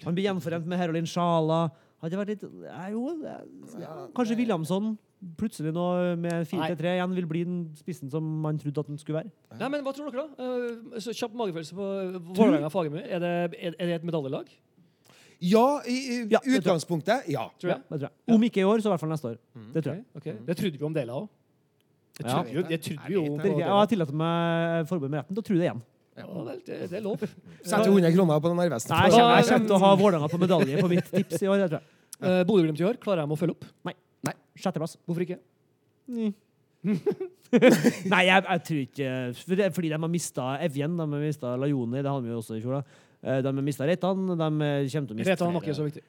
Han 0.03 0.15
blir 0.15 0.25
gjenforent 0.29 0.65
med 0.67 0.79
Herolin 0.79 1.07
Sjala. 1.09 1.67
Hadde 2.03 2.19
vært 2.19 2.33
litt 2.35 2.45
ja, 2.65 2.87
Jo, 2.93 3.07
ja, 3.23 4.07
kanskje 4.15 4.37
Williamson 4.37 4.95
plutselig 5.39 5.71
nå 5.73 5.85
med 6.21 6.45
4-3 6.49 6.91
igjen 6.97 7.13
vil 7.17 7.27
bli 7.29 7.41
den 7.47 7.61
spissen 7.79 8.11
som 8.11 8.25
man 8.43 8.59
trodde 8.61 8.83
at 8.83 8.89
den 8.91 8.99
skulle 9.01 9.23
være. 9.23 9.31
Nei, 9.57 9.69
men 9.73 9.85
Hva 9.85 9.93
tror 9.95 10.11
dere, 10.13 10.25
da? 10.35 10.49
Eh, 10.93 10.99
så 11.01 11.15
Kjapp 11.15 11.33
magefølelse 11.39 11.77
på 11.77 11.87
Vålerenga 12.35 12.69
Fagermo. 12.73 13.01
Er 13.01 13.23
det, 13.23 13.31
er, 13.57 13.77
er 13.79 13.89
det 13.89 13.95
et 14.01 14.05
medaljelag? 14.05 14.51
Ja, 15.43 15.81
i, 15.87 15.95
i 15.95 16.19
Ja, 16.31 16.39
det 16.39 16.43
tror 16.43 16.51
jeg. 16.51 16.61
utgangspunktet. 16.61 17.25
Ja. 17.31 17.47
Tror 17.61 17.73
jeg. 17.73 17.81
Det 17.89 17.99
tror 18.03 18.07
jeg. 18.09 18.35
Om 18.35 18.45
ikke 18.47 18.61
i 18.61 18.67
år, 18.67 18.83
så 18.83 18.91
i 18.91 18.93
hvert 18.93 19.03
fall 19.03 19.11
neste 19.15 19.31
år. 19.33 19.41
Det 19.73 19.83
tror 19.83 19.95
jeg. 19.95 20.05
Ok, 20.15 20.29
Det 20.47 20.57
trodde 20.61 20.79
vi 20.79 20.87
om 20.91 20.93
Deila 20.95 21.17
òg. 21.23 21.27
Det 22.15 22.23
Ja. 22.25 22.31
trodde 22.31 22.47
vi 22.51 22.55
jo, 22.55 22.61
det 22.69 22.81
trodde 22.81 23.07
vi 23.07 23.13
jo 23.13 23.23
Jeg 23.23 23.31
vet 23.41 23.57
Det, 23.57 23.65
har 23.67 23.89
tillatt 23.91 24.13
meg 24.13 24.87
forbehold 24.87 25.11
med 25.11 25.19
retten 25.19 25.35
til 25.35 25.43
å 25.43 25.47
tro 25.49 25.57
det 25.59 25.65
igjen. 25.67 25.81
Ja, 26.15 26.25
vel, 26.31 26.61
det, 26.63 26.77
det 26.91 26.97
er 26.99 27.03
lov. 27.03 27.19
Setter 27.65 27.89
100 27.91 28.13
kroner 28.15 28.39
på 28.39 28.51
den 28.51 28.61
nervøse. 28.61 28.87
Nei, 28.91 29.01
jeg 29.09 29.17
kommer, 29.17 29.35
jeg 29.35 29.49
kommer 29.49 29.67
til 29.67 29.75
å 29.75 29.81
ha 29.83 29.91
Vålerenga 29.99 30.31
på 30.31 30.39
medalje 30.39 30.81
på 30.85 30.91
mitt 30.91 31.11
tips 31.11 31.43
i 31.43 31.49
år. 31.51 31.65
jeg 31.65 31.73
tror 31.73 31.81
jeg. 31.81 31.91
Uh, 32.15 32.41
Bodø-Glimt 32.47 32.79
i 32.79 32.87
år, 32.87 32.99
klarer 33.03 33.25
de 33.25 33.35
å 33.35 33.39
følge 33.39 33.57
opp? 33.57 33.65
Sjetteplass. 34.55 34.95
Hvorfor 35.03 35.25
ikke? 35.25 35.39
Nei, 38.11 38.21
jeg, 38.27 38.43
jeg 38.45 38.61
tror 38.67 38.81
ikke 38.83 39.07
for 39.39 39.57
det 39.57 39.63
er 39.65 39.71
Fordi 39.73 39.89
de 39.89 39.97
har 39.97 40.11
mista 40.11 40.43
Evjen, 40.65 40.93
de 40.99 41.05
har 41.05 41.23
mista 41.23 41.55
Lajoni, 41.57 41.97
det 42.03 42.11
hadde 42.11 42.27
vi 42.27 42.33
jo 42.33 42.41
også 42.41 42.57
i 42.57 42.61
fjor. 42.63 42.77
da. 42.77 43.01
Eh, 43.25 43.39
De 43.41 43.49
har 43.51 43.65
mista 43.65 43.87
Reitan, 43.89 44.21
de 44.29 44.35
kommer 44.37 44.85
til 44.91 45.01
å 45.01 45.17
miste 45.17 45.33
Retan 45.33 45.55
var 45.55 45.65
ikke 45.65 45.77
så 45.77 45.87
viktig. 45.87 46.03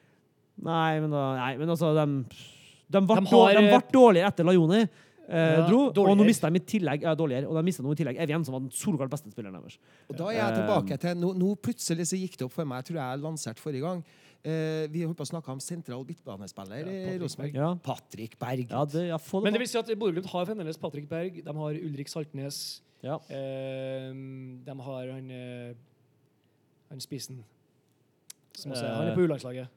Nei, 0.67 0.99
men, 1.03 1.11
da, 1.13 1.23
nei, 1.37 1.51
men 1.59 1.73
altså, 1.73 1.91
de, 1.97 2.05
de, 2.87 3.01
ble, 3.01 3.19
De 3.19 3.31
har, 3.33 3.57
de 3.57 3.65
ble 3.67 3.79
eh, 3.81 3.91
dårligere 3.93 4.31
etter 4.31 4.47
Lajoni. 4.47 4.81
Eh, 5.27 5.57
Ja, 5.59 5.67
og 5.67 6.15
nå 6.15 6.23
mista 6.23 6.47
de 6.49 6.55
i 6.55 6.63
tillegg 6.63 7.01
ja, 7.03 7.11
dårligere, 7.13 7.47
og 7.49 7.57
de 7.59 7.63
nå 7.83 7.91
i 7.91 7.95
tillegg 7.99 8.19
Evjen, 8.23 8.45
som 8.47 8.53
var 8.55 8.61
den 8.63 8.71
solklart 8.71 9.11
beste 9.11 9.31
spilleren 9.33 9.57
deres. 9.59 9.77
Og 10.07 10.15
da 10.15 10.29
er 10.31 10.37
jeg 10.39 10.55
tilbake 10.61 10.97
til 11.03 11.17
Nå, 11.19 11.33
nå 11.35 11.49
plutselig 11.59 12.05
så 12.07 12.15
gikk 12.19 12.37
det 12.37 12.45
opp 12.47 12.53
for 12.55 12.63
meg, 12.65 12.79
jeg 12.85 12.93
tror 12.93 13.01
jeg 13.01 13.19
lanserte 13.25 13.59
forrige 13.59 13.83
gang. 13.83 14.03
Eh, 14.47 14.87
vi 14.87 15.01
holdt 15.03 15.17
på 15.19 15.25
å 15.25 15.31
snakke 15.33 15.51
om 15.51 15.59
sentral 15.59 16.05
midtbanespiller 16.07 16.87
i 16.87 17.17
Rosenborg. 17.19 17.53
Ja. 17.57 17.73
Patrick 17.83 18.37
Berg. 18.39 18.69
Ja, 18.71 18.85
det, 18.85 19.07
ja, 19.09 19.17
det 19.17 19.43
Men 19.43 19.51
det 19.53 19.59
vil 19.59 19.67
si 19.67 19.77
at 19.77 19.91
Bodø-Glimt 19.99 20.29
har 20.31 20.45
fremdeles 20.45 20.77
Patrick 20.79 21.09
Berg, 21.09 21.41
de 21.43 21.55
har 21.59 21.73
Ulrik 21.75 22.07
Saltnes, 22.07 22.81
Ja. 23.03 23.19
eh, 23.29 24.13
de 24.13 24.75
har 24.79 25.11
han 25.11 25.31
eh, 25.31 25.73
han 26.89 26.99
spissen 27.03 27.43
som 28.55 28.71
også, 28.71 28.85
Eh, 28.85 28.95
Han 28.95 29.07
er 29.09 29.15
på 29.15 29.21
U-landslaget. 29.27 29.67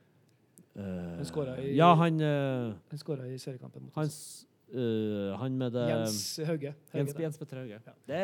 Eh, 0.76 1.16
Han 1.16 1.24
skåra 1.26 1.58
i- 1.58 1.74
Ja, 1.74 1.94
han 1.96 2.20
eh, 2.20 2.72
Han 2.90 2.98
i 3.34 3.36
seriekampen 3.36 3.82
mot 3.82 3.96
oss. 3.96 4.46
Eh, 4.72 5.36
han 5.40 5.56
med 5.58 5.72
det 5.74 5.84
Jens 5.90 6.16
Hauge. 6.46 6.72
Jens, 6.94 7.14
Jens 7.18 7.38
Petter 7.40 7.60
Hauge. 7.60 7.78
Det 8.08 8.20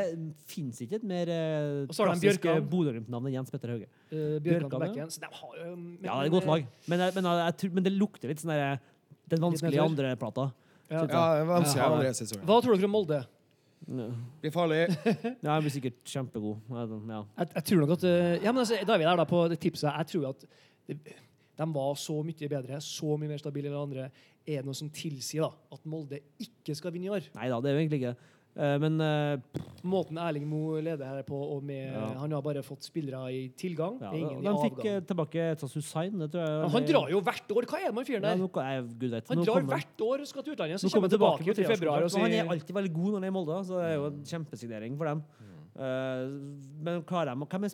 fins 0.51 0.81
ikke 0.85 0.99
et 1.01 1.07
mer 1.07 1.29
eh, 1.29 1.87
de 1.87 1.95
klassisk 1.97 2.47
eh, 2.51 2.61
Bodø-Glimt-navn 2.73 3.27
enn 3.31 3.37
Jens 3.41 3.51
Petter 3.55 3.75
Hauge. 3.75 3.89
Eh, 4.11 4.37
Bjørkan 4.45 4.71
Bjørkan, 4.71 4.97
ja. 5.03 5.07
Så 5.11 5.21
de 5.25 5.31
har 5.33 5.57
jo 5.63 5.77
men- 5.77 5.99
Ja, 6.05 6.15
det 6.21 6.23
er 6.23 6.27
et 6.31 6.37
godt 6.37 6.47
lag. 6.51 6.67
Men, 6.89 6.99
jeg- 7.07 7.15
men, 7.15 7.25
jeg, 7.25 7.55
jeg, 7.63 7.73
men 7.75 7.85
det 7.89 7.93
lukter 7.97 8.29
litt 8.33 8.41
sånn 8.43 8.55
der, 8.55 8.79
den 9.29 9.41
vanskelige 9.43 9.83
andreplata. 9.83 10.53
Ja. 10.91 11.01
Ja, 11.01 11.07
det 11.07 11.15
er 11.43 11.49
vanskelig 11.51 11.83
Ja. 11.83 11.91
andre 11.93 12.13
sesongen. 12.15 12.45
Hva 12.47 12.61
tror 12.63 12.77
dere 12.77 12.85
om 12.87 12.95
Molde? 12.95 13.27
Ja, 13.87 14.07
Blir 14.41 14.51
farlig. 14.55 14.81
ja, 15.45 15.51
han 15.51 15.63
blir 15.63 15.71
sikkert 15.75 15.99
kjempegod. 16.07 16.59
Ja. 16.71 17.25
Jeg, 17.39 17.49
jeg 17.55 17.65
tror 17.69 17.81
nok 17.85 17.91
at 17.99 18.05
eh, 18.05 18.39
Ja, 18.43 18.53
men 18.53 18.63
altså, 18.63 18.79
Da 18.87 18.95
er 18.95 18.99
vi 18.99 19.05
der 19.05 19.17
da 19.21 19.25
på 19.29 19.49
det 19.51 19.59
tipset. 19.61 19.91
Jeg 19.93 20.07
tror 20.15 20.29
at 20.31 20.47
det, 20.87 20.97
de 21.57 21.67
var 21.73 21.95
så 21.97 22.17
mye 22.25 22.49
bedre, 22.49 22.79
så 22.85 23.17
mye 23.19 23.29
mer 23.31 23.39
stabile 23.41 23.69
enn 23.71 23.77
de 23.77 23.83
andre. 23.83 24.09
Er 24.47 24.63
det 24.63 24.69
noe 24.69 24.79
som 24.79 24.89
tilsier 24.95 25.43
da 25.43 25.51
at 25.75 25.85
Molde 25.91 26.21
ikke 26.43 26.75
skal 26.79 26.93
vinne 26.95 27.09
i 27.11 27.15
år? 27.19 27.29
Nei 27.35 27.49
da, 27.51 27.61
det 27.61 27.71
er 27.71 27.75
jo 27.77 27.83
egentlig 27.83 27.99
ikke. 28.05 28.17
Eh, 28.57 28.77
Men 28.81 28.95
uh, 29.03 29.61
Måten 29.85 30.17
Erling 30.23 30.47
Moe 30.49 30.79
leder 30.81 31.05
her 31.05 31.25
på, 31.29 31.37
og 31.37 31.65
med, 31.67 31.91
Ja. 31.93 32.07
han 32.23 32.33
har 32.33 32.43
bare 32.43 32.63
fått 32.65 32.87
spillere 32.87 33.27
i 33.35 33.49
tilgang. 33.59 33.99
ja, 34.01 34.13
ingen 34.17 34.41
i 34.45 34.49
avgang. 34.49 34.71
fikk 34.71 35.07
tilbake 35.11 35.43
Etas 35.53 35.75
Hussein. 35.77 36.17
Det 36.19 36.31
tror 36.33 36.47
jeg 36.47 36.63
Men 36.63 36.71
han 36.71 36.87
drar 36.89 37.11
jo 37.11 37.21
hvert 37.21 37.53
år! 37.53 37.67
Hva 37.67 37.81
er 37.83 37.91
det 37.91 37.95
med 37.99 38.07
fyren 38.07 38.23
ja, 38.23 38.35
der? 38.35 39.11
vet, 39.11 39.29
Han 39.29 39.43
drar 39.45 39.55
kommer- 39.61 39.75
hvert 39.77 40.01
år 40.01 40.21
og 40.21 40.27
skal 40.27 40.43
til 40.43 40.53
utlandet, 40.55 40.81
så 40.81 40.89
kommer 40.89 41.11
han 41.11 41.19
tilbake, 41.19 41.45
på 41.45 41.55
til 41.55 41.65
februar 41.67 42.03
og 42.07 42.11
Han 42.17 42.33
er 42.33 42.49
alltid 42.49 42.75
veldig 42.75 42.93
god 42.95 43.11
når 43.11 43.15
han 43.21 43.25
er 43.25 43.29
i 43.29 43.37
Molde, 43.37 43.59
så 43.67 43.83
det 43.83 43.91
er 43.91 43.95
jo 43.97 44.07
en 44.07 44.25
kjempesignering 44.25 44.97
for 44.97 45.05
dem. 45.05 45.23
Eh, 45.77 46.25
men 46.81 47.03
klarer 47.05 47.35
de 47.35 47.45
Hvem 47.45 47.69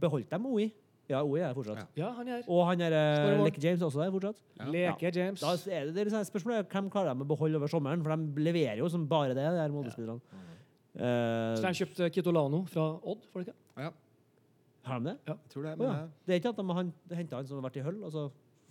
beholdt 0.00 0.30
dem 0.30 0.46
OI? 0.46 0.72
Ja, 1.08 1.20
OI 1.20 1.42
er 1.44 1.52
fortsatt. 1.52 1.82
Ja. 1.98 2.06
Ja, 2.06 2.10
han 2.16 2.28
er. 2.32 2.44
Og 2.48 2.62
han 2.70 2.80
er 2.80 2.94
Leke 2.94 3.34
uh, 3.34 3.40
mål. 3.42 3.50
James 3.60 3.82
også 3.84 4.00
der 4.00 4.12
fortsatt. 4.14 4.38
Leker 4.72 5.18
James. 5.18 5.42
Da 5.42 5.52
er 5.52 5.88
det, 5.88 5.94
det 5.94 6.00
er 6.00 6.08
liksom 6.08 6.24
spørsmålet 6.30 6.70
hvem 6.72 6.88
klarer 6.92 7.12
de 7.12 7.26
å 7.26 7.28
beholde 7.28 7.60
over 7.60 7.68
sommeren, 7.68 8.04
for 8.04 8.14
de 8.16 8.44
leverer 8.46 8.80
jo 8.80 8.88
som 8.92 9.04
bare 9.10 9.34
det, 9.36 9.44
de 9.44 9.60
her 9.60 9.74
Molde-spillerne. 9.74 10.40
Eh, 10.94 11.56
Så 11.58 11.60
de 11.66 11.72
kjøpte 11.74 11.80
kjøpt 11.82 12.00
eh, 12.06 12.12
Kitolano 12.14 12.62
fra 12.70 12.86
Odd, 13.02 13.26
får 13.32 13.42
de 13.42 13.50
ikke? 13.50 13.56
Ja, 13.84 13.90
har 14.84 15.00
de 15.02 15.10
det? 15.10 15.16
jeg 15.26 15.52
tror 15.52 15.66
det. 15.66 15.74
Men 15.80 15.88
ja. 15.90 16.06
Det 16.24 16.34
er 16.36 16.40
ikke 16.40 16.54
at 16.54 16.60
de 16.60 16.66
har 16.78 16.86
henta 17.18 17.40
han 17.40 17.50
som 17.50 17.58
har 17.58 17.66
vært 17.66 17.78
i 17.80 17.84
Hull, 17.84 17.98
og 18.04 18.14
så 18.14 18.24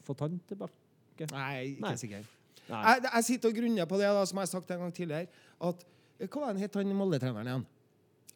fått 0.08 0.24
han 0.26 0.40
tilbake? 0.50 1.28
Nei, 1.34 1.76
ikke 1.76 1.86
Nei. 1.86 1.94
sikker. 2.00 2.26
Nei. 2.70 2.82
Jeg, 2.88 3.06
jeg 3.10 3.28
sitter 3.30 3.52
og 3.52 3.60
grunner 3.60 3.90
på 3.92 4.00
det, 4.02 4.10
da, 4.18 4.26
som 4.26 4.40
jeg 4.40 4.48
har 4.48 4.52
sagt 4.56 4.74
en 4.74 4.84
gang 4.86 4.94
tidligere. 4.96 5.46
At, 5.70 5.86
hva 6.34 6.54
het 6.58 6.80
han 6.80 6.96
Molde-treneren 6.98 7.52
igjen? 7.52 7.66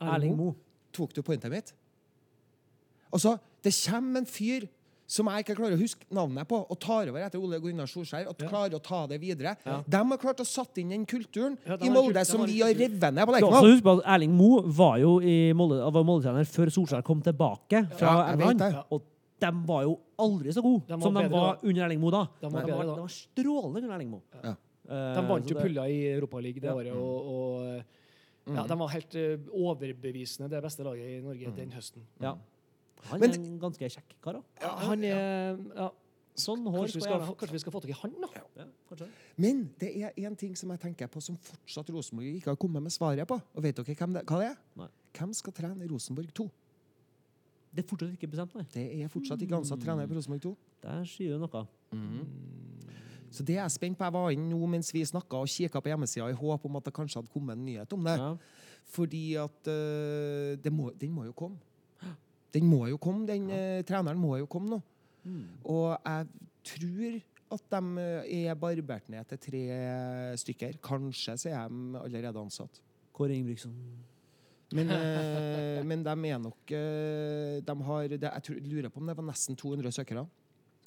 Erling 0.04 0.38
Moe. 0.38 0.54
Tok 0.94 1.16
du 1.16 1.24
pointet 1.26 1.54
mitt? 1.54 1.74
Altså, 3.14 3.40
det 3.64 3.74
kommer 3.86 4.20
en 4.20 4.26
fyr 4.26 4.68
som 5.08 5.26
jeg 5.32 5.46
ikke 5.46 5.56
klarer 5.56 5.78
å 5.78 5.80
huske 5.80 6.04
navnet 6.12 6.48
på, 6.50 6.58
og 6.70 6.80
tar 6.84 7.08
over 7.08 7.22
etter 7.24 7.40
Ole 7.40 7.62
Gunnar 7.64 7.88
Solskjær, 7.88 8.26
og 8.28 8.36
klarer 8.42 8.74
å 8.76 8.82
ta 8.84 9.06
det 9.08 9.22
videre. 9.22 9.54
De 9.88 9.98
har 9.98 10.18
klart 10.20 10.42
å 10.44 10.46
satt 10.46 10.78
inn 10.82 10.90
den 10.92 11.06
kulturen 11.08 11.56
Ja, 11.66 11.78
de 11.78 11.86
i 11.88 11.90
Molde 11.90 12.20
kult- 12.20 12.28
som 12.28 12.44
vi 12.46 12.60
har 12.60 12.74
revet 12.76 13.14
ned 13.14 13.24
på 13.26 13.32
Lerkendal. 13.38 13.70
husk 13.72 13.86
at 13.88 14.02
Erling 14.18 14.34
Moe 14.36 14.64
var 14.68 14.98
jo 15.00 15.14
i 15.22 15.54
Molde, 15.56 15.80
var 15.80 16.04
Molde-trener 16.04 16.44
før 16.52 16.68
Solskjær 16.76 17.04
kom 17.08 17.22
tilbake 17.24 17.86
fra 17.96 18.08
Ja, 18.28 18.34
England. 18.36 18.84
Og 18.92 19.02
de 19.40 19.52
var 19.66 19.84
jo 19.84 19.98
aldri 20.20 20.52
så 20.52 20.62
gode 20.62 20.84
De 20.88 21.00
som 21.02 21.14
de 21.14 21.30
var 21.30 21.56
da. 21.56 21.60
under 21.70 21.86
Erling 21.86 22.02
Moe 22.02 22.12
da. 22.12 22.26
De 22.42 22.50
var 22.52 22.60
de, 22.62 22.68
bedre 22.68 22.78
var, 22.78 22.86
da. 22.86 22.96
de 22.96 23.00
var 23.08 23.16
strålende 23.16 23.78
under 23.84 23.96
Erling 23.96 24.10
Moe. 24.12 24.22
Ja. 24.44 24.56
Eh, 24.90 25.16
De 25.22 25.28
vant 25.28 25.48
jo 25.48 25.56
det- 25.56 25.64
pulla 25.64 25.88
i 25.88 26.02
Europaligaen 26.20 26.62
det 26.62 26.68
Ja. 26.68 26.76
året, 26.76 26.94
og, 26.96 27.32
og 27.32 28.56
ja, 28.56 28.64
de 28.68 28.76
var 28.76 28.88
helt 28.90 29.16
eh, 29.16 29.38
overbevisende 29.56 30.50
det 30.50 30.62
beste 30.64 30.84
laget 30.84 31.08
i 31.08 31.22
Norge 31.24 31.56
den 31.56 31.72
høsten. 31.72 32.02
Ja. 32.20 32.36
Han 33.06 33.20
Men- 33.20 33.32
er 33.32 33.36
en 33.36 33.60
ganske 33.60 33.90
kjekk 33.90 34.16
kar 34.22 34.34
òg. 34.36 34.44
Ja, 34.62 34.76
han 34.78 35.04
er 35.04 35.58
ja, 35.76 35.92
Sånn 36.38 36.62
hår 36.70 36.84
Kanskje 36.86 37.00
vi, 37.00 37.02
skal 37.02 37.02
skal, 37.02 37.20
jeg 37.20 37.28
ha. 37.28 37.34
kanskje 37.34 37.54
vi 37.56 37.60
skal 37.64 37.74
få 37.74 37.80
tak 37.82 37.90
i 37.90 37.96
han, 37.98 38.12
da? 38.22 38.28
Ja. 38.62 39.06
Men 39.42 39.74
det 39.80 39.90
er 40.04 40.12
én 40.22 40.36
ting 40.38 40.56
som 40.56 40.70
jeg 40.70 40.80
tenker 40.80 41.08
på 41.10 41.20
som 41.20 41.36
fortsatt 41.36 41.90
Rosenborg 41.90 42.36
ikke 42.38 42.52
har 42.52 42.60
kommet 42.62 42.84
med 42.84 42.92
svaret 42.94 43.26
på. 43.28 43.40
Og 43.56 43.64
vet 43.64 43.76
dere 43.76 43.96
hvem 43.96 44.14
det, 44.14 44.22
hva 44.30 44.38
det 44.38 44.52
er? 44.52 44.60
Nei. 44.78 44.88
Hvem 45.18 45.34
skal 45.34 45.54
trene 45.58 45.88
Rosenborg 45.90 46.30
2? 46.38 46.46
Det 47.74 47.84
er 47.84 47.88
fortsatt 47.90 48.14
ikke 48.14 48.30
bestemt, 48.30 48.54
nei. 48.54 48.66
Det 48.74 48.86
er 49.02 49.10
fortsatt 49.10 49.42
ikke 49.42 49.58
ansatt 49.58 49.82
trener 49.82 50.06
på 50.10 50.18
Rosenborg 50.18 50.44
2. 50.46 50.54
Der 50.86 51.04
sier 51.10 51.34
du 51.34 51.48
noe. 51.48 51.66
Så 53.32 53.44
det 53.44 53.58
er 53.58 53.64
jeg 53.64 53.72
spent 53.72 53.98
på. 53.98 54.06
Jeg 54.06 54.14
var 54.14 54.30
inne 54.34 54.50
nå 54.54 54.70
mens 54.70 54.94
vi 54.94 55.04
snakka 55.06 55.42
og 55.42 55.50
kikka 55.52 55.82
på 55.82 55.90
hjemmesida 55.92 56.30
i 56.32 56.38
håp 56.38 56.66
om 56.70 56.78
at 56.80 56.86
det 56.86 56.94
kanskje 56.96 57.20
hadde 57.20 57.34
kommet 57.34 57.58
en 57.58 57.66
nyhet 57.66 57.94
om 57.94 58.06
det. 58.08 58.16
Ja. 58.22 58.30
Fordi 58.94 59.24
at 59.42 59.68
uh, 59.68 60.54
det 60.64 60.72
må, 60.72 60.92
den 60.96 61.12
må 61.12 61.26
jo 61.26 61.34
komme. 61.34 61.58
Den 62.58 62.66
må 62.66 62.88
jo 62.90 62.98
komme, 62.98 63.28
den 63.30 63.50
øh, 63.54 63.84
treneren 63.86 64.18
må 64.18 64.36
jo 64.42 64.50
komme 64.50 64.74
nå. 64.74 64.82
Og 65.68 65.94
jeg 65.94 66.28
tror 66.66 67.18
at 67.54 67.64
de 67.72 67.82
øh, 68.02 68.46
er 68.50 68.56
barbert 68.60 69.10
ned 69.10 69.26
til 69.30 69.40
tre 69.46 70.38
stykker. 70.38 70.78
Kanskje 70.84 71.38
så 71.38 71.50
er 71.54 71.70
de 71.70 72.02
allerede 72.04 72.40
ansatt. 72.42 72.82
Kåre 73.14 73.36
Ingebrigtsen. 73.36 73.74
Men, 74.76 74.92
øh, 74.92 75.86
men 75.90 76.04
de 76.04 76.12
er 76.30 76.42
nok 76.44 76.72
øh, 76.72 77.64
De 77.64 77.84
har 77.84 78.08
det, 78.08 78.22
Jeg 78.22 78.44
tror, 78.44 78.56
lurer 78.68 78.90
på 78.90 79.00
om 79.00 79.08
det 79.08 79.18
var 79.18 79.24
nesten 79.24 79.56
200 79.56 79.92
søkere. 79.92 80.28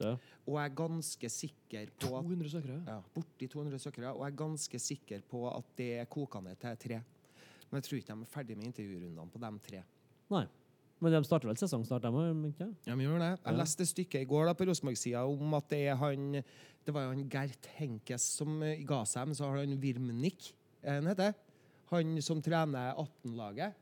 Ja. 0.00 0.16
Og 0.46 0.56
jeg 0.56 0.64
er 0.64 0.74
ganske 0.74 1.28
sikker 1.28 1.86
på 2.00 2.16
at 2.16 2.24
200 2.24 2.50
søkere. 2.50 2.82
ja, 2.86 3.00
borti 3.14 3.46
200 3.46 3.78
søkere, 3.78 4.12
og 4.12 4.24
jeg 4.24 4.32
er 4.32 4.36
ganske 4.36 4.78
sikker 4.78 5.20
på 5.28 5.48
at 5.48 5.64
det 5.78 6.08
koker 6.08 6.40
ned 6.40 6.56
til 6.56 6.76
tre. 6.76 7.00
Men 7.70 7.78
jeg 7.78 7.82
tror 7.84 7.96
ikke 7.96 8.12
de 8.12 8.20
er 8.20 8.30
ferdig 8.32 8.56
med 8.56 8.64
intervjurundene 8.64 9.30
på 9.30 9.38
de 9.38 9.50
tre. 9.68 9.82
Nei. 10.30 10.46
Men 11.00 11.12
de 11.16 11.20
starter 11.24 11.48
vel 11.48 11.56
sesong 11.56 11.84
snart, 11.88 12.02
de 12.04 12.08
òg? 12.12 12.56
Ja, 12.86 12.94
men 12.94 13.06
gjør 13.06 13.18
det. 13.22 13.30
Jeg 13.40 13.54
Ja. 13.54 13.58
leste 13.62 13.82
et 13.86 13.88
stykke 13.88 14.20
i 14.20 14.28
går 14.28 14.46
da 14.50 14.54
på 14.54 14.66
Rosenborg-sida 14.68 15.22
om 15.26 15.54
at 15.54 15.68
det 15.72 15.86
er 15.88 15.96
han 15.96 16.42
Det 16.84 16.92
var 16.94 17.02
jo 17.06 17.08
han 17.14 17.28
Gert 17.28 17.66
Henkes 17.78 18.22
som 18.38 18.62
eh, 18.62 18.82
ga 18.84 19.02
seg, 19.04 19.26
men 19.28 19.34
så 19.36 19.44
har 19.50 19.58
han 19.64 19.76
Virmnik, 19.80 20.52
er 20.82 21.00
han 21.00 21.06
heter? 21.10 21.34
Han 21.90 22.20
som 22.22 22.38
trener 22.40 22.94
18-laget. 22.94 23.72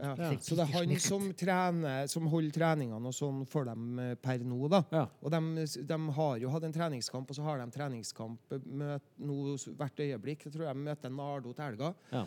Ja. 0.00 0.30
Så 0.40 0.56
det 0.56 0.64
er 0.64 0.72
han 0.72 0.94
som 1.02 1.26
trener, 1.36 2.06
som 2.10 2.26
holder 2.32 2.54
treningene 2.54 3.10
og 3.10 3.14
sånn 3.16 3.42
for 3.50 3.68
dem 3.68 3.98
eh, 4.00 4.14
per 4.20 4.38
nå, 4.46 4.58
da. 4.72 4.82
Ja. 4.90 5.04
Og 5.22 5.30
de, 5.34 5.66
de 5.86 5.98
har 6.16 6.38
jo 6.40 6.52
hatt 6.54 6.64
en 6.64 6.72
treningskamp, 6.76 7.28
og 7.30 7.36
så 7.36 7.44
har 7.46 7.60
de 7.62 7.68
treningskamp 7.74 8.56
eh, 8.56 8.64
møt, 8.66 9.02
nå 9.20 9.56
hvert 9.76 10.00
øyeblikk. 10.00 10.46
Jeg 10.48 10.54
tror 10.56 10.70
de 10.70 10.74
møter 10.88 11.12
Nardo 11.14 11.52
til 11.52 11.64
helga. 11.66 11.92
Ja. 12.12 12.24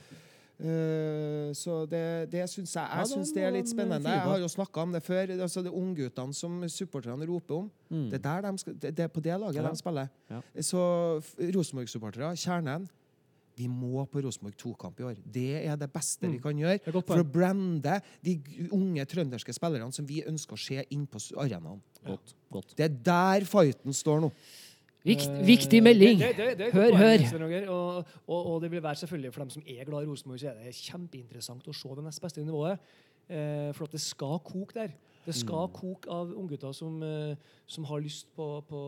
Eh, 0.64 1.51
så 1.59 1.82
det, 1.91 2.32
det 2.32 2.45
syns 2.47 2.72
jeg 2.78 2.88
Jeg 2.88 3.07
syns 3.11 3.34
det 3.36 3.43
er 3.43 3.51
litt 3.51 3.68
spennende. 3.68 4.09
Jeg 4.09 4.24
har 4.24 4.39
jo 4.39 4.47
snakka 4.47 4.86
om 4.86 4.95
det 4.95 5.03
før. 5.03 5.36
Altså 5.36 5.64
det 5.66 5.74
Ungguttene 5.76 6.34
som 6.34 6.61
supporterne 6.72 7.28
roper 7.28 7.64
om. 7.66 7.72
Mm. 7.89 8.09
Det, 8.11 8.20
er 8.20 8.26
der 8.41 8.51
de 8.51 8.57
skal, 8.64 8.78
det, 8.80 8.99
er 8.99 9.11
på 9.11 9.24
det 9.24 9.39
laget 9.39 9.61
Ja. 9.61 9.70
de 9.70 9.78
spiller. 9.78 10.07
Ja. 10.32 10.41
Så 10.61 10.84
Rosenborg-supportere, 11.55 12.36
kjernen 12.39 12.88
vi 13.57 13.68
må 13.70 14.01
på 14.09 14.22
Rosenborg 14.26 14.55
2-kamp 14.57 14.99
i 14.99 15.03
år. 15.03 15.20
Det 15.34 15.49
er 15.61 15.78
det 15.78 15.89
beste 15.93 16.30
vi 16.30 16.39
kan 16.41 16.57
gjøre 16.57 16.80
er 16.80 16.95
for 17.05 17.22
å 17.22 17.26
brande 17.28 17.99
de 18.26 18.38
unge 18.74 19.05
trønderske 19.05 19.53
spillerne 19.53 19.93
som 19.93 20.07
vi 20.09 20.24
ønsker 20.26 20.57
å 20.57 20.64
se 20.64 20.86
inn 20.89 21.05
på 21.05 21.22
arenaen. 21.38 21.82
Godt. 22.03 22.74
Det 22.78 22.88
er 22.88 22.95
der 23.05 23.45
fighten 23.49 23.93
står 23.93 24.26
nå. 24.26 24.32
Vikt, 25.04 25.28
Eh, 25.30 25.45
viktig 25.45 25.82
melding. 25.84 26.20
Det, 26.20 26.30
det, 26.38 26.45
det, 26.47 26.58
det 26.58 26.68
et 26.68 26.74
Hør, 26.74 26.95
hør. 26.95 27.24
Roger. 27.43 27.70
Og, 27.70 28.06
og, 28.28 28.45
og 28.54 28.62
det 28.64 28.70
vil 28.72 28.84
være 28.84 28.95
selvfølgelig 29.04 29.34
for 29.34 29.43
dem 29.43 29.49
som 29.49 29.64
er 29.68 29.84
glad 29.86 30.04
i 30.06 30.08
Rosenborg, 30.08 30.39
så 30.39 30.47
er 30.54 30.62
det 30.64 30.76
kjempeinteressant 30.80 31.68
å 31.68 31.74
se 31.76 31.89
det 31.97 32.04
nest 32.06 32.22
beste 32.24 32.43
nivået. 32.45 32.80
Eh, 33.30 33.72
for 33.76 33.84
at 33.88 33.91
det 33.95 34.01
skal 34.04 34.39
koke 34.43 34.74
der. 34.78 34.93
Det 35.26 35.32
skal 35.36 35.68
Mm. 35.70 35.74
koke 35.74 36.10
av 36.12 36.32
unggutter 36.36 36.74
som, 36.76 36.97
eh, 37.04 37.36
som 37.68 37.84
har 37.86 37.99
lyst 38.04 38.28
på, 38.36 38.62
på 38.68 38.80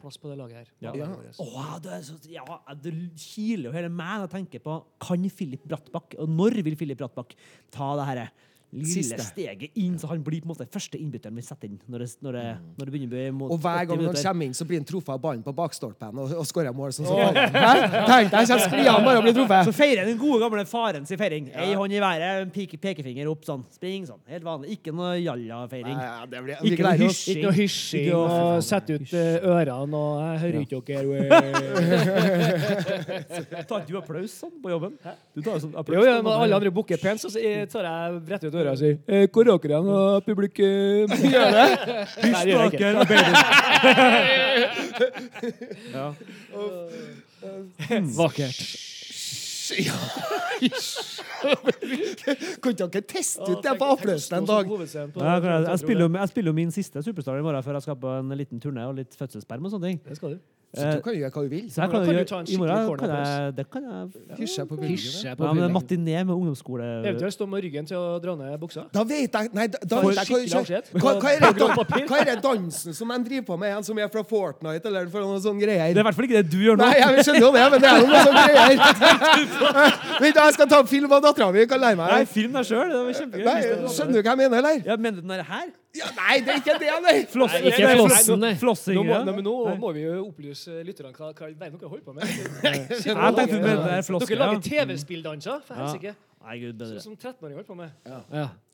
plass 0.00 0.16
på 0.18 0.28
det 0.30 0.38
laget 0.38 0.56
her. 0.56 0.66
Ja. 0.82 0.92
Ja. 0.98 1.06
Åh, 1.38 1.78
det, 1.82 1.92
er 1.92 2.02
så, 2.02 2.16
ja, 2.30 2.42
det 2.82 2.92
kiler 3.16 3.70
jo 3.70 3.72
hele 3.72 3.88
meg 3.88 4.18
når 4.20 4.26
jeg 4.26 4.34
tenker 4.34 4.58
på 4.64 4.84
Kan 5.00 5.30
Filip 5.30 5.62
Brattbakk, 5.66 6.16
og 6.18 6.28
når 6.28 6.62
vil 6.66 6.76
Filip 6.76 6.98
Brattbakk 6.98 7.36
ta 7.70 7.94
det 8.00 8.06
her 8.06 8.22
lille 8.74 8.90
Siste. 8.90 9.22
steget 9.22 9.76
inn, 9.78 9.94
så 9.98 10.08
han 10.10 10.22
blir 10.26 10.42
på 10.42 10.48
en 10.48 10.52
måte 10.54 10.66
første 10.72 10.98
innbytteren 10.98 11.36
vi 11.38 11.44
setter 11.46 11.68
inn 11.70 11.78
når 11.86 12.02
det, 12.02 12.08
når 12.26 12.36
det, 12.36 12.44
når 12.76 12.88
det 12.88 12.92
begynner 12.94 13.06
å 13.06 13.14
bli 13.14 13.30
mot 13.38 13.52
Og 13.54 13.60
hver 13.62 13.84
gang 13.88 14.02
han 14.04 14.18
kommer 14.18 14.44
inn, 14.48 14.56
så 14.58 14.66
blir 14.68 14.80
han 14.80 14.88
truffet 14.88 15.12
av 15.14 15.20
ballen 15.22 15.44
på 15.46 15.54
bakstolpen 15.56 16.18
og, 16.22 16.34
og 16.40 16.48
skårer 16.48 16.74
mål. 16.76 16.90
Sånn 16.96 17.06
sånn. 17.08 17.34
Tenk 17.36 18.32
deg, 18.32 18.48
kommer 18.50 18.64
skliende 18.66 19.04
bare 19.06 19.20
og 19.20 19.26
blir 19.26 19.36
truffet. 19.38 19.70
Så 19.70 19.74
feirer 19.76 20.10
den 20.10 20.18
gode 20.20 20.40
gamle 20.42 20.64
faren 20.68 21.06
sin 21.08 21.20
feiring. 21.20 21.48
Ei 21.54 21.74
hånd 21.78 21.94
i 21.94 22.00
været, 22.02 22.42
en 22.42 22.52
peke, 22.54 22.76
pekefinger 22.82 23.30
opp 23.30 23.46
sånn. 23.46 23.62
Spring 23.74 24.06
sånn. 24.08 24.20
Helt 24.32 24.46
vanlig. 24.46 24.76
Ikke 24.76 24.94
noe 24.96 25.14
jalla-feiring. 25.20 25.96
Ja, 25.96 26.26
det 26.30 26.42
blir, 26.44 26.54
Ikke 26.66 26.82
noe 26.86 26.96
hysjing. 27.00 27.36
Ikke 27.36 27.46
noe 27.46 27.56
hysjing 27.56 28.10
og 28.16 28.64
sette 28.66 28.98
ut 28.98 29.14
eh, 29.16 29.46
ørene 29.46 30.02
og 30.02 30.14
Jeg 30.26 30.38
hører 30.44 30.58
ikke 30.64 30.80
dere. 30.86 31.40
Tar 33.66 33.82
ikke 33.82 33.92
du 33.92 33.98
applaus 34.00 34.36
sånn 34.42 34.54
på 34.62 34.72
jobben? 34.72 34.96
Du 35.34 35.42
tar 35.44 35.60
sånn 35.62 35.74
applaus. 35.76 35.96
Jo, 35.98 36.04
ja, 36.06 36.18
sånn, 36.18 36.26
når 36.26 36.44
alle 36.46 36.58
andre 36.60 36.72
bukker 36.74 37.00
pent, 37.00 37.22
så 37.22 37.30
tar 37.32 37.88
jeg 37.88 38.20
bretter 38.26 38.50
ut 38.50 38.55
øra 38.56 38.72
og 38.74 38.78
sier 38.80 38.96
eh, 39.06 39.28
Hvor 39.32 39.42
er 39.42 39.46
dere 39.52 39.70
igjen, 39.70 39.88
og 39.92 40.24
publikum? 40.26 41.06
Gjør 41.34 41.48
det? 41.56 41.68
Stakkar 42.16 42.92
Arbeider. 43.04 43.34
ja. 45.96 46.06
Vakkert. 48.16 48.58
Ja. 49.82 49.98
Kan 52.62 52.70
ikke 52.72 52.86
dere 52.86 53.02
teste 53.02 53.46
ut 53.50 53.62
det 53.64 53.74
på 53.78 53.88
applausen 53.96 54.38
en 54.38 54.46
dag? 54.48 54.70
Ja, 54.70 55.06
jeg, 55.06 55.66
jeg, 55.66 55.78
spiller 55.82 56.06
jo, 56.06 56.10
jeg 56.14 56.28
spiller 56.32 56.50
jo 56.52 56.56
min 56.56 56.70
siste 56.74 57.02
Superstar 57.02 57.38
i 57.40 57.44
morgen 57.44 57.64
før 57.66 57.78
jeg 57.80 57.86
skal 57.88 57.98
på 58.02 58.18
en 58.20 58.36
liten 58.38 58.62
turné 58.62 58.86
og 58.86 58.94
litt 59.00 59.16
fødselsperm 59.18 59.66
og 59.66 59.74
sånne 59.74 59.90
ting. 59.90 59.98
Det 60.06 60.16
skal 60.20 60.36
du. 60.36 60.38
Så 60.74 60.86
du 60.92 61.02
kan 61.04 61.14
gjøre 61.16 61.30
hva 61.32 61.42
du 61.42 61.48
vil. 61.52 61.66
Så 61.72 61.80
jeg 61.80 61.90
kan, 61.90 62.02
kan 62.04 62.16
du 62.16 62.24
ta 62.28 62.38
en 62.40 62.48
skikkelig 62.48 62.96
kan 63.00 63.12
jeg, 63.12 63.52
det 63.56 63.64
kan 63.72 63.84
jeg 63.86 64.40
Hysje 64.40 64.64
på 64.66 64.76
på 64.76 64.88
ja, 64.88 65.52
men. 65.56 65.72
Matiné 65.72 66.24
med 66.24 66.32
ungdomsskole... 66.34 66.84
Eventuelt 67.00 67.34
stå 67.34 67.46
med 67.48 67.62
ryggen 67.64 67.86
til 67.88 67.96
å 67.96 68.18
dra 68.20 68.34
ned 68.36 68.58
buksa. 68.60 68.84
Da 68.92 69.04
vet 69.06 69.32
jeg 69.38 69.52
Nei, 69.56 69.66
da, 69.72 69.80
da 69.86 70.02
vet 70.04 70.20
jeg 70.20 70.82
hva, 70.96 71.14
hva, 71.22 71.32
er 71.32 71.46
det, 71.46 72.02
hva 72.10 72.18
er 72.20 72.28
det 72.28 72.36
dansen 72.44 72.96
som 72.96 73.12
de 73.14 73.18
driver 73.28 73.46
på 73.52 73.58
med, 73.62 73.76
en 73.78 73.86
som 73.86 74.00
er 74.02 74.10
fra 74.12 74.24
Fortnite 74.26 74.90
eller 74.90 75.08
for 75.12 75.24
noen 75.24 75.40
sånne 75.42 75.62
greier? 75.62 75.94
Det 75.94 76.02
er 76.02 76.04
i 76.04 76.08
hvert 76.10 76.18
fall 76.18 76.28
ikke 76.28 76.42
det 76.42 76.52
du 76.52 76.58
gjør 76.66 76.80
nå. 76.80 76.84
Nei, 76.84 76.98
jeg 77.00 77.26
skjønner 77.28 77.46
jo 77.46 77.52
det, 77.56 77.64
men 77.72 77.84
det 77.86 77.90
er 77.92 78.02
jo 78.02 78.10
noe 78.10 78.24
sånne 78.26 78.44
greier. 78.52 78.84
Vent, 80.26 80.36
da, 80.38 80.46
jeg 80.50 80.58
skal 80.58 80.70
ta 80.74 80.82
film 80.90 81.16
av 81.16 81.24
dattera 81.24 81.50
mi. 81.54 81.64
Kan 81.70 81.82
lære 81.82 82.00
meg 82.02 82.12
Nei, 82.12 82.22
film 82.36 82.56
deg 82.56 82.68
sjøl. 82.68 82.92
Det 82.92 83.02
var 83.08 83.18
kjempegøy. 83.22 83.66
Skjønner 83.96 84.14
du 84.16 84.20
hva 84.20 84.34
jeg 84.34 84.42
mener, 84.44 84.60
eller? 84.60 84.86
Ja, 84.86 85.00
Mener 85.06 85.22
du 85.22 85.28
den 85.28 85.44
her? 85.46 85.66
Ja, 85.96 86.10
nei, 86.16 86.36
det 86.44 86.52
er 86.54 86.60
ikke 86.60 86.76
det, 86.82 86.90
nei! 87.04 87.14
Floss, 87.30 87.52
Nei, 87.56 87.70
ikke 87.70 87.86
nei, 87.86 88.52
Flossing, 88.60 88.96
nei. 88.98 88.98
Nå 88.98 89.04
må, 89.06 89.18
nei, 89.24 89.34
men 89.38 89.46
nå 89.46 89.54
må 89.80 89.92
vi 89.96 90.04
jo 90.04 90.14
opplyse 90.26 90.82
lytterne 90.86 91.12
hva, 91.16 91.30
hva 91.32 91.50
dere 91.52 91.90
holder 91.90 92.04
på 92.06 92.14
med. 92.16 92.26
Jeg 92.66 92.86
tenkte 93.00 93.46
du 93.50 93.66
det 93.66 93.74
er 93.96 94.04
flossing, 94.06 94.32
Dere 94.34 94.40
lager. 94.42 94.62
TV-spilldanser, 94.66 95.62
for 95.66 95.80
helsike. 95.80 96.14
Nei, 96.46 96.58
gud 96.62 96.76
bedre. 96.78 97.00
Sånn 97.02 97.16
som 97.16 97.18
13-åringer 97.18 97.62
holder 97.62 97.70
på 97.70 97.78
med. 97.78 97.96
Ja. 98.06 98.20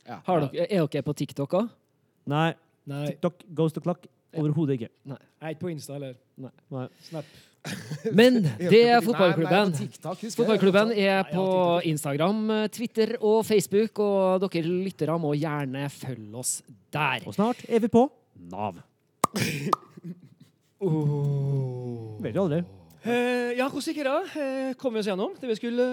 Ja. 0.09 0.19
Har 0.27 0.45
dere, 0.49 0.67
er 0.67 0.89
dere 0.93 1.07
på 1.07 1.15
TikTok 1.23 1.57
òg? 1.61 1.71
Nei. 2.33 2.51
Nei, 2.91 3.05
TikTok, 3.13 3.47
Ghost 3.55 3.79
the 3.79 3.85
Clock. 3.85 4.09
Overhodet 4.33 4.79
ikke. 4.79 4.89
jeg 5.05 5.19
er 5.45 5.53
ikke 5.55 5.61
på 5.67 5.71
Insta 5.75 5.99
eller 5.99 6.15
Nei. 6.41 6.87
Snap. 7.05 7.27
Men 8.19 8.41
det 8.59 8.81
er 8.91 9.03
fotballklubben. 9.05 9.75
Fotballklubben 10.35 10.93
er 10.99 11.23
på 11.31 11.47
Instagram, 11.87 12.41
Twitter 12.75 13.15
og 13.21 13.45
Facebook, 13.47 14.03
og 14.03 14.43
dere 14.49 14.67
lyttere 14.67 15.19
må 15.23 15.35
gjerne 15.39 15.87
følge 15.95 16.43
oss 16.43 16.57
der. 16.93 17.23
Og 17.27 17.37
snart 17.37 17.63
er 17.69 17.85
vi 17.85 17.93
på 17.93 18.09
Nav. 18.51 18.83
Oh. 20.83 22.19
Vet 22.19 22.35
aldri. 22.35 22.57
Eh, 23.07 23.53
ja, 23.55 23.69
hvordan 23.71 23.85
gikk 23.87 24.01
det? 24.03 24.15
Eh, 24.43 24.71
kom 24.81 24.97
vi 24.97 24.99
oss 24.99 25.07
gjennom 25.07 25.37
det 25.39 25.47
vi 25.47 25.55
skulle, 25.55 25.85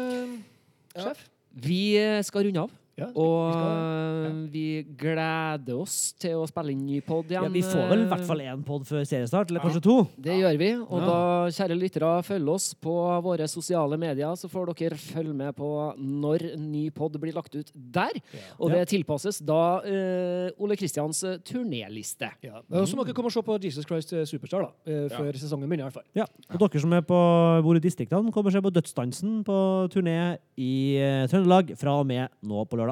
eh, 0.96 1.04
sjef? 1.04 1.22
Vi 1.54 1.82
skal 2.26 2.48
runde 2.48 2.64
av. 2.64 2.72
Ja, 3.00 3.08
Og 3.16 3.54
skal 3.54 4.30
øh, 4.30 4.40
vi 4.54 4.66
gleder 5.00 5.80
oss 5.80 6.14
til 6.20 6.40
å 6.40 6.48
spille 6.50 6.74
inn 6.74 6.86
ny 6.86 7.00
pod 7.06 7.30
igjen. 7.30 7.48
Ja, 7.48 7.54
vi 7.54 7.64
får 7.66 7.86
vel 7.92 8.04
i 8.04 8.10
hvert 8.12 8.26
fall 8.28 8.44
én 8.44 8.64
pod 8.68 8.88
før 8.88 9.06
seriestart, 9.08 9.50
eller 9.52 9.64
kanskje 9.64 9.84
to. 9.86 9.98
Det 10.20 10.36
gjør 10.40 10.60
vi. 10.60 10.72
Og 10.84 11.00
Ja. 11.00 11.06
da, 11.08 11.20
kjære 11.56 11.78
lyttere, 11.80 12.12
følg 12.28 12.50
oss 12.50 12.74
på 12.76 12.96
våre 13.24 13.48
sosiale 13.48 13.98
medier, 13.98 14.36
så 14.36 14.50
får 14.52 14.74
dere 14.74 14.98
følge 15.00 15.34
med 15.34 15.56
på 15.56 15.70
når 15.98 16.58
ny 16.60 16.90
pod 16.92 17.16
blir 17.20 17.34
lagt 17.34 17.56
ut 17.56 17.72
der. 17.74 18.20
Og 18.60 18.72
det 18.72 18.88
tilpasses 18.90 19.40
da 19.46 19.80
uh, 19.80 20.50
Ole 20.60 20.76
Kristians 20.80 21.24
øh, 21.24 21.38
turnéliste. 21.46 22.30
Ja. 22.44 22.62
Og 22.72 22.88
så 22.88 22.98
må 22.98 23.06
dere 23.06 23.16
komme 23.18 23.30
og 23.30 23.34
se 23.34 23.44
på 23.46 23.58
Jesus 23.64 23.86
Christ 23.86 24.14
eh, 24.14 24.26
Superstar 24.26 24.66
da, 24.68 24.72
uh, 24.90 25.08
før 25.14 25.38
sesongen 25.38 25.70
begynner. 25.70 25.88
i 25.88 25.90
hvert 25.90 26.00
fall. 26.02 26.08
Ja. 26.16 26.26
Og 26.54 26.60
dere 26.64 26.82
som 26.82 26.94
er 26.94 27.02
på 27.06 27.20
bor 27.64 27.76
i 27.76 27.84
distriktene, 27.84 28.32
kommer 28.34 28.50
og 28.50 28.54
se 28.54 28.62
på 28.62 28.74
Dødsdansen 28.74 29.44
på 29.46 29.58
turné 29.94 30.38
i 30.58 30.98
uh, 31.00 31.28
Trøndelag 31.30 31.76
fra 31.80 32.00
og 32.00 32.08
med 32.10 32.28
nå 32.42 32.66
på 32.66 32.80
lørdag. 32.80 32.89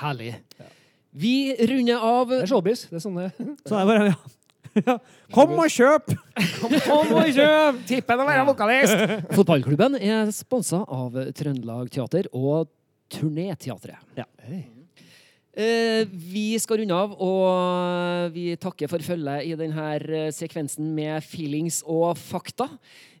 Herlig. 0.00 0.34
Vi 1.14 1.34
runder 1.70 2.02
av 2.02 2.32
Det 2.32 2.42
er 2.42 2.50
showbiz. 2.50 2.86
Det 2.90 2.98
er 2.98 3.04
sånn 3.04 3.20
det 3.20 3.28
Så 3.68 3.74
det 3.74 3.80
er 3.80 3.90
bare, 3.90 4.08
ja. 4.10 4.80
ja. 4.88 4.96
Kom 5.34 5.54
og 5.54 5.70
kjøp! 5.70 6.14
Kom 6.60 7.12
og 7.20 7.28
kjøp! 7.36 7.82
Tippen 7.88 8.22
å 8.24 8.28
være 8.28 8.46
vokalist! 8.50 9.04
Fotballklubben 9.38 9.98
er 10.00 10.32
sponsa 10.34 10.82
av 10.82 11.14
Trøndelag 11.38 11.92
Teater 11.94 12.30
og 12.34 12.72
Turnéteatret. 13.14 14.02
Ja. 14.18 14.26
Eh, 14.48 14.64
vi 15.54 16.58
skal 16.58 16.80
runde 16.80 16.96
av, 16.98 17.12
og 17.22 18.32
vi 18.34 18.56
takker 18.58 18.90
for 18.90 19.02
følget 19.06 19.46
i 19.46 19.54
denne 19.58 20.24
sekvensen 20.34 20.88
med 20.96 21.22
feelings 21.22 21.82
og 21.86 22.16
fakta. 22.18 22.66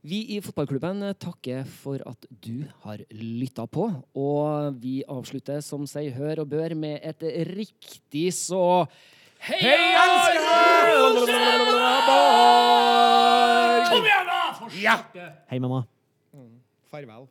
Vi 0.04 0.18
i 0.34 0.40
fotballklubben 0.44 1.00
takker 1.16 1.62
for 1.80 2.02
at 2.04 2.26
du 2.44 2.66
har 2.82 3.00
lytta 3.14 3.64
på, 3.70 3.86
og 4.18 4.80
vi 4.82 4.98
avslutter 5.08 5.62
som 5.64 5.86
seg 5.88 6.10
hør 6.16 6.42
og 6.42 6.50
bør 6.50 6.74
med 6.76 6.98
et 7.06 7.22
riktig 7.54 8.32
så 8.36 8.84
Heia 9.44 10.04
Kom 13.84 14.04
igjen, 14.04 14.28
da! 14.28 14.68
Ja. 14.80 14.98
Hei, 15.50 15.58
mamma. 15.60 15.84
Farvel. 16.90 17.26